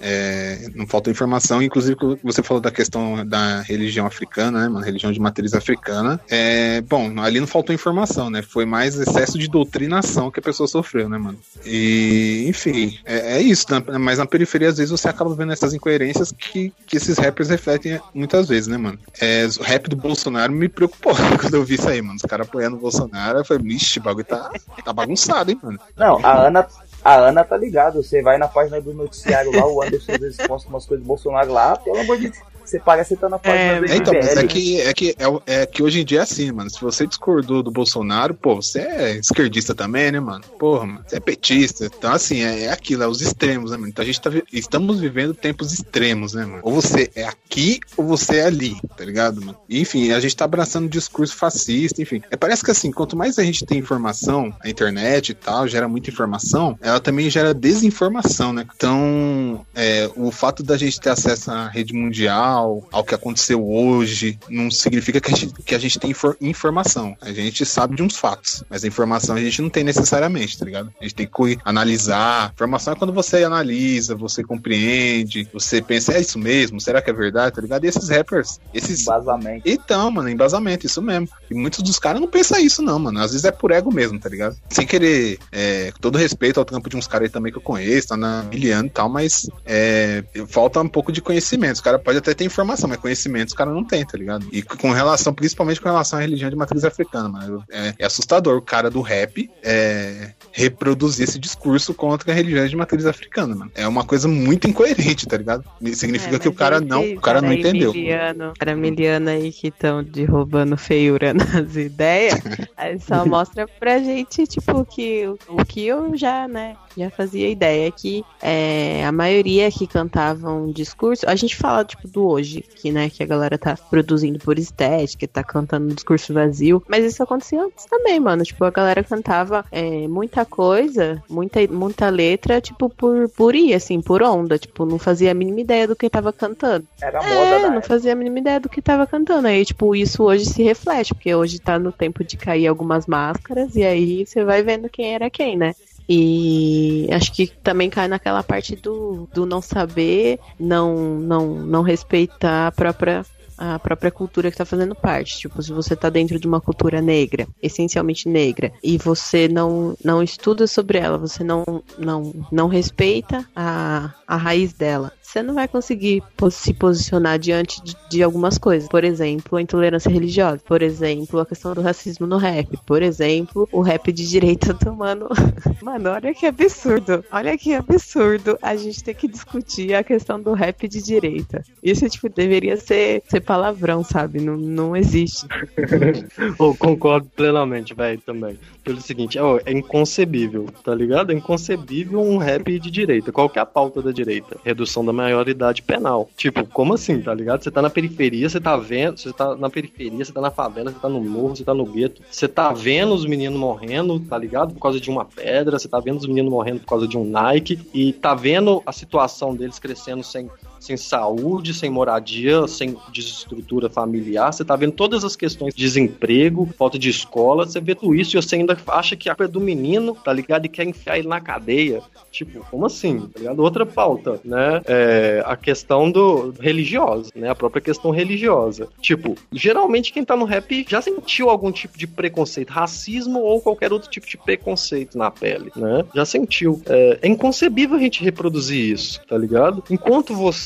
É, 0.00 0.68
não 0.74 0.86
faltou 0.86 1.10
informação, 1.10 1.62
inclusive 1.62 1.96
você 2.22 2.42
falou 2.42 2.60
da 2.60 2.70
questão 2.70 3.26
da 3.26 3.62
religião 3.62 4.06
africana, 4.06 4.60
né, 4.60 4.68
mano? 4.68 4.84
Religião 4.84 5.12
de 5.12 5.20
matriz 5.20 5.54
africana. 5.54 6.20
É, 6.28 6.80
bom, 6.82 7.20
ali 7.20 7.40
não 7.40 7.46
faltou 7.46 7.74
informação, 7.74 8.30
né? 8.30 8.42
Foi 8.42 8.64
mais 8.64 8.98
excesso 8.98 9.38
de 9.38 9.48
doutrinação 9.48 10.30
que 10.30 10.40
a 10.40 10.42
pessoa 10.42 10.66
sofreu, 10.66 11.08
né, 11.08 11.18
mano? 11.18 11.38
E, 11.64 12.44
enfim, 12.48 12.98
é, 13.04 13.36
é 13.36 13.40
isso. 13.40 13.66
né? 13.70 13.98
Mas 13.98 14.18
na 14.18 14.26
periferia, 14.26 14.68
às 14.68 14.76
vezes, 14.76 14.90
você 14.90 15.08
acaba 15.08 15.34
vendo 15.34 15.52
essas 15.52 15.74
incoerências 15.74 16.32
que, 16.32 16.72
que 16.86 16.96
esses 16.96 17.18
rappers 17.18 17.48
refletem 17.48 18.00
muitas 18.14 18.48
vezes, 18.48 18.68
né, 18.68 18.76
mano? 18.76 18.98
É, 19.20 19.46
o 19.58 19.62
rap 19.62 19.88
do 19.88 19.96
Bolsonaro 19.96 20.52
me 20.52 20.68
preocupou 20.68 21.14
quando 21.40 21.54
eu 21.54 21.64
vi 21.64 21.74
isso 21.74 21.88
aí, 21.88 22.00
mano. 22.02 22.16
Os 22.16 22.22
caras 22.22 22.46
apoiando 22.46 22.76
o 22.76 22.80
Bolsonaro, 22.80 23.38
eu 23.38 23.44
falei, 23.44 23.62
vixe, 23.62 23.98
o 23.98 24.02
bagulho 24.02 24.24
tá, 24.24 24.50
tá 24.84 24.92
bagunçado, 24.92 25.50
hein, 25.50 25.58
mano? 25.62 25.78
Não, 25.96 26.24
a 26.24 26.46
Ana. 26.46 26.66
A 27.06 27.14
Ana 27.14 27.44
tá 27.44 27.56
ligado, 27.56 28.02
você 28.02 28.20
vai 28.20 28.36
na 28.36 28.48
página 28.48 28.80
do 28.80 28.92
noticiário 28.92 29.52
lá, 29.56 29.64
o 29.64 29.80
Anderson 29.80 30.10
às 30.10 30.18
vezes 30.18 30.44
posta 30.44 30.68
umas 30.68 30.84
coisas 30.84 31.06
do 31.06 31.06
Bolsonaro 31.06 31.52
lá, 31.52 31.76
pelo 31.76 32.00
amor 32.00 32.16
de 32.16 32.30
Deus, 32.30 32.42
você 32.70 32.78
parece 32.78 33.14
que 33.14 33.20
tá 33.20 33.28
na 33.28 33.38
página 33.38 33.80
do 33.80 33.86
É, 33.86 33.96
então, 33.96 34.14
mas 34.14 34.36
é 34.36 34.46
que, 34.46 34.80
é, 34.80 34.92
que, 34.94 35.16
é, 35.46 35.60
é 35.60 35.66
que 35.66 35.82
hoje 35.82 36.00
em 36.00 36.04
dia 36.04 36.20
é 36.20 36.22
assim, 36.22 36.50
mano. 36.52 36.70
Se 36.70 36.80
você 36.80 37.06
discordou 37.06 37.62
do 37.62 37.70
Bolsonaro, 37.70 38.34
pô, 38.34 38.56
você 38.56 38.80
é 38.80 39.18
esquerdista 39.18 39.74
também, 39.74 40.10
né, 40.12 40.20
mano? 40.20 40.44
Porra, 40.58 40.86
mano, 40.86 41.04
você 41.06 41.16
é 41.16 41.20
petista. 41.20 41.86
Então, 41.86 42.12
assim, 42.12 42.42
é, 42.42 42.64
é 42.64 42.72
aquilo, 42.72 43.02
é 43.02 43.08
os 43.08 43.20
extremos, 43.20 43.70
né, 43.70 43.76
mano? 43.76 43.88
Então 43.88 44.02
a 44.02 44.06
gente 44.06 44.20
tá, 44.20 44.30
vi- 44.30 44.44
estamos 44.52 45.00
vivendo 45.00 45.34
tempos 45.34 45.72
extremos, 45.72 46.34
né, 46.34 46.44
mano? 46.44 46.60
Ou 46.62 46.72
você 46.72 47.10
é 47.14 47.24
aqui 47.24 47.80
ou 47.96 48.04
você 48.06 48.36
é 48.38 48.46
ali, 48.46 48.76
tá 48.96 49.04
ligado, 49.04 49.40
mano? 49.40 49.56
Enfim, 49.68 50.12
a 50.12 50.20
gente 50.20 50.36
tá 50.36 50.44
abraçando 50.44 50.84
um 50.84 50.88
discurso 50.88 51.34
fascista, 51.36 52.00
enfim. 52.02 52.22
É, 52.30 52.36
parece 52.36 52.64
que 52.64 52.70
assim, 52.70 52.90
quanto 52.90 53.16
mais 53.16 53.38
a 53.38 53.44
gente 53.44 53.64
tem 53.64 53.78
informação, 53.78 54.54
a 54.60 54.68
internet 54.68 55.30
e 55.30 55.34
tal, 55.34 55.66
gera 55.68 55.88
muita 55.88 56.10
informação, 56.10 56.78
ela 56.80 57.00
também 57.00 57.28
gera 57.30 57.54
desinformação, 57.54 58.52
né? 58.52 58.66
Então, 58.76 59.64
é, 59.74 60.10
o 60.16 60.30
fato 60.30 60.62
da 60.62 60.76
gente 60.76 61.00
ter 61.00 61.10
acesso 61.10 61.50
à 61.50 61.68
rede 61.68 61.92
mundial, 61.92 62.55
ao 62.56 63.04
que 63.04 63.14
aconteceu 63.14 63.66
hoje, 63.66 64.38
não 64.48 64.70
significa 64.70 65.20
que 65.20 65.32
a 65.32 65.36
gente, 65.36 65.54
que 65.62 65.74
a 65.74 65.78
gente 65.78 65.98
tem 65.98 66.10
infor- 66.10 66.36
informação. 66.40 67.16
A 67.20 67.32
gente 67.32 67.64
sabe 67.64 67.96
de 67.96 68.02
uns 68.02 68.16
fatos, 68.16 68.64
mas 68.68 68.84
a 68.84 68.88
informação 68.88 69.36
a 69.36 69.40
gente 69.40 69.60
não 69.62 69.70
tem 69.70 69.84
necessariamente, 69.84 70.58
tá 70.58 70.64
ligado? 70.64 70.92
A 71.00 71.04
gente 71.04 71.14
tem 71.14 71.26
que 71.26 71.58
analisar. 71.64 72.52
Informação 72.54 72.92
é 72.92 72.96
quando 72.96 73.12
você 73.12 73.44
analisa, 73.44 74.14
você 74.14 74.42
compreende, 74.42 75.48
você 75.52 75.80
pensa, 75.82 76.12
é 76.14 76.20
isso 76.20 76.38
mesmo? 76.38 76.80
Será 76.80 77.00
que 77.02 77.10
é 77.10 77.12
verdade? 77.12 77.54
Tá 77.54 77.62
ligado? 77.62 77.84
E 77.84 77.88
esses 77.88 78.08
rappers, 78.08 78.60
esses. 78.72 79.02
Embasamento. 79.02 79.62
Então, 79.64 80.10
mano, 80.10 80.28
embasamento, 80.28 80.86
isso 80.86 81.02
mesmo. 81.02 81.28
E 81.50 81.54
muitos 81.54 81.82
dos 81.82 81.98
caras 81.98 82.20
não 82.20 82.28
pensam 82.28 82.58
isso, 82.58 82.82
não, 82.82 82.98
mano. 82.98 83.20
Às 83.20 83.32
vezes 83.32 83.44
é 83.44 83.50
por 83.50 83.70
ego 83.70 83.92
mesmo, 83.92 84.18
tá 84.18 84.28
ligado? 84.28 84.56
Sem 84.68 84.86
querer, 84.86 85.38
é, 85.52 85.90
com 85.92 86.00
todo 86.00 86.18
respeito 86.18 86.58
ao 86.58 86.64
trampo 86.64 86.88
de 86.88 86.96
uns 86.96 87.06
caras 87.06 87.26
aí 87.26 87.32
também 87.32 87.52
que 87.52 87.58
eu 87.58 87.62
conheço, 87.62 88.08
tá 88.08 88.16
na 88.16 88.42
miliano 88.44 88.86
e 88.86 88.90
tal, 88.90 89.08
mas 89.08 89.48
é, 89.64 90.24
falta 90.48 90.80
um 90.80 90.88
pouco 90.88 91.12
de 91.12 91.20
conhecimento. 91.20 91.76
Os 91.76 91.80
caras 91.80 92.02
podem 92.02 92.18
até 92.18 92.34
ter 92.34 92.44
tem 92.46 92.52
informação, 92.52 92.88
mas 92.88 92.98
conhecimento 92.98 93.48
os 93.48 93.54
caras 93.54 93.74
não 93.74 93.84
têm, 93.84 94.04
tá 94.04 94.16
ligado? 94.16 94.46
E 94.52 94.62
com 94.62 94.92
relação, 94.92 95.34
principalmente 95.34 95.80
com 95.80 95.88
relação 95.88 96.18
à 96.18 96.22
religião 96.22 96.48
de 96.48 96.56
matriz 96.56 96.84
africana, 96.84 97.28
mano. 97.28 97.64
É, 97.70 97.94
é 97.98 98.06
assustador 98.06 98.56
o 98.56 98.62
cara 98.62 98.88
do 98.88 99.00
rap 99.00 99.50
é, 99.62 100.30
reproduzir 100.52 101.24
esse 101.24 101.38
discurso 101.38 101.92
contra 101.92 102.30
a 102.30 102.34
religião 102.34 102.66
de 102.66 102.76
matriz 102.76 103.04
africana, 103.04 103.54
mano. 103.54 103.70
É 103.74 103.86
uma 103.86 104.04
coisa 104.04 104.28
muito 104.28 104.68
incoerente, 104.68 105.26
tá 105.26 105.36
ligado? 105.36 105.64
Significa 105.92 106.36
É, 106.36 106.38
que 106.38 106.48
o 106.48 106.54
cara 106.54 106.80
não, 106.80 107.02
o 107.02 107.20
cara 107.20 107.42
não 107.42 107.52
entendeu. 107.52 107.92
Miliano, 107.92 108.52
cara 108.58 108.76
miliano 108.76 109.28
aí 109.28 109.52
que 109.52 109.68
estão 109.68 110.02
derrubando 110.02 110.76
feiura 110.76 111.34
nas 111.34 111.74
ideias, 111.76 112.40
aí 112.76 112.98
só 113.00 113.24
mostra 113.26 113.66
pra 113.78 113.98
gente, 113.98 114.46
tipo, 114.46 114.84
que 114.84 115.26
o, 115.26 115.38
o 115.48 115.64
que 115.64 115.86
eu 115.86 116.16
já, 116.16 116.46
né, 116.46 116.76
já 116.96 117.10
fazia 117.10 117.48
ideia, 117.48 117.90
que 117.90 118.24
é, 118.40 119.04
a 119.04 119.12
maioria 119.12 119.70
que 119.70 119.86
cantavam 119.86 120.70
discurso, 120.70 121.28
a 121.28 121.34
gente 121.34 121.56
fala, 121.56 121.84
tipo, 121.84 122.08
do 122.08 122.35
hoje, 122.36 122.64
que, 122.76 122.92
né, 122.92 123.10
que 123.10 123.22
a 123.22 123.26
galera 123.26 123.58
tá 123.58 123.76
produzindo 123.90 124.38
por 124.38 124.58
estética, 124.58 125.26
tá 125.26 125.42
cantando 125.42 125.86
um 125.86 125.94
discurso 125.94 126.32
vazio, 126.32 126.82
mas 126.88 127.04
isso 127.04 127.22
acontecia 127.22 127.62
antes 127.62 127.84
também, 127.86 128.20
mano, 128.20 128.44
tipo, 128.44 128.64
a 128.64 128.70
galera 128.70 129.02
cantava 129.02 129.64
é, 129.72 130.06
muita 130.06 130.44
coisa, 130.44 131.22
muita, 131.28 131.60
muita 131.68 132.08
letra, 132.08 132.60
tipo, 132.60 132.88
por, 132.88 133.28
por 133.30 133.54
ir, 133.54 133.74
assim, 133.74 134.00
por 134.00 134.22
onda, 134.22 134.58
tipo, 134.58 134.84
não 134.84 134.98
fazia 134.98 135.30
a 135.30 135.34
mínima 135.34 135.60
ideia 135.60 135.86
do 135.86 135.96
que 135.96 136.08
tava 136.10 136.32
cantando. 136.32 136.86
Era 137.00 137.22
moda 137.22 137.66
É, 137.66 137.70
não 137.70 137.82
fazia 137.82 138.12
a 138.12 138.16
mínima 138.16 138.38
ideia 138.38 138.60
do 138.60 138.68
que 138.68 138.82
tava 138.82 139.06
cantando. 139.06 139.48
Aí, 139.48 139.64
tipo, 139.64 139.94
isso 139.94 140.22
hoje 140.22 140.44
se 140.44 140.62
reflete, 140.62 141.14
porque 141.14 141.34
hoje 141.34 141.58
tá 141.58 141.78
no 141.78 141.92
tempo 141.92 142.24
de 142.24 142.36
cair 142.36 142.66
algumas 142.66 143.06
máscaras, 143.06 143.74
e 143.76 143.84
aí 143.84 144.26
você 144.26 144.44
vai 144.44 144.62
vendo 144.62 144.88
quem 144.88 145.14
era 145.14 145.30
quem, 145.30 145.56
né? 145.56 145.74
E 146.08 147.08
acho 147.12 147.32
que 147.32 147.46
também 147.46 147.90
cai 147.90 148.06
naquela 148.06 148.42
parte 148.42 148.76
do, 148.76 149.28
do 149.32 149.44
não 149.44 149.60
saber, 149.60 150.38
não, 150.58 151.18
não, 151.18 151.46
não 151.66 151.82
respeitar 151.82 152.68
a 152.68 152.72
própria 152.72 153.24
a 153.58 153.78
própria 153.78 154.10
cultura 154.10 154.50
que 154.50 154.56
tá 154.56 154.64
fazendo 154.64 154.94
parte. 154.94 155.38
Tipo, 155.38 155.62
se 155.62 155.72
você 155.72 155.96
tá 155.96 156.10
dentro 156.10 156.38
de 156.38 156.46
uma 156.46 156.60
cultura 156.60 157.00
negra, 157.00 157.46
essencialmente 157.62 158.28
negra, 158.28 158.72
e 158.82 158.98
você 158.98 159.48
não, 159.48 159.96
não 160.04 160.22
estuda 160.22 160.66
sobre 160.66 160.98
ela, 160.98 161.16
você 161.16 161.42
não, 161.42 161.64
não, 161.98 162.34
não 162.52 162.68
respeita 162.68 163.46
a, 163.54 164.12
a 164.26 164.36
raiz 164.36 164.72
dela, 164.72 165.12
você 165.26 165.42
não 165.42 165.54
vai 165.54 165.66
conseguir 165.66 166.22
se 166.50 166.72
posicionar 166.72 167.36
diante 167.36 167.82
de, 167.82 167.96
de 168.08 168.22
algumas 168.22 168.58
coisas. 168.58 168.88
Por 168.88 169.02
exemplo, 169.02 169.58
a 169.58 169.62
intolerância 169.62 170.08
religiosa. 170.08 170.62
Por 170.64 170.82
exemplo, 170.82 171.40
a 171.40 171.46
questão 171.46 171.74
do 171.74 171.82
racismo 171.82 172.26
no 172.26 172.36
rap. 172.36 172.78
Por 172.86 173.02
exemplo, 173.02 173.68
o 173.72 173.80
rap 173.80 174.12
de 174.12 174.26
direita 174.26 174.72
tomando. 174.78 175.28
Mano, 175.82 176.10
olha 176.10 176.32
que 176.32 176.46
absurdo. 176.46 177.24
Olha 177.32 177.58
que 177.58 177.74
absurdo 177.74 178.56
a 178.62 178.76
gente 178.76 179.02
ter 179.02 179.14
que 179.14 179.26
discutir 179.26 179.94
a 179.94 180.04
questão 180.04 180.40
do 180.40 180.52
rap 180.52 180.86
de 180.86 181.02
direita. 181.02 181.64
Isso, 181.82 182.08
tipo, 182.08 182.28
deveria 182.28 182.76
ser, 182.76 183.22
ser 183.28 183.40
palavrão, 183.40 184.04
sabe? 184.04 184.40
Não, 184.40 184.56
não 184.56 184.96
existe. 184.96 185.46
Eu 186.58 186.74
concordo 186.76 187.28
plenamente, 187.34 187.94
velho, 187.94 188.20
também. 188.20 188.58
Pelo 188.84 189.00
seguinte, 189.00 189.38
ó, 189.38 189.58
é 189.66 189.72
inconcebível, 189.72 190.66
tá 190.84 190.94
ligado? 190.94 191.32
É 191.32 191.34
inconcebível 191.34 192.20
um 192.20 192.36
rap 192.36 192.78
de 192.78 192.90
direita. 192.90 193.32
Qual 193.32 193.50
que 193.50 193.58
é 193.58 193.62
a 193.62 193.66
pauta 193.66 194.00
da 194.00 194.12
direita? 194.12 194.56
Redução 194.64 195.04
da 195.04 195.15
maioridade 195.16 195.82
penal. 195.82 196.28
Tipo, 196.36 196.66
como 196.66 196.94
assim, 196.94 197.20
tá 197.20 197.34
ligado? 197.34 197.62
Você 197.62 197.70
tá 197.70 197.82
na 197.82 197.90
periferia, 197.90 198.48
você 198.48 198.60
tá 198.60 198.76
vendo, 198.76 199.18
você 199.18 199.32
tá 199.32 199.56
na 199.56 199.70
periferia, 199.70 200.24
você 200.24 200.32
tá 200.32 200.40
na 200.40 200.50
favela, 200.50 200.90
você 200.90 200.98
tá 200.98 201.08
no 201.08 201.20
morro, 201.20 201.56
você 201.56 201.64
tá 201.64 201.74
no 201.74 201.84
gueto. 201.84 202.22
Você 202.30 202.46
tá 202.46 202.72
vendo 202.72 203.14
os 203.14 203.24
meninos 203.24 203.58
morrendo, 203.58 204.20
tá 204.20 204.38
ligado? 204.38 204.74
Por 204.74 204.80
causa 204.80 205.00
de 205.00 205.10
uma 205.10 205.24
pedra, 205.24 205.78
você 205.78 205.88
tá 205.88 205.98
vendo 205.98 206.18
os 206.18 206.26
meninos 206.26 206.50
morrendo 206.50 206.80
por 206.80 206.86
causa 206.86 207.08
de 207.08 207.16
um 207.16 207.24
Nike 207.24 207.80
e 207.92 208.12
tá 208.12 208.34
vendo 208.34 208.82
a 208.86 208.92
situação 208.92 209.54
deles 209.54 209.78
crescendo 209.78 210.22
sem 210.22 210.48
sem 210.78 210.96
saúde, 210.96 211.74
sem 211.74 211.90
moradia, 211.90 212.66
sem 212.68 212.96
desestrutura 213.12 213.88
familiar, 213.88 214.52
você 214.52 214.64
tá 214.64 214.76
vendo 214.76 214.92
todas 214.92 215.24
as 215.24 215.36
questões 215.36 215.74
de 215.74 215.80
desemprego, 215.80 216.68
falta 216.78 216.98
de 216.98 217.08
escola, 217.08 217.66
você 217.66 217.80
vê 217.80 217.94
tudo 217.94 218.14
isso 218.14 218.36
e 218.36 218.42
você 218.42 218.56
ainda 218.56 218.76
acha 218.88 219.16
que 219.16 219.28
a 219.28 219.34
culpa 219.34 219.44
é 219.44 219.48
do 219.48 219.60
menino, 219.60 220.14
tá 220.14 220.32
ligado? 220.32 220.66
E 220.66 220.68
quer 220.68 220.84
enfiar 220.84 221.18
ele 221.18 221.28
na 221.28 221.40
cadeia. 221.40 222.02
Tipo, 222.30 222.64
como 222.70 222.86
assim? 222.86 223.20
Tá 223.28 223.40
ligado? 223.40 223.60
Outra 223.60 223.86
pauta, 223.86 224.40
né? 224.44 224.82
É 224.86 225.42
a 225.46 225.56
questão 225.56 226.10
do 226.10 226.54
religiosa, 226.58 227.30
né? 227.34 227.48
A 227.50 227.54
própria 227.54 227.82
questão 227.82 228.10
religiosa. 228.10 228.88
Tipo, 229.00 229.36
geralmente 229.52 230.12
quem 230.12 230.24
tá 230.24 230.36
no 230.36 230.44
rap 230.44 230.86
já 230.88 231.00
sentiu 231.00 231.48
algum 231.48 231.70
tipo 231.72 231.96
de 231.96 232.06
preconceito, 232.06 232.70
racismo 232.70 233.40
ou 233.40 233.60
qualquer 233.60 233.92
outro 233.92 234.10
tipo 234.10 234.26
de 234.26 234.36
preconceito 234.36 235.16
na 235.16 235.30
pele, 235.30 235.70
né? 235.76 236.04
Já 236.14 236.24
sentiu. 236.24 236.80
É, 236.86 237.18
é 237.22 237.28
inconcebível 237.28 237.96
a 237.96 238.00
gente 238.00 238.22
reproduzir 238.22 238.92
isso, 238.92 239.20
tá 239.26 239.36
ligado? 239.36 239.82
Enquanto 239.90 240.34
você 240.34 240.65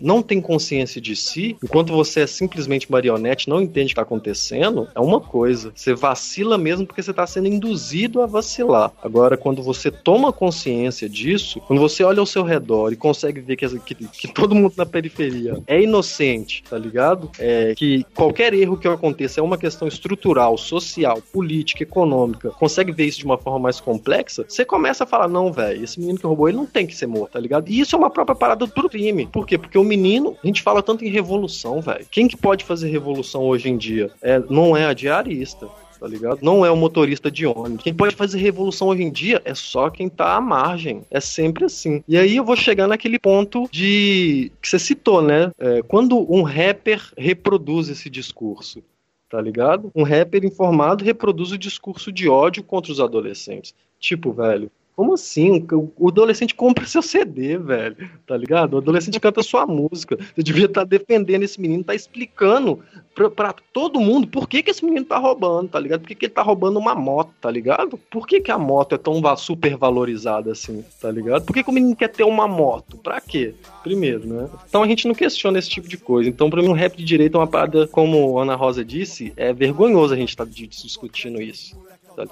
não 0.00 0.22
tem 0.22 0.40
consciência 0.40 1.00
de 1.00 1.14
si, 1.14 1.56
enquanto 1.62 1.92
você 1.92 2.20
é 2.20 2.26
simplesmente 2.26 2.90
marionete, 2.90 3.48
não 3.48 3.60
entende 3.60 3.86
o 3.86 3.88
que 3.88 3.94
tá 3.94 4.02
acontecendo, 4.02 4.88
é 4.94 5.00
uma 5.00 5.20
coisa. 5.20 5.72
Você 5.74 5.94
vacila 5.94 6.56
mesmo 6.56 6.86
porque 6.86 7.02
você 7.02 7.12
tá 7.12 7.26
sendo 7.26 7.48
induzido 7.48 8.22
a 8.22 8.26
vacilar. 8.26 8.92
Agora, 9.02 9.36
quando 9.36 9.62
você 9.62 9.90
toma 9.90 10.32
consciência 10.32 11.08
disso, 11.08 11.60
quando 11.60 11.80
você 11.80 12.02
olha 12.02 12.20
ao 12.20 12.26
seu 12.26 12.42
redor 12.42 12.92
e 12.92 12.96
consegue 12.96 13.40
ver 13.40 13.56
que, 13.56 13.68
que, 13.80 13.94
que 13.94 14.28
todo 14.28 14.54
mundo 14.54 14.74
na 14.76 14.86
periferia 14.86 15.58
é 15.66 15.80
inocente, 15.80 16.62
tá 16.68 16.78
ligado? 16.78 17.30
É, 17.38 17.74
que 17.74 18.04
qualquer 18.14 18.54
erro 18.54 18.76
que 18.76 18.88
aconteça 18.88 19.40
é 19.40 19.42
uma 19.42 19.58
questão 19.58 19.86
estrutural, 19.88 20.56
social, 20.56 21.20
política, 21.32 21.82
econômica, 21.82 22.50
consegue 22.50 22.92
ver 22.92 23.06
isso 23.06 23.18
de 23.18 23.24
uma 23.24 23.38
forma 23.38 23.58
mais 23.58 23.80
complexa, 23.80 24.44
você 24.48 24.64
começa 24.64 25.04
a 25.04 25.06
falar, 25.06 25.28
não, 25.28 25.52
velho, 25.52 25.82
esse 25.82 25.98
menino 25.98 26.18
que 26.18 26.26
roubou, 26.26 26.48
ele 26.48 26.56
não 26.56 26.66
tem 26.66 26.86
que 26.86 26.96
ser 26.96 27.06
morto, 27.06 27.32
tá 27.32 27.40
ligado? 27.40 27.68
E 27.68 27.80
isso 27.80 27.94
é 27.94 27.98
uma 27.98 28.10
própria 28.10 28.34
parada 28.34 28.66
do 28.66 28.88
crime. 28.88 29.28
Por 29.36 29.46
quê? 29.46 29.58
Porque 29.58 29.76
o 29.76 29.84
menino, 29.84 30.34
a 30.42 30.46
gente 30.46 30.62
fala 30.62 30.82
tanto 30.82 31.04
em 31.04 31.10
revolução, 31.10 31.82
velho. 31.82 32.06
Quem 32.10 32.26
que 32.26 32.38
pode 32.38 32.64
fazer 32.64 32.88
revolução 32.88 33.42
hoje 33.42 33.68
em 33.68 33.76
dia? 33.76 34.10
É, 34.22 34.42
não 34.48 34.74
é 34.74 34.86
a 34.86 34.94
diarista 34.94 35.68
tá 35.98 36.06
ligado? 36.06 36.40
Não 36.42 36.64
é 36.64 36.70
o 36.70 36.76
motorista 36.76 37.30
de 37.30 37.46
ônibus. 37.46 37.82
Quem 37.82 37.94
pode 37.94 38.14
fazer 38.14 38.38
revolução 38.38 38.88
hoje 38.88 39.02
em 39.02 39.10
dia 39.10 39.40
é 39.46 39.54
só 39.54 39.88
quem 39.88 40.10
tá 40.10 40.36
à 40.36 40.40
margem. 40.42 41.02
É 41.10 41.20
sempre 41.20 41.64
assim. 41.64 42.04
E 42.06 42.18
aí 42.18 42.36
eu 42.36 42.44
vou 42.44 42.54
chegar 42.54 42.86
naquele 42.86 43.18
ponto 43.18 43.66
de 43.72 44.52
que 44.60 44.68
você 44.68 44.78
citou, 44.78 45.22
né? 45.22 45.50
É, 45.58 45.80
quando 45.82 46.30
um 46.30 46.42
rapper 46.42 47.02
reproduz 47.16 47.88
esse 47.88 48.10
discurso, 48.10 48.82
tá 49.28 49.40
ligado? 49.40 49.90
Um 49.94 50.02
rapper 50.02 50.44
informado 50.44 51.02
reproduz 51.02 51.50
o 51.50 51.58
discurso 51.58 52.12
de 52.12 52.28
ódio 52.28 52.62
contra 52.62 52.92
os 52.92 53.00
adolescentes. 53.00 53.74
Tipo, 53.98 54.32
velho, 54.32 54.70
como 54.96 55.12
assim? 55.12 55.66
O 55.98 56.08
adolescente 56.08 56.54
compra 56.54 56.86
seu 56.86 57.02
CD, 57.02 57.58
velho. 57.58 58.10
Tá 58.26 58.34
ligado? 58.34 58.74
O 58.74 58.78
adolescente 58.78 59.20
canta 59.20 59.42
sua 59.42 59.66
música. 59.68 60.16
Você 60.16 60.42
devia 60.42 60.64
estar 60.64 60.84
defendendo 60.84 61.42
esse 61.42 61.60
menino, 61.60 61.84
tá 61.84 61.94
explicando 61.94 62.82
pra, 63.14 63.30
pra, 63.30 63.54
todo 63.74 64.00
mundo 64.00 64.26
por 64.26 64.48
que, 64.48 64.62
que 64.62 64.70
esse 64.70 64.82
menino 64.82 65.04
tá 65.04 65.18
roubando, 65.18 65.68
tá 65.68 65.78
ligado? 65.78 66.00
Por 66.00 66.08
que, 66.08 66.14
que 66.14 66.24
ele 66.24 66.32
tá 66.32 66.40
roubando 66.40 66.78
uma 66.78 66.94
moto, 66.94 67.30
tá 67.40 67.50
ligado? 67.50 67.98
Por 68.10 68.26
que, 68.26 68.40
que 68.40 68.50
a 68.50 68.56
moto 68.56 68.94
é 68.94 68.98
tão 68.98 69.20
super 69.36 69.76
valorizada 69.76 70.52
assim, 70.52 70.82
tá 70.98 71.10
ligado? 71.10 71.44
Por 71.44 71.52
que, 71.52 71.62
que 71.62 71.70
o 71.70 71.72
menino 71.74 71.94
quer 71.94 72.08
ter 72.08 72.24
uma 72.24 72.48
moto? 72.48 72.96
Pra 72.96 73.20
quê? 73.20 73.54
Primeiro, 73.82 74.26
né? 74.26 74.48
Então 74.66 74.82
a 74.82 74.86
gente 74.86 75.06
não 75.06 75.14
questiona 75.14 75.58
esse 75.58 75.68
tipo 75.68 75.88
de 75.88 75.98
coisa. 75.98 76.30
Então, 76.30 76.48
pra 76.48 76.62
mim, 76.62 76.68
um 76.68 76.72
rap 76.72 76.96
de 76.96 77.04
direito 77.04 77.36
é 77.36 77.40
uma 77.40 77.46
parada, 77.46 77.86
como 77.86 78.38
Ana 78.38 78.54
Rosa 78.54 78.82
disse, 78.82 79.32
é 79.36 79.52
vergonhoso 79.52 80.14
a 80.14 80.16
gente 80.16 80.30
estar 80.30 80.46
tá 80.46 80.50
discutindo 80.50 81.40
isso. 81.42 81.76
Tá 82.16 82.24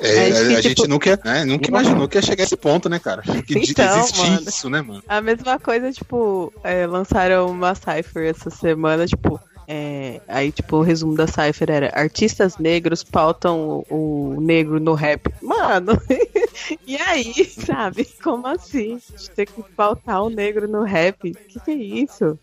é, 0.00 0.32
a, 0.32 0.58
a, 0.58 0.60
gente 0.62 0.88
nunca, 0.88 1.20
né, 1.22 1.44
nunca 1.44 1.68
imaginou 1.68 2.08
que 2.08 2.16
ia 2.16 2.22
chegar 2.22 2.44
a 2.44 2.46
esse 2.46 2.56
ponto, 2.56 2.88
né, 2.88 2.98
cara? 2.98 3.22
Que 3.46 3.58
então, 3.58 4.08
mano, 4.16 4.42
isso, 4.48 4.70
né, 4.70 4.80
mano? 4.80 5.02
A 5.06 5.20
mesma 5.20 5.58
coisa, 5.58 5.92
tipo, 5.92 6.50
é, 6.64 6.86
lançaram 6.86 7.50
uma 7.50 7.74
Cypher 7.74 8.30
essa 8.30 8.48
semana, 8.48 9.06
tipo, 9.06 9.38
é, 9.68 10.20
aí, 10.26 10.50
tipo, 10.50 10.78
o 10.78 10.82
resumo 10.82 11.14
da 11.14 11.26
Cypher 11.26 11.70
era 11.70 11.92
artistas 11.94 12.56
negros 12.56 13.04
pautam 13.04 13.84
o, 13.88 14.34
o 14.36 14.40
negro 14.40 14.80
no 14.80 14.94
rap. 14.94 15.32
Mano, 15.42 15.92
e 16.86 16.96
aí, 16.96 17.44
sabe? 17.44 18.04
Como 18.22 18.46
assim? 18.46 18.98
Ter 19.36 19.46
que 19.46 19.62
pautar 19.76 20.22
o 20.22 20.30
negro 20.30 20.66
no 20.66 20.82
rap? 20.82 21.32
Que 21.32 21.60
que 21.60 21.70
é 21.70 21.74
isso? 21.74 22.38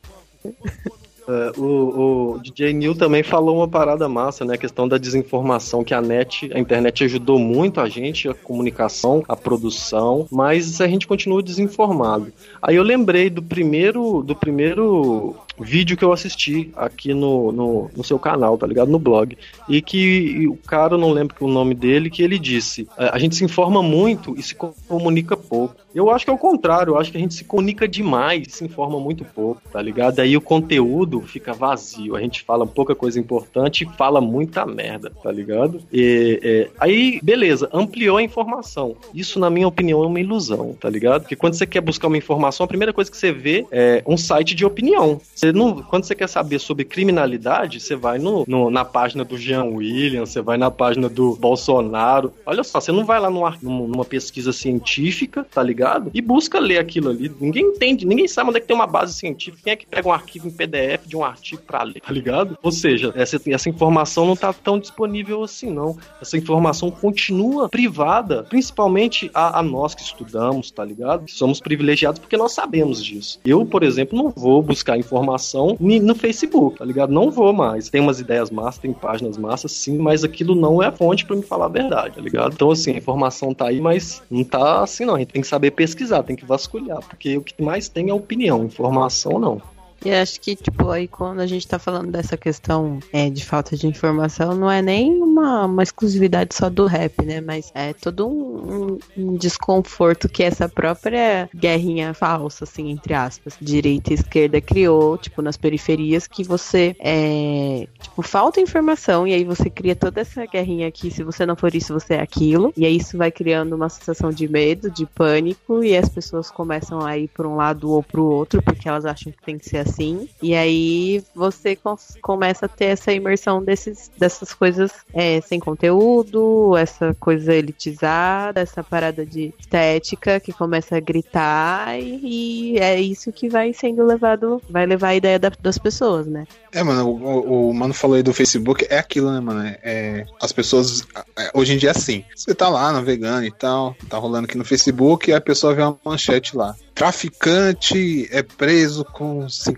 Uh, 1.27 1.61
o, 1.61 2.35
o, 2.35 2.39
DJ 2.39 2.71
Neil 2.73 2.95
também 2.95 3.21
falou 3.21 3.57
uma 3.57 3.67
parada 3.67 4.07
massa, 4.07 4.45
né? 4.45 4.53
A 4.53 4.57
questão 4.57 4.87
da 4.87 4.97
desinformação, 4.97 5.83
que 5.83 5.93
a 5.93 6.01
net, 6.01 6.49
a 6.53 6.59
internet 6.59 7.03
ajudou 7.03 7.37
muito 7.37 7.81
a 7.81 7.89
gente, 7.89 8.29
a 8.29 8.33
comunicação, 8.33 9.21
a 9.27 9.35
produção, 9.35 10.25
mas 10.31 10.79
a 10.79 10.87
gente 10.87 11.05
continua 11.05 11.43
desinformado. 11.43 12.31
Aí 12.61 12.77
eu 12.77 12.83
lembrei 12.83 13.29
do 13.29 13.43
primeiro, 13.43 14.23
do 14.23 14.35
primeiro 14.35 15.35
vídeo 15.63 15.97
que 15.97 16.03
eu 16.03 16.13
assisti 16.13 16.71
aqui 16.75 17.13
no, 17.13 17.51
no, 17.51 17.91
no 17.95 18.03
seu 18.03 18.19
canal, 18.19 18.57
tá 18.57 18.67
ligado? 18.67 18.91
No 18.91 18.99
blog. 18.99 19.37
E 19.67 19.81
que 19.81 20.47
o 20.47 20.55
cara, 20.55 20.97
não 20.97 21.11
lembro 21.11 21.35
o 21.39 21.47
nome 21.47 21.73
dele, 21.73 22.09
que 22.09 22.21
ele 22.21 22.39
disse: 22.39 22.87
a 22.97 23.17
gente 23.19 23.35
se 23.35 23.43
informa 23.43 23.81
muito 23.81 24.35
e 24.37 24.43
se 24.43 24.55
comunica 24.55 25.35
pouco. 25.35 25.75
Eu 25.97 26.11
acho 26.11 26.25
que 26.25 26.29
é 26.29 26.33
o 26.33 26.37
contrário, 26.37 26.91
eu 26.93 26.99
acho 26.99 27.11
que 27.11 27.17
a 27.17 27.19
gente 27.19 27.33
se 27.33 27.43
comunica 27.43 27.87
demais, 27.87 28.53
se 28.53 28.63
informa 28.63 28.99
muito 28.99 29.25
pouco, 29.25 29.61
tá 29.71 29.81
ligado? 29.81 30.19
Aí 30.19 30.37
o 30.37 30.41
conteúdo 30.41 31.21
fica 31.21 31.53
vazio, 31.53 32.15
a 32.15 32.21
gente 32.21 32.43
fala 32.43 32.67
pouca 32.67 32.93
coisa 32.93 33.19
importante 33.19 33.83
e 33.83 33.97
fala 33.97 34.21
muita 34.21 34.63
merda, 34.63 35.11
tá 35.23 35.31
ligado? 35.31 35.81
E, 35.91 36.39
é, 36.43 36.69
aí, 36.79 37.19
beleza, 37.23 37.67
ampliou 37.73 38.17
a 38.17 38.21
informação. 38.21 38.95
Isso, 39.11 39.39
na 39.39 39.49
minha 39.49 39.67
opinião, 39.67 40.03
é 40.03 40.07
uma 40.07 40.19
ilusão, 40.19 40.75
tá 40.79 40.87
ligado? 40.87 41.21
Porque 41.21 41.35
quando 41.35 41.55
você 41.55 41.65
quer 41.65 41.81
buscar 41.81 42.07
uma 42.07 42.17
informação, 42.17 42.63
a 42.63 42.67
primeira 42.67 42.93
coisa 42.93 43.09
que 43.09 43.17
você 43.17 43.31
vê 43.31 43.65
é 43.71 44.03
um 44.05 44.17
site 44.17 44.53
de 44.53 44.65
opinião. 44.65 45.19
Você 45.33 45.46
não, 45.51 45.81
quando 45.83 46.05
você 46.05 46.15
quer 46.15 46.27
saber 46.27 46.59
sobre 46.59 46.85
criminalidade, 46.85 47.79
você 47.79 47.95
vai 47.95 48.17
no, 48.17 48.43
no 48.47 48.69
na 48.69 48.85
página 48.85 49.23
do 49.23 49.37
Jean 49.37 49.65
Williams, 49.65 50.29
você 50.29 50.41
vai 50.41 50.57
na 50.57 50.71
página 50.71 51.09
do 51.09 51.35
Bolsonaro. 51.35 52.33
Olha 52.45 52.63
só, 52.63 52.79
você 52.79 52.91
não 52.91 53.05
vai 53.05 53.19
lá 53.19 53.29
numa, 53.29 53.57
numa 53.61 54.05
pesquisa 54.05 54.51
científica, 54.51 55.45
tá 55.49 55.61
ligado? 55.63 56.11
E 56.13 56.21
busca 56.21 56.59
ler 56.59 56.79
aquilo 56.79 57.09
ali. 57.09 57.31
Ninguém 57.39 57.65
entende, 57.65 58.05
ninguém 58.05 58.27
sabe 58.27 58.49
onde 58.49 58.57
é 58.57 58.61
que 58.61 58.67
tem 58.67 58.75
uma 58.75 58.87
base 58.87 59.13
científica. 59.13 59.63
Quem 59.63 59.73
é 59.73 59.75
que 59.75 59.85
pega 59.85 60.07
um 60.07 60.13
arquivo 60.13 60.47
em 60.47 60.51
PDF 60.51 61.05
de 61.05 61.15
um 61.15 61.23
artigo 61.23 61.61
pra 61.61 61.83
ler, 61.83 62.01
tá 62.01 62.11
ligado? 62.11 62.57
Ou 62.61 62.71
seja, 62.71 63.13
essa, 63.15 63.39
essa 63.47 63.69
informação 63.69 64.25
não 64.25 64.35
tá 64.35 64.51
tão 64.53 64.79
disponível 64.79 65.43
assim, 65.43 65.71
não. 65.71 65.97
Essa 66.21 66.37
informação 66.37 66.91
continua 66.91 67.69
privada, 67.69 68.43
principalmente 68.43 69.29
a, 69.33 69.59
a 69.59 69.63
nós 69.63 69.93
que 69.93 70.01
estudamos, 70.01 70.71
tá 70.71 70.83
ligado? 70.83 71.29
Somos 71.29 71.59
privilegiados 71.59 72.19
porque 72.19 72.37
nós 72.37 72.51
sabemos 72.51 73.03
disso. 73.03 73.39
Eu, 73.45 73.65
por 73.65 73.83
exemplo, 73.83 74.17
não 74.17 74.29
vou 74.29 74.61
buscar 74.61 74.97
informação 74.97 75.36
no 75.79 76.15
Facebook, 76.15 76.77
tá 76.77 76.85
ligado? 76.85 77.11
Não 77.11 77.31
vou 77.31 77.53
mais. 77.53 77.89
Tem 77.89 78.01
umas 78.01 78.19
ideias 78.19 78.49
massas, 78.49 78.79
tem 78.79 78.93
páginas 78.93 79.37
massas, 79.37 79.71
sim, 79.71 79.97
mas 79.97 80.23
aquilo 80.23 80.55
não 80.55 80.81
é 80.81 80.91
fonte 80.91 81.25
para 81.25 81.35
me 81.35 81.43
falar 81.43 81.65
a 81.65 81.69
verdade, 81.69 82.15
tá 82.15 82.21
ligado? 82.21 82.53
Então, 82.53 82.71
assim, 82.71 82.93
a 82.93 82.97
informação 82.97 83.53
tá 83.53 83.67
aí, 83.67 83.79
mas 83.79 84.21
não 84.29 84.43
tá 84.43 84.83
assim, 84.83 85.05
não. 85.05 85.15
A 85.15 85.19
gente 85.19 85.33
tem 85.33 85.41
que 85.41 85.47
saber 85.47 85.71
pesquisar, 85.71 86.23
tem 86.23 86.35
que 86.35 86.45
vasculhar, 86.45 86.99
porque 87.07 87.37
o 87.37 87.41
que 87.41 87.61
mais 87.61 87.87
tem 87.89 88.09
é 88.09 88.13
opinião, 88.13 88.63
informação 88.63 89.39
não. 89.39 89.61
E 90.03 90.11
acho 90.11 90.39
que, 90.39 90.55
tipo, 90.55 90.89
aí 90.89 91.07
quando 91.07 91.39
a 91.39 91.47
gente 91.47 91.67
tá 91.67 91.79
falando 91.79 92.11
dessa 92.11 92.37
questão 92.37 92.99
é, 93.11 93.29
de 93.29 93.43
falta 93.43 93.75
de 93.75 93.87
informação, 93.87 94.55
não 94.55 94.69
é 94.69 94.81
nem 94.81 95.21
uma, 95.21 95.65
uma 95.65 95.83
exclusividade 95.83 96.53
só 96.53 96.69
do 96.69 96.85
rap, 96.85 97.23
né? 97.25 97.41
Mas 97.41 97.71
é 97.73 97.93
todo 97.93 98.27
um, 98.27 98.99
um, 99.17 99.35
desconforto 99.35 100.29
que 100.29 100.43
essa 100.43 100.69
própria 100.69 101.49
guerrinha 101.55 102.13
falsa, 102.13 102.63
assim, 102.63 102.89
entre 102.89 103.13
aspas, 103.13 103.55
direita 103.59 104.11
e 104.11 104.15
esquerda 104.15 104.61
criou, 104.61 105.17
tipo, 105.17 105.41
nas 105.41 105.57
periferias, 105.57 106.27
que 106.27 106.43
você 106.43 106.95
é. 106.99 107.87
Tipo, 107.99 108.21
falta 108.21 108.61
informação, 108.61 109.27
e 109.27 109.33
aí 109.33 109.43
você 109.43 109.69
cria 109.69 109.95
toda 109.95 110.21
essa 110.21 110.45
guerrinha 110.45 110.87
aqui, 110.87 111.09
se 111.09 111.23
você 111.23 111.45
não 111.45 111.55
for 111.55 111.73
isso, 111.73 111.93
você 111.93 112.15
é 112.15 112.21
aquilo. 112.21 112.71
E 112.77 112.85
aí 112.85 112.97
isso 112.97 113.17
vai 113.17 113.31
criando 113.31 113.75
uma 113.75 113.89
sensação 113.89 114.29
de 114.29 114.47
medo, 114.47 114.91
de 114.91 115.05
pânico, 115.05 115.83
e 115.83 115.97
as 115.97 116.09
pessoas 116.09 116.51
começam 116.51 117.05
a 117.05 117.17
ir 117.17 117.27
por 117.29 117.45
um 117.45 117.55
lado 117.55 117.91
ou 117.91 118.03
pro 118.03 118.23
outro, 118.23 118.61
porque 118.61 118.87
elas 118.87 119.05
acham 119.05 119.31
que 119.31 119.43
tem 119.43 119.57
que 119.57 119.67
ser 119.67 119.86
assim. 119.87 120.29
E 120.41 120.53
aí 120.53 121.23
você 121.33 121.77
começa 122.21 122.65
a 122.65 122.69
ter 122.69 122.85
essa 122.85 123.11
imersão 123.11 123.63
desses, 123.63 124.11
dessas 124.17 124.53
coisas 124.53 124.91
é, 125.13 125.41
sem 125.41 125.59
conteúdo, 125.59 126.75
essa 126.77 127.15
coisa 127.19 127.53
elitizada, 127.53 128.61
essa 128.61 128.83
parada 128.83 129.25
de 129.25 129.53
estética 129.59 130.39
que 130.39 130.53
começa 130.53 130.97
a 130.97 130.99
gritar 130.99 131.99
e, 131.99 132.73
e 132.73 132.79
é 132.79 132.99
isso 132.99 133.31
que 133.31 133.49
vai 133.49 133.73
sendo 133.73 134.05
levado, 134.05 134.61
vai 134.69 134.85
levar 134.85 135.09
a 135.09 135.15
ideia 135.15 135.39
da, 135.39 135.51
das 135.59 135.77
pessoas, 135.77 136.27
né? 136.27 136.45
É, 136.71 136.83
mano, 136.83 137.09
o, 137.09 137.69
o, 137.69 137.73
Mano 137.73 137.93
falou 137.93 138.15
aí 138.15 138.23
do 138.23 138.33
Facebook, 138.33 138.85
é 138.89 138.99
aquilo, 138.99 139.31
né, 139.31 139.39
mano? 139.39 139.63
É, 139.81 140.25
as 140.41 140.51
pessoas. 140.51 141.01
É, 141.37 141.49
hoje 141.53 141.73
em 141.73 141.77
dia 141.77 141.89
é 141.89 141.91
assim. 141.91 142.23
Você 142.35 142.53
tá 142.53 142.69
lá 142.69 142.91
navegando 142.91 143.45
e 143.45 143.51
tal, 143.51 143.95
tá 144.09 144.17
rolando 144.17 144.45
aqui 144.45 144.57
no 144.57 144.65
Facebook 144.65 145.29
e 145.29 145.33
a 145.33 145.41
pessoa 145.41 145.73
vê 145.73 145.81
uma 145.81 145.97
manchete 146.03 146.55
lá. 146.55 146.75
Traficante 146.93 148.27
é 148.31 148.41
preso 148.41 149.05
com 149.05 149.47
50 149.47 149.76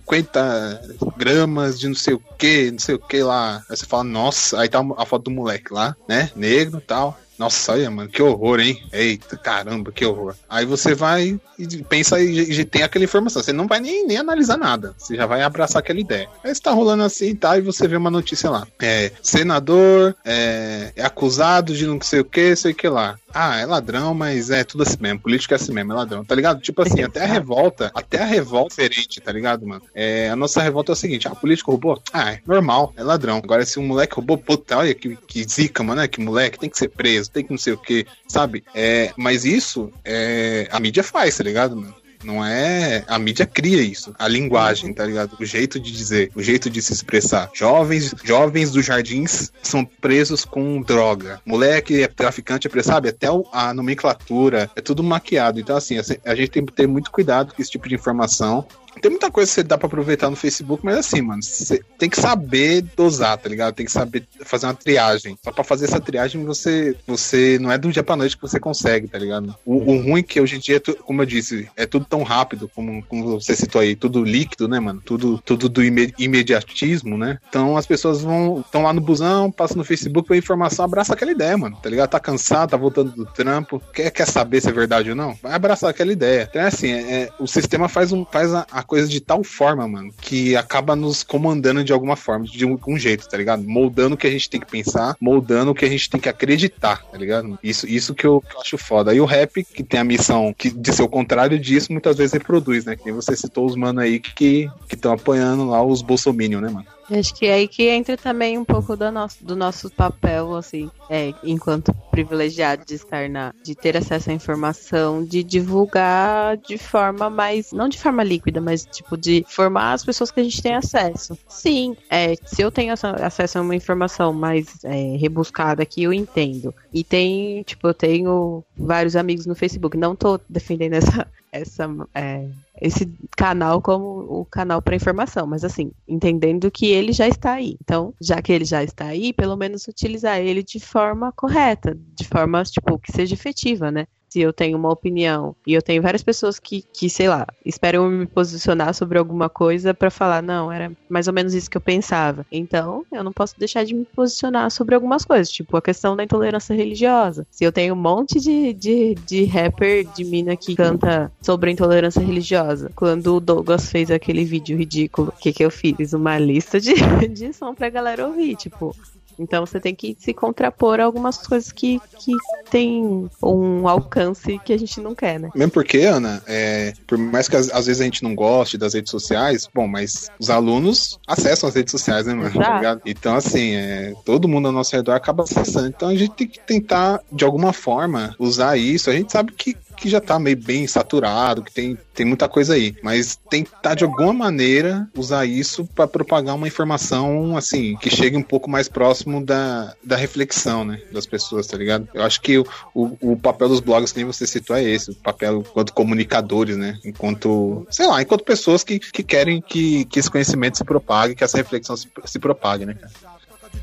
gramas 1.17 1.79
de 1.79 1.87
não 1.87 1.95
sei 1.95 2.13
o 2.13 2.21
que, 2.37 2.71
não 2.71 2.79
sei 2.79 2.95
o 2.95 2.99
que 2.99 3.21
lá. 3.21 3.63
Aí 3.69 3.75
você 3.77 3.85
fala, 3.85 4.03
nossa, 4.03 4.59
aí 4.59 4.69
tá 4.69 4.83
a 4.97 5.05
foto 5.05 5.23
do 5.23 5.31
moleque 5.31 5.73
lá, 5.73 5.95
né? 6.07 6.31
Negro 6.35 6.79
e 6.79 6.81
tal. 6.81 7.19
Nossa, 7.39 7.71
olha, 7.71 7.89
mano, 7.89 8.09
que 8.09 8.21
horror, 8.21 8.59
hein? 8.59 8.83
Eita, 8.91 9.37
caramba, 9.37 9.93
que 9.93 10.05
horror. 10.05 10.35
Aí 10.49 10.65
você 10.65 10.93
vai 10.93 11.39
e 11.57 11.83
pensa 11.83 12.19
e 12.21 12.65
tem 12.65 12.83
aquela 12.83 13.05
informação. 13.05 13.41
Você 13.41 13.53
não 13.53 13.65
vai 13.65 13.79
nem, 13.79 14.05
nem 14.05 14.17
analisar 14.17 14.57
nada. 14.57 14.93
Você 14.97 15.15
já 15.15 15.25
vai 15.25 15.41
abraçar 15.41 15.79
aquela 15.79 15.99
ideia. 15.99 16.29
Aí 16.43 16.51
está 16.51 16.71
rolando 16.71 17.03
assim 17.03 17.33
tá, 17.33 17.57
e 17.57 17.61
você 17.61 17.87
vê 17.87 17.95
uma 17.95 18.11
notícia 18.11 18.49
lá. 18.49 18.67
É, 18.81 19.11
senador 19.23 20.15
é, 20.25 20.91
é 20.95 21.03
acusado 21.03 21.73
de 21.73 21.87
não 21.87 22.01
sei 22.01 22.19
o 22.19 22.25
que, 22.25 22.55
sei 22.55 22.73
o 22.73 22.75
que 22.75 22.89
lá. 22.89 23.17
Ah, 23.33 23.57
é 23.57 23.65
ladrão, 23.65 24.13
mas 24.13 24.49
é 24.49 24.63
tudo 24.63 24.83
assim 24.83 24.97
mesmo. 24.99 25.19
Político 25.19 25.53
é 25.53 25.55
assim 25.55 25.71
mesmo, 25.71 25.93
é 25.93 25.95
ladrão, 25.95 26.25
tá 26.25 26.35
ligado? 26.35 26.59
Tipo 26.61 26.81
assim, 26.81 27.03
até 27.03 27.23
a 27.23 27.27
revolta, 27.27 27.91
até 27.93 28.21
a 28.21 28.25
revolta 28.25 28.81
é 28.81 28.89
diferente, 28.89 29.21
tá 29.21 29.31
ligado, 29.31 29.65
mano? 29.65 29.81
É, 29.93 30.29
a 30.29 30.35
nossa 30.35 30.61
revolta 30.61 30.91
é 30.91 30.93
o 30.93 30.95
seguinte: 30.95 31.27
ah, 31.27 31.35
político 31.35 31.71
roubou? 31.71 32.01
Ah, 32.11 32.33
é 32.33 32.41
normal, 32.45 32.93
é 32.97 33.03
ladrão. 33.03 33.37
Agora, 33.37 33.65
se 33.65 33.79
um 33.79 33.85
moleque 33.85 34.15
roubou, 34.15 34.37
puta, 34.37 34.77
olha 34.77 34.93
que, 34.93 35.15
que 35.27 35.43
zica, 35.47 35.83
mano, 35.83 36.01
né? 36.01 36.07
Que 36.07 36.19
moleque 36.19 36.59
tem 36.59 36.69
que 36.69 36.77
ser 36.77 36.89
preso, 36.89 37.28
tem 37.29 37.43
que 37.43 37.51
não 37.51 37.57
sei 37.57 37.73
o 37.73 37.77
que, 37.77 38.05
sabe? 38.27 38.63
É, 38.73 39.11
mas 39.17 39.45
isso 39.45 39.91
é, 40.03 40.67
a 40.71 40.79
mídia 40.79 41.03
faz, 41.03 41.37
tá 41.37 41.43
ligado, 41.43 41.75
mano? 41.75 41.95
Não 42.23 42.45
é. 42.45 43.03
A 43.07 43.17
mídia 43.17 43.45
cria 43.45 43.81
isso. 43.81 44.13
A 44.19 44.27
linguagem, 44.27 44.93
tá 44.93 45.05
ligado? 45.05 45.37
O 45.39 45.45
jeito 45.45 45.79
de 45.79 45.91
dizer, 45.91 46.31
o 46.35 46.41
jeito 46.41 46.69
de 46.69 46.81
se 46.81 46.91
expressar. 46.91 47.49
Jovens, 47.53 48.13
jovens 48.23 48.71
dos 48.71 48.85
jardins 48.85 49.51
são 49.63 49.85
presos 49.85 50.43
com 50.43 50.81
droga. 50.81 51.41
Moleque 51.45 52.03
é 52.03 52.07
traficante, 52.07 52.67
é 52.67 52.69
preso, 52.69 52.89
sabe? 52.89 53.09
Até 53.09 53.27
a 53.53 53.73
nomenclatura 53.73 54.69
é 54.75 54.81
tudo 54.81 55.03
maquiado. 55.03 55.59
Então, 55.59 55.77
assim, 55.77 55.97
a 56.25 56.35
gente 56.35 56.51
tem 56.51 56.65
que 56.65 56.73
ter 56.73 56.87
muito 56.87 57.09
cuidado 57.11 57.53
com 57.53 57.61
esse 57.61 57.71
tipo 57.71 57.87
de 57.87 57.95
informação. 57.95 58.65
Tem 59.01 59.09
muita 59.09 59.31
coisa 59.31 59.49
que 59.49 59.55
você 59.55 59.63
dá 59.63 59.77
pra 59.77 59.87
aproveitar 59.87 60.29
no 60.29 60.35
Facebook, 60.35 60.83
mas 60.83 60.97
assim, 60.97 61.21
mano, 61.21 61.41
você 61.41 61.81
tem 61.97 62.09
que 62.09 62.19
saber 62.19 62.81
dosar, 62.95 63.37
tá 63.37 63.49
ligado? 63.49 63.73
Tem 63.73 63.85
que 63.85 63.91
saber 63.91 64.27
fazer 64.41 64.65
uma 64.65 64.73
triagem. 64.73 65.37
Só 65.43 65.51
pra 65.51 65.63
fazer 65.63 65.85
essa 65.85 65.99
triagem, 65.99 66.43
você, 66.43 66.95
você 67.07 67.57
não 67.59 67.71
é 67.71 67.77
do 67.77 67.91
dia 67.91 68.03
pra 68.03 68.15
noite 68.15 68.35
que 68.35 68.41
você 68.41 68.59
consegue, 68.59 69.07
tá 69.07 69.17
ligado? 69.17 69.55
O, 69.65 69.75
o 69.75 70.01
ruim 70.01 70.19
é 70.19 70.23
que 70.23 70.41
hoje 70.41 70.57
em 70.57 70.59
dia, 70.59 70.77
é 70.77 70.93
como 70.93 71.21
eu 71.21 71.25
disse, 71.25 71.69
é 71.75 71.85
tudo 71.85 72.05
tão 72.05 72.23
rápido, 72.23 72.69
como, 72.73 73.03
como 73.03 73.39
você 73.39 73.55
citou 73.55 73.81
aí, 73.81 73.95
tudo 73.95 74.23
líquido, 74.23 74.67
né, 74.67 74.79
mano? 74.79 75.01
Tudo, 75.03 75.39
tudo 75.39 75.69
do 75.69 75.83
imediatismo, 75.83 77.17
né? 77.17 77.39
Então 77.49 77.77
as 77.77 77.85
pessoas 77.85 78.21
vão, 78.21 78.59
estão 78.59 78.83
lá 78.83 78.93
no 78.93 79.01
busão, 79.01 79.51
passam 79.51 79.77
no 79.77 79.83
Facebook, 79.83 80.27
pra 80.27 80.37
informação, 80.37 80.85
abraça 80.85 81.13
aquela 81.13 81.31
ideia, 81.31 81.57
mano, 81.57 81.77
tá 81.81 81.89
ligado? 81.89 82.09
Tá 82.09 82.19
cansado, 82.19 82.71
tá 82.71 82.77
voltando 82.77 83.11
do 83.11 83.25
trampo, 83.25 83.81
quer, 83.93 84.11
quer 84.11 84.27
saber 84.27 84.61
se 84.61 84.69
é 84.69 84.71
verdade 84.71 85.09
ou 85.09 85.15
não? 85.15 85.33
Vai 85.41 85.53
abraçar 85.53 85.89
aquela 85.89 86.11
ideia. 86.11 86.47
Então 86.49 86.61
é 86.61 86.65
assim, 86.65 86.91
é, 86.91 87.23
é 87.23 87.29
o 87.39 87.47
sistema 87.47 87.87
faz, 87.87 88.11
um, 88.11 88.25
faz 88.25 88.53
a, 88.53 88.65
a 88.71 88.83
coisa 88.89 89.07
de 89.07 89.21
tal 89.21 89.43
forma, 89.43 89.87
mano, 89.87 90.11
que 90.19 90.55
acaba 90.55 90.95
nos 90.95 91.21
comandando 91.21 91.83
de 91.83 91.93
alguma 91.93 92.15
forma, 92.15 92.45
de 92.45 92.63
algum 92.63 92.97
jeito, 92.97 93.29
tá 93.29 93.37
ligado? 93.37 93.63
Moldando 93.63 94.15
o 94.15 94.17
que 94.17 94.25
a 94.25 94.31
gente 94.31 94.49
tem 94.49 94.59
que 94.59 94.65
pensar, 94.65 95.15
moldando 95.21 95.71
o 95.71 95.75
que 95.75 95.85
a 95.85 95.89
gente 95.89 96.09
tem 96.09 96.19
que 96.19 96.27
acreditar, 96.27 97.05
tá 97.05 97.17
ligado? 97.17 97.57
Isso, 97.63 97.87
isso 97.87 98.15
que 98.15 98.25
eu, 98.25 98.41
que 98.41 98.55
eu 98.55 98.61
acho 98.61 98.77
foda. 98.77 99.13
E 99.13 99.21
o 99.21 99.25
rap, 99.25 99.63
que 99.63 99.83
tem 99.83 99.99
a 99.99 100.03
missão 100.03 100.53
que, 100.57 100.71
de 100.71 100.91
ser 100.91 101.03
o 101.03 101.07
contrário 101.09 101.59
disso, 101.59 101.91
muitas 101.91 102.17
vezes 102.17 102.33
reproduz, 102.33 102.85
né? 102.85 102.95
Que 102.95 103.11
você 103.11 103.35
citou 103.35 103.65
os 103.65 103.75
mano 103.75 103.99
aí 103.99 104.19
que 104.19 104.67
estão 104.91 105.13
apoiando 105.13 105.69
lá 105.69 105.83
os 105.83 106.01
bolsominion, 106.01 106.61
né, 106.61 106.69
mano? 106.69 106.98
Acho 107.11 107.33
que 107.33 107.45
é 107.45 107.53
aí 107.53 107.67
que 107.67 107.87
entra 107.87 108.15
também 108.15 108.57
um 108.57 108.65
pouco 108.65 108.95
do 108.95 109.11
nosso, 109.11 109.43
do 109.43 109.55
nosso 109.55 109.89
papel, 109.89 110.55
assim, 110.55 110.89
é, 111.09 111.33
enquanto 111.43 111.93
privilegiado 112.11 112.85
de 112.85 112.95
estar 112.95 113.29
na, 113.29 113.53
de 113.63 113.73
ter 113.75 113.97
acesso 113.97 114.29
à 114.29 114.33
informação, 114.33 115.23
de 115.23 115.43
divulgar 115.43 116.57
de 116.57 116.77
forma 116.77 117.29
mais, 117.29 117.71
não 117.71 117.87
de 117.89 117.97
forma 117.97 118.23
líquida, 118.23 118.61
mas 118.61 118.85
tipo 118.85 119.17
de 119.17 119.43
formar 119.47 119.93
as 119.93 120.05
pessoas 120.05 120.31
que 120.31 120.39
a 120.39 120.43
gente 120.43 120.61
tem 120.61 120.75
acesso. 120.75 121.37
Sim, 121.47 121.95
é, 122.09 122.35
se 122.45 122.61
eu 122.61 122.71
tenho 122.71 122.93
acesso 122.93 123.57
a 123.57 123.61
uma 123.61 123.75
informação 123.75 124.33
mais 124.33 124.67
é, 124.83 125.17
rebuscada 125.17 125.83
aqui, 125.83 126.03
eu 126.03 126.13
entendo. 126.13 126.73
E 126.93 127.03
tem, 127.03 127.63
tipo, 127.63 127.87
eu 127.87 127.93
tenho 127.93 128.63
vários 128.77 129.15
amigos 129.15 129.45
no 129.45 129.55
Facebook. 129.55 129.97
Não 129.97 130.15
tô 130.15 130.39
defendendo 130.49 130.93
essa, 130.93 131.27
essa 131.51 131.87
é, 132.13 132.47
esse 132.81 133.11
canal 133.35 133.81
como 133.81 134.39
o 134.39 134.45
canal 134.45 134.81
para 134.81 134.95
informação, 134.95 135.45
mas 135.45 135.63
assim, 135.63 135.91
entendendo 136.07 136.71
que 136.71 136.87
ele 136.87 137.11
já 137.11 137.27
está 137.27 137.53
aí. 137.53 137.77
Então, 137.81 138.13
já 138.21 138.41
que 138.41 138.51
ele 138.51 138.65
já 138.65 138.83
está 138.83 139.05
aí, 139.05 139.33
pelo 139.33 139.55
menos 139.55 139.87
utilizar 139.87 140.39
ele 140.39 140.63
de 140.63 140.79
forma 140.79 141.31
correta, 141.31 141.97
de 142.15 142.25
forma, 142.25 142.63
tipo, 142.63 142.97
que 142.99 143.11
seja 143.11 143.33
efetiva, 143.33 143.91
né? 143.91 144.07
Se 144.29 144.39
eu 144.39 144.53
tenho 144.53 144.77
uma 144.77 144.91
opinião 144.91 145.55
e 145.65 145.73
eu 145.73 145.81
tenho 145.81 146.01
várias 146.01 146.23
pessoas 146.23 146.59
que, 146.59 146.83
que 146.93 147.09
sei 147.09 147.27
lá, 147.27 147.47
esperam 147.65 148.09
me 148.09 148.25
posicionar 148.25 148.93
sobre 148.93 149.17
alguma 149.17 149.49
coisa 149.49 149.93
para 149.93 150.09
falar, 150.09 150.41
não, 150.41 150.71
era 150.71 150.91
mais 151.09 151.27
ou 151.27 151.33
menos 151.33 151.53
isso 151.53 151.69
que 151.69 151.77
eu 151.77 151.81
pensava. 151.81 152.45
Então, 152.51 153.05
eu 153.11 153.23
não 153.23 153.33
posso 153.33 153.59
deixar 153.59 153.83
de 153.83 153.93
me 153.93 154.05
posicionar 154.05 154.69
sobre 154.71 154.95
algumas 154.95 155.25
coisas, 155.25 155.49
tipo 155.49 155.75
a 155.75 155.81
questão 155.81 156.15
da 156.15 156.23
intolerância 156.23 156.75
religiosa. 156.75 157.45
Se 157.49 157.63
eu 157.63 157.71
tenho 157.71 157.93
um 157.93 157.97
monte 157.97 158.39
de, 158.39 158.73
de, 158.73 159.15
de 159.15 159.45
rapper 159.45 160.05
de 160.15 160.23
mina 160.23 160.55
que 160.55 160.75
canta 160.75 161.31
sobre 161.41 161.69
a 161.69 161.73
intolerância 161.73 162.21
religiosa, 162.21 162.91
quando 162.95 163.35
o 163.35 163.39
Douglas 163.39 163.89
fez 163.89 164.11
aquele 164.11 164.45
vídeo 164.45 164.77
ridículo, 164.77 165.29
o 165.29 165.39
que, 165.39 165.51
que 165.51 165.63
eu 165.63 165.71
fiz? 165.71 165.95
Fiz 165.97 166.13
uma 166.13 166.37
lista 166.37 166.79
de, 166.79 166.93
de 167.29 167.53
som 167.53 167.73
pra 167.73 167.89
galera 167.89 168.27
ouvir, 168.27 168.55
tipo, 168.55 168.95
então 169.39 169.65
você 169.65 169.79
tem 169.79 169.95
que 169.95 170.15
se 170.19 170.33
contrapor 170.33 170.99
a 170.99 171.05
algumas 171.05 171.37
coisas 171.37 171.71
que, 171.71 171.99
que 172.19 172.33
tem 172.69 173.29
um 173.41 173.87
alcance 173.87 174.59
que 174.63 174.73
a 174.73 174.77
gente 174.77 174.99
não 174.99 175.15
quer, 175.15 175.39
né? 175.39 175.49
Mesmo 175.55 175.71
porque, 175.71 175.99
Ana, 175.99 176.43
é, 176.45 176.93
por 177.07 177.17
mais 177.17 177.47
que 177.47 177.55
às, 177.55 177.85
vezes 177.85 178.01
a 178.01 178.03
gente 178.03 178.23
não 178.23 178.35
goste 178.35 178.77
das 178.77 178.93
redes 178.93 179.11
sociais, 179.11 179.67
bom, 179.73 179.87
mas 179.87 180.29
os 180.39 180.49
alunos 180.49 181.19
acessam 181.27 181.69
as 181.69 181.75
redes 181.75 181.91
sociais, 181.91 182.25
né, 182.25 182.33
mano? 182.33 182.51
Tá 182.59 182.99
então, 183.05 183.35
assim, 183.35 183.75
é, 183.75 184.13
todo 184.25 184.47
mundo 184.47 184.67
ao 184.67 184.71
nosso 184.71 184.95
redor 184.95 185.13
acaba 185.13 185.43
acessando. 185.43 185.87
Então 185.87 186.09
a 186.09 186.15
gente 186.15 186.33
tem 186.33 186.47
que 186.47 186.59
tentar, 186.59 187.21
de 187.31 187.45
alguma 187.45 187.71
forma, 187.71 188.35
usar 188.37 188.77
isso. 188.77 189.09
A 189.09 189.13
gente 189.13 189.31
sabe 189.31 189.53
que 189.53 189.75
que 189.99 190.09
já 190.09 190.21
tá 190.21 190.39
meio 190.39 190.57
bem 190.57 190.87
saturado, 190.87 191.63
que 191.63 191.73
tem, 191.73 191.97
tem 192.13 192.25
muita 192.25 192.47
coisa 192.47 192.73
aí. 192.73 192.95
Mas 193.03 193.37
tentar 193.49 193.95
de 193.95 194.03
alguma 194.03 194.33
maneira 194.33 195.07
usar 195.15 195.45
isso 195.45 195.85
para 195.95 196.07
propagar 196.07 196.55
uma 196.55 196.67
informação 196.67 197.57
assim 197.57 197.95
que 197.97 198.09
chegue 198.09 198.37
um 198.37 198.43
pouco 198.43 198.69
mais 198.69 198.87
próximo 198.87 199.43
da, 199.43 199.93
da 200.03 200.15
reflexão, 200.15 200.85
né, 200.85 201.01
das 201.11 201.25
pessoas, 201.25 201.67
tá 201.67 201.77
ligado? 201.77 202.07
Eu 202.13 202.23
acho 202.23 202.41
que 202.41 202.57
o, 202.57 202.65
o, 202.93 203.33
o 203.33 203.37
papel 203.37 203.69
dos 203.69 203.79
blogs 203.79 204.11
que 204.11 204.19
nem 204.19 204.25
você 204.25 204.47
citou 204.47 204.75
é 204.75 204.83
esse, 204.83 205.11
o 205.11 205.15
papel 205.15 205.63
enquanto 205.67 205.93
comunicadores, 205.93 206.77
né, 206.77 206.97
enquanto, 207.03 207.85
sei 207.89 208.07
lá, 208.07 208.21
enquanto 208.21 208.43
pessoas 208.43 208.83
que, 208.83 208.99
que 208.99 209.23
querem 209.23 209.61
que, 209.61 210.05
que 210.05 210.19
esse 210.19 210.29
conhecimento 210.29 210.77
se 210.77 210.83
propague, 210.83 211.35
que 211.35 211.43
essa 211.43 211.57
reflexão 211.57 211.95
se, 211.97 212.07
se 212.25 212.39
propague, 212.39 212.85
né, 212.85 212.93
cara? 212.93 213.38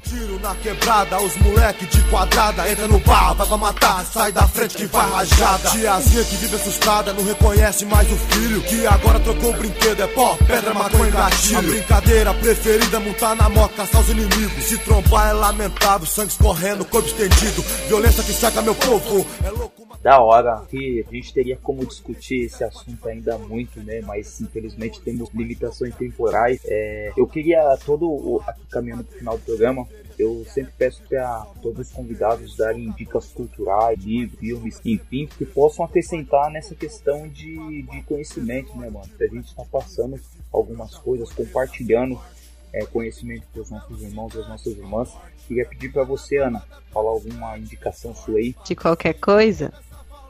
Tiro 0.08 0.38
na 0.38 0.54
quebrada, 0.54 1.20
os 1.20 1.36
moleque 1.38 1.84
de 1.86 2.00
quadrada 2.04 2.70
Entra 2.70 2.86
no 2.86 3.00
bar, 3.00 3.34
vai 3.34 3.46
pra 3.46 3.56
matar, 3.56 4.04
sai 4.04 4.30
da 4.30 4.46
frente 4.46 4.76
que 4.76 4.86
vai 4.86 5.10
rajada 5.10 5.70
Tiazinha 5.70 6.24
que 6.24 6.36
vive 6.36 6.54
assustada, 6.54 7.12
não 7.12 7.24
reconhece 7.24 7.84
mais 7.84 8.10
o 8.12 8.16
filho 8.16 8.62
Que 8.62 8.86
agora 8.86 9.18
trocou 9.18 9.50
o 9.50 9.56
brinquedo, 9.56 10.02
é 10.02 10.06
pó, 10.06 10.36
pedra, 10.46 10.72
maconha 10.72 11.08
e 11.08 11.10
gatilho 11.10 11.58
A 11.58 11.62
brincadeira 11.62 12.34
preferida, 12.34 13.00
montar 13.00 13.34
na 13.34 13.48
moto, 13.48 13.74
caçar 13.74 14.00
os 14.00 14.08
inimigos 14.08 14.64
Se 14.64 14.78
trombar 14.78 15.30
é 15.30 15.32
lamentável, 15.32 16.06
sangue 16.06 16.30
escorrendo, 16.30 16.84
corpo 16.84 17.08
estendido 17.08 17.62
Violência 17.88 18.22
que 18.22 18.32
saca 18.32 18.62
meu 18.62 18.74
povo, 18.76 19.26
é 19.42 19.50
louco 19.50 19.86
da 20.06 20.20
hora 20.20 20.62
que 20.70 21.04
a 21.08 21.12
gente 21.12 21.34
teria 21.34 21.58
como 21.60 21.84
discutir 21.84 22.44
esse 22.44 22.62
assunto 22.62 23.08
ainda 23.08 23.36
muito, 23.38 23.80
né? 23.82 24.00
Mas 24.02 24.40
infelizmente 24.40 25.00
temos 25.00 25.30
limitações 25.34 25.96
temporais. 25.96 26.60
É, 26.64 27.12
eu 27.16 27.26
queria 27.26 27.76
todo 27.84 28.40
aqui 28.46 28.60
caminhando 28.70 29.02
para 29.02 29.16
o 29.16 29.18
final 29.18 29.36
do 29.36 29.44
programa 29.44 29.84
eu 30.18 30.44
sempre 30.46 30.72
peço 30.78 31.02
para 31.08 31.46
todos 31.60 31.88
os 31.88 31.92
convidados 31.92 32.56
darem 32.56 32.90
dicas 32.92 33.26
culturais, 33.32 33.98
livros, 33.98 34.38
filmes, 34.38 34.80
enfim, 34.84 35.26
que 35.26 35.44
possam 35.44 35.84
acrescentar 35.84 36.50
nessa 36.50 36.74
questão 36.74 37.28
de, 37.28 37.82
de 37.82 38.02
conhecimento, 38.02 38.76
né, 38.78 38.88
mano? 38.88 39.08
Que 39.16 39.24
a 39.24 39.28
gente 39.28 39.46
está 39.46 39.64
passando 39.64 40.18
algumas 40.52 40.96
coisas, 40.96 41.30
compartilhando 41.32 42.18
é, 42.72 42.84
conhecimento 42.86 43.46
com 43.52 43.60
os 43.60 43.70
nossos 43.70 44.02
irmãos 44.02 44.34
e 44.34 44.40
as 44.40 44.48
nossas 44.48 44.76
irmãs. 44.76 45.10
Queria 45.46 45.66
pedir 45.66 45.92
para 45.92 46.02
você, 46.02 46.38
Ana, 46.38 46.62
falar 46.90 47.10
alguma 47.10 47.56
indicação 47.58 48.14
sua 48.14 48.38
aí. 48.38 48.54
De 48.64 48.74
qualquer 48.74 49.14
coisa? 49.14 49.72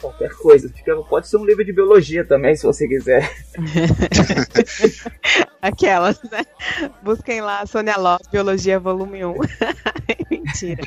Qualquer 0.00 0.30
coisa. 0.30 0.72
Pode 1.08 1.28
ser 1.28 1.36
um 1.36 1.44
livro 1.44 1.64
de 1.64 1.72
biologia 1.72 2.24
também, 2.24 2.56
se 2.56 2.64
você 2.64 2.86
quiser. 2.86 3.30
Aquelas, 5.60 6.20
né? 6.30 6.44
Busquem 7.02 7.40
lá 7.40 7.66
Sônia 7.66 7.96
Lopes, 7.96 8.28
Biologia 8.28 8.78
Volume 8.78 9.24
1. 9.24 9.34
Mentira. 10.30 10.82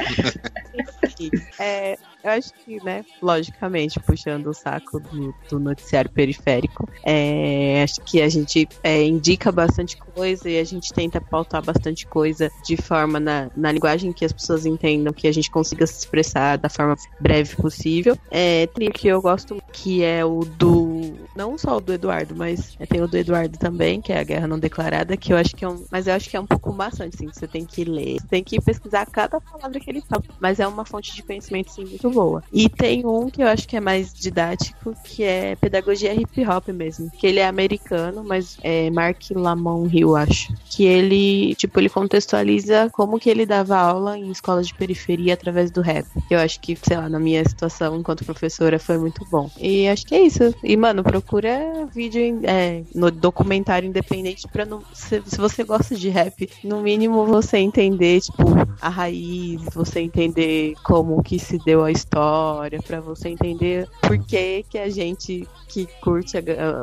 É, 1.59 1.97
eu 2.23 2.31
acho 2.31 2.53
que, 2.53 2.83
né, 2.83 3.05
logicamente, 3.21 3.99
puxando 3.99 4.47
o 4.47 4.53
saco 4.53 4.99
do, 4.99 5.33
do 5.49 5.59
noticiário 5.59 6.11
periférico, 6.11 6.87
é, 7.05 7.81
acho 7.83 8.01
que 8.01 8.21
a 8.21 8.27
gente 8.27 8.67
é, 8.83 9.03
indica 9.03 9.51
bastante 9.51 9.97
coisa 9.97 10.49
e 10.49 10.59
a 10.59 10.63
gente 10.63 10.93
tenta 10.93 11.21
pautar 11.21 11.63
bastante 11.63 12.05
coisa 12.05 12.51
de 12.65 12.75
forma 12.75 13.19
na, 13.19 13.49
na 13.55 13.71
linguagem 13.71 14.11
que 14.11 14.25
as 14.25 14.33
pessoas 14.33 14.65
entendam, 14.65 15.13
que 15.13 15.27
a 15.27 15.31
gente 15.31 15.49
consiga 15.49 15.87
se 15.87 15.99
expressar 15.99 16.57
da 16.57 16.69
forma 16.69 16.95
breve 17.19 17.55
possível. 17.55 18.17
É, 18.29 18.67
que 18.99 19.07
eu 19.07 19.21
gosto 19.21 19.63
que 19.71 20.03
é 20.03 20.25
o 20.25 20.41
do. 20.41 20.88
Não 21.35 21.57
só 21.57 21.77
o 21.77 21.81
do 21.81 21.93
Eduardo, 21.93 22.35
mas 22.35 22.77
tem 22.89 23.01
o 23.01 23.07
do 23.07 23.17
Eduardo 23.17 23.57
também, 23.57 24.01
que 24.01 24.11
é 24.11 24.19
a 24.19 24.23
Guerra 24.23 24.47
Não 24.47 24.59
Declarada, 24.59 25.17
que 25.17 25.33
eu 25.33 25.37
acho 25.37 25.55
que 25.55 25.65
é 25.65 25.69
um. 25.69 25.83
Mas 25.91 26.07
eu 26.07 26.13
acho 26.13 26.29
que 26.29 26.37
é 26.37 26.39
um 26.39 26.45
pouco 26.45 26.71
bastante, 26.71 27.15
assim, 27.15 27.27
você 27.27 27.47
tem 27.47 27.65
que 27.65 27.83
ler, 27.83 28.19
você 28.19 28.27
tem 28.27 28.43
que 28.43 28.59
pesquisar 28.61 29.05
cada 29.05 29.39
palavra 29.39 29.79
que 29.79 29.89
ele 29.89 30.01
fala. 30.01 30.23
Mas 30.39 30.59
é 30.59 30.67
uma 30.67 30.85
fonte 30.85 31.15
de 31.15 31.23
conhecimento, 31.23 31.71
sim, 31.71 31.85
muito 31.85 32.09
boa. 32.09 32.43
E 32.51 32.69
tem 32.69 33.05
um 33.05 33.29
que 33.29 33.43
eu 33.43 33.47
acho 33.47 33.67
que 33.67 33.77
é 33.77 33.79
mais 33.79 34.13
didático, 34.13 34.93
que 35.03 35.23
é 35.23 35.55
Pedagogia 35.55 36.13
Hip 36.13 36.45
Hop 36.45 36.69
mesmo. 36.69 37.09
Que 37.11 37.27
ele 37.27 37.39
é 37.39 37.47
americano, 37.47 38.23
mas 38.23 38.57
é 38.63 38.89
Mark 38.89 39.21
Lamont 39.31 39.95
Hill, 39.95 40.15
acho. 40.15 40.53
Que 40.69 40.85
ele, 40.85 41.55
tipo, 41.55 41.79
ele 41.79 41.89
contextualiza 41.89 42.89
como 42.91 43.19
que 43.19 43.29
ele 43.29 43.45
dava 43.45 43.77
aula 43.77 44.17
em 44.17 44.31
escolas 44.31 44.67
de 44.67 44.73
periferia 44.73 45.33
através 45.33 45.71
do 45.71 45.81
rap. 45.81 46.05
Eu 46.29 46.39
acho 46.39 46.59
que, 46.59 46.77
sei 46.81 46.97
lá, 46.97 47.09
na 47.09 47.19
minha 47.19 47.43
situação 47.47 47.97
enquanto 47.97 48.25
professora 48.25 48.79
foi 48.79 48.97
muito 48.97 49.25
bom. 49.29 49.49
E 49.59 49.87
acho 49.87 50.05
que 50.05 50.15
é 50.15 50.21
isso. 50.21 50.53
E, 50.63 50.75
mano, 50.77 50.88
procura 51.03 51.87
vídeo 51.93 52.41
é, 52.43 52.83
no 52.93 53.11
documentário 53.11 53.87
independente 53.87 54.47
pra 54.47 54.65
não. 54.65 54.81
Se, 54.93 55.21
se, 55.25 55.37
você 55.37 55.63
gosta 55.63 55.95
de 55.95 56.09
rap, 56.09 56.49
no 56.63 56.81
mínimo 56.81 57.25
você 57.25 57.57
entender, 57.57 58.21
tipo, 58.21 58.43
a 58.81 58.89
raiz, 58.89 59.61
você 59.73 60.01
entender 60.01 60.73
como 60.83 61.21
que 61.23 61.39
se 61.39 61.57
deu 61.59 61.83
a 61.83 61.91
história, 61.91 62.79
pra 62.81 62.99
você 62.99 63.29
entender 63.29 63.87
por 64.01 64.17
que, 64.25 64.63
que 64.69 64.77
a 64.77 64.89
gente 64.89 65.47
que 65.67 65.87
curte 66.01 66.35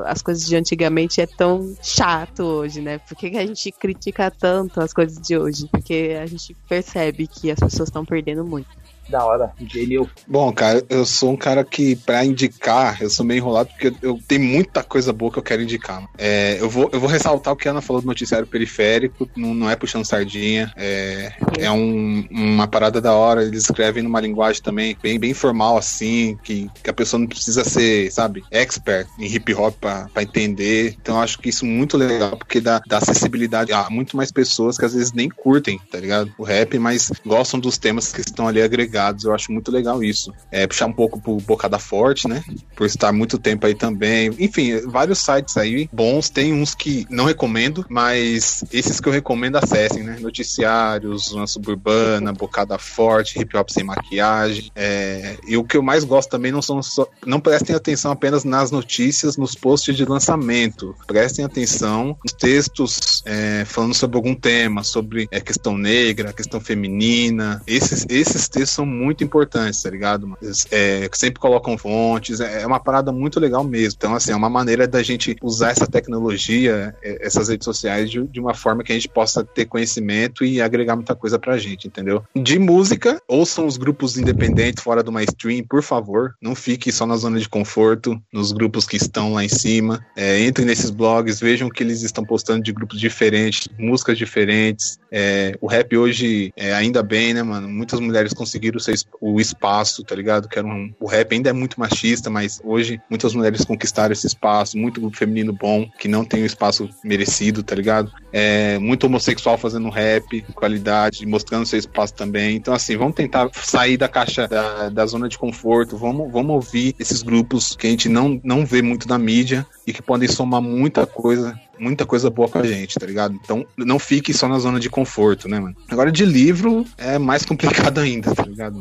as 0.04 0.22
coisas 0.22 0.46
de 0.46 0.54
antigamente 0.54 1.20
é 1.20 1.26
tão 1.26 1.74
chato 1.82 2.44
hoje, 2.44 2.80
né? 2.80 2.98
Por 2.98 3.16
que, 3.16 3.30
que 3.30 3.36
a 3.36 3.46
gente 3.46 3.72
critica 3.72 4.30
tanto 4.30 4.80
as 4.80 4.92
coisas 4.92 5.20
de 5.20 5.36
hoje? 5.36 5.66
Porque 5.68 6.16
a 6.20 6.26
gente 6.26 6.56
percebe 6.68 7.26
que 7.26 7.50
as 7.50 7.58
pessoas 7.58 7.88
estão 7.88 8.04
perdendo 8.04 8.44
muito. 8.44 8.68
Da 9.08 9.24
hora, 9.24 9.52
Genil. 9.60 10.08
Bom, 10.26 10.52
cara, 10.52 10.84
eu 10.88 11.04
sou 11.06 11.32
um 11.32 11.36
cara 11.36 11.64
que, 11.64 11.94
pra 11.96 12.24
indicar, 12.24 13.00
eu 13.00 13.08
sou 13.08 13.24
meio 13.24 13.38
enrolado 13.38 13.68
porque 13.70 13.94
eu 14.02 14.18
tenho 14.26 14.42
muita 14.42 14.82
coisa 14.82 15.12
boa 15.12 15.30
que 15.30 15.38
eu 15.38 15.42
quero 15.42 15.62
indicar. 15.62 16.08
É, 16.18 16.56
eu, 16.60 16.68
vou, 16.68 16.90
eu 16.92 16.98
vou 16.98 17.08
ressaltar 17.08 17.52
o 17.52 17.56
que 17.56 17.68
a 17.68 17.70
Ana 17.70 17.80
falou 17.80 18.02
do 18.02 18.06
noticiário 18.06 18.46
periférico, 18.46 19.28
não, 19.36 19.54
não 19.54 19.70
é 19.70 19.76
puxando 19.76 20.04
sardinha, 20.04 20.72
é, 20.76 21.32
é 21.58 21.70
um, 21.70 22.26
uma 22.30 22.66
parada 22.66 23.00
da 23.00 23.12
hora, 23.14 23.44
eles 23.44 23.62
escrevem 23.62 24.02
numa 24.02 24.20
linguagem 24.20 24.60
também 24.60 24.96
bem, 25.00 25.18
bem 25.18 25.32
formal, 25.32 25.78
assim, 25.78 26.36
que, 26.42 26.68
que 26.82 26.90
a 26.90 26.94
pessoa 26.94 27.20
não 27.20 27.28
precisa 27.28 27.64
ser, 27.64 28.10
sabe, 28.10 28.42
expert 28.50 29.08
em 29.18 29.26
hip 29.26 29.54
hop 29.54 29.74
pra, 29.80 30.08
pra 30.12 30.22
entender. 30.22 30.96
Então 31.00 31.16
eu 31.16 31.22
acho 31.22 31.38
que 31.38 31.48
isso 31.48 31.64
é 31.64 31.68
muito 31.68 31.96
legal, 31.96 32.36
porque 32.36 32.60
dá, 32.60 32.80
dá 32.86 32.98
acessibilidade 32.98 33.72
a 33.72 33.88
muito 33.88 34.16
mais 34.16 34.32
pessoas 34.32 34.76
que 34.76 34.84
às 34.84 34.94
vezes 34.94 35.12
nem 35.12 35.28
curtem, 35.28 35.80
tá 35.90 35.98
ligado? 35.98 36.32
O 36.36 36.42
rap, 36.42 36.76
mas 36.78 37.12
gostam 37.24 37.60
dos 37.60 37.78
temas 37.78 38.12
que 38.12 38.20
estão 38.20 38.48
ali 38.48 38.60
agregados 38.60 38.95
eu 39.24 39.34
acho 39.34 39.52
muito 39.52 39.70
legal 39.70 40.02
isso. 40.02 40.32
É, 40.50 40.66
puxar 40.66 40.86
um 40.86 40.92
pouco 40.92 41.20
pro 41.20 41.36
Bocada 41.38 41.78
Forte, 41.78 42.28
né? 42.28 42.42
Por 42.74 42.86
estar 42.86 43.12
muito 43.12 43.38
tempo 43.38 43.66
aí 43.66 43.74
também. 43.74 44.30
Enfim, 44.38 44.80
vários 44.86 45.18
sites 45.18 45.56
aí 45.56 45.88
bons. 45.92 46.28
Tem 46.28 46.52
uns 46.52 46.74
que 46.74 47.06
não 47.10 47.24
recomendo, 47.24 47.84
mas 47.88 48.64
esses 48.72 49.00
que 49.00 49.08
eu 49.08 49.12
recomendo 49.12 49.56
acessem, 49.56 50.02
né? 50.02 50.16
Noticiários, 50.20 51.30
Zona 51.30 51.46
Suburbana, 51.46 52.32
Bocada 52.32 52.78
Forte, 52.78 53.38
Hip 53.40 53.56
Hop 53.56 53.68
Sem 53.70 53.84
Maquiagem. 53.84 54.70
É, 54.74 55.36
e 55.46 55.56
o 55.56 55.64
que 55.64 55.76
eu 55.76 55.82
mais 55.82 56.04
gosto 56.04 56.30
também 56.30 56.52
não 56.52 56.62
são 56.62 56.82
só. 56.82 57.06
Não 57.24 57.40
prestem 57.40 57.74
atenção 57.74 58.12
apenas 58.12 58.44
nas 58.44 58.70
notícias, 58.70 59.36
nos 59.36 59.54
posts 59.54 59.96
de 59.96 60.04
lançamento. 60.04 60.94
Prestem 61.06 61.44
atenção 61.44 62.16
nos 62.24 62.32
textos 62.32 63.22
é, 63.24 63.64
falando 63.64 63.94
sobre 63.94 64.16
algum 64.16 64.34
tema, 64.34 64.82
sobre 64.82 65.28
é, 65.30 65.40
questão 65.40 65.76
negra, 65.76 66.32
questão 66.32 66.60
feminina. 66.60 67.62
Esses, 67.66 68.06
esses 68.08 68.48
textos 68.48 68.70
são 68.70 68.85
muito 68.86 69.24
importantes, 69.24 69.82
tá 69.82 69.90
ligado? 69.90 70.36
É, 70.70 71.08
sempre 71.12 71.40
colocam 71.40 71.76
fontes, 71.76 72.40
é, 72.40 72.62
é 72.62 72.66
uma 72.66 72.80
parada 72.80 73.12
muito 73.12 73.40
legal 73.40 73.64
mesmo. 73.64 73.96
Então, 73.98 74.14
assim, 74.14 74.32
é 74.32 74.36
uma 74.36 74.48
maneira 74.48 74.86
da 74.86 75.02
gente 75.02 75.36
usar 75.42 75.70
essa 75.70 75.86
tecnologia, 75.86 76.94
é, 77.02 77.26
essas 77.26 77.48
redes 77.48 77.64
sociais, 77.64 78.10
de, 78.10 78.26
de 78.26 78.40
uma 78.40 78.54
forma 78.54 78.82
que 78.82 78.92
a 78.92 78.94
gente 78.94 79.08
possa 79.08 79.44
ter 79.44 79.66
conhecimento 79.66 80.44
e 80.44 80.60
agregar 80.60 80.96
muita 80.96 81.14
coisa 81.14 81.38
pra 81.38 81.58
gente, 81.58 81.86
entendeu? 81.86 82.22
De 82.34 82.58
música, 82.58 83.20
ouçam 83.28 83.66
os 83.66 83.76
grupos 83.76 84.16
independentes 84.16 84.82
fora 84.82 85.02
do 85.02 85.12
mainstream, 85.12 85.64
por 85.68 85.82
favor. 85.82 86.34
Não 86.40 86.54
fique 86.54 86.92
só 86.92 87.06
na 87.06 87.16
zona 87.16 87.38
de 87.38 87.48
conforto, 87.48 88.20
nos 88.32 88.52
grupos 88.52 88.86
que 88.86 88.96
estão 88.96 89.32
lá 89.32 89.44
em 89.44 89.48
cima. 89.48 90.04
É, 90.16 90.44
entrem 90.44 90.66
nesses 90.66 90.90
blogs, 90.90 91.40
vejam 91.40 91.68
o 91.68 91.70
que 91.70 91.82
eles 91.82 92.02
estão 92.02 92.24
postando 92.24 92.62
de 92.62 92.72
grupos 92.72 93.00
diferentes, 93.00 93.68
músicas 93.78 94.18
diferentes. 94.18 94.98
É, 95.10 95.56
o 95.60 95.66
rap 95.66 95.96
hoje, 95.96 96.52
é, 96.56 96.74
ainda 96.74 97.02
bem, 97.02 97.34
né, 97.34 97.42
mano? 97.42 97.68
Muitas 97.68 98.00
mulheres 98.00 98.32
conseguiram 98.32 98.75
o, 98.76 99.32
o 99.34 99.40
espaço, 99.40 100.04
tá 100.04 100.14
ligado? 100.14 100.48
Que 100.48 100.58
era 100.58 100.66
um, 100.66 100.92
o 101.00 101.06
rap 101.06 101.32
ainda 101.32 101.50
é 101.50 101.52
muito 101.52 101.78
machista, 101.78 102.30
mas 102.30 102.60
hoje 102.64 103.00
muitas 103.08 103.34
mulheres 103.34 103.64
conquistaram 103.64 104.12
esse 104.12 104.26
espaço, 104.26 104.78
muito 104.78 105.00
grupo 105.00 105.16
feminino 105.16 105.52
bom, 105.52 105.88
que 105.98 106.08
não 106.08 106.24
tem 106.24 106.42
o 106.42 106.46
espaço 106.46 106.88
merecido, 107.04 107.62
tá 107.62 107.74
ligado? 107.74 108.12
É, 108.32 108.78
muito 108.78 109.04
homossexual 109.04 109.56
fazendo 109.56 109.88
rap, 109.88 110.42
qualidade, 110.54 111.26
mostrando 111.26 111.66
seu 111.66 111.78
espaço 111.78 112.14
também. 112.14 112.56
Então, 112.56 112.74
assim, 112.74 112.96
vamos 112.96 113.14
tentar 113.14 113.50
sair 113.52 113.96
da 113.96 114.08
caixa, 114.08 114.46
da, 114.48 114.88
da 114.88 115.06
zona 115.06 115.28
de 115.28 115.38
conforto, 115.38 115.96
vamos, 115.96 116.30
vamos 116.30 116.54
ouvir 116.54 116.94
esses 116.98 117.22
grupos 117.22 117.74
que 117.76 117.86
a 117.86 117.90
gente 117.90 118.08
não, 118.08 118.40
não 118.44 118.64
vê 118.64 118.82
muito 118.82 119.08
na 119.08 119.18
mídia 119.18 119.66
e 119.86 119.92
que 119.92 120.02
podem 120.02 120.28
somar 120.28 120.60
muita 120.60 121.06
coisa 121.06 121.58
muita 121.78 122.06
coisa 122.06 122.30
boa 122.30 122.48
pra 122.48 122.64
gente, 122.64 122.98
tá 122.98 123.06
ligado? 123.06 123.34
Então 123.34 123.66
não 123.76 123.98
fique 123.98 124.32
só 124.32 124.48
na 124.48 124.58
zona 124.58 124.80
de 124.80 124.88
conforto, 124.88 125.48
né, 125.48 125.60
mano? 125.60 125.76
Agora 125.88 126.10
de 126.10 126.24
livro 126.24 126.84
é 126.96 127.18
mais 127.18 127.44
complicado 127.44 127.98
ainda, 128.00 128.34
tá 128.34 128.44
ligado? 128.44 128.80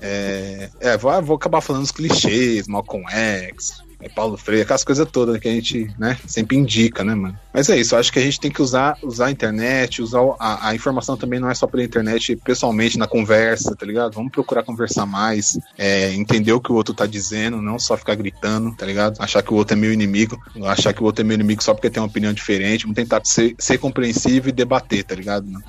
É, 0.00 0.70
é 0.80 0.96
vou, 0.96 1.22
vou 1.22 1.36
acabar 1.36 1.60
falando 1.60 1.84
os 1.84 1.92
clichês, 1.92 2.66
Malcolm 2.66 3.06
X, 3.08 3.82
é 4.02 4.08
Paulo 4.08 4.36
Freire, 4.36 4.62
aquelas 4.62 4.84
coisas 4.84 5.08
todas 5.10 5.38
que 5.38 5.48
a 5.48 5.52
gente, 5.52 5.90
né, 5.98 6.18
sempre 6.26 6.56
indica, 6.56 7.04
né, 7.04 7.14
mano? 7.14 7.38
Mas 7.52 7.68
é 7.68 7.76
isso, 7.78 7.94
eu 7.94 7.98
acho 7.98 8.12
que 8.12 8.18
a 8.18 8.22
gente 8.22 8.40
tem 8.40 8.50
que 8.50 8.60
usar, 8.60 8.98
usar 9.02 9.26
a 9.26 9.30
internet, 9.30 10.02
usar 10.02 10.20
a, 10.38 10.68
a 10.68 10.74
informação 10.74 11.16
também 11.16 11.38
não 11.38 11.48
é 11.48 11.54
só 11.54 11.66
pela 11.66 11.82
internet, 11.84 12.36
pessoalmente, 12.36 12.98
na 12.98 13.06
conversa, 13.06 13.76
tá 13.76 13.86
ligado? 13.86 14.14
Vamos 14.14 14.32
procurar 14.32 14.62
conversar 14.62 15.06
mais, 15.06 15.58
é, 15.78 16.12
entender 16.14 16.52
o 16.52 16.60
que 16.60 16.72
o 16.72 16.74
outro 16.74 16.94
tá 16.94 17.06
dizendo, 17.06 17.62
não 17.62 17.78
só 17.78 17.96
ficar 17.96 18.14
gritando, 18.14 18.74
tá 18.74 18.84
ligado? 18.84 19.20
Achar 19.20 19.42
que 19.42 19.52
o 19.52 19.56
outro 19.56 19.76
é 19.76 19.80
meu 19.80 19.92
inimigo, 19.92 20.40
achar 20.64 20.92
que 20.92 21.02
o 21.02 21.04
outro 21.04 21.22
é 21.22 21.24
meu 21.24 21.34
inimigo 21.34 21.62
só 21.62 21.74
porque 21.74 21.90
tem 21.90 22.02
uma 22.02 22.08
opinião 22.08 22.32
diferente, 22.32 22.82
vamos 22.82 22.96
tentar 22.96 23.20
ser, 23.24 23.54
ser 23.58 23.78
compreensível 23.78 24.48
e 24.48 24.52
debater, 24.52 25.04
tá 25.04 25.14
ligado? 25.14 25.46
mano? 25.46 25.64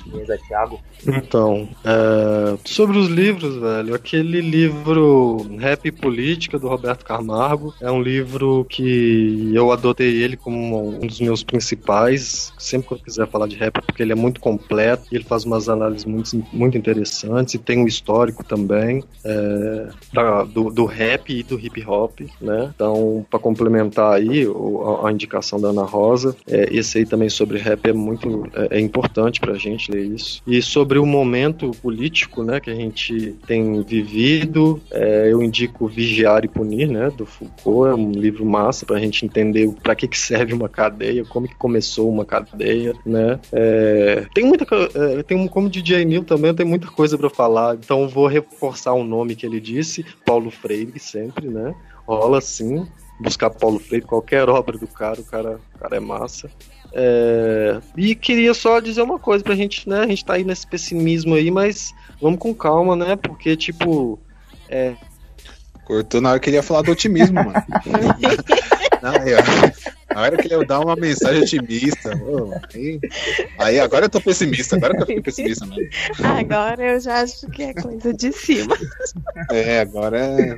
Então, 1.06 1.70
é, 1.84 2.58
sobre 2.66 2.98
os 2.98 3.10
livros, 3.10 3.56
velho, 3.58 3.94
aquele 3.94 4.42
livro 4.42 5.46
Rap 5.60 5.86
e 5.86 5.92
Política 5.92 6.58
do 6.58 6.68
Roberto 6.68 7.04
Camargo 7.04 7.74
é 7.82 7.92
um 7.92 8.02
livro 8.02 8.23
que 8.70 9.52
eu 9.54 9.72
adotei 9.72 10.22
ele 10.24 10.38
como 10.38 10.90
um 10.90 11.08
dos 11.08 11.20
meus 11.20 11.44
principais. 11.44 12.54
Sempre 12.58 12.88
que 12.90 12.94
eu 12.96 13.00
quiser 13.00 13.28
falar 13.28 13.48
de 13.48 13.56
rap, 13.56 13.82
porque 13.86 14.02
ele 14.02 14.12
é 14.12 14.16
muito 14.16 14.40
completo 14.40 15.04
ele 15.12 15.24
faz 15.24 15.44
umas 15.46 15.70
análises 15.70 16.06
muito, 16.06 16.44
muito 16.52 16.78
interessantes 16.78 17.54
e 17.54 17.58
tem 17.60 17.80
um 17.80 17.88
histórico 17.88 18.44
também 18.44 19.04
é, 19.24 19.88
da- 20.14 20.44
do, 20.44 20.70
do 20.70 20.86
rap 20.86 21.30
e 21.34 21.44
do 21.44 21.60
hip 21.60 21.84
hop, 21.86 22.22
né? 22.42 22.72
Então, 22.74 23.26
para 23.30 23.40
complementar 23.40 24.14
aí 24.14 24.48
o- 24.48 25.00
a, 25.04 25.10
a 25.10 25.12
indicação 25.12 25.60
da 25.60 25.70
Ana 25.70 25.84
Rosa, 25.84 26.36
é, 26.48 26.68
esse 26.72 27.00
aí 27.00 27.06
também 27.06 27.30
sobre 27.30 27.58
rap 27.60 27.88
é 27.88 27.94
muito 27.94 28.48
é, 28.54 28.78
é 28.78 28.80
importante 28.80 29.40
pra 29.40 29.54
gente 29.56 29.92
ler 29.92 30.06
isso. 30.06 30.42
E 30.48 30.62
sobre 30.62 30.98
o 31.00 31.06
momento 31.06 31.72
político, 31.82 32.44
né, 32.44 32.60
que 32.60 32.70
a 32.70 32.76
gente 32.76 33.36
tem 33.48 33.82
vivido, 33.82 34.82
é, 34.92 35.30
eu 35.32 35.42
indico 35.42 35.88
Vigiar 35.88 36.44
e 36.44 36.48
Punir, 36.48 36.88
né, 36.90 37.10
do 37.16 37.26
Foucault, 37.26 37.90
é 37.92 37.96
um 37.96 38.13
livro 38.20 38.46
massa 38.46 38.86
pra 38.86 39.00
gente 39.00 39.26
entender 39.26 39.70
para 39.82 39.96
que 39.96 40.08
que 40.08 40.18
serve 40.18 40.54
uma 40.54 40.70
cadeia, 40.70 41.26
como 41.26 41.48
que 41.48 41.56
começou 41.56 42.10
uma 42.10 42.26
cadeia, 42.26 42.94
né? 43.06 43.40
É, 43.52 44.26
tem 44.34 44.46
muita, 44.46 44.66
é, 44.96 45.24
tem 45.24 45.38
um 45.38 45.48
como 45.48 45.70
DJ 45.70 46.06
Neil 46.06 46.24
também, 46.24 46.54
tem 46.54 46.66
muita 46.66 46.88
coisa 46.88 47.18
pra 47.18 47.30
falar, 47.30 47.76
então 47.76 48.08
vou 48.08 48.28
reforçar 48.28 48.94
o 48.94 49.04
nome 49.04 49.36
que 49.36 49.46
ele 49.46 49.60
disse, 49.60 50.06
Paulo 50.26 50.52
Freire 50.52 51.00
sempre, 51.00 51.48
né? 51.48 51.74
Rola 52.08 52.42
sim, 52.42 52.86
buscar 53.20 53.50
Paulo 53.50 53.80
Freire, 53.80 54.06
qualquer 54.06 54.50
obra 54.50 54.78
do 54.78 54.88
cara, 54.88 55.20
o 55.20 55.24
cara, 55.24 55.60
o 55.76 55.80
cara 55.80 55.98
é 55.98 56.00
massa. 56.00 56.50
É, 56.96 57.80
e 57.98 58.14
queria 58.14 58.54
só 58.54 58.80
dizer 58.80 59.02
uma 59.02 59.18
coisa 59.18 59.44
pra 59.44 59.56
gente, 59.56 59.90
né? 59.90 60.02
A 60.02 60.08
gente 60.08 60.24
tá 60.24 60.34
aí 60.36 60.44
nesse 60.44 60.68
pessimismo 60.68 61.34
aí, 61.34 61.50
mas 61.50 61.92
vamos 62.22 62.40
com 62.40 62.54
calma, 62.54 62.96
né? 62.96 63.16
Porque, 63.16 63.58
tipo, 63.58 64.20
é, 64.70 64.94
Cortou 65.86 66.22
na 66.22 66.32
hora 66.32 66.40
que 66.40 66.50
ele 66.50 66.58
ia 66.58 66.64
falar 66.64 66.82
do 66.82 66.92
otimismo, 66.92 67.36
mano. 67.36 67.54
Não. 69.04 69.12
Na 70.16 70.22
hora 70.22 70.38
que 70.38 70.48
ele 70.48 70.56
ia 70.56 70.66
dar 70.66 70.80
uma 70.80 70.96
mensagem 70.96 71.42
otimista. 71.42 72.12
aí, 72.74 73.00
aí 73.60 73.80
agora 73.80 74.06
eu 74.06 74.10
tô 74.10 74.22
pessimista, 74.22 74.78
agora 74.78 74.96
que 74.96 75.02
eu 75.02 75.08
fiquei 75.08 75.22
pessimista, 75.22 75.66
mano. 75.66 75.82
Agora 76.40 76.94
eu 76.94 77.00
já 77.00 77.22
acho 77.22 77.48
que 77.48 77.64
é 77.64 77.74
coisa 77.74 78.14
de 78.14 78.32
cima. 78.32 78.78
É, 79.52 79.82
agora 79.82 80.20
é. 80.20 80.58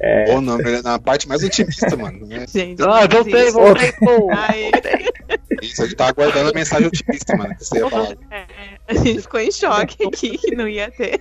É. 0.00 0.34
Ou 0.34 0.40
não, 0.40 0.58
na 0.82 0.98
parte 0.98 1.28
mais 1.28 1.42
otimista, 1.42 1.96
mano. 1.96 2.26
Né? 2.26 2.46
Gente, 2.52 2.82
Ah, 2.82 3.06
voltei, 3.06 3.50
voltei, 3.50 3.92
pô. 3.92 4.30
Isso, 5.62 5.82
a 5.82 5.86
gente 5.86 5.96
tá 5.96 6.08
aguardando 6.08 6.50
a 6.50 6.52
mensagem 6.52 6.86
otimista, 6.86 7.36
mano. 7.36 7.54
Que 7.56 7.64
você 7.64 7.78
ia 7.78 7.90
falar. 7.90 8.16
a 8.88 8.94
gente 8.94 9.22
ficou 9.22 9.40
em 9.40 9.50
choque 9.50 10.06
aqui 10.06 10.38
que 10.38 10.54
não 10.54 10.68
ia 10.68 10.90
ter. 10.90 11.20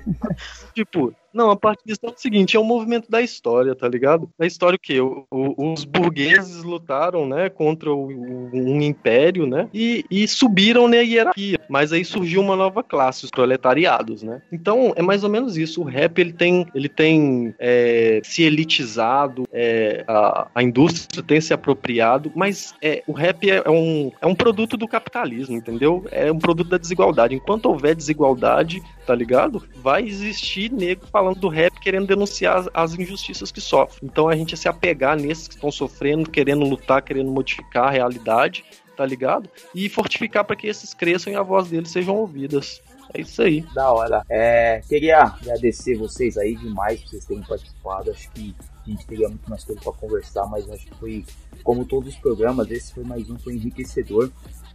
Tipo, 0.74 1.14
não, 1.36 1.52
a 1.52 1.56
parte 1.56 1.82
disso 1.86 2.00
é 2.04 2.10
o 2.10 2.14
seguinte, 2.16 2.56
é 2.56 2.60
um 2.60 2.64
movimento 2.64 3.10
da 3.12 3.22
história, 3.22 3.76
tá 3.76 3.88
ligado? 3.88 4.30
Da 4.40 4.48
história 4.48 4.76
o 4.78 4.80
quê? 4.80 5.00
O- 5.02 5.26
o- 5.30 5.74
os 5.74 5.84
burgueses 5.84 6.64
lutaram, 6.64 7.28
né, 7.28 7.50
contra 7.50 7.94
o- 7.94 8.08
um 8.54 8.82
império, 8.82 9.46
né, 9.46 9.68
e, 9.74 10.04
e 10.10 10.28
subiram 10.28 10.88
na 10.88 10.98
hierarquia, 10.98 11.60
mas 11.70 11.92
aí 11.92 12.06
surgiu 12.06 12.42
uma 12.42 12.56
nova 12.56 12.82
classe, 12.82 13.26
os 13.26 13.32
proletariados, 13.32 14.24
né? 14.24 14.42
Então, 14.52 14.94
é 14.96 15.02
mais 15.02 15.24
ou 15.24 15.30
menos 15.30 15.58
isso, 15.58 15.82
o 15.82 15.84
rap, 15.84 16.18
ele 16.20 16.32
tem, 16.34 16.66
ele 16.74 16.88
tem 16.90 17.54
é, 17.60 18.22
se 18.24 18.44
elitizado, 18.44 19.44
é, 19.52 20.04
a, 20.08 20.48
a 20.56 20.64
indústria 20.64 21.22
tem 21.24 21.42
se 21.42 21.54
apropriado, 21.54 22.32
mas 22.36 22.74
é, 22.82 23.04
o 23.08 23.12
rap 23.12 23.50
é, 23.50 23.62
é 23.66 23.70
um, 23.70 24.12
é 24.22 24.26
um 24.26 24.36
produto 24.36 24.78
do 24.78 24.88
capitalismo, 24.88 25.56
entendeu? 25.56 26.06
É 26.12 26.32
um 26.32 26.40
produto 26.40 26.70
da 26.70 26.78
desigualdade. 26.78 27.36
Enquanto 27.36 27.66
houver 27.66 27.96
desigualdade, 27.96 28.82
tá 29.06 29.14
ligado? 29.16 29.64
Vai 29.76 30.06
existir 30.06 30.72
nego 30.72 31.06
falando 31.08 31.25
do 31.34 31.48
rap 31.48 31.80
querendo 31.80 32.08
denunciar 32.08 32.58
as, 32.58 32.70
as 32.74 32.94
injustiças 32.94 33.52
que 33.52 33.62
sofrem. 33.62 34.10
Então 34.10 34.28
a 34.28 34.36
gente 34.36 34.54
é 34.54 34.58
se 34.58 34.68
apegar 34.68 35.18
nesses 35.18 35.48
que 35.48 35.56
estão 35.56 35.72
sofrendo, 35.72 36.30
querendo 36.30 36.66
lutar, 36.66 37.02
querendo 37.02 37.32
modificar 37.32 37.86
a 37.86 37.92
realidade, 37.92 38.64
tá 38.96 39.06
ligado? 39.06 39.50
E 39.74 39.90
fortificar 39.90 40.44
para 40.46 40.56
que 40.56 40.68
esses 40.68 40.94
cresçam 40.94 41.34
e 41.34 41.36
a 41.36 41.42
voz 41.42 41.70
deles 41.70 41.92
sejam 41.92 42.16
ouvidas. 42.16 42.82
É 43.14 43.22
isso 43.22 43.42
aí. 43.42 43.62
Da 43.74 43.92
hora. 43.92 44.24
É, 44.30 44.82
queria 44.88 45.22
agradecer 45.22 45.96
vocês 45.96 46.38
aí 46.38 46.56
demais 46.56 47.02
por 47.02 47.10
vocês 47.10 47.26
terem 47.26 47.44
participado. 47.44 48.12
Acho 48.12 48.30
que 48.32 48.56
a 48.86 48.90
gente 48.90 49.06
teria 49.06 49.30
muito 49.30 49.50
mais 49.50 49.64
coisa 49.64 49.82
para 49.82 49.94
conversar, 49.94 50.46
mas 50.48 50.70
acho 50.70 50.86
que 50.86 50.96
foi, 50.96 51.26
como 51.64 51.86
todos 51.86 52.14
os 52.14 52.20
programas, 52.20 52.70
esse 52.72 52.94
foi 52.94 53.04
mais 53.04 53.30
um, 53.30 53.38
foi 53.38 53.54
enriquecedor. 53.54 54.32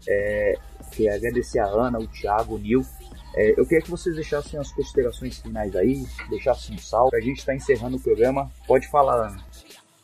É, 0.09 0.59
queria 0.93 1.15
agradecer 1.15 1.59
a 1.59 1.67
Ana, 1.67 1.99
o 1.99 2.07
Thiago, 2.07 2.55
o 2.55 2.59
Nil. 2.59 2.85
É, 3.35 3.51
eu 3.57 3.65
queria 3.65 3.83
que 3.83 3.91
vocês 3.91 4.15
deixassem 4.15 4.59
as 4.59 4.73
considerações 4.73 5.39
finais 5.39 5.75
aí, 5.77 6.05
deixassem 6.29 6.75
um 6.75 6.79
salve. 6.79 7.17
A 7.17 7.21
gente 7.21 7.39
está 7.39 7.55
encerrando 7.55 7.97
o 7.97 8.01
programa. 8.01 8.51
Pode 8.67 8.89
falar, 8.89 9.29
Ana. 9.29 9.45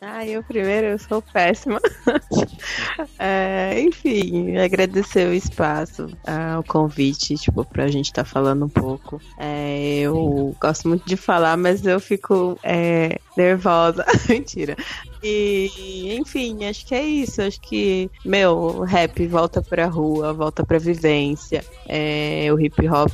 Ah, 0.00 0.26
eu 0.26 0.42
primeiro, 0.42 0.88
eu 0.88 0.98
sou 0.98 1.22
péssima. 1.22 1.80
É, 3.18 3.78
enfim, 3.80 4.56
agradecer 4.56 5.26
o 5.28 5.34
espaço, 5.34 6.08
ah, 6.26 6.58
o 6.58 6.64
convite, 6.64 7.34
tipo, 7.36 7.64
pra 7.64 7.88
gente 7.88 8.06
estar 8.06 8.24
falando 8.24 8.64
um 8.64 8.68
pouco. 8.68 9.20
É, 9.38 9.98
eu 9.98 10.54
gosto 10.60 10.88
muito 10.88 11.06
de 11.06 11.16
falar, 11.16 11.56
mas 11.56 11.84
eu 11.86 12.00
fico 12.00 12.58
é, 12.62 13.18
nervosa. 13.36 14.04
Mentira. 14.28 14.76
E, 15.22 16.16
enfim, 16.18 16.64
acho 16.64 16.86
que 16.86 16.94
é 16.94 17.02
isso. 17.04 17.42
Acho 17.42 17.60
que, 17.60 18.10
meu, 18.24 18.52
o 18.56 18.80
rap 18.84 19.26
volta 19.26 19.60
pra 19.62 19.86
rua, 19.86 20.32
volta 20.32 20.64
pra 20.64 20.78
vivência. 20.78 21.64
É, 21.88 22.48
o 22.52 22.60
hip 22.60 22.86
hop, 22.88 23.12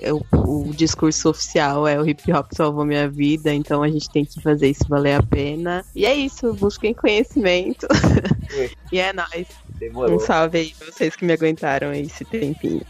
é 0.00 0.12
o, 0.12 0.22
o 0.32 0.72
discurso 0.74 1.30
oficial 1.30 1.86
é 1.86 2.00
o 2.00 2.08
hip 2.08 2.32
hop 2.32 2.50
salvou 2.52 2.84
minha 2.84 3.08
vida, 3.08 3.52
então 3.52 3.82
a 3.82 3.88
gente 3.88 4.10
tem 4.10 4.24
que 4.24 4.40
fazer 4.40 4.70
isso 4.70 4.84
valer 4.88 5.14
a 5.14 5.22
pena. 5.22 5.84
E 5.94 6.06
é 6.06 6.14
isso, 6.14 6.52
busquem 6.54 6.94
conhecimento. 6.94 7.86
e 8.92 8.98
é 8.98 9.12
nóis. 9.12 9.46
Demorou. 9.78 10.16
Um 10.16 10.20
salve 10.20 10.58
aí 10.58 10.74
pra 10.78 10.90
vocês 10.90 11.16
que 11.16 11.24
me 11.24 11.32
aguentaram 11.32 11.92
esse 11.92 12.24
tempinho. 12.24 12.82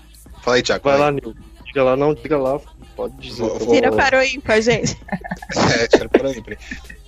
Fala 0.42 0.56
aí, 0.58 0.62
Thiago. 0.62 0.84
Vai 0.84 0.98
lá, 0.98 1.10
Nil. 1.10 1.34
Diga 1.64 1.82
lá, 1.82 1.96
não, 1.96 2.14
diga 2.14 2.38
lá. 2.38 2.60
Pode 2.94 3.16
dizer. 3.16 3.42
Vou- 3.42 3.58
vou- 3.58 3.74
Tira 3.74 3.90
para 3.90 4.20
o 4.20 4.22
ímpar, 4.22 4.60
gente. 4.60 4.96
É, 5.80 5.88
tira 5.88 6.08
por 6.08 6.26
aí, 6.26 6.40
peraí. 6.42 6.58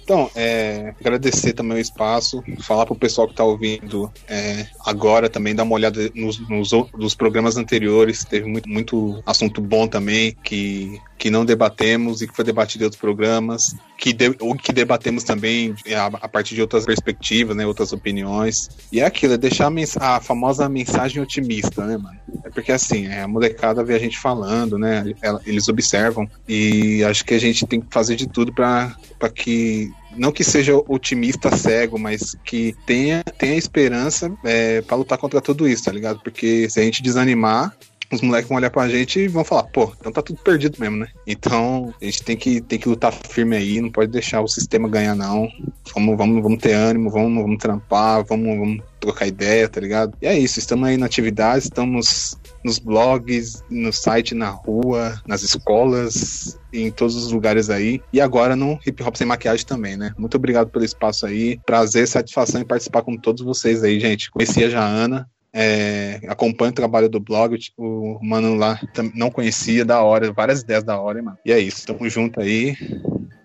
Então, 0.06 0.30
é, 0.36 0.94
agradecer 1.00 1.52
também 1.52 1.78
o 1.78 1.80
espaço, 1.80 2.40
falar 2.60 2.86
pro 2.86 2.94
pessoal 2.94 3.26
que 3.26 3.34
tá 3.34 3.42
ouvindo 3.42 4.08
é, 4.28 4.64
agora 4.84 5.28
também, 5.28 5.52
dar 5.52 5.64
uma 5.64 5.74
olhada 5.74 6.08
nos, 6.14 6.38
nos, 6.48 6.70
nos 6.96 7.12
programas 7.16 7.56
anteriores, 7.56 8.24
teve 8.24 8.46
muito, 8.46 8.68
muito 8.68 9.20
assunto 9.26 9.60
bom 9.60 9.88
também, 9.88 10.36
que, 10.44 10.96
que 11.18 11.28
não 11.28 11.44
debatemos 11.44 12.22
e 12.22 12.28
que 12.28 12.36
foi 12.36 12.44
debatido 12.44 12.84
em 12.84 12.86
outros 12.86 13.00
programas, 13.00 13.74
que, 13.98 14.12
de, 14.12 14.32
ou 14.38 14.54
que 14.54 14.72
debatemos 14.72 15.24
também 15.24 15.74
a, 15.92 16.06
a 16.06 16.28
partir 16.28 16.54
de 16.54 16.60
outras 16.60 16.84
perspectivas, 16.86 17.56
né, 17.56 17.66
outras 17.66 17.92
opiniões. 17.92 18.68
E 18.92 19.00
é 19.00 19.06
aquilo, 19.06 19.34
é 19.34 19.36
deixar 19.36 19.72
a, 19.98 20.16
a 20.16 20.20
famosa 20.20 20.68
mensagem 20.68 21.20
otimista, 21.20 21.84
né, 21.84 21.96
mano? 21.96 22.16
É 22.44 22.50
porque 22.50 22.70
assim, 22.70 23.08
é, 23.08 23.22
a 23.22 23.28
molecada 23.28 23.82
vê 23.82 23.94
a 23.94 23.98
gente 23.98 24.16
falando, 24.20 24.78
né? 24.78 25.12
ela- 25.20 25.40
Eles 25.44 25.66
observam 25.68 26.30
e 26.48 27.02
acho 27.02 27.24
que 27.24 27.34
a 27.34 27.40
gente 27.40 27.66
tem 27.66 27.80
que 27.80 27.88
fazer 27.90 28.14
de 28.14 28.28
tudo 28.28 28.52
para 28.52 28.94
que 29.34 29.90
não 30.16 30.32
que 30.32 30.42
seja 30.42 30.74
otimista 30.88 31.54
cego, 31.54 31.98
mas 31.98 32.34
que 32.44 32.74
tenha, 32.86 33.22
tenha 33.38 33.56
esperança 33.56 34.32
é, 34.44 34.80
para 34.80 34.96
lutar 34.96 35.18
contra 35.18 35.40
tudo 35.40 35.68
isso, 35.68 35.84
tá 35.84 35.92
ligado? 35.92 36.20
Porque 36.20 36.68
se 36.70 36.80
a 36.80 36.82
gente 36.82 37.02
desanimar, 37.02 37.76
os 38.12 38.20
moleques 38.20 38.48
vão 38.48 38.58
olhar 38.58 38.70
pra 38.70 38.88
gente 38.88 39.20
e 39.20 39.28
vão 39.28 39.44
falar, 39.44 39.64
pô, 39.64 39.92
então 39.98 40.12
tá 40.12 40.22
tudo 40.22 40.38
perdido 40.38 40.78
mesmo, 40.78 40.96
né? 40.96 41.08
Então 41.26 41.92
a 42.00 42.04
gente 42.04 42.22
tem 42.22 42.36
que, 42.36 42.60
tem 42.60 42.78
que 42.78 42.88
lutar 42.88 43.12
firme 43.12 43.56
aí, 43.56 43.80
não 43.80 43.90
pode 43.90 44.10
deixar 44.10 44.40
o 44.40 44.48
sistema 44.48 44.88
ganhar, 44.88 45.14
não. 45.14 45.48
Vamos, 45.94 46.16
vamos, 46.16 46.42
vamos 46.42 46.58
ter 46.58 46.72
ânimo, 46.72 47.10
vamos, 47.10 47.42
vamos 47.42 47.58
trampar, 47.58 48.24
vamos, 48.24 48.58
vamos 48.58 48.82
trocar 49.00 49.26
ideia, 49.26 49.68
tá 49.68 49.80
ligado? 49.80 50.16
E 50.22 50.26
é 50.26 50.38
isso, 50.38 50.58
estamos 50.58 50.88
aí 50.88 50.96
na 50.96 51.06
atividade, 51.06 51.64
estamos 51.64 52.38
nos 52.66 52.80
blogs, 52.80 53.62
no 53.70 53.92
site, 53.92 54.34
na 54.34 54.50
rua, 54.50 55.22
nas 55.24 55.42
escolas, 55.42 56.58
em 56.72 56.90
todos 56.90 57.14
os 57.14 57.30
lugares 57.30 57.70
aí. 57.70 58.02
E 58.12 58.20
agora 58.20 58.56
no 58.56 58.78
Hip 58.84 59.02
Hop 59.04 59.14
Sem 59.14 59.26
Maquiagem 59.26 59.64
também, 59.64 59.96
né? 59.96 60.12
Muito 60.18 60.36
obrigado 60.36 60.68
pelo 60.68 60.84
espaço 60.84 61.24
aí. 61.24 61.58
Prazer, 61.64 62.08
satisfação 62.08 62.60
em 62.60 62.66
participar 62.66 63.02
com 63.02 63.16
todos 63.16 63.44
vocês 63.44 63.84
aí, 63.84 64.00
gente. 64.00 64.32
Conhecia 64.32 64.68
já 64.68 64.82
a 64.82 64.88
Ana, 64.88 65.30
é, 65.52 66.20
acompanho 66.26 66.72
o 66.72 66.74
trabalho 66.74 67.08
do 67.08 67.20
blog, 67.20 67.56
o 67.78 68.18
mano 68.20 68.56
lá 68.56 68.80
não 69.14 69.30
conhecia, 69.30 69.84
da 69.84 70.02
hora, 70.02 70.32
várias 70.32 70.62
ideias 70.62 70.82
da 70.82 71.00
hora, 71.00 71.22
mano. 71.22 71.38
E 71.46 71.52
é 71.52 71.58
isso, 71.60 71.86
tamo 71.86 72.08
junto 72.10 72.40
aí. 72.40 72.76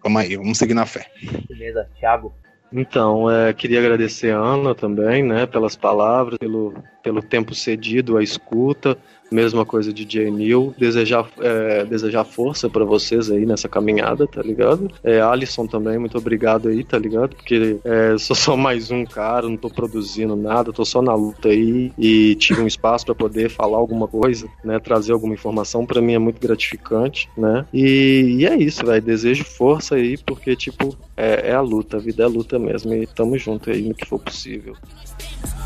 Vamos 0.03 0.21
aí, 0.21 0.35
vamos 0.35 0.57
seguir 0.57 0.73
na 0.73 0.87
fé. 0.87 1.05
Beleza, 1.47 1.87
Thiago. 1.99 2.33
Então, 2.73 3.29
é, 3.29 3.51
queria 3.53 3.79
agradecer 3.79 4.33
a 4.33 4.37
Ana 4.37 4.73
também, 4.73 5.23
né, 5.23 5.45
pelas 5.45 5.75
palavras, 5.75 6.37
pelo, 6.37 6.73
pelo 7.03 7.21
tempo 7.21 7.53
cedido 7.53 8.17
à 8.17 8.23
escuta, 8.23 8.97
Mesma 9.33 9.65
coisa 9.65 9.93
de 9.93 10.05
Jay 10.09 10.29
Neil. 10.29 10.75
Desejar, 10.77 11.25
é, 11.39 11.85
desejar 11.85 12.25
força 12.25 12.69
para 12.69 12.83
vocês 12.83 13.31
aí 13.31 13.45
nessa 13.45 13.69
caminhada, 13.69 14.27
tá 14.27 14.41
ligado? 14.41 14.91
É, 15.01 15.21
Alisson 15.21 15.65
também, 15.65 15.97
muito 15.97 16.17
obrigado 16.17 16.67
aí, 16.67 16.83
tá 16.83 16.99
ligado? 16.99 17.35
Porque 17.35 17.77
é, 17.85 18.17
sou 18.17 18.35
só 18.35 18.57
mais 18.57 18.91
um 18.91 19.05
cara, 19.05 19.47
não 19.47 19.55
tô 19.55 19.69
produzindo 19.69 20.35
nada, 20.35 20.73
tô 20.73 20.83
só 20.83 21.01
na 21.01 21.13
luta 21.13 21.47
aí 21.47 21.93
e 21.97 22.35
tive 22.35 22.61
um 22.61 22.67
espaço 22.67 23.05
para 23.05 23.15
poder 23.15 23.49
falar 23.49 23.77
alguma 23.77 24.05
coisa, 24.05 24.49
né? 24.65 24.79
Trazer 24.79 25.13
alguma 25.13 25.33
informação 25.33 25.85
para 25.85 26.01
mim 26.01 26.13
é 26.13 26.19
muito 26.19 26.41
gratificante, 26.41 27.29
né? 27.37 27.65
E, 27.73 28.35
e 28.39 28.45
é 28.45 28.57
isso, 28.57 28.85
velho. 28.85 29.01
Desejo 29.01 29.45
força 29.45 29.95
aí, 29.95 30.17
porque, 30.17 30.57
tipo, 30.57 30.93
é, 31.15 31.51
é 31.51 31.53
a 31.53 31.61
luta, 31.61 31.95
a 31.95 31.99
vida 32.01 32.23
é 32.23 32.25
a 32.25 32.29
luta 32.29 32.59
mesmo. 32.59 32.93
E 32.93 33.07
tamo 33.07 33.37
junto 33.37 33.71
aí 33.71 33.81
no 33.81 33.95
que 33.95 34.05
for 34.05 34.19
possível. 34.19 34.75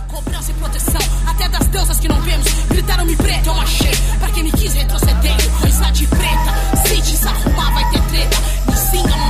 Cobrança 0.07 0.51
e 0.51 0.53
proteção 0.53 1.05
tentaram 2.85 3.05
me 3.05 3.15
preto, 3.15 3.47
eu 3.47 3.59
achei. 3.59 3.91
Pra 4.19 4.29
quem 4.29 4.43
me 4.43 4.51
quis 4.51 4.73
retroceder, 4.73 5.35
coisa 5.59 5.91
de 5.91 6.07
preta. 6.07 6.87
Se 6.87 7.01
desarrumar, 7.01 7.73
vai 7.73 7.89
ter 7.91 8.01
treta. 8.03 8.37
Me 8.67 8.77
singa, 8.77 9.24